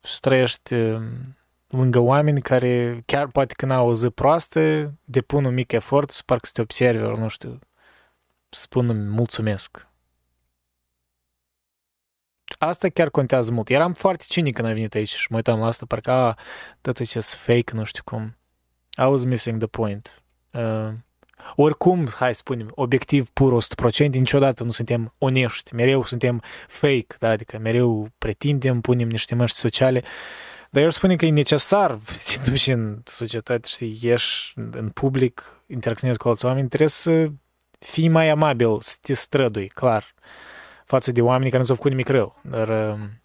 să 0.01 0.19
trăiești 0.21 0.75
um, 0.75 1.37
lângă 1.67 1.99
oameni 1.99 2.43
care 2.43 3.03
chiar 3.07 3.27
poate 3.27 3.55
când 3.55 3.73
au 3.73 3.89
o 3.89 3.95
zi 3.95 4.09
proastă, 4.09 4.93
depun 5.05 5.45
un 5.45 5.55
mic 5.55 5.73
efort 5.73 6.11
să 6.11 6.23
parcă 6.27 6.47
să 6.47 6.53
te 6.55 6.61
observe, 6.61 7.05
ori 7.05 7.19
nu 7.19 7.29
știu, 7.29 7.59
să 8.49 8.61
spun 8.61 9.11
mulțumesc. 9.11 9.87
Asta 12.59 12.89
chiar 12.89 13.11
contează 13.11 13.53
mult. 13.53 13.69
Eram 13.69 13.93
foarte 13.93 14.24
cinic 14.29 14.55
când 14.55 14.69
am 14.69 14.74
venit 14.74 14.95
aici 14.95 15.15
și 15.15 15.27
mă 15.31 15.37
uitam 15.37 15.59
la 15.59 15.66
asta, 15.66 15.85
parcă, 15.87 16.11
a, 16.11 16.37
tot 16.81 16.99
acest 16.99 17.35
fake, 17.35 17.73
nu 17.74 17.85
știu 17.85 18.03
cum. 18.05 18.37
I 18.99 19.03
was 19.03 19.24
missing 19.24 19.59
the 19.59 19.66
point. 19.66 20.23
Uh, 20.51 20.89
oricum, 21.57 22.09
hai 22.15 22.35
să 22.35 22.41
spunem, 22.45 22.73
obiectiv 22.74 23.29
pur 23.29 23.65
100%, 24.05 24.07
niciodată 24.11 24.65
nu 24.65 24.70
suntem 24.70 25.15
onești, 25.19 25.74
mereu 25.74 26.05
suntem 26.05 26.43
fake, 26.69 27.16
da? 27.19 27.29
adică 27.29 27.59
mereu 27.59 28.09
pretindem, 28.19 28.81
punem 28.81 29.09
niște 29.09 29.35
măști 29.35 29.59
sociale, 29.59 30.03
Dar 30.70 30.83
eu 30.83 30.91
spune 30.91 31.16
că 31.16 31.24
e 31.24 31.31
necesar 31.31 31.99
să 32.19 32.51
duci 32.51 32.66
în 32.66 33.01
societate, 33.05 33.69
știi, 33.69 33.99
ieși 34.01 34.53
în 34.57 34.89
public, 34.89 35.62
interacționezi 35.66 36.19
cu 36.19 36.29
alți 36.29 36.45
oameni, 36.45 36.69
trebuie 36.69 36.89
să 36.89 37.27
fii 37.79 38.09
mai 38.09 38.29
amabil, 38.29 38.81
să 38.81 38.97
te 39.01 39.12
strădui, 39.12 39.69
clar, 39.69 40.15
față 40.93 41.12
de 41.12 41.20
oamenii 41.20 41.51
care 41.51 41.62
nu 41.62 41.66
s-au 41.66 41.77
făcut 41.77 41.90
nimic 41.90 42.09
rău. 42.09 42.40
Dar 42.43 42.69
um, 42.69 43.23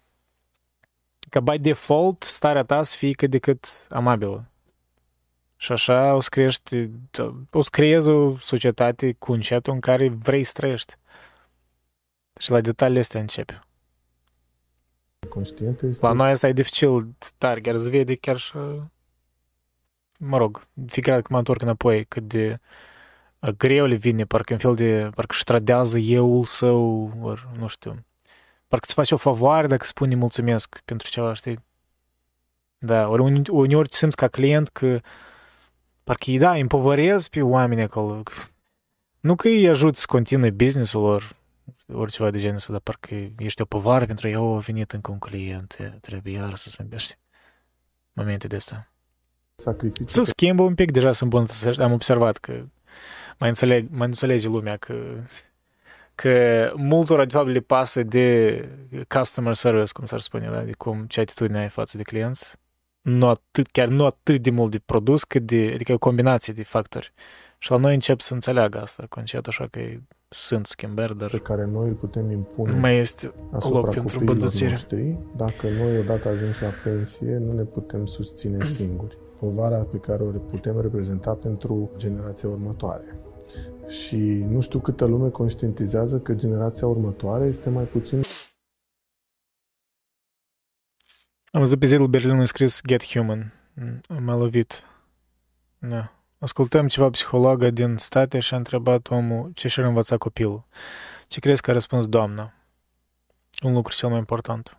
ca 1.30 1.40
by 1.40 1.58
default, 1.58 2.22
starea 2.22 2.62
ta 2.62 2.82
să 2.82 2.96
fie 2.96 3.12
cât 3.12 3.30
de 3.30 3.38
cât 3.38 3.86
amabilă. 3.88 4.50
Și 5.56 5.72
așa 5.72 6.14
o 6.14 6.20
să 6.20 6.28
crești, 6.30 6.90
o 7.50 7.62
să 7.62 7.68
creezi 7.70 8.08
o 8.08 8.38
societate 8.38 9.12
cu 9.18 9.32
încetul 9.32 9.72
în 9.72 9.80
care 9.80 10.08
vrei 10.08 10.44
să 10.44 10.52
trăiești. 10.54 10.94
Și 12.40 12.50
la 12.50 12.60
detaliile 12.60 13.00
astea 13.00 13.20
începi. 13.20 13.60
Conștient 15.28 15.82
este... 15.82 16.06
La 16.06 16.12
noi 16.12 16.30
asta 16.30 16.48
e 16.48 16.52
dificil 16.52 17.08
tare, 17.38 17.60
chiar 17.60 17.76
se 17.76 17.88
vede 17.88 18.14
chiar 18.14 18.36
și... 18.36 18.52
Mă 20.18 20.36
rog, 20.36 20.66
fiecare 20.86 21.16
dată 21.16 21.22
când 21.22 21.30
mă 21.30 21.38
întorc 21.38 21.62
înapoi, 21.62 22.04
cât 22.04 22.22
de 22.22 22.58
greu 23.56 23.86
le 23.86 23.94
vine, 23.94 24.24
parcă 24.24 24.52
un 24.52 24.58
fel 24.58 24.74
de... 24.74 25.10
parcă 25.14 25.34
își 25.34 25.44
tradează 25.44 25.98
euul 25.98 26.44
său, 26.44 27.12
ori, 27.22 27.46
nu 27.58 27.66
știu. 27.66 28.04
Parcă 28.68 28.84
îți 28.86 28.94
face 28.94 29.14
o 29.14 29.16
favoare 29.16 29.66
dacă 29.66 29.84
spune 29.84 30.14
mulțumesc 30.14 30.80
pentru 30.84 31.08
ceva, 31.08 31.34
știi? 31.34 31.66
Da, 32.78 33.08
ori 33.08 33.22
uneori 33.50 33.88
te 33.88 33.96
simți 33.96 34.16
ca 34.16 34.28
client 34.28 34.68
că 34.68 35.00
parcă 36.04 36.32
da, 36.38 36.52
îi 36.52 36.60
împovărezi 36.60 37.30
pe 37.30 37.42
oameni 37.42 37.82
acolo. 37.82 38.22
Nu 39.20 39.34
că 39.34 39.48
îi 39.48 39.68
ajut 39.68 39.96
să 39.96 40.04
continue 40.08 40.50
business-ul 40.50 41.00
lor, 41.00 41.36
oriceva 41.92 42.30
de 42.30 42.38
genul 42.38 42.56
ăsta, 42.56 42.72
dar 42.72 42.80
parcă 42.80 43.14
ești 43.38 43.62
o 43.62 43.64
povară 43.64 44.06
pentru 44.06 44.28
ei, 44.28 44.36
oh, 44.36 44.56
a 44.56 44.58
venit 44.58 44.92
încă 44.92 45.10
un 45.10 45.18
client, 45.18 45.98
trebuie 46.00 46.34
iar 46.34 46.54
să 46.54 46.70
se 46.70 46.82
îmbește. 46.82 47.18
Momente 48.12 48.46
de 48.46 48.56
asta. 48.56 48.92
Sacrificiu. 49.54 50.06
Să 50.06 50.22
schimbă 50.22 50.62
un 50.62 50.74
pic, 50.74 50.90
deja 50.90 51.12
sunt 51.12 51.30
bun, 51.30 51.46
am 51.78 51.92
observat 51.92 52.36
că 52.36 52.64
mai, 53.38 53.48
înțeleg, 53.48 53.86
mai 53.90 54.06
înțelege 54.06 54.48
lumea 54.48 54.76
că 54.76 54.94
că 56.14 56.72
multora 56.76 57.24
de 57.24 57.34
fapt 57.34 57.48
le 57.48 57.60
pasă 57.60 58.02
de 58.02 58.68
customer 59.08 59.54
service, 59.54 59.92
cum 59.92 60.06
s-ar 60.06 60.20
spune, 60.20 60.48
da? 60.52 60.60
de 60.62 60.72
cum 60.72 61.04
ce 61.08 61.20
atitudine 61.20 61.58
ai 61.58 61.68
față 61.68 61.96
de 61.96 62.02
clienți. 62.02 62.56
Nu 63.00 63.28
atât, 63.28 63.66
chiar 63.70 63.88
nu 63.88 64.04
atât 64.04 64.42
de 64.42 64.50
mult 64.50 64.70
de 64.70 64.80
produs, 64.86 65.24
cât 65.24 65.42
de, 65.42 65.70
adică 65.74 65.92
o 65.92 65.98
combinație 65.98 66.52
de 66.52 66.62
factori. 66.62 67.12
Și 67.58 67.70
la 67.70 67.76
noi 67.76 67.94
încep 67.94 68.20
să 68.20 68.34
înțeleagă 68.34 68.80
asta 68.80 69.06
concet, 69.08 69.46
așa 69.46 69.66
că 69.70 69.80
sunt 70.28 70.66
schimbări, 70.66 71.18
dar... 71.18 71.30
Pe 71.30 71.38
care 71.38 71.64
noi 71.64 71.88
îl 71.88 71.94
putem 71.94 72.30
impune 72.30 72.72
mai 72.72 72.96
este 72.96 73.32
asupra 73.52 73.78
loc 73.78 73.94
pentru 73.94 74.18
copiilor 74.18 74.52
noștri. 74.60 75.18
Dacă 75.36 75.68
noi 75.68 75.98
odată 75.98 76.28
ajungi 76.28 76.62
la 76.62 76.70
pensie, 76.84 77.36
nu 77.36 77.52
ne 77.52 77.62
putem 77.62 78.06
susține 78.06 78.64
singuri. 78.64 79.18
Povara 79.40 79.78
pe 79.78 79.98
care 79.98 80.22
o 80.22 80.26
putem 80.26 80.80
reprezenta 80.80 81.34
pentru 81.34 81.90
generația 81.96 82.48
următoare. 82.48 83.18
Și 83.88 84.16
nu 84.48 84.60
știu 84.60 84.78
câtă 84.78 85.04
lume 85.04 85.28
conștientizează 85.28 86.20
că 86.20 86.34
generația 86.34 86.86
următoare 86.86 87.46
este 87.46 87.70
mai 87.70 87.84
puțin 87.84 88.22
Am 91.50 91.60
văzut 91.60 91.78
pe 91.78 91.86
zilul 91.86 92.06
Berlinului 92.06 92.46
scris 92.46 92.80
Get 92.86 93.04
Human. 93.04 93.52
M-a 94.08 94.34
lovit. 94.34 94.82
Da. 95.78 96.12
Ascultăm 96.38 96.88
ceva 96.88 97.10
psihologă 97.10 97.70
din 97.70 97.96
state 97.96 98.38
și 98.38 98.54
a 98.54 98.56
întrebat 98.56 99.08
omul 99.10 99.50
ce 99.54 99.68
și-ar 99.68 99.86
învăța 99.86 100.16
copilul. 100.16 100.66
Ce 101.28 101.40
crezi 101.40 101.62
că 101.62 101.70
a 101.70 101.72
răspuns 101.72 102.06
doamna? 102.06 102.54
Un 103.62 103.72
lucru 103.72 103.94
cel 103.94 104.08
mai 104.08 104.18
important. 104.18 104.77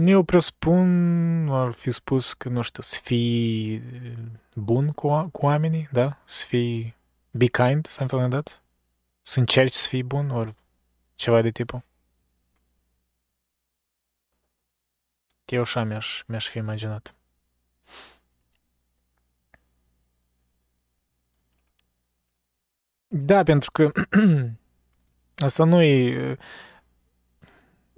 Eu 0.00 0.22
presupun, 0.22 1.48
ar 1.50 1.72
fi 1.72 1.90
spus 1.90 2.32
că, 2.32 2.48
nu 2.48 2.62
știu, 2.62 2.82
să 2.82 3.00
fii 3.02 3.82
bun 4.54 4.92
cu, 4.92 5.28
cu 5.32 5.46
oamenii, 5.46 5.88
da? 5.92 6.18
Să 6.26 6.44
fii 6.44 6.96
be 7.30 7.46
kind, 7.46 7.86
something 7.86 8.22
like 8.22 8.34
that? 8.34 8.62
Să 9.22 9.38
încerci 9.38 9.74
să 9.74 9.88
fii 9.88 10.02
bun, 10.02 10.30
ori 10.30 10.54
ceva 11.14 11.42
de 11.42 11.50
tipul. 11.50 11.82
Eu 15.44 15.60
așa 15.60 15.84
mi-aș, 15.84 16.22
mi-aș 16.26 16.48
fi 16.48 16.58
imaginat. 16.58 17.14
Da, 23.08 23.42
pentru 23.42 23.70
că 23.70 23.90
asta 25.46 25.64
nu 25.64 25.82
e... 25.82 26.36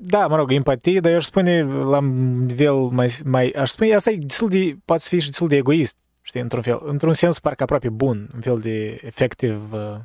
Da, 0.02 0.26
mă 0.26 0.36
rog, 0.36 0.52
empatie, 0.52 1.00
dar 1.00 1.10
eu 1.10 1.16
aș 1.16 1.24
spune 1.24 1.62
la 1.62 2.00
nivel 2.00 2.74
mai, 2.74 3.18
mai... 3.24 3.50
Aș 3.50 3.70
spune, 3.70 3.94
asta 3.94 4.10
e 4.10 4.16
destul 4.16 4.48
de... 4.48 4.76
Poate 4.84 5.02
fi 5.06 5.20
și 5.20 5.26
destul 5.26 5.48
de 5.48 5.56
egoist, 5.56 5.96
știi, 6.22 6.40
într-un 6.40 6.62
fel. 6.62 6.80
Într-un 6.84 7.12
sens, 7.12 7.40
parcă 7.40 7.62
aproape 7.62 7.88
bun, 7.88 8.30
un 8.34 8.40
fel 8.40 8.58
de 8.58 9.00
efectiv... 9.02 9.72
Uh, 9.72 9.96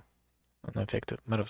nu 0.73 0.81
efectiv, 0.81 1.17
mă 1.23 1.35
rog, 1.35 1.45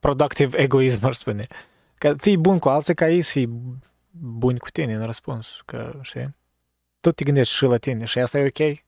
productive 0.00 0.58
egoism, 0.58 1.04
aș 1.04 1.16
spune. 1.16 1.46
Că 1.94 2.14
fii 2.16 2.36
bun 2.36 2.58
cu 2.58 2.68
alții 2.68 2.94
ca 2.94 3.08
ei 3.08 3.22
să 3.22 3.30
fii 3.30 3.48
buni 4.10 4.58
cu 4.58 4.70
tine 4.70 4.94
în 4.94 5.06
răspuns, 5.06 5.62
că, 5.66 5.98
știi? 6.02 6.36
Tot 7.00 7.16
te 7.16 7.24
gândești 7.24 7.54
și 7.54 7.64
la 7.64 7.76
tine 7.76 8.04
și 8.04 8.18
asta 8.18 8.38
e 8.38 8.46
ok. 8.46 8.83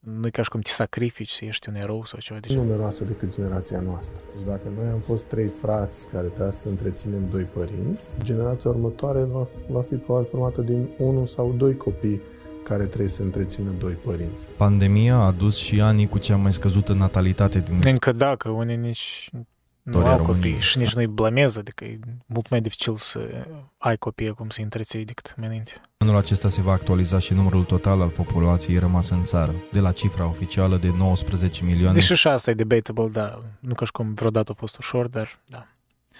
Nu 0.00 0.26
e 0.26 0.30
ca 0.30 0.42
și 0.42 0.48
cum 0.48 0.60
te 0.60 0.70
sacrifici 0.70 1.30
să 1.30 1.44
ești 1.44 1.68
un 1.68 1.74
erou 1.74 2.04
sau 2.04 2.18
ceva 2.18 2.40
de 2.40 2.48
genul. 2.48 2.64
numeroasă 2.64 3.04
decât 3.04 3.34
generația 3.34 3.80
noastră. 3.80 4.20
Deci 4.36 4.46
dacă 4.46 4.68
noi 4.76 4.90
am 4.92 4.98
fost 4.98 5.24
trei 5.24 5.48
frați 5.48 6.08
care 6.08 6.26
trebuia 6.26 6.50
să 6.50 6.68
întreținem 6.68 7.28
doi 7.30 7.42
părinți, 7.42 8.16
generația 8.22 8.70
următoare 8.70 9.22
va, 9.22 9.46
va 9.68 9.82
fi 9.82 9.94
probabil 9.94 10.28
formată 10.28 10.60
din 10.60 10.88
unul 10.98 11.26
sau 11.26 11.52
doi 11.52 11.76
copii 11.76 12.20
care 12.64 12.84
trebuie 12.84 13.08
să 13.08 13.22
întrețină 13.22 13.70
doi 13.70 13.92
părinți. 13.92 14.48
Pandemia 14.56 15.14
a 15.14 15.26
adus 15.26 15.56
și 15.56 15.80
anii 15.80 16.08
cu 16.08 16.18
cea 16.18 16.36
mai 16.36 16.52
scăzută 16.52 16.92
natalitate 16.92 17.58
din 17.58 17.80
Încă 17.84 18.12
da, 18.12 18.36
că 18.36 18.48
unii 18.48 18.76
nici 18.76 19.30
nu 19.82 20.06
au 20.06 20.24
copii 20.24 20.60
și 20.60 20.78
nici 20.78 20.94
nu-i 20.94 21.06
blamez, 21.06 21.56
adică 21.56 21.84
e 21.84 21.98
mult 22.26 22.48
mai 22.48 22.60
dificil 22.60 22.96
să 22.96 23.46
ai 23.78 23.96
copii 23.96 24.28
acum 24.28 24.48
să 24.48 24.60
întreții 24.60 25.04
decât 25.04 25.34
mai 25.36 25.46
înainte. 25.46 25.80
Anul 26.02 26.16
acesta 26.16 26.48
se 26.48 26.60
va 26.60 26.72
actualiza 26.72 27.18
și 27.18 27.32
numărul 27.32 27.64
total 27.64 28.00
al 28.00 28.08
populației 28.08 28.78
rămas 28.78 29.10
în 29.10 29.24
țară, 29.24 29.54
de 29.72 29.80
la 29.80 29.92
cifra 29.92 30.26
oficială 30.26 30.76
de 30.76 30.88
19 30.88 31.64
milioane. 31.64 31.94
Deși 31.94 32.14
și 32.14 32.28
asta 32.28 32.50
e 32.50 32.54
debatable, 32.54 33.08
da. 33.08 33.42
Nu 33.58 33.74
ca 33.74 33.84
și 33.84 33.92
cum 33.92 34.14
vreodată 34.14 34.52
a 34.52 34.54
fost 34.58 34.78
ușor, 34.78 35.06
dar 35.06 35.38
da. 35.46 35.66
It's 35.66 35.66
a 35.66 35.66
long 35.66 35.66
topic. 35.66 36.18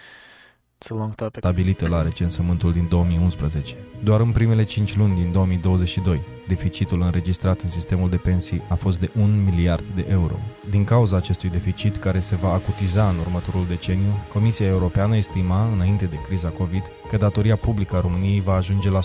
Stabilită 1.38 1.88
la 1.88 2.02
recensământul 2.02 2.72
din 2.72 2.86
2011. 2.88 3.76
Doar 4.02 4.20
în 4.20 4.30
primele 4.30 4.62
5 4.62 4.96
luni 4.96 5.14
din 5.14 5.32
2022, 5.32 6.20
deficitul 6.48 7.00
înregistrat 7.00 7.60
în 7.60 7.68
sistemul 7.68 8.10
de 8.10 8.16
pensii 8.16 8.62
a 8.68 8.74
fost 8.74 9.00
de 9.00 9.10
1 9.16 9.26
miliard 9.26 9.86
de 9.94 10.06
euro. 10.08 10.38
Din 10.70 10.84
cauza 10.84 11.16
acestui 11.16 11.48
deficit 11.48 11.96
care 11.96 12.20
se 12.20 12.36
va 12.36 12.52
acutiza 12.52 13.08
în 13.08 13.18
următorul 13.18 13.66
deceniu, 13.68 14.12
Comisia 14.32 14.66
Europeană 14.66 15.16
estima, 15.16 15.68
înainte 15.72 16.04
de 16.04 16.22
criza 16.26 16.48
COVID, 16.48 16.82
că 17.08 17.16
datoria 17.16 17.56
publică 17.56 17.96
a 17.96 18.00
României 18.00 18.40
va 18.40 18.54
ajunge 18.54 18.90
la 18.90 19.00
100% 19.00 19.02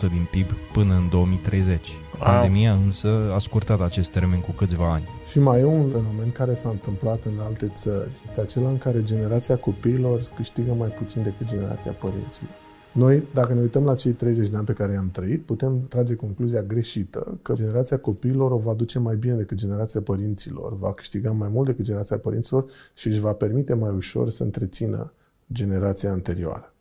din 0.00 0.26
PIB 0.30 0.52
până 0.72 0.94
în 0.94 1.08
2030. 1.08 1.88
Pandemia 2.18 2.72
însă 2.72 3.32
a 3.34 3.38
scurtat 3.38 3.80
acest 3.80 4.10
termen 4.10 4.40
cu 4.40 4.50
câțiva 4.50 4.92
ani. 4.92 5.08
Și 5.30 5.38
mai 5.38 5.60
e 5.60 5.64
un 5.64 5.88
fenomen 5.88 6.32
care 6.32 6.54
s-a 6.54 6.68
întâmplat 6.68 7.24
în 7.24 7.38
alte 7.46 7.72
țări. 7.74 8.10
Este 8.24 8.40
acela 8.40 8.68
în 8.68 8.78
care 8.78 9.02
generația 9.02 9.56
copiilor 9.56 10.20
câștigă 10.36 10.74
mai 10.78 10.88
puțin 10.88 11.22
decât 11.22 11.46
generația 11.46 11.92
părinților. 11.92 12.50
Noi, 12.92 13.22
dacă 13.34 13.54
ne 13.54 13.60
uităm 13.60 13.84
la 13.84 13.94
cei 13.94 14.12
30 14.12 14.48
de 14.48 14.56
ani 14.56 14.66
pe 14.66 14.72
care 14.72 14.92
i-am 14.92 15.10
trăit, 15.12 15.42
putem 15.44 15.86
trage 15.88 16.14
concluzia 16.14 16.62
greșită 16.62 17.38
că 17.42 17.52
generația 17.54 17.98
copiilor 17.98 18.50
o 18.50 18.56
va 18.56 18.74
duce 18.74 18.98
mai 18.98 19.16
bine 19.16 19.34
decât 19.34 19.56
generația 19.56 20.00
părinților, 20.00 20.78
va 20.78 20.92
câștiga 20.92 21.30
mai 21.30 21.48
mult 21.52 21.66
decât 21.66 21.84
generația 21.84 22.18
părinților 22.18 22.64
și 22.94 23.06
își 23.06 23.20
va 23.20 23.32
permite 23.32 23.74
mai 23.74 23.90
ușor 23.90 24.28
să 24.28 24.42
întrețină 24.42 25.12
generația 25.52 26.10
anterioară. 26.10 26.74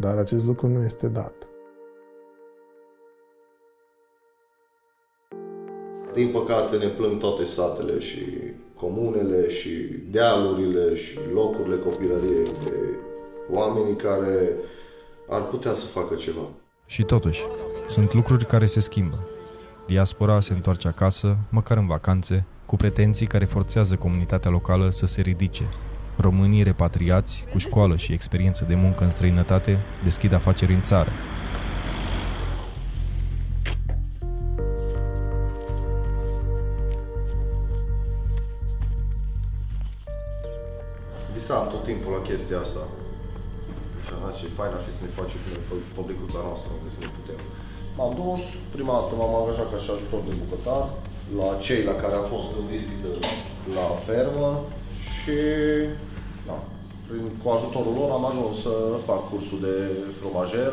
Dar 0.00 0.16
acest 0.16 0.46
lucru 0.46 0.68
nu 0.68 0.84
este 0.84 1.08
dat. 1.08 1.47
Din 6.14 6.28
păcate 6.28 6.76
ne 6.76 6.86
plâng 6.86 7.20
toate 7.20 7.44
satele 7.44 8.00
și 8.00 8.26
comunele 8.74 9.50
și 9.50 9.70
dealurile 10.10 10.96
și 10.96 11.18
locurile 11.32 11.76
copilăriei 11.76 12.44
de 12.64 12.72
oamenii 13.50 13.96
care 13.96 14.54
ar 15.28 15.42
putea 15.42 15.74
să 15.74 15.86
facă 15.86 16.14
ceva. 16.14 16.48
Și 16.86 17.02
totuși, 17.02 17.42
sunt 17.86 18.14
lucruri 18.14 18.46
care 18.46 18.66
se 18.66 18.80
schimbă. 18.80 19.28
Diaspora 19.86 20.40
se 20.40 20.52
întoarce 20.52 20.88
acasă, 20.88 21.36
măcar 21.50 21.76
în 21.76 21.86
vacanțe, 21.86 22.46
cu 22.66 22.76
pretenții 22.76 23.26
care 23.26 23.44
forțează 23.44 23.96
comunitatea 23.96 24.50
locală 24.50 24.90
să 24.90 25.06
se 25.06 25.20
ridice. 25.20 25.64
Românii 26.16 26.62
repatriați, 26.62 27.44
cu 27.52 27.58
școală 27.58 27.96
și 27.96 28.12
experiență 28.12 28.64
de 28.68 28.74
muncă 28.74 29.04
în 29.04 29.10
străinătate, 29.10 29.78
deschid 30.04 30.32
afaceri 30.32 30.72
în 30.72 30.80
țară, 30.80 31.10
visam 41.48 41.68
tot 41.74 41.84
timpul 41.90 42.12
la 42.16 42.22
chestia 42.28 42.58
asta. 42.66 42.82
Și 44.04 44.10
am 44.14 44.24
zis, 44.38 44.50
fain 44.58 44.72
ar 44.76 44.82
fi 44.86 44.92
să 44.98 45.02
ne 45.04 45.12
facem 45.18 45.40
fabricuța 45.96 46.40
noastră, 46.46 46.68
unde 46.78 46.90
să 46.96 47.00
ne 47.04 47.10
putem. 47.18 47.40
M-am 47.96 48.12
dus, 48.22 48.42
prima 48.74 48.94
dată 48.98 49.12
m-am 49.14 49.34
angajat 49.40 49.68
ca 49.72 49.78
și 49.84 49.90
ajutor 49.94 50.20
de 50.28 50.34
bucătar 50.42 50.84
la 51.38 51.48
cei 51.64 51.82
la 51.90 51.96
care 52.02 52.14
am 52.20 52.26
fost 52.34 52.48
în 52.58 52.64
vizită 52.72 53.10
la 53.76 53.86
fermă 54.08 54.50
și 55.16 55.38
da, 56.48 56.56
prin, 57.06 57.24
cu 57.40 57.46
ajutorul 57.56 57.94
lor 57.98 58.08
am 58.18 58.24
ajuns 58.30 58.54
să 58.66 58.72
fac 59.08 59.20
cursul 59.30 59.58
de 59.66 59.74
fromager 60.18 60.72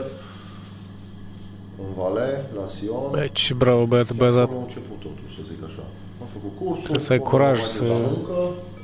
în 1.81 1.89
Vale, 1.97 2.29
la 2.57 2.65
Sion. 2.73 3.09
Bă, 3.15 3.23
ce 3.39 3.51
bravo 3.61 3.83
băiatul 3.91 4.17
băzat. 4.23 4.49
Am 4.57 4.65
început 4.67 4.97
totul, 5.05 5.27
să 5.35 5.41
zic 5.49 5.59
așa. 5.69 5.83
Am 6.23 6.29
făcut 6.35 6.53
cursul. 6.61 6.87
Trebuie 6.87 7.07
să 7.09 7.13
ai 7.15 7.23
curaj 7.31 7.57
să... 7.77 7.83
Mergeam 7.83 8.74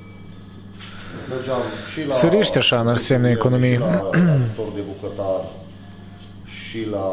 și 1.92 2.06
la... 2.08 2.14
Să 2.14 2.28
riști 2.28 2.58
așa 2.58 2.80
în 2.80 2.88
asemenea 2.88 3.32
economie. 3.32 3.74
Și 3.74 3.80
la 3.80 3.88
ajutor 3.88 4.72
de 4.76 4.82
bucătar 4.92 5.42
și 6.46 6.88
la, 6.92 7.08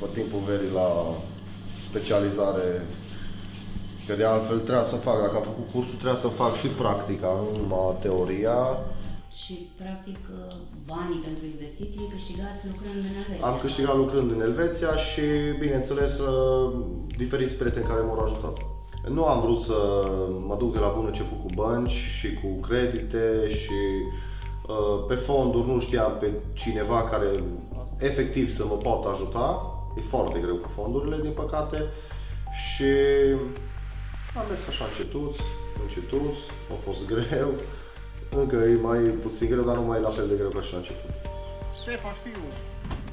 pe 0.00 0.06
timpul 0.14 0.40
verii, 0.46 0.74
la 0.74 0.88
specializare 1.88 2.82
Că 4.06 4.14
de 4.14 4.24
altfel 4.24 4.58
trebuia 4.58 4.84
să 4.84 4.96
fac, 4.96 5.20
dacă 5.20 5.36
am 5.36 5.42
făcut 5.42 5.66
cursul, 5.72 5.94
trebuia 5.94 6.20
să 6.24 6.28
fac 6.28 6.52
și 6.56 6.66
practica, 6.66 7.28
nu 7.42 7.60
numai 7.60 7.96
teoria. 8.00 8.58
Și, 9.42 9.54
practic, 9.80 10.18
banii 10.92 11.20
pentru 11.26 11.44
investiții 11.54 12.10
câștigați 12.14 12.62
lucrând 12.70 13.00
în 13.08 13.14
Elveția? 13.20 13.46
Am 13.46 13.58
câștigat 13.64 13.96
lucrând 13.96 14.30
în 14.30 14.40
Elveția 14.40 14.92
și, 15.08 15.26
bineînțeles, 15.58 16.12
diferiți 17.16 17.58
prieteni 17.58 17.86
care 17.90 18.00
m-au 18.00 18.24
ajutat. 18.24 18.56
Nu 19.08 19.24
am 19.24 19.40
vrut 19.40 19.60
să 19.60 20.08
mă 20.46 20.56
duc 20.58 20.72
de 20.72 20.78
la 20.78 20.88
bun 20.88 21.06
început 21.06 21.38
cu 21.40 21.46
bănci 21.54 21.90
și 21.90 22.34
cu 22.34 22.60
credite 22.60 23.48
și 23.50 23.78
uh, 24.68 25.04
pe 25.08 25.14
fonduri 25.14 25.68
nu 25.68 25.80
știam 25.80 26.16
pe 26.20 26.32
cineva 26.52 27.02
care 27.02 27.26
efectiv 27.98 28.48
să 28.48 28.64
mă 28.64 28.74
poată 28.74 29.08
ajuta. 29.08 29.70
E 29.96 30.00
foarte 30.00 30.38
greu 30.38 30.54
cu 30.54 30.68
fondurile, 30.68 31.18
din 31.22 31.32
păcate. 31.32 31.84
Și 32.54 32.90
am 34.38 34.44
mers 34.50 34.66
așa 34.68 34.84
încetut, 34.84 35.34
încetut, 35.82 36.36
a 36.70 36.74
fost 36.84 37.06
greu. 37.06 37.50
Încă 38.40 38.56
e 38.56 38.78
mai 38.82 38.98
puțin 38.98 39.48
greu, 39.48 39.64
dar 39.64 39.76
nu 39.76 39.82
mai 39.82 39.98
e 39.98 40.00
la 40.00 40.10
fel 40.10 40.28
de 40.28 40.34
greu 40.34 40.48
ca 40.48 40.60
și 40.60 40.72
la 40.72 40.78
început. 40.78 41.14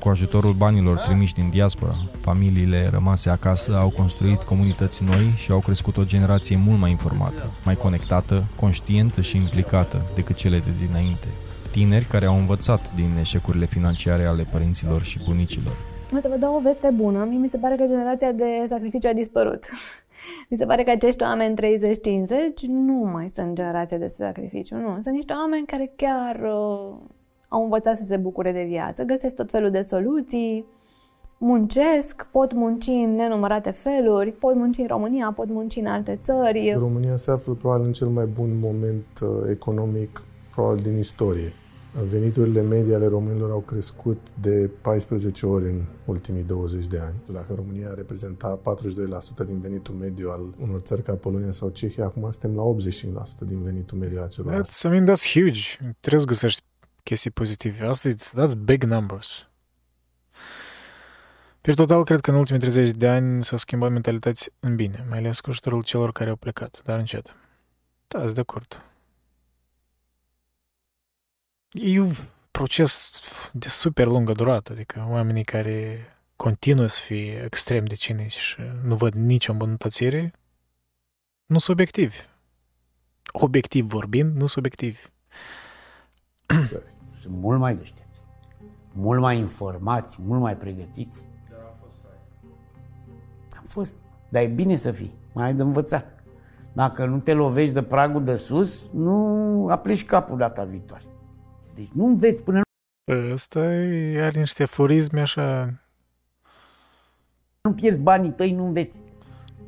Cu 0.03 0.09
ajutorul 0.09 0.53
banilor 0.53 0.97
trimiși 0.97 1.33
din 1.33 1.49
diaspora, 1.49 1.95
familiile 2.21 2.87
rămase 2.91 3.29
acasă 3.29 3.75
au 3.75 3.89
construit 3.89 4.43
comunități 4.43 5.03
noi 5.03 5.33
și 5.35 5.51
au 5.51 5.59
crescut 5.59 5.97
o 5.97 6.03
generație 6.03 6.57
mult 6.65 6.79
mai 6.79 6.89
informată, 6.89 7.43
mai 7.65 7.75
conectată, 7.75 8.43
conștientă 8.59 9.21
și 9.21 9.37
implicată 9.37 10.01
decât 10.15 10.35
cele 10.35 10.57
de 10.57 10.85
dinainte. 10.85 11.27
Tineri 11.71 12.05
care 12.05 12.25
au 12.25 12.37
învățat 12.37 12.93
din 12.95 13.17
eșecurile 13.19 13.65
financiare 13.65 14.23
ale 14.23 14.47
părinților 14.51 15.01
și 15.03 15.23
bunicilor. 15.25 15.73
O 16.15 16.19
să 16.19 16.27
vă 16.27 16.37
dau 16.37 16.55
o 16.55 16.59
veste 16.59 16.89
bună. 16.95 17.25
Mie 17.29 17.37
mi 17.37 17.49
se 17.49 17.57
pare 17.57 17.75
că 17.75 17.83
generația 17.87 18.31
de 18.31 18.63
sacrificiu 18.65 19.09
a 19.09 19.13
dispărut. 19.13 19.63
Mi 20.49 20.57
se 20.57 20.65
pare 20.65 20.83
că 20.83 20.91
acești 20.91 21.23
oameni 21.23 21.55
30-50 21.55 21.61
nu 22.67 23.09
mai 23.13 23.31
sunt 23.35 23.55
generația 23.55 23.97
de 23.97 24.07
sacrificiu, 24.07 24.75
nu. 24.75 24.97
Sunt 25.01 25.15
niște 25.15 25.33
oameni 25.33 25.65
care 25.65 25.93
chiar 25.95 26.35
uh, 26.35 26.95
au 27.53 27.63
învățat 27.63 27.97
să 27.97 28.03
se 28.03 28.17
bucure 28.17 28.51
de 28.51 28.65
viață, 28.67 29.03
găsesc 29.03 29.35
tot 29.35 29.49
felul 29.49 29.71
de 29.71 29.81
soluții, 29.81 30.65
muncesc, 31.37 32.25
pot 32.31 32.53
munci 32.53 32.87
în 32.87 33.15
nenumărate 33.15 33.71
feluri, 33.71 34.31
pot 34.31 34.55
munci 34.55 34.77
în 34.77 34.87
România, 34.87 35.33
pot 35.35 35.49
munci 35.49 35.75
în 35.75 35.85
alte 35.85 36.19
țări. 36.23 36.75
România 36.77 37.15
se 37.15 37.31
află 37.31 37.53
probabil 37.53 37.85
în 37.85 37.93
cel 37.93 38.07
mai 38.07 38.25
bun 38.25 38.59
moment 38.59 39.05
uh, 39.21 39.29
economic 39.49 40.21
probabil 40.53 40.83
din 40.83 40.97
istorie. 40.97 41.53
Veniturile 42.09 42.61
medii 42.61 42.93
ale 42.93 43.07
românilor 43.07 43.51
au 43.51 43.59
crescut 43.59 44.17
de 44.41 44.69
14 44.81 45.45
ori 45.45 45.65
în 45.65 45.81
ultimii 46.05 46.43
20 46.43 46.87
de 46.87 46.99
ani. 46.99 47.13
Dacă 47.31 47.53
România 47.55 47.93
reprezenta 47.95 48.59
42% 49.43 49.45
din 49.45 49.59
venitul 49.61 49.95
mediu 49.95 50.29
al 50.29 50.41
unor 50.61 50.79
țări 50.79 51.01
ca 51.01 51.13
Polonia 51.13 51.51
sau 51.51 51.69
Cehia, 51.69 52.05
acum 52.05 52.31
suntem 52.31 52.55
la 52.55 52.63
85% 53.43 53.47
din 53.47 53.61
venitul 53.63 53.97
mediu 53.97 54.21
al 54.21 54.29
celor. 54.29 54.61
That's, 54.61 54.83
I 54.83 54.87
mean, 54.87 55.05
that's 55.05 55.31
huge. 55.33 55.61
Trebuie 55.99 56.21
să 56.21 56.27
găsești 56.27 56.61
chestii 57.03 57.31
pozitive. 57.31 57.85
Asta 57.85 58.09
that's 58.09 58.57
big 58.63 58.83
numbers. 58.83 59.47
Per 61.61 61.75
total, 61.75 62.03
cred 62.03 62.21
că 62.21 62.31
în 62.31 62.37
ultimii 62.37 62.61
30 62.61 62.89
de 62.89 63.07
ani 63.07 63.43
s-au 63.43 63.57
schimbat 63.57 63.91
mentalități 63.91 64.49
în 64.59 64.75
bine, 64.75 65.05
mai 65.09 65.17
ales 65.17 65.39
cu 65.39 65.49
ajutorul 65.49 65.83
celor 65.83 66.11
care 66.11 66.29
au 66.29 66.35
plecat, 66.35 66.81
dar 66.83 66.99
încet. 66.99 67.35
Da, 68.07 68.19
sunt 68.19 68.33
de 68.33 68.41
acord. 68.41 68.83
E 71.71 71.99
un 71.99 72.13
proces 72.51 73.21
de 73.51 73.69
super 73.69 74.07
lungă 74.07 74.31
durată, 74.31 74.71
adică 74.71 75.05
oamenii 75.09 75.43
care 75.43 76.07
continuă 76.35 76.87
să 76.87 76.99
fie 76.99 77.43
extrem 77.43 77.85
de 77.85 77.95
cinici 77.95 78.37
și 78.37 78.55
nu 78.83 78.95
văd 78.95 79.13
nicio 79.13 79.51
îmbunătățire, 79.51 80.33
nu 81.45 81.57
sunt 81.57 81.79
obiectivi. 81.79 82.15
Obiectiv 83.31 83.85
vorbind, 83.85 84.35
nu 84.35 84.47
sunt 84.47 84.65
obiectivi. 84.65 85.11
Sunt 87.23 87.35
mult 87.39 87.59
mai 87.59 87.75
deștepți, 87.75 88.21
mult 88.93 89.21
mai 89.21 89.37
informați, 89.37 90.17
mult 90.25 90.41
mai 90.41 90.57
pregătiți. 90.57 91.21
Am 93.57 93.63
fost. 93.67 93.93
Dar 94.29 94.41
e 94.41 94.47
bine 94.47 94.75
să 94.75 94.91
fii, 94.91 95.13
mai 95.33 95.45
ai 95.45 95.53
de 95.53 95.61
învățat. 95.61 96.23
Dacă 96.73 97.05
nu 97.05 97.19
te 97.19 97.33
lovești 97.33 97.73
de 97.73 97.83
pragul 97.83 98.23
de 98.23 98.35
sus, 98.35 98.89
nu 98.93 99.67
aplici 99.69 100.05
capul 100.05 100.37
data 100.37 100.63
viitoare. 100.63 101.03
Deci 101.75 101.89
nu 101.93 102.05
înveți 102.05 102.43
până 102.43 102.61
Ăsta 103.31 103.59
are 103.59 104.39
niște 104.39 104.63
aforisme 104.63 105.21
așa... 105.21 105.73
Nu 107.61 107.73
pierzi 107.73 108.01
banii 108.01 108.31
tăi, 108.31 108.51
nu 108.51 108.65
înveți. 108.65 109.01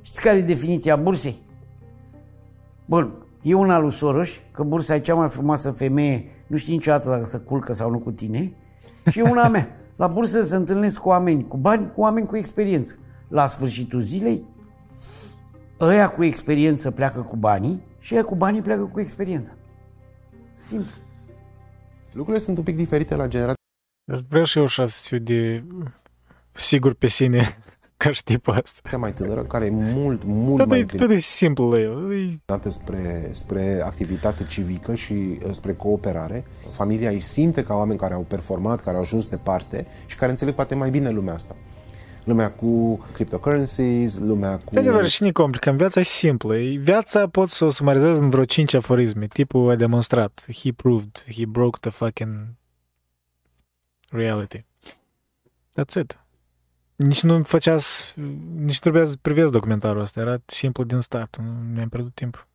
Știți 0.01 0.21
care 0.21 0.37
e 0.37 0.41
definiția 0.41 0.95
bursei? 0.95 1.39
Bun, 2.85 3.13
e 3.41 3.53
una 3.53 3.77
lui 3.77 3.91
Soros, 3.91 4.29
că 4.51 4.63
bursa 4.63 4.95
e 4.95 4.99
cea 4.99 5.15
mai 5.15 5.29
frumoasă 5.29 5.71
femeie, 5.71 6.29
nu 6.47 6.57
știi 6.57 6.73
niciodată 6.73 7.09
dacă 7.09 7.25
se 7.25 7.37
culcă 7.37 7.73
sau 7.73 7.89
nu 7.89 7.99
cu 7.99 8.11
tine. 8.11 8.53
Și 9.09 9.19
e 9.19 9.21
una 9.21 9.47
mea. 9.47 9.79
La 9.95 10.07
bursă 10.07 10.41
se 10.41 10.55
întâlnesc 10.55 10.97
cu 10.99 11.09
oameni 11.09 11.47
cu 11.47 11.57
bani, 11.57 11.91
cu 11.91 12.01
oameni 12.01 12.27
cu 12.27 12.37
experiență. 12.37 12.95
La 13.27 13.47
sfârșitul 13.47 14.01
zilei, 14.01 14.43
ăia 15.79 16.09
cu 16.09 16.23
experiență 16.23 16.91
pleacă 16.91 17.21
cu 17.21 17.35
banii 17.35 17.83
și 17.99 18.13
ăia 18.13 18.23
cu 18.23 18.35
banii 18.35 18.61
pleacă 18.61 18.83
cu 18.83 18.99
experiența. 18.99 19.53
Simplu. 20.57 20.91
Lucrurile 22.11 22.43
sunt 22.43 22.57
un 22.57 22.63
pic 22.63 22.75
diferite 22.75 23.15
la 23.15 23.27
generație. 23.27 23.63
Vreau 24.29 24.43
și 24.43 24.57
eu 24.57 24.63
așa 24.63 24.87
să 24.87 25.07
fiu 25.07 25.17
de 25.17 25.63
sigur 26.51 26.93
pe 26.93 27.07
sine 27.07 27.57
ca 27.97 28.11
și 28.11 28.23
tipul 28.23 28.57
ăsta. 28.63 28.97
mai 28.97 29.13
tânără, 29.13 29.43
care 29.43 29.65
e 29.65 29.69
mult, 29.69 30.23
mult 30.23 30.57
tot 30.57 30.67
mai 30.67 30.79
e, 30.79 30.85
tot 30.85 31.09
e 31.09 31.15
simplu 31.15 31.71
la 31.71 31.79
el. 31.79 32.11
E... 32.13 32.39
dată 32.45 32.69
spre, 32.69 33.29
spre 33.31 33.81
activitate 33.85 34.43
civică 34.43 34.95
și 34.95 35.13
uh, 35.13 35.51
spre 35.51 35.73
cooperare. 35.73 36.45
Familia 36.71 37.09
îi 37.09 37.19
simte 37.19 37.63
ca 37.63 37.75
oameni 37.75 37.99
care 37.99 38.13
au 38.13 38.21
performat, 38.21 38.83
care 38.83 38.95
au 38.95 39.01
ajuns 39.01 39.27
departe 39.27 39.87
și 40.05 40.15
care 40.15 40.31
înțeleg 40.31 40.53
poate 40.53 40.75
mai 40.75 40.89
bine 40.89 41.09
lumea 41.09 41.33
asta 41.33 41.55
lumea 42.25 42.51
cu 42.51 42.97
cryptocurrencies, 43.13 44.19
lumea 44.19 44.57
cu... 44.57 44.73
De 44.73 44.79
adevăr, 44.79 45.07
și 45.07 45.23
nu 45.23 45.31
complicăm. 45.31 45.77
Viața 45.77 45.99
e 45.99 46.03
simplă. 46.03 46.55
Viața 46.77 47.27
pot 47.27 47.49
să 47.49 47.65
o 47.65 47.69
sumarizez 47.69 48.17
în 48.17 48.29
vreo 48.29 48.45
5 48.45 48.73
aforisme. 48.73 49.27
Tipul 49.27 49.69
a 49.69 49.75
demonstrat. 49.75 50.45
He 50.61 50.71
proved. 50.71 51.25
He 51.35 51.45
broke 51.45 51.77
the 51.79 51.89
fucking 51.89 52.47
reality. 54.11 54.65
That's 55.79 56.01
it. 56.01 56.24
Nici 56.95 57.23
nu 57.23 57.43
făcea, 57.43 57.75
nici 58.55 58.79
trebuia 58.79 59.03
să 59.03 59.15
privesc 59.21 59.51
documentarul 59.51 60.01
ăsta. 60.01 60.19
Era 60.19 60.37
simplu 60.45 60.83
din 60.83 60.99
start. 60.99 61.37
Nu 61.37 61.51
mi-am 61.73 61.89
pierdut 61.89 62.13
timp. 62.13 62.47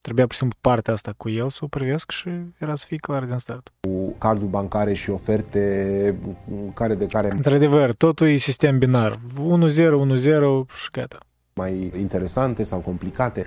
Trebuia, 0.00 0.24
pur 0.24 0.34
și 0.34 0.40
simplu, 0.40 0.58
partea 0.60 0.92
asta 0.92 1.14
cu 1.16 1.28
el 1.28 1.50
să 1.50 1.58
o 1.62 1.66
privesc 1.66 2.10
și 2.10 2.28
era 2.58 2.74
să 2.74 2.84
fie 2.88 2.96
clar 2.96 3.24
din 3.24 3.38
start. 3.38 3.72
Cu 3.80 4.14
cardul 4.18 4.48
bancare 4.48 4.92
și 4.92 5.10
oferte 5.10 6.18
care 6.74 6.94
de 6.94 7.06
care... 7.06 7.30
Într-adevăr, 7.30 7.94
totul 7.94 8.28
e 8.28 8.36
sistem 8.36 8.78
binar. 8.78 9.12
1-0, 9.14 9.18
1-0 9.18 10.74
și 10.74 10.88
gata 10.92 11.18
mai 11.58 11.92
interesante 12.00 12.62
sau 12.62 12.78
complicate. 12.78 13.44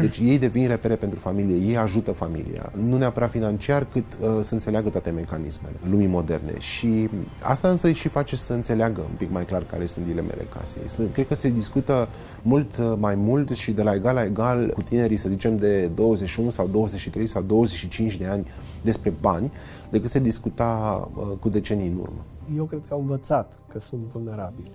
Deci 0.00 0.18
ei 0.18 0.38
devin 0.38 0.68
repere 0.68 0.96
pentru 0.96 1.18
familie, 1.18 1.56
ei 1.56 1.76
ajută 1.76 2.12
familia, 2.12 2.72
nu 2.88 2.96
neapărat 2.96 3.30
financiar, 3.30 3.86
cât 3.92 4.04
uh, 4.20 4.38
să 4.40 4.54
înțeleagă 4.54 4.88
toate 4.88 5.10
mecanismele 5.10 5.74
lumii 5.88 6.06
moderne. 6.06 6.58
Și 6.58 7.08
asta 7.42 7.68
însă 7.68 7.86
îi 7.86 7.92
și 7.92 8.08
face 8.08 8.36
să 8.36 8.52
înțeleagă 8.52 9.00
un 9.00 9.16
pic 9.16 9.30
mai 9.30 9.44
clar 9.44 9.64
care 9.64 9.86
sunt 9.86 10.06
dilemele 10.06 10.46
casei. 10.58 11.08
Cred 11.12 11.26
că 11.26 11.34
se 11.34 11.50
discută 11.50 12.08
mult 12.42 12.76
uh, 12.76 12.92
mai 12.98 13.14
mult 13.14 13.50
și 13.50 13.72
de 13.72 13.82
la 13.82 13.94
egal 13.94 14.14
la 14.14 14.24
egal 14.24 14.70
cu 14.70 14.82
tinerii, 14.82 15.16
să 15.16 15.28
zicem, 15.28 15.56
de 15.56 15.86
21 15.86 16.50
sau 16.50 16.66
23 16.66 17.26
sau 17.26 17.42
25 17.42 18.16
de 18.16 18.26
ani 18.26 18.46
despre 18.82 19.12
bani, 19.20 19.52
decât 19.90 20.10
se 20.10 20.18
discuta 20.18 21.08
uh, 21.14 21.22
cu 21.40 21.48
decenii 21.48 21.88
în 21.88 21.98
urmă. 21.98 22.24
Eu 22.56 22.64
cred 22.64 22.80
că 22.88 22.94
au 22.94 23.00
învățat 23.00 23.58
că 23.72 23.80
sunt 23.80 24.00
vulnerabili. 24.12 24.70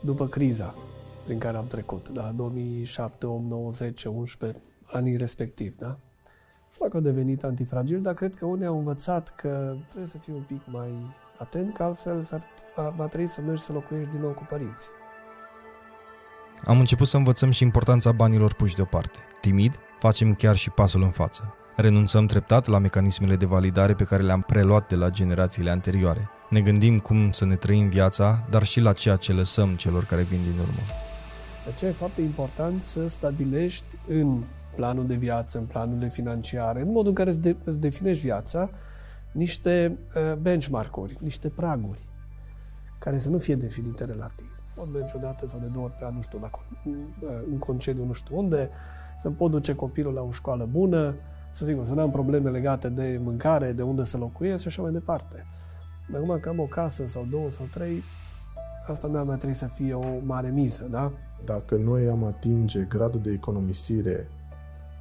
După 0.00 0.26
criza 0.26 0.74
prin 1.26 1.38
care 1.38 1.56
am 1.56 1.66
trecut, 1.66 2.08
da? 2.08 2.32
2007, 2.36 3.26
8, 3.26 3.44
9, 3.44 3.70
10, 3.70 4.08
11, 4.08 4.60
anii 4.86 5.16
respectiv, 5.16 5.76
da? 5.78 5.98
fac 6.78 6.94
au 6.94 7.00
devenit 7.00 7.44
antifragil, 7.44 8.00
dar 8.00 8.14
cred 8.14 8.34
că 8.34 8.44
unii 8.44 8.66
au 8.66 8.78
învățat 8.78 9.34
că 9.36 9.74
trebuie 9.88 10.10
să 10.10 10.18
fii 10.18 10.32
un 10.32 10.42
pic 10.46 10.60
mai 10.64 11.14
atent, 11.38 11.74
că 11.74 11.82
altfel 11.82 12.22
s-ar, 12.22 12.42
va 12.96 13.06
trebui 13.06 13.26
să 13.26 13.40
mergi 13.40 13.62
să 13.62 13.72
locuiești 13.72 14.10
din 14.10 14.20
nou 14.20 14.30
cu 14.30 14.46
părinții. 14.48 14.88
Am 16.64 16.78
început 16.78 17.06
să 17.06 17.16
învățăm 17.16 17.50
și 17.50 17.62
importanța 17.62 18.12
banilor 18.12 18.54
puși 18.54 18.74
deoparte. 18.74 19.18
Timid, 19.40 19.78
facem 19.98 20.34
chiar 20.34 20.56
și 20.56 20.70
pasul 20.70 21.02
în 21.02 21.10
față. 21.10 21.54
Renunțăm 21.76 22.26
treptat 22.26 22.66
la 22.66 22.78
mecanismele 22.78 23.36
de 23.36 23.46
validare 23.46 23.94
pe 23.94 24.04
care 24.04 24.22
le-am 24.22 24.40
preluat 24.40 24.88
de 24.88 24.94
la 24.94 25.10
generațiile 25.10 25.70
anterioare. 25.70 26.28
Ne 26.50 26.60
gândim 26.60 26.98
cum 26.98 27.32
să 27.32 27.44
ne 27.44 27.56
trăim 27.56 27.88
viața, 27.88 28.46
dar 28.50 28.62
și 28.62 28.80
la 28.80 28.92
ceea 28.92 29.16
ce 29.16 29.32
lăsăm 29.32 29.74
celor 29.74 30.04
care 30.04 30.22
vin 30.22 30.42
din 30.42 30.58
urmă. 30.60 31.05
De 31.66 31.72
aceea 31.72 31.90
e 31.90 31.94
foarte 31.94 32.20
important 32.20 32.82
să 32.82 33.08
stabilești 33.08 33.96
în 34.08 34.42
planul 34.74 35.06
de 35.06 35.14
viață, 35.14 35.58
în 35.58 35.64
planurile 35.64 36.08
financiare, 36.08 36.80
în 36.80 36.90
modul 36.90 37.08
în 37.08 37.14
care 37.14 37.30
îți, 37.30 37.40
de, 37.40 37.56
îți 37.64 37.78
definești 37.78 38.22
viața, 38.22 38.70
niște 39.32 39.98
uh, 40.14 40.36
benchmark-uri, 40.36 41.16
niște 41.20 41.48
praguri, 41.48 42.08
care 42.98 43.18
să 43.18 43.28
nu 43.28 43.38
fie 43.38 43.54
definite 43.54 44.04
relativ. 44.04 44.62
Pot 44.74 44.92
merge 44.92 45.12
o 45.16 45.18
dată 45.18 45.46
sau 45.46 45.58
de 45.58 45.66
două 45.66 45.84
ori 45.84 45.94
pe 45.98 46.04
an, 46.04 46.14
nu 46.14 46.22
știu, 46.22 46.38
la, 46.38 46.50
în 47.50 47.58
concediu, 47.58 48.04
nu 48.04 48.12
știu 48.12 48.38
unde, 48.38 48.70
să 49.20 49.30
pot 49.30 49.50
duce 49.50 49.74
copilul 49.74 50.12
la 50.12 50.22
o 50.22 50.30
școală 50.30 50.68
bună, 50.70 51.14
să 51.50 51.64
sigur, 51.64 51.84
să 51.84 51.94
nu 51.94 52.00
am 52.00 52.10
probleme 52.10 52.50
legate 52.50 52.88
de 52.88 53.20
mâncare, 53.22 53.72
de 53.72 53.82
unde 53.82 54.04
să 54.04 54.16
locuiesc 54.16 54.60
și 54.60 54.68
așa 54.68 54.82
mai 54.82 54.92
departe. 54.92 55.46
Dar 56.10 56.20
acum 56.20 56.38
că 56.40 56.48
am 56.48 56.58
o 56.58 56.66
casă 56.66 57.06
sau 57.06 57.26
două 57.30 57.50
sau 57.50 57.66
trei, 57.66 58.02
asta 58.86 59.08
nu 59.08 59.24
mai 59.24 59.36
trebuie 59.36 59.54
să 59.54 59.66
fie 59.66 59.94
o 59.94 60.18
mare 60.24 60.50
miză, 60.50 60.86
da? 60.90 61.12
Dacă 61.46 61.74
noi 61.74 62.08
am 62.08 62.24
atinge 62.24 62.86
gradul 62.88 63.20
de 63.22 63.30
economisire 63.30 64.28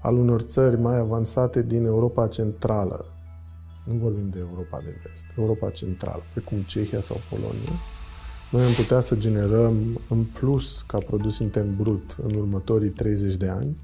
al 0.02 0.18
unor 0.18 0.42
țări 0.42 0.80
mai 0.80 0.98
avansate 0.98 1.62
din 1.62 1.86
Europa 1.86 2.28
Centrală, 2.28 3.06
nu 3.84 3.94
vorbim 3.94 4.30
de 4.30 4.40
Europa 4.40 4.80
de 4.84 4.96
Vest, 5.04 5.26
Europa 5.38 5.70
Centrală, 5.70 6.22
precum 6.34 6.58
Cehia 6.62 7.02
sau 7.02 7.18
Polonia, 7.30 7.80
noi 8.52 8.66
am 8.66 8.72
putea 8.74 9.00
să 9.00 9.16
generăm 9.16 10.02
în 10.10 10.24
plus 10.24 10.82
ca 10.88 10.98
produs 10.98 11.40
intern 11.40 11.76
brut 11.76 12.18
în 12.24 12.36
următorii 12.36 12.90
30 12.90 13.36
de 13.36 13.48
ani 13.48 13.78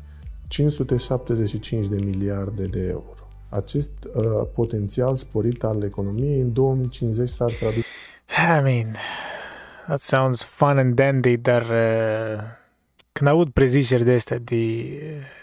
575 0.47 1.87
de 1.87 1.97
miliarde 2.05 2.65
de 2.65 2.79
euro. 2.79 3.27
Acest 3.49 3.91
uh, 4.03 4.23
potențial 4.53 5.15
sporit 5.15 5.63
al 5.63 5.83
economiei 5.83 6.39
în 6.39 6.53
2050 6.53 7.29
s-ar 7.29 7.51
traduce. 7.51 7.85
I 8.57 8.61
mean, 8.63 8.95
that 9.87 10.01
sounds 10.01 10.43
fun 10.43 10.77
and 10.77 10.95
dandy, 10.95 11.37
dar 11.37 11.61
uh, 11.61 12.43
când 13.11 13.29
aud 13.29 13.49
preziceri 13.49 14.03
de 14.03 14.13
astea 14.13 14.37
de 14.37 14.55
uh, 14.55 15.39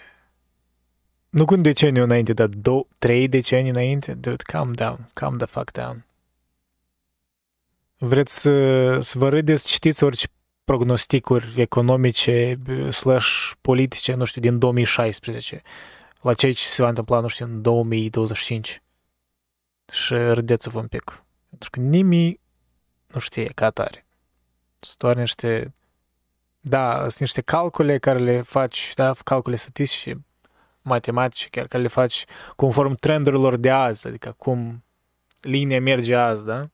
nu 1.29 1.45
cu 1.45 1.55
un 1.55 1.63
deceniu 1.63 2.03
înainte, 2.03 2.33
dar 2.33 2.47
două, 2.47 2.87
trei 2.99 3.29
decenii 3.29 3.71
înainte, 3.71 4.15
dude, 4.15 4.43
calm 4.43 4.73
down, 4.73 5.11
calm 5.13 5.37
the 5.37 5.47
fuck 5.47 5.73
down. 5.73 6.05
Vreți 7.99 8.41
să, 8.41 8.99
să 9.01 9.19
vă 9.19 9.29
râdeți, 9.29 9.73
știți 9.73 10.05
orice 10.05 10.27
prognosticuri 10.65 11.61
economice 11.61 12.59
slash 12.91 13.53
politice, 13.61 14.15
nu 14.15 14.25
știu, 14.25 14.41
din 14.41 14.59
2016, 14.59 15.63
la 16.21 16.35
ceea 16.35 16.53
ce 16.53 16.67
se 16.67 16.83
va 16.83 16.89
întâmpla, 16.89 17.21
nu 17.21 17.29
știu, 17.29 17.45
în 17.45 17.63
2025. 17.63 18.83
Și 19.93 20.15
râdeți-vă 20.15 20.79
un 20.79 20.87
pic. 20.87 21.25
Pentru 21.49 21.71
că 21.71 21.81
nimic 21.81 22.41
nu 23.07 23.21
știe 23.21 23.51
ca 23.55 23.67
atare. 23.67 24.07
Sunt 24.81 24.99
doar 24.99 25.17
niște... 25.17 25.75
Da, 26.61 26.99
sunt 26.99 27.19
niște 27.19 27.41
calcule 27.41 27.99
care 27.99 28.19
le 28.19 28.43
faci, 28.43 28.93
da, 28.95 29.15
calcule 29.25 29.57
statistice, 29.57 30.25
matematice, 30.83 31.49
chiar 31.49 31.67
care 31.67 31.83
le 31.83 31.89
faci 31.89 32.25
conform 32.57 32.95
trendurilor 32.95 33.57
de 33.57 33.71
azi, 33.71 34.07
adică 34.07 34.35
cum 34.39 34.85
linia 35.41 35.81
merge 35.81 36.15
azi, 36.15 36.45
da? 36.45 36.69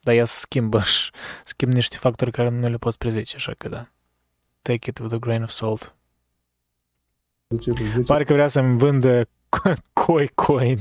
dar 0.00 0.14
ea 0.14 0.24
se 0.24 0.38
schimbă 0.38 0.80
și 0.80 1.10
schimbă 1.44 1.74
niște 1.74 1.96
factori 1.96 2.30
care 2.30 2.48
nu 2.48 2.68
le 2.68 2.76
poți 2.76 2.98
prezice, 2.98 3.36
așa 3.36 3.52
că 3.58 3.68
da. 3.68 3.88
Take 4.62 4.90
it 4.90 4.98
with 4.98 5.14
a 5.14 5.16
grain 5.16 5.42
of 5.42 5.50
salt. 5.50 5.94
Pare 8.06 8.24
că 8.24 8.32
vrea 8.32 8.48
să-mi 8.48 8.78
vândă 8.78 9.28
koi 10.04 10.28
coin. 10.28 10.78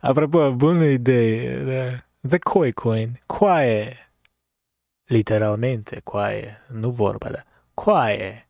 Apropo, 0.00 0.52
bună 0.52 0.84
idee. 0.84 1.64
Da. 1.64 2.04
The 2.28 2.38
koi 2.38 2.72
coin. 2.72 3.20
Coaie. 3.26 4.09
Literalmente, 5.10 6.00
coaie. 6.04 6.56
Nu 6.68 6.90
vorba, 6.90 7.28
da. 7.28 7.44
Coaie. 7.74 8.48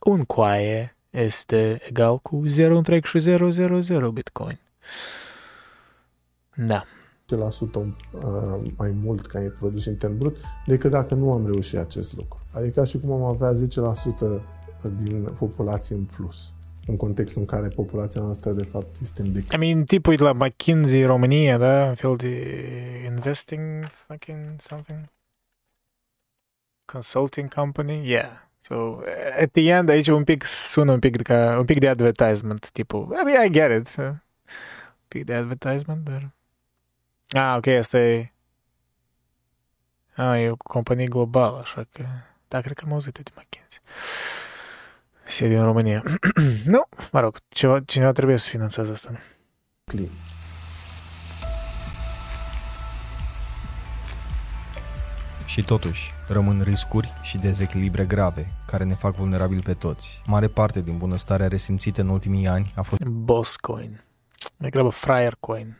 Un 0.00 0.24
coaie 0.24 0.96
este 1.10 1.78
egal 1.88 2.18
cu 2.18 2.42
0,000 2.46 4.10
bitcoin. 4.12 4.58
Da. 6.56 6.84
10% 6.84 7.34
uh, 7.34 7.92
mai 8.76 8.90
mult 9.02 9.26
ca 9.26 9.42
e 9.42 9.48
produs 9.48 9.84
intern 9.84 10.18
brut 10.18 10.36
decât 10.66 10.90
dacă 10.90 11.14
nu 11.14 11.32
am 11.32 11.46
reușit 11.46 11.78
acest 11.78 12.16
lucru. 12.16 12.40
Adică 12.52 12.84
și 12.84 12.98
cum 12.98 13.10
am 13.10 13.22
avea 13.22 13.52
10% 13.52 13.58
din 14.96 15.24
populație 15.38 15.96
în 15.96 16.04
plus 16.04 16.52
în 16.86 16.96
contextul 16.96 17.40
în 17.40 17.46
care 17.46 17.68
populația 17.68 18.20
noastră 18.20 18.52
de 18.52 18.64
fapt 18.64 19.00
este 19.02 19.22
în 19.22 19.32
declin. 19.32 19.62
I 19.62 19.72
mean, 19.72 19.84
tipul 19.84 20.14
la 20.18 20.32
McKinsey 20.32 21.04
România, 21.04 21.58
da? 21.58 21.84
Un 21.84 21.94
fel 21.94 22.16
de 22.16 22.54
investing 23.06 23.84
fucking 23.90 24.54
something? 24.58 24.98
Consulting 26.92 27.48
company? 27.48 28.02
Yeah. 28.04 28.30
So, 28.60 29.02
at 29.40 29.52
the 29.52 29.70
end, 29.70 29.88
aici 29.88 30.08
un 30.08 30.24
pic 30.24 30.44
sună 30.44 30.92
un 30.92 30.98
pic 30.98 31.22
ca 31.22 31.58
un 31.58 31.64
pic 31.64 31.78
de 31.78 31.88
advertisement, 31.88 32.70
tipul, 32.70 33.16
I 33.20 33.24
mean, 33.24 33.46
I 33.46 33.50
get 33.50 33.80
it. 33.80 33.96
Un 33.96 34.20
pic 35.08 35.24
de 35.24 35.34
advertisement, 35.34 36.04
dar... 36.04 36.30
Ah, 37.28 37.56
ok, 37.56 37.66
asta 37.66 37.98
e... 37.98 38.32
Ah, 40.14 40.40
e 40.40 40.50
o 40.50 40.56
companie 40.56 41.06
globală, 41.06 41.58
așa 41.58 41.86
că... 41.92 42.04
Da, 42.48 42.60
cred 42.60 42.76
că 42.76 42.84
am 42.84 42.92
auzit 42.92 43.14
de 43.14 43.30
McKinsey. 43.34 43.80
Sediu 45.24 45.58
în 45.58 45.64
România. 45.64 46.02
nu, 46.74 46.84
mă 47.12 47.20
rog, 47.20 47.36
ceva, 47.48 47.80
cineva 47.80 48.12
trebuie 48.12 48.36
să 48.36 48.48
finanțeze 48.48 48.92
asta. 48.92 49.10
Clean. 49.84 50.10
Și 55.52 55.64
totuși, 55.64 56.12
rămân 56.28 56.62
riscuri 56.62 57.12
și 57.22 57.38
dezechilibre 57.38 58.04
grave, 58.04 58.46
care 58.66 58.84
ne 58.84 58.94
fac 58.94 59.14
vulnerabili 59.14 59.62
pe 59.62 59.74
toți. 59.74 60.22
Mare 60.26 60.46
parte 60.46 60.80
din 60.80 60.98
bunăstarea 60.98 61.48
resimțită 61.48 62.00
în 62.00 62.08
ultimii 62.08 62.46
ani 62.46 62.72
a 62.76 62.82
fost... 62.82 63.02
Boss 63.02 63.56
coin. 63.56 64.04
Mai 64.56 64.70
grabă 64.70 64.88
Friar 64.88 65.36
coin. 65.40 65.78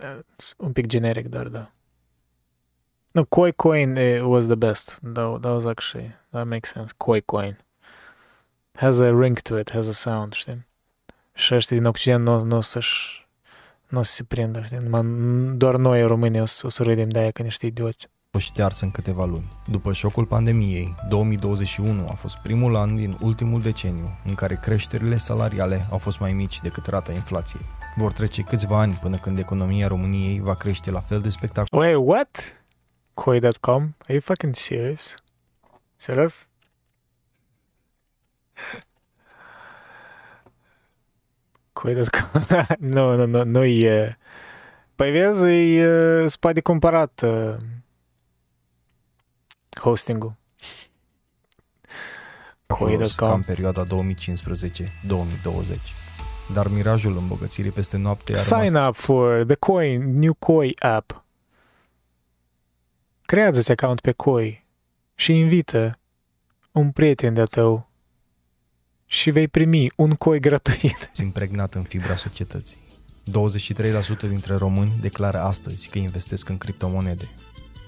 Uh, 0.00 0.18
un 0.56 0.72
pic 0.72 0.86
generic, 0.86 1.26
dar 1.28 1.48
da. 1.48 1.72
No, 3.10 3.24
Koi 3.24 3.52
coin 3.52 3.96
uh, 3.96 4.20
was 4.22 4.44
the 4.44 4.54
best. 4.54 4.98
That, 5.12 5.40
that 5.40 5.52
was 5.52 5.64
actually, 5.64 6.14
that 6.30 6.46
makes 6.46 6.70
sense. 6.70 6.94
Koi 6.96 7.20
coin. 7.20 7.58
Has 8.72 8.98
a 8.98 9.10
ring 9.20 9.40
to 9.40 9.58
it, 9.58 9.70
has 9.70 9.86
a 9.86 9.92
sound, 9.92 10.32
știi? 10.32 10.66
Și 11.34 11.54
ăștia 11.54 11.76
din 11.76 11.86
Occident 11.86 12.24
nu, 12.24 12.42
nu 12.42 12.56
o 12.56 12.60
să-și, 12.60 13.26
nu 13.88 13.98
o 13.98 14.02
să 14.02 14.12
se 14.12 14.22
prindă, 14.22 14.62
știi? 14.64 14.78
Numai, 14.78 15.02
doar 15.56 15.76
noi, 15.76 16.02
românii, 16.02 16.40
o 16.40 16.44
să, 16.44 16.66
o 16.66 16.68
să 16.68 16.82
râdem 16.82 17.08
de 17.08 17.18
aia 17.18 17.30
ca 17.30 17.42
niște 17.42 17.66
idioți 17.66 18.08
fost 18.36 18.48
ștearsă 18.48 18.84
în 18.84 18.90
câteva 18.90 19.24
luni. 19.24 19.52
După 19.66 19.92
șocul 19.92 20.24
pandemiei, 20.24 20.94
2021 21.08 22.06
a 22.08 22.12
fost 22.12 22.36
primul 22.36 22.76
an 22.76 22.96
din 22.96 23.16
ultimul 23.20 23.60
deceniu 23.62 24.18
în 24.24 24.34
care 24.34 24.58
creșterile 24.62 25.16
salariale 25.16 25.86
au 25.90 25.98
fost 25.98 26.18
mai 26.18 26.32
mici 26.32 26.60
decât 26.60 26.86
rata 26.86 27.12
inflației. 27.12 27.62
Vor 27.94 28.12
trece 28.12 28.42
câțiva 28.42 28.80
ani 28.80 28.98
până 29.02 29.16
când 29.16 29.38
economia 29.38 29.86
României 29.86 30.40
va 30.40 30.54
crește 30.54 30.90
la 30.90 31.00
fel 31.00 31.20
de 31.20 31.28
spectaculos. 31.28 31.84
Wait, 31.84 31.96
what? 32.06 32.64
Koi.com? 33.14 33.82
Are 33.82 34.12
you 34.12 34.20
fucking 34.20 34.54
serious? 34.54 35.14
Serios? 35.96 36.48
Koi.com? 41.72 42.42
nu, 42.78 43.14
nu, 43.16 43.26
nu, 43.26 43.44
nu 43.44 43.64
e... 43.64 44.18
Păi 44.94 45.10
vezi, 45.10 45.46
e 45.46 46.26
spate 46.26 46.54
de 46.54 46.60
cumpărat 46.60 47.20
uh, 47.24 47.56
hosting-ul. 49.80 50.34
Koi.com. 52.66 53.08
Ca 53.16 53.32
în 53.34 53.42
perioada 53.42 53.84
2015-2020 53.84 53.88
dar 56.52 56.68
mirajul 56.68 57.16
îmbogățirii 57.16 57.70
peste 57.70 57.96
noapte 57.96 58.32
a 58.32 58.36
Sign 58.36 58.74
rămas... 58.74 58.88
up 58.88 58.94
for 58.94 59.44
the 59.44 59.54
Coin, 59.54 60.12
New 60.12 60.34
Koi 60.34 60.74
app. 60.78 61.24
Creează-ți 63.22 63.70
account 63.70 64.00
pe 64.00 64.12
Koi 64.12 64.66
și 65.14 65.32
invită 65.32 65.98
un 66.72 66.90
prieten 66.90 67.34
de-a 67.34 67.44
tău 67.44 67.90
și 69.06 69.30
vei 69.30 69.48
primi 69.48 69.92
un 69.96 70.14
Koi 70.14 70.40
gratuit. 70.40 71.10
Impregnat 71.22 71.74
în 71.74 71.82
fibra 71.82 72.16
societății. 72.16 72.76
23% 73.26 74.28
dintre 74.28 74.54
români 74.54 74.92
declară 75.00 75.38
astăzi 75.38 75.88
că 75.88 75.98
investesc 75.98 76.48
în 76.48 76.58
criptomonede. 76.58 77.28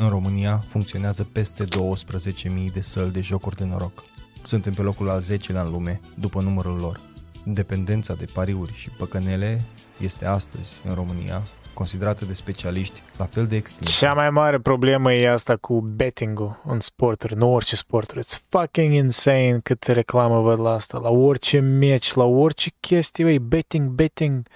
În 0.00 0.08
România 0.08 0.58
funcționează 0.58 1.24
peste 1.32 1.64
12.000 1.64 2.72
de 2.72 2.80
săli 2.80 3.10
de 3.10 3.20
jocuri 3.20 3.56
de 3.56 3.64
noroc. 3.64 4.04
Suntem 4.42 4.72
pe 4.72 4.82
locul 4.82 5.08
al 5.08 5.22
10-lea 5.22 5.60
în 5.60 5.70
lume, 5.70 6.00
după 6.14 6.40
numărul 6.40 6.78
lor. 6.78 7.00
Dependența 7.44 8.14
de 8.14 8.24
pariuri 8.32 8.74
și 8.74 8.90
păcănele 8.90 9.62
este 10.00 10.26
astăzi, 10.26 10.72
în 10.84 10.94
România, 10.94 11.42
considerată 11.74 12.24
de 12.24 12.32
specialiști 12.32 13.02
la 13.16 13.24
fel 13.24 13.46
de 13.46 13.56
extinsă. 13.56 14.04
Cea 14.04 14.14
mai 14.14 14.30
mare 14.30 14.58
problemă 14.58 15.12
e 15.12 15.30
asta 15.30 15.56
cu 15.56 15.80
betting-ul 15.80 16.62
în 16.64 16.80
sporturi, 16.80 17.36
nu 17.36 17.52
orice 17.52 17.76
sporturi. 17.76 18.24
It's 18.24 18.38
fucking 18.48 18.92
insane 18.92 19.60
cât 19.62 19.82
reclamă 19.82 20.40
văd 20.40 20.60
la 20.60 20.70
asta, 20.70 20.98
la 20.98 21.10
orice 21.10 21.58
meci, 21.58 22.14
la 22.14 22.24
orice 22.24 22.70
chestie, 22.80 23.24
băi, 23.24 23.38
betting, 23.38 23.88
betting. 23.88 24.46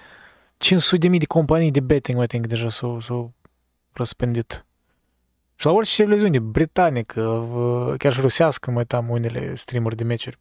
500 0.57 0.97
de 0.97 1.07
mii 1.07 1.19
de 1.19 1.25
companii 1.25 1.71
de 1.71 1.79
betting, 1.79 2.17
mă 2.17 2.25
think, 2.25 2.47
deja 2.47 2.69
s-au, 2.69 2.99
s-au 2.99 3.33
răspândit. 3.93 4.65
Și 5.63 5.69
la 5.69 5.75
orice 5.75 6.01
televiziune 6.01 6.39
britanică, 6.39 7.45
chiar 7.97 8.13
și 8.13 8.21
rusească, 8.21 8.71
mă 8.71 8.77
uitam 8.77 9.09
unele 9.09 9.55
streamuri 9.55 9.95
de 9.95 10.03
meciuri 10.03 10.37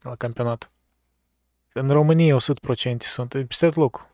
la 0.00 0.14
campionat. 0.14 0.70
În 1.72 1.90
România 1.90 2.36
100% 2.36 2.96
sunt, 2.98 3.30
peste 3.46 3.66
tot 3.66 3.74
locul. 3.74 4.10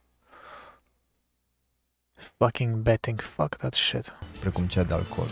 Fucking 2.36 2.74
betting, 2.76 3.20
fuck 3.20 3.54
that 3.56 3.74
shit. 3.74 4.12
Precum 4.40 4.66
cea 4.66 4.82
de 4.82 4.94
alcool. 4.94 5.28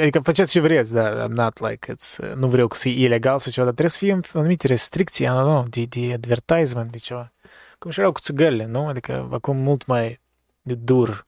Adică 0.00 0.20
faceți 0.20 0.50
ce 0.50 0.60
vreți, 0.60 0.92
dar 0.92 1.28
I'm 1.28 1.32
not 1.32 1.60
like 1.60 1.94
it's, 1.94 2.34
nu 2.34 2.48
vreau 2.48 2.68
să 2.72 2.88
fie 2.88 3.04
ilegal 3.04 3.38
sau 3.38 3.52
ceva, 3.52 3.66
dar 3.66 3.74
trebuie 3.74 3.90
să 3.90 3.98
fie 3.98 4.38
anumite 4.40 4.66
restricții, 4.66 5.24
I 5.24 5.28
don't 5.28 5.32
know, 5.32 5.66
de, 5.68 5.84
de 5.84 6.12
advertisement, 6.12 6.90
de 6.90 6.98
ceva. 6.98 7.32
Cum 7.78 7.90
și 7.90 7.98
erau 7.98 8.12
cu 8.12 8.20
țigările, 8.20 8.64
nu? 8.64 8.86
Adică 8.86 9.28
acum 9.32 9.56
mult 9.56 9.86
mai 9.86 10.20
de 10.62 10.74
dur 10.74 11.24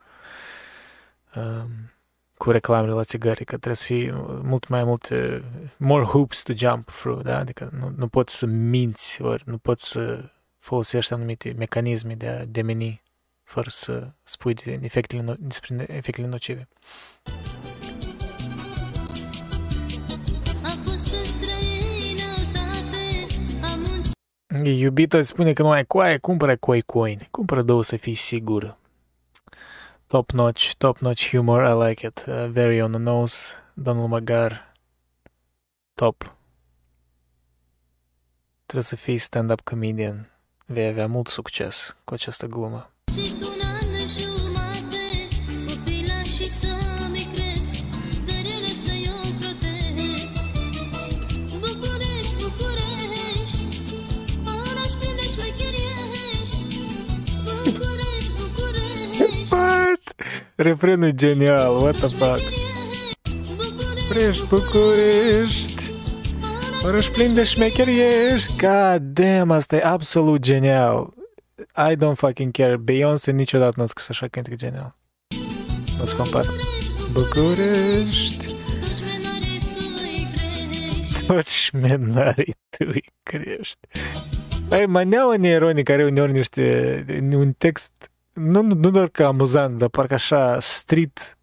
um, 1.34 1.90
cu 2.42 2.50
reclamele 2.50 2.92
la 2.92 3.02
țigări, 3.02 3.44
că 3.44 3.56
trebuie 3.56 3.74
să 3.74 3.84
fie 3.84 4.12
mult 4.42 4.68
mai 4.68 4.84
multe, 4.84 5.44
more 5.76 6.04
hoops 6.04 6.42
to 6.42 6.52
jump 6.56 6.90
through, 6.90 7.22
da? 7.22 7.38
Adică 7.38 7.70
nu, 7.78 7.92
nu 7.96 8.08
poți 8.08 8.36
să 8.36 8.46
minți, 8.46 9.22
ori 9.22 9.42
nu 9.46 9.58
poți 9.58 9.88
să 9.88 10.30
folosești 10.58 11.12
anumite 11.12 11.54
mecanisme 11.58 12.14
de 12.14 12.28
a 12.28 12.44
demeni 12.44 13.02
fără 13.42 13.68
să 13.68 14.10
spui 14.24 14.54
de 14.54 14.78
efectele, 14.82 15.36
despre 15.38 15.86
efectele 15.88 16.26
nocive. 16.26 16.68
Iubita 24.64 25.18
îți 25.18 25.28
spune 25.28 25.52
că 25.52 25.62
nu 25.62 25.70
ai 25.70 25.84
coaie, 25.84 26.18
cumpără 26.18 26.56
coi 26.56 26.80
coin. 26.80 27.28
Cumpără 27.30 27.62
două 27.62 27.82
să 27.82 27.96
fii 27.96 28.14
sigur. 28.14 28.78
Top 30.10 30.32
notch, 30.32 30.76
top 30.76 31.02
notch 31.02 31.30
humor, 31.30 31.62
I 31.62 31.72
like 31.72 32.02
it. 32.02 32.24
Uh, 32.26 32.48
very 32.48 32.80
on 32.80 32.90
the 32.90 32.98
nose. 32.98 33.52
Domnul 33.74 34.08
Magar. 34.08 34.74
Top. 35.94 36.36
Trebuie 38.66 38.82
să 38.84 38.96
fii 38.96 39.18
stand-up 39.18 39.60
comedian. 39.60 40.30
Vei 40.66 40.86
avea 40.86 41.06
mult 41.06 41.26
succes 41.26 41.96
cu 42.04 42.14
această 42.14 42.46
glumă. 42.46 42.90
Refrenul 60.62 61.08
e 61.08 61.12
genial, 61.14 61.82
what 61.82 61.96
the 61.96 62.06
fuck. 62.06 62.40
București, 64.08 64.46
București, 64.48 65.90
oraș 66.84 67.08
plin 67.08 67.34
de 67.34 67.44
șmecheri 67.44 67.98
ești. 68.32 68.66
God 68.66 69.02
damn, 69.02 69.50
asta 69.50 69.76
e 69.76 69.82
absolut 69.82 70.40
genial. 70.40 71.14
I 71.76 71.96
don't 71.96 72.14
fucking 72.14 72.52
care. 72.52 72.76
Beyoncé 72.76 73.30
niciodată 73.30 73.72
nu 73.76 73.82
a 73.82 73.86
scris 73.86 74.08
așa 74.08 74.28
cântec 74.28 74.54
genial. 74.54 74.96
Nu-ți 75.98 76.16
compar. 76.16 76.44
București. 77.12 78.54
Toți 81.26 81.56
șmenarii 81.56 82.54
tu 82.70 82.84
îi 82.92 83.04
crești. 83.22 83.86
Ai, 84.70 84.86
maneaua 84.86 85.36
neironic 85.36 85.88
are 85.88 86.04
uneori 86.04 86.32
niște, 86.32 87.04
un 87.32 87.52
text 87.52 87.92
nu, 88.32 88.62
nu 88.62 88.90
doar 88.90 89.08
că 89.08 89.24
amuzant, 89.24 89.78
dar 89.78 89.88
parcă 89.88 90.14
așa 90.14 90.60
street 90.60 91.38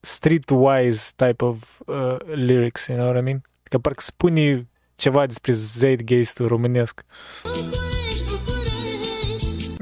streetwise 0.00 1.12
type 1.16 1.44
of 1.44 1.80
uh, 1.86 2.16
lyrics, 2.34 2.86
you 2.86 2.96
know 2.96 3.08
what 3.08 3.20
I 3.20 3.24
mean? 3.24 3.42
Că 3.62 3.78
parcă 3.78 4.00
spune 4.00 4.68
ceva 4.94 5.26
despre 5.26 5.52
zeitgeistul 5.52 6.46
românesc. 6.46 7.04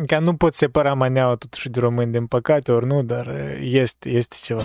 Că 0.06 0.18
nu 0.18 0.36
pot 0.36 0.54
separa 0.54 0.94
maneaua 0.94 1.34
totuși 1.34 1.68
de 1.68 1.80
români, 1.80 2.12
din 2.12 2.26
păcate, 2.26 2.72
ori 2.72 2.86
nu, 2.86 3.02
dar 3.02 3.26
uh, 3.26 3.58
este, 3.60 4.08
este 4.08 4.36
ceva. 4.42 4.62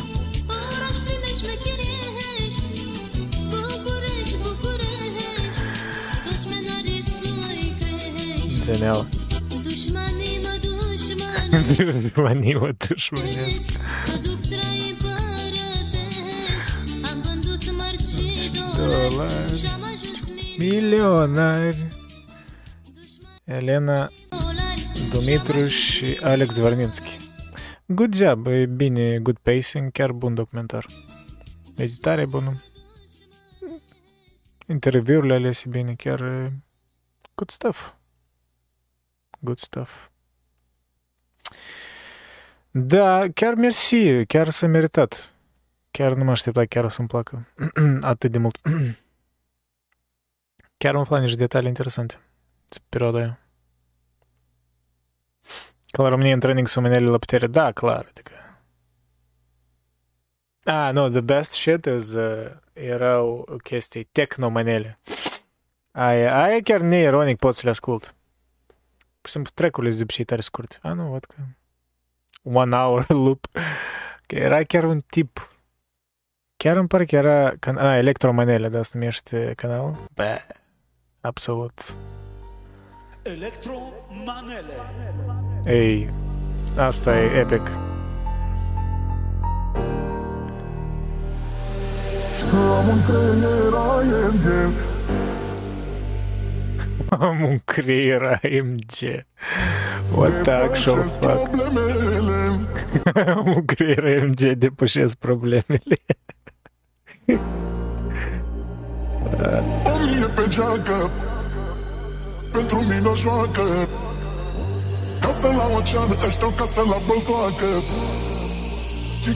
Genial. 8.63 9.16
Dușmanii 11.49 12.53
mă 12.53 12.73
dușmănesc. 12.87 13.77
Dolari. 18.75 19.61
Milionari. 20.57 21.87
Elena 23.43 24.11
Dumitru 25.09 25.67
și 25.67 26.19
Alex 26.21 26.57
Varninski. 26.57 27.19
Good 27.85 28.15
job, 28.15 28.47
e 28.47 28.65
bine, 28.65 29.19
good 29.19 29.37
pacing, 29.37 29.91
chiar 29.91 30.11
bun 30.11 30.33
documentar. 30.33 30.85
Editare 31.75 32.25
bună. 32.25 32.61
Interviurile 34.67 35.33
alese 35.33 35.69
bine, 35.69 35.93
chiar 35.93 36.19
good 37.35 37.49
stuff. 37.49 37.93
Good 39.39 39.57
stuff. 39.57 40.06
Da, 42.79 43.27
chiar 43.33 43.55
mersi, 43.55 44.25
chiar 44.25 44.49
s-a 44.49 44.67
meritat. 44.67 45.33
Chiar 45.91 46.13
nu 46.13 46.23
mă 46.23 46.31
aștepta 46.31 46.65
chiar 46.65 46.83
o 46.83 46.89
să-mi 46.89 47.07
placă 47.07 47.47
atât 48.01 48.31
de 48.31 48.37
mult. 48.37 48.57
chiar 50.77 50.95
am 50.95 51.01
aflat 51.01 51.21
niște 51.21 51.37
detalii 51.37 51.67
interesante 51.67 52.19
pe 52.69 52.77
perioada 52.89 53.17
aia. 53.17 53.39
Că 55.91 56.01
la 56.01 56.09
România 56.09 56.33
în 56.33 56.39
training 56.39 56.67
sunt 56.67 56.85
manele 56.85 57.09
la 57.09 57.17
putere, 57.17 57.47
da, 57.47 57.71
clar, 57.71 58.05
adică. 58.09 58.31
Ah, 60.63 60.93
nu, 60.93 61.09
the 61.09 61.21
best 61.21 61.51
shit 61.51 61.85
is, 61.85 62.13
uh, 62.13 62.51
erau 62.73 63.57
chestii 63.63 64.03
techno-manele. 64.03 64.99
Aia, 65.91 66.43
aia 66.43 66.61
chiar 66.61 66.81
neironic 66.81 67.37
pot 67.37 67.55
să 67.55 67.61
le 67.63 67.69
ascult. 67.69 68.15
Pur 69.21 69.25
și 69.25 69.31
simplu 69.31 69.51
trecurile 69.53 69.91
zipșii 69.91 70.23
tare 70.23 70.41
scurt. 70.41 70.79
Ah, 70.81 70.91
nu, 70.91 71.09
văd 71.09 71.25
că 71.25 71.35
one 72.53 72.75
hour 72.75 73.05
loop. 73.25 73.45
Că 74.25 74.35
era 74.35 74.63
chiar 74.63 74.83
un 74.83 75.01
tip. 75.09 75.51
Chiar 76.57 76.77
îmi 76.77 76.87
pare 76.87 77.05
că 77.05 77.15
era 77.15 77.53
can- 77.59 77.77
a, 77.77 77.97
Electromanele, 77.97 78.69
de 78.69 78.77
asta 78.77 78.97
numește 78.97 79.53
canalul. 79.55 79.95
Bă, 80.15 80.37
absolut. 81.21 81.95
Electromanele. 83.21 84.73
Ei, 85.65 86.09
asta 86.77 87.19
e 87.19 87.39
epic. 87.39 87.61
Am 92.53 92.87
un 92.87 93.01
creier 93.05 93.73
AMG 93.73 94.71
Am 97.09 97.43
un 97.43 97.59
creier 97.65 98.39
AMG 98.43 99.25
What 100.11 100.43
the 100.43 100.51
actual 100.51 101.07
fuck? 101.07 101.47
Am 103.15 103.47
un 103.55 103.65
creier 103.65 104.21
AMG 104.21 104.41
Depășesc 104.57 105.15
problemele. 105.15 105.97
O 109.83 109.95
mie 110.03 110.27
pe 110.35 110.45
geacă? 110.49 111.11
Pentru 112.51 112.79
mine 112.79 113.07
o 113.11 113.15
joacă. 113.15 113.63
Casă 115.21 115.47
la 115.47 115.65
ocean, 115.77 116.09
ăștia 116.27 116.47
casă 116.57 116.81
la 116.81 116.97
băltoacă. 117.07 117.69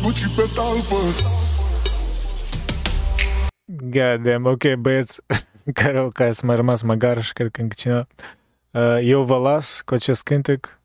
Gucci 0.03 0.35
pe 0.35 0.45
talpă. 0.55 1.01
God 3.65 4.23
damn, 4.23 4.45
ok, 4.45 4.75
băieți 4.79 5.21
care 5.73 5.97
au 5.97 6.09
care 6.09 6.31
s-a 6.31 6.45
mai 6.45 6.55
rămas 6.55 6.81
măgar 6.81 7.23
și 7.23 7.33
cred 7.33 7.51
că 7.51 7.61
încă 7.61 7.73
cineva. 7.77 8.07
Uh, 8.71 8.99
eu 9.01 9.23
vă 9.23 9.37
las 9.37 9.81
cu 9.81 9.93
acest 9.93 10.23
cântec. 10.23 10.79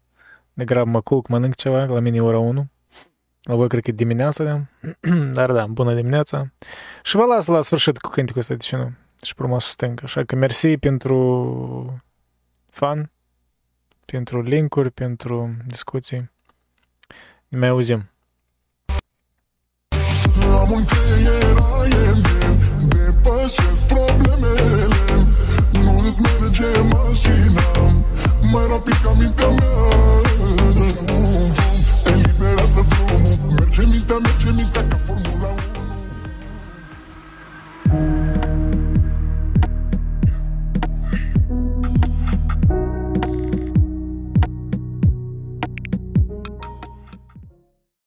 De 0.52 0.64
grab 0.64 0.86
mă 0.86 1.00
culc, 1.00 1.28
mănânc 1.28 1.54
ceva, 1.54 1.84
la 1.84 2.00
mine 2.00 2.16
e 2.16 2.20
ora 2.20 2.38
1. 2.38 2.66
La 3.42 3.54
voi 3.54 3.68
cred 3.68 3.82
că 3.82 3.90
e 3.90 3.92
dimineața, 3.92 4.44
da? 4.44 4.60
dar 5.38 5.52
da, 5.52 5.66
bună 5.66 5.94
dimineața. 5.94 6.52
Și 7.02 7.16
vă 7.16 7.24
las 7.24 7.46
la 7.46 7.62
sfârșit 7.62 7.98
cu 7.98 8.10
cântecul 8.10 8.40
ăsta, 8.40 8.54
de 8.54 8.62
ce 8.62 8.76
nu? 8.76 8.92
Și 9.22 9.34
frumos 9.34 9.64
stâng. 9.64 10.00
Așa 10.02 10.24
că 10.24 10.36
mersi 10.36 10.76
pentru 10.76 12.02
fan, 12.70 13.10
pentru 14.04 14.42
linkuri, 14.42 14.90
pentru 14.90 15.56
discuții. 15.66 16.30
Ne 17.48 17.58
mai 17.58 17.68
auzim. 17.68 18.10
Am 20.60 20.70
un 20.70 20.84
creier 20.84 22.35
așez 23.46 23.82
problemele. 23.82 24.88
Nu 25.84 26.02
îți 26.06 26.20
merge 26.20 26.70
mașina. 26.94 27.66
Mai 28.52 28.66
rapid 28.70 28.96
ca 29.02 29.12
mintea 29.18 29.48
mea. 29.48 29.74
Eliberează 32.12 32.86
drumul. 32.88 33.54
Merge 33.58 33.82
mintea, 33.82 34.16
merge 34.16 34.50
mintea 34.56 34.86
ca 34.88 34.96
formula 35.06 35.48
1 35.48 35.75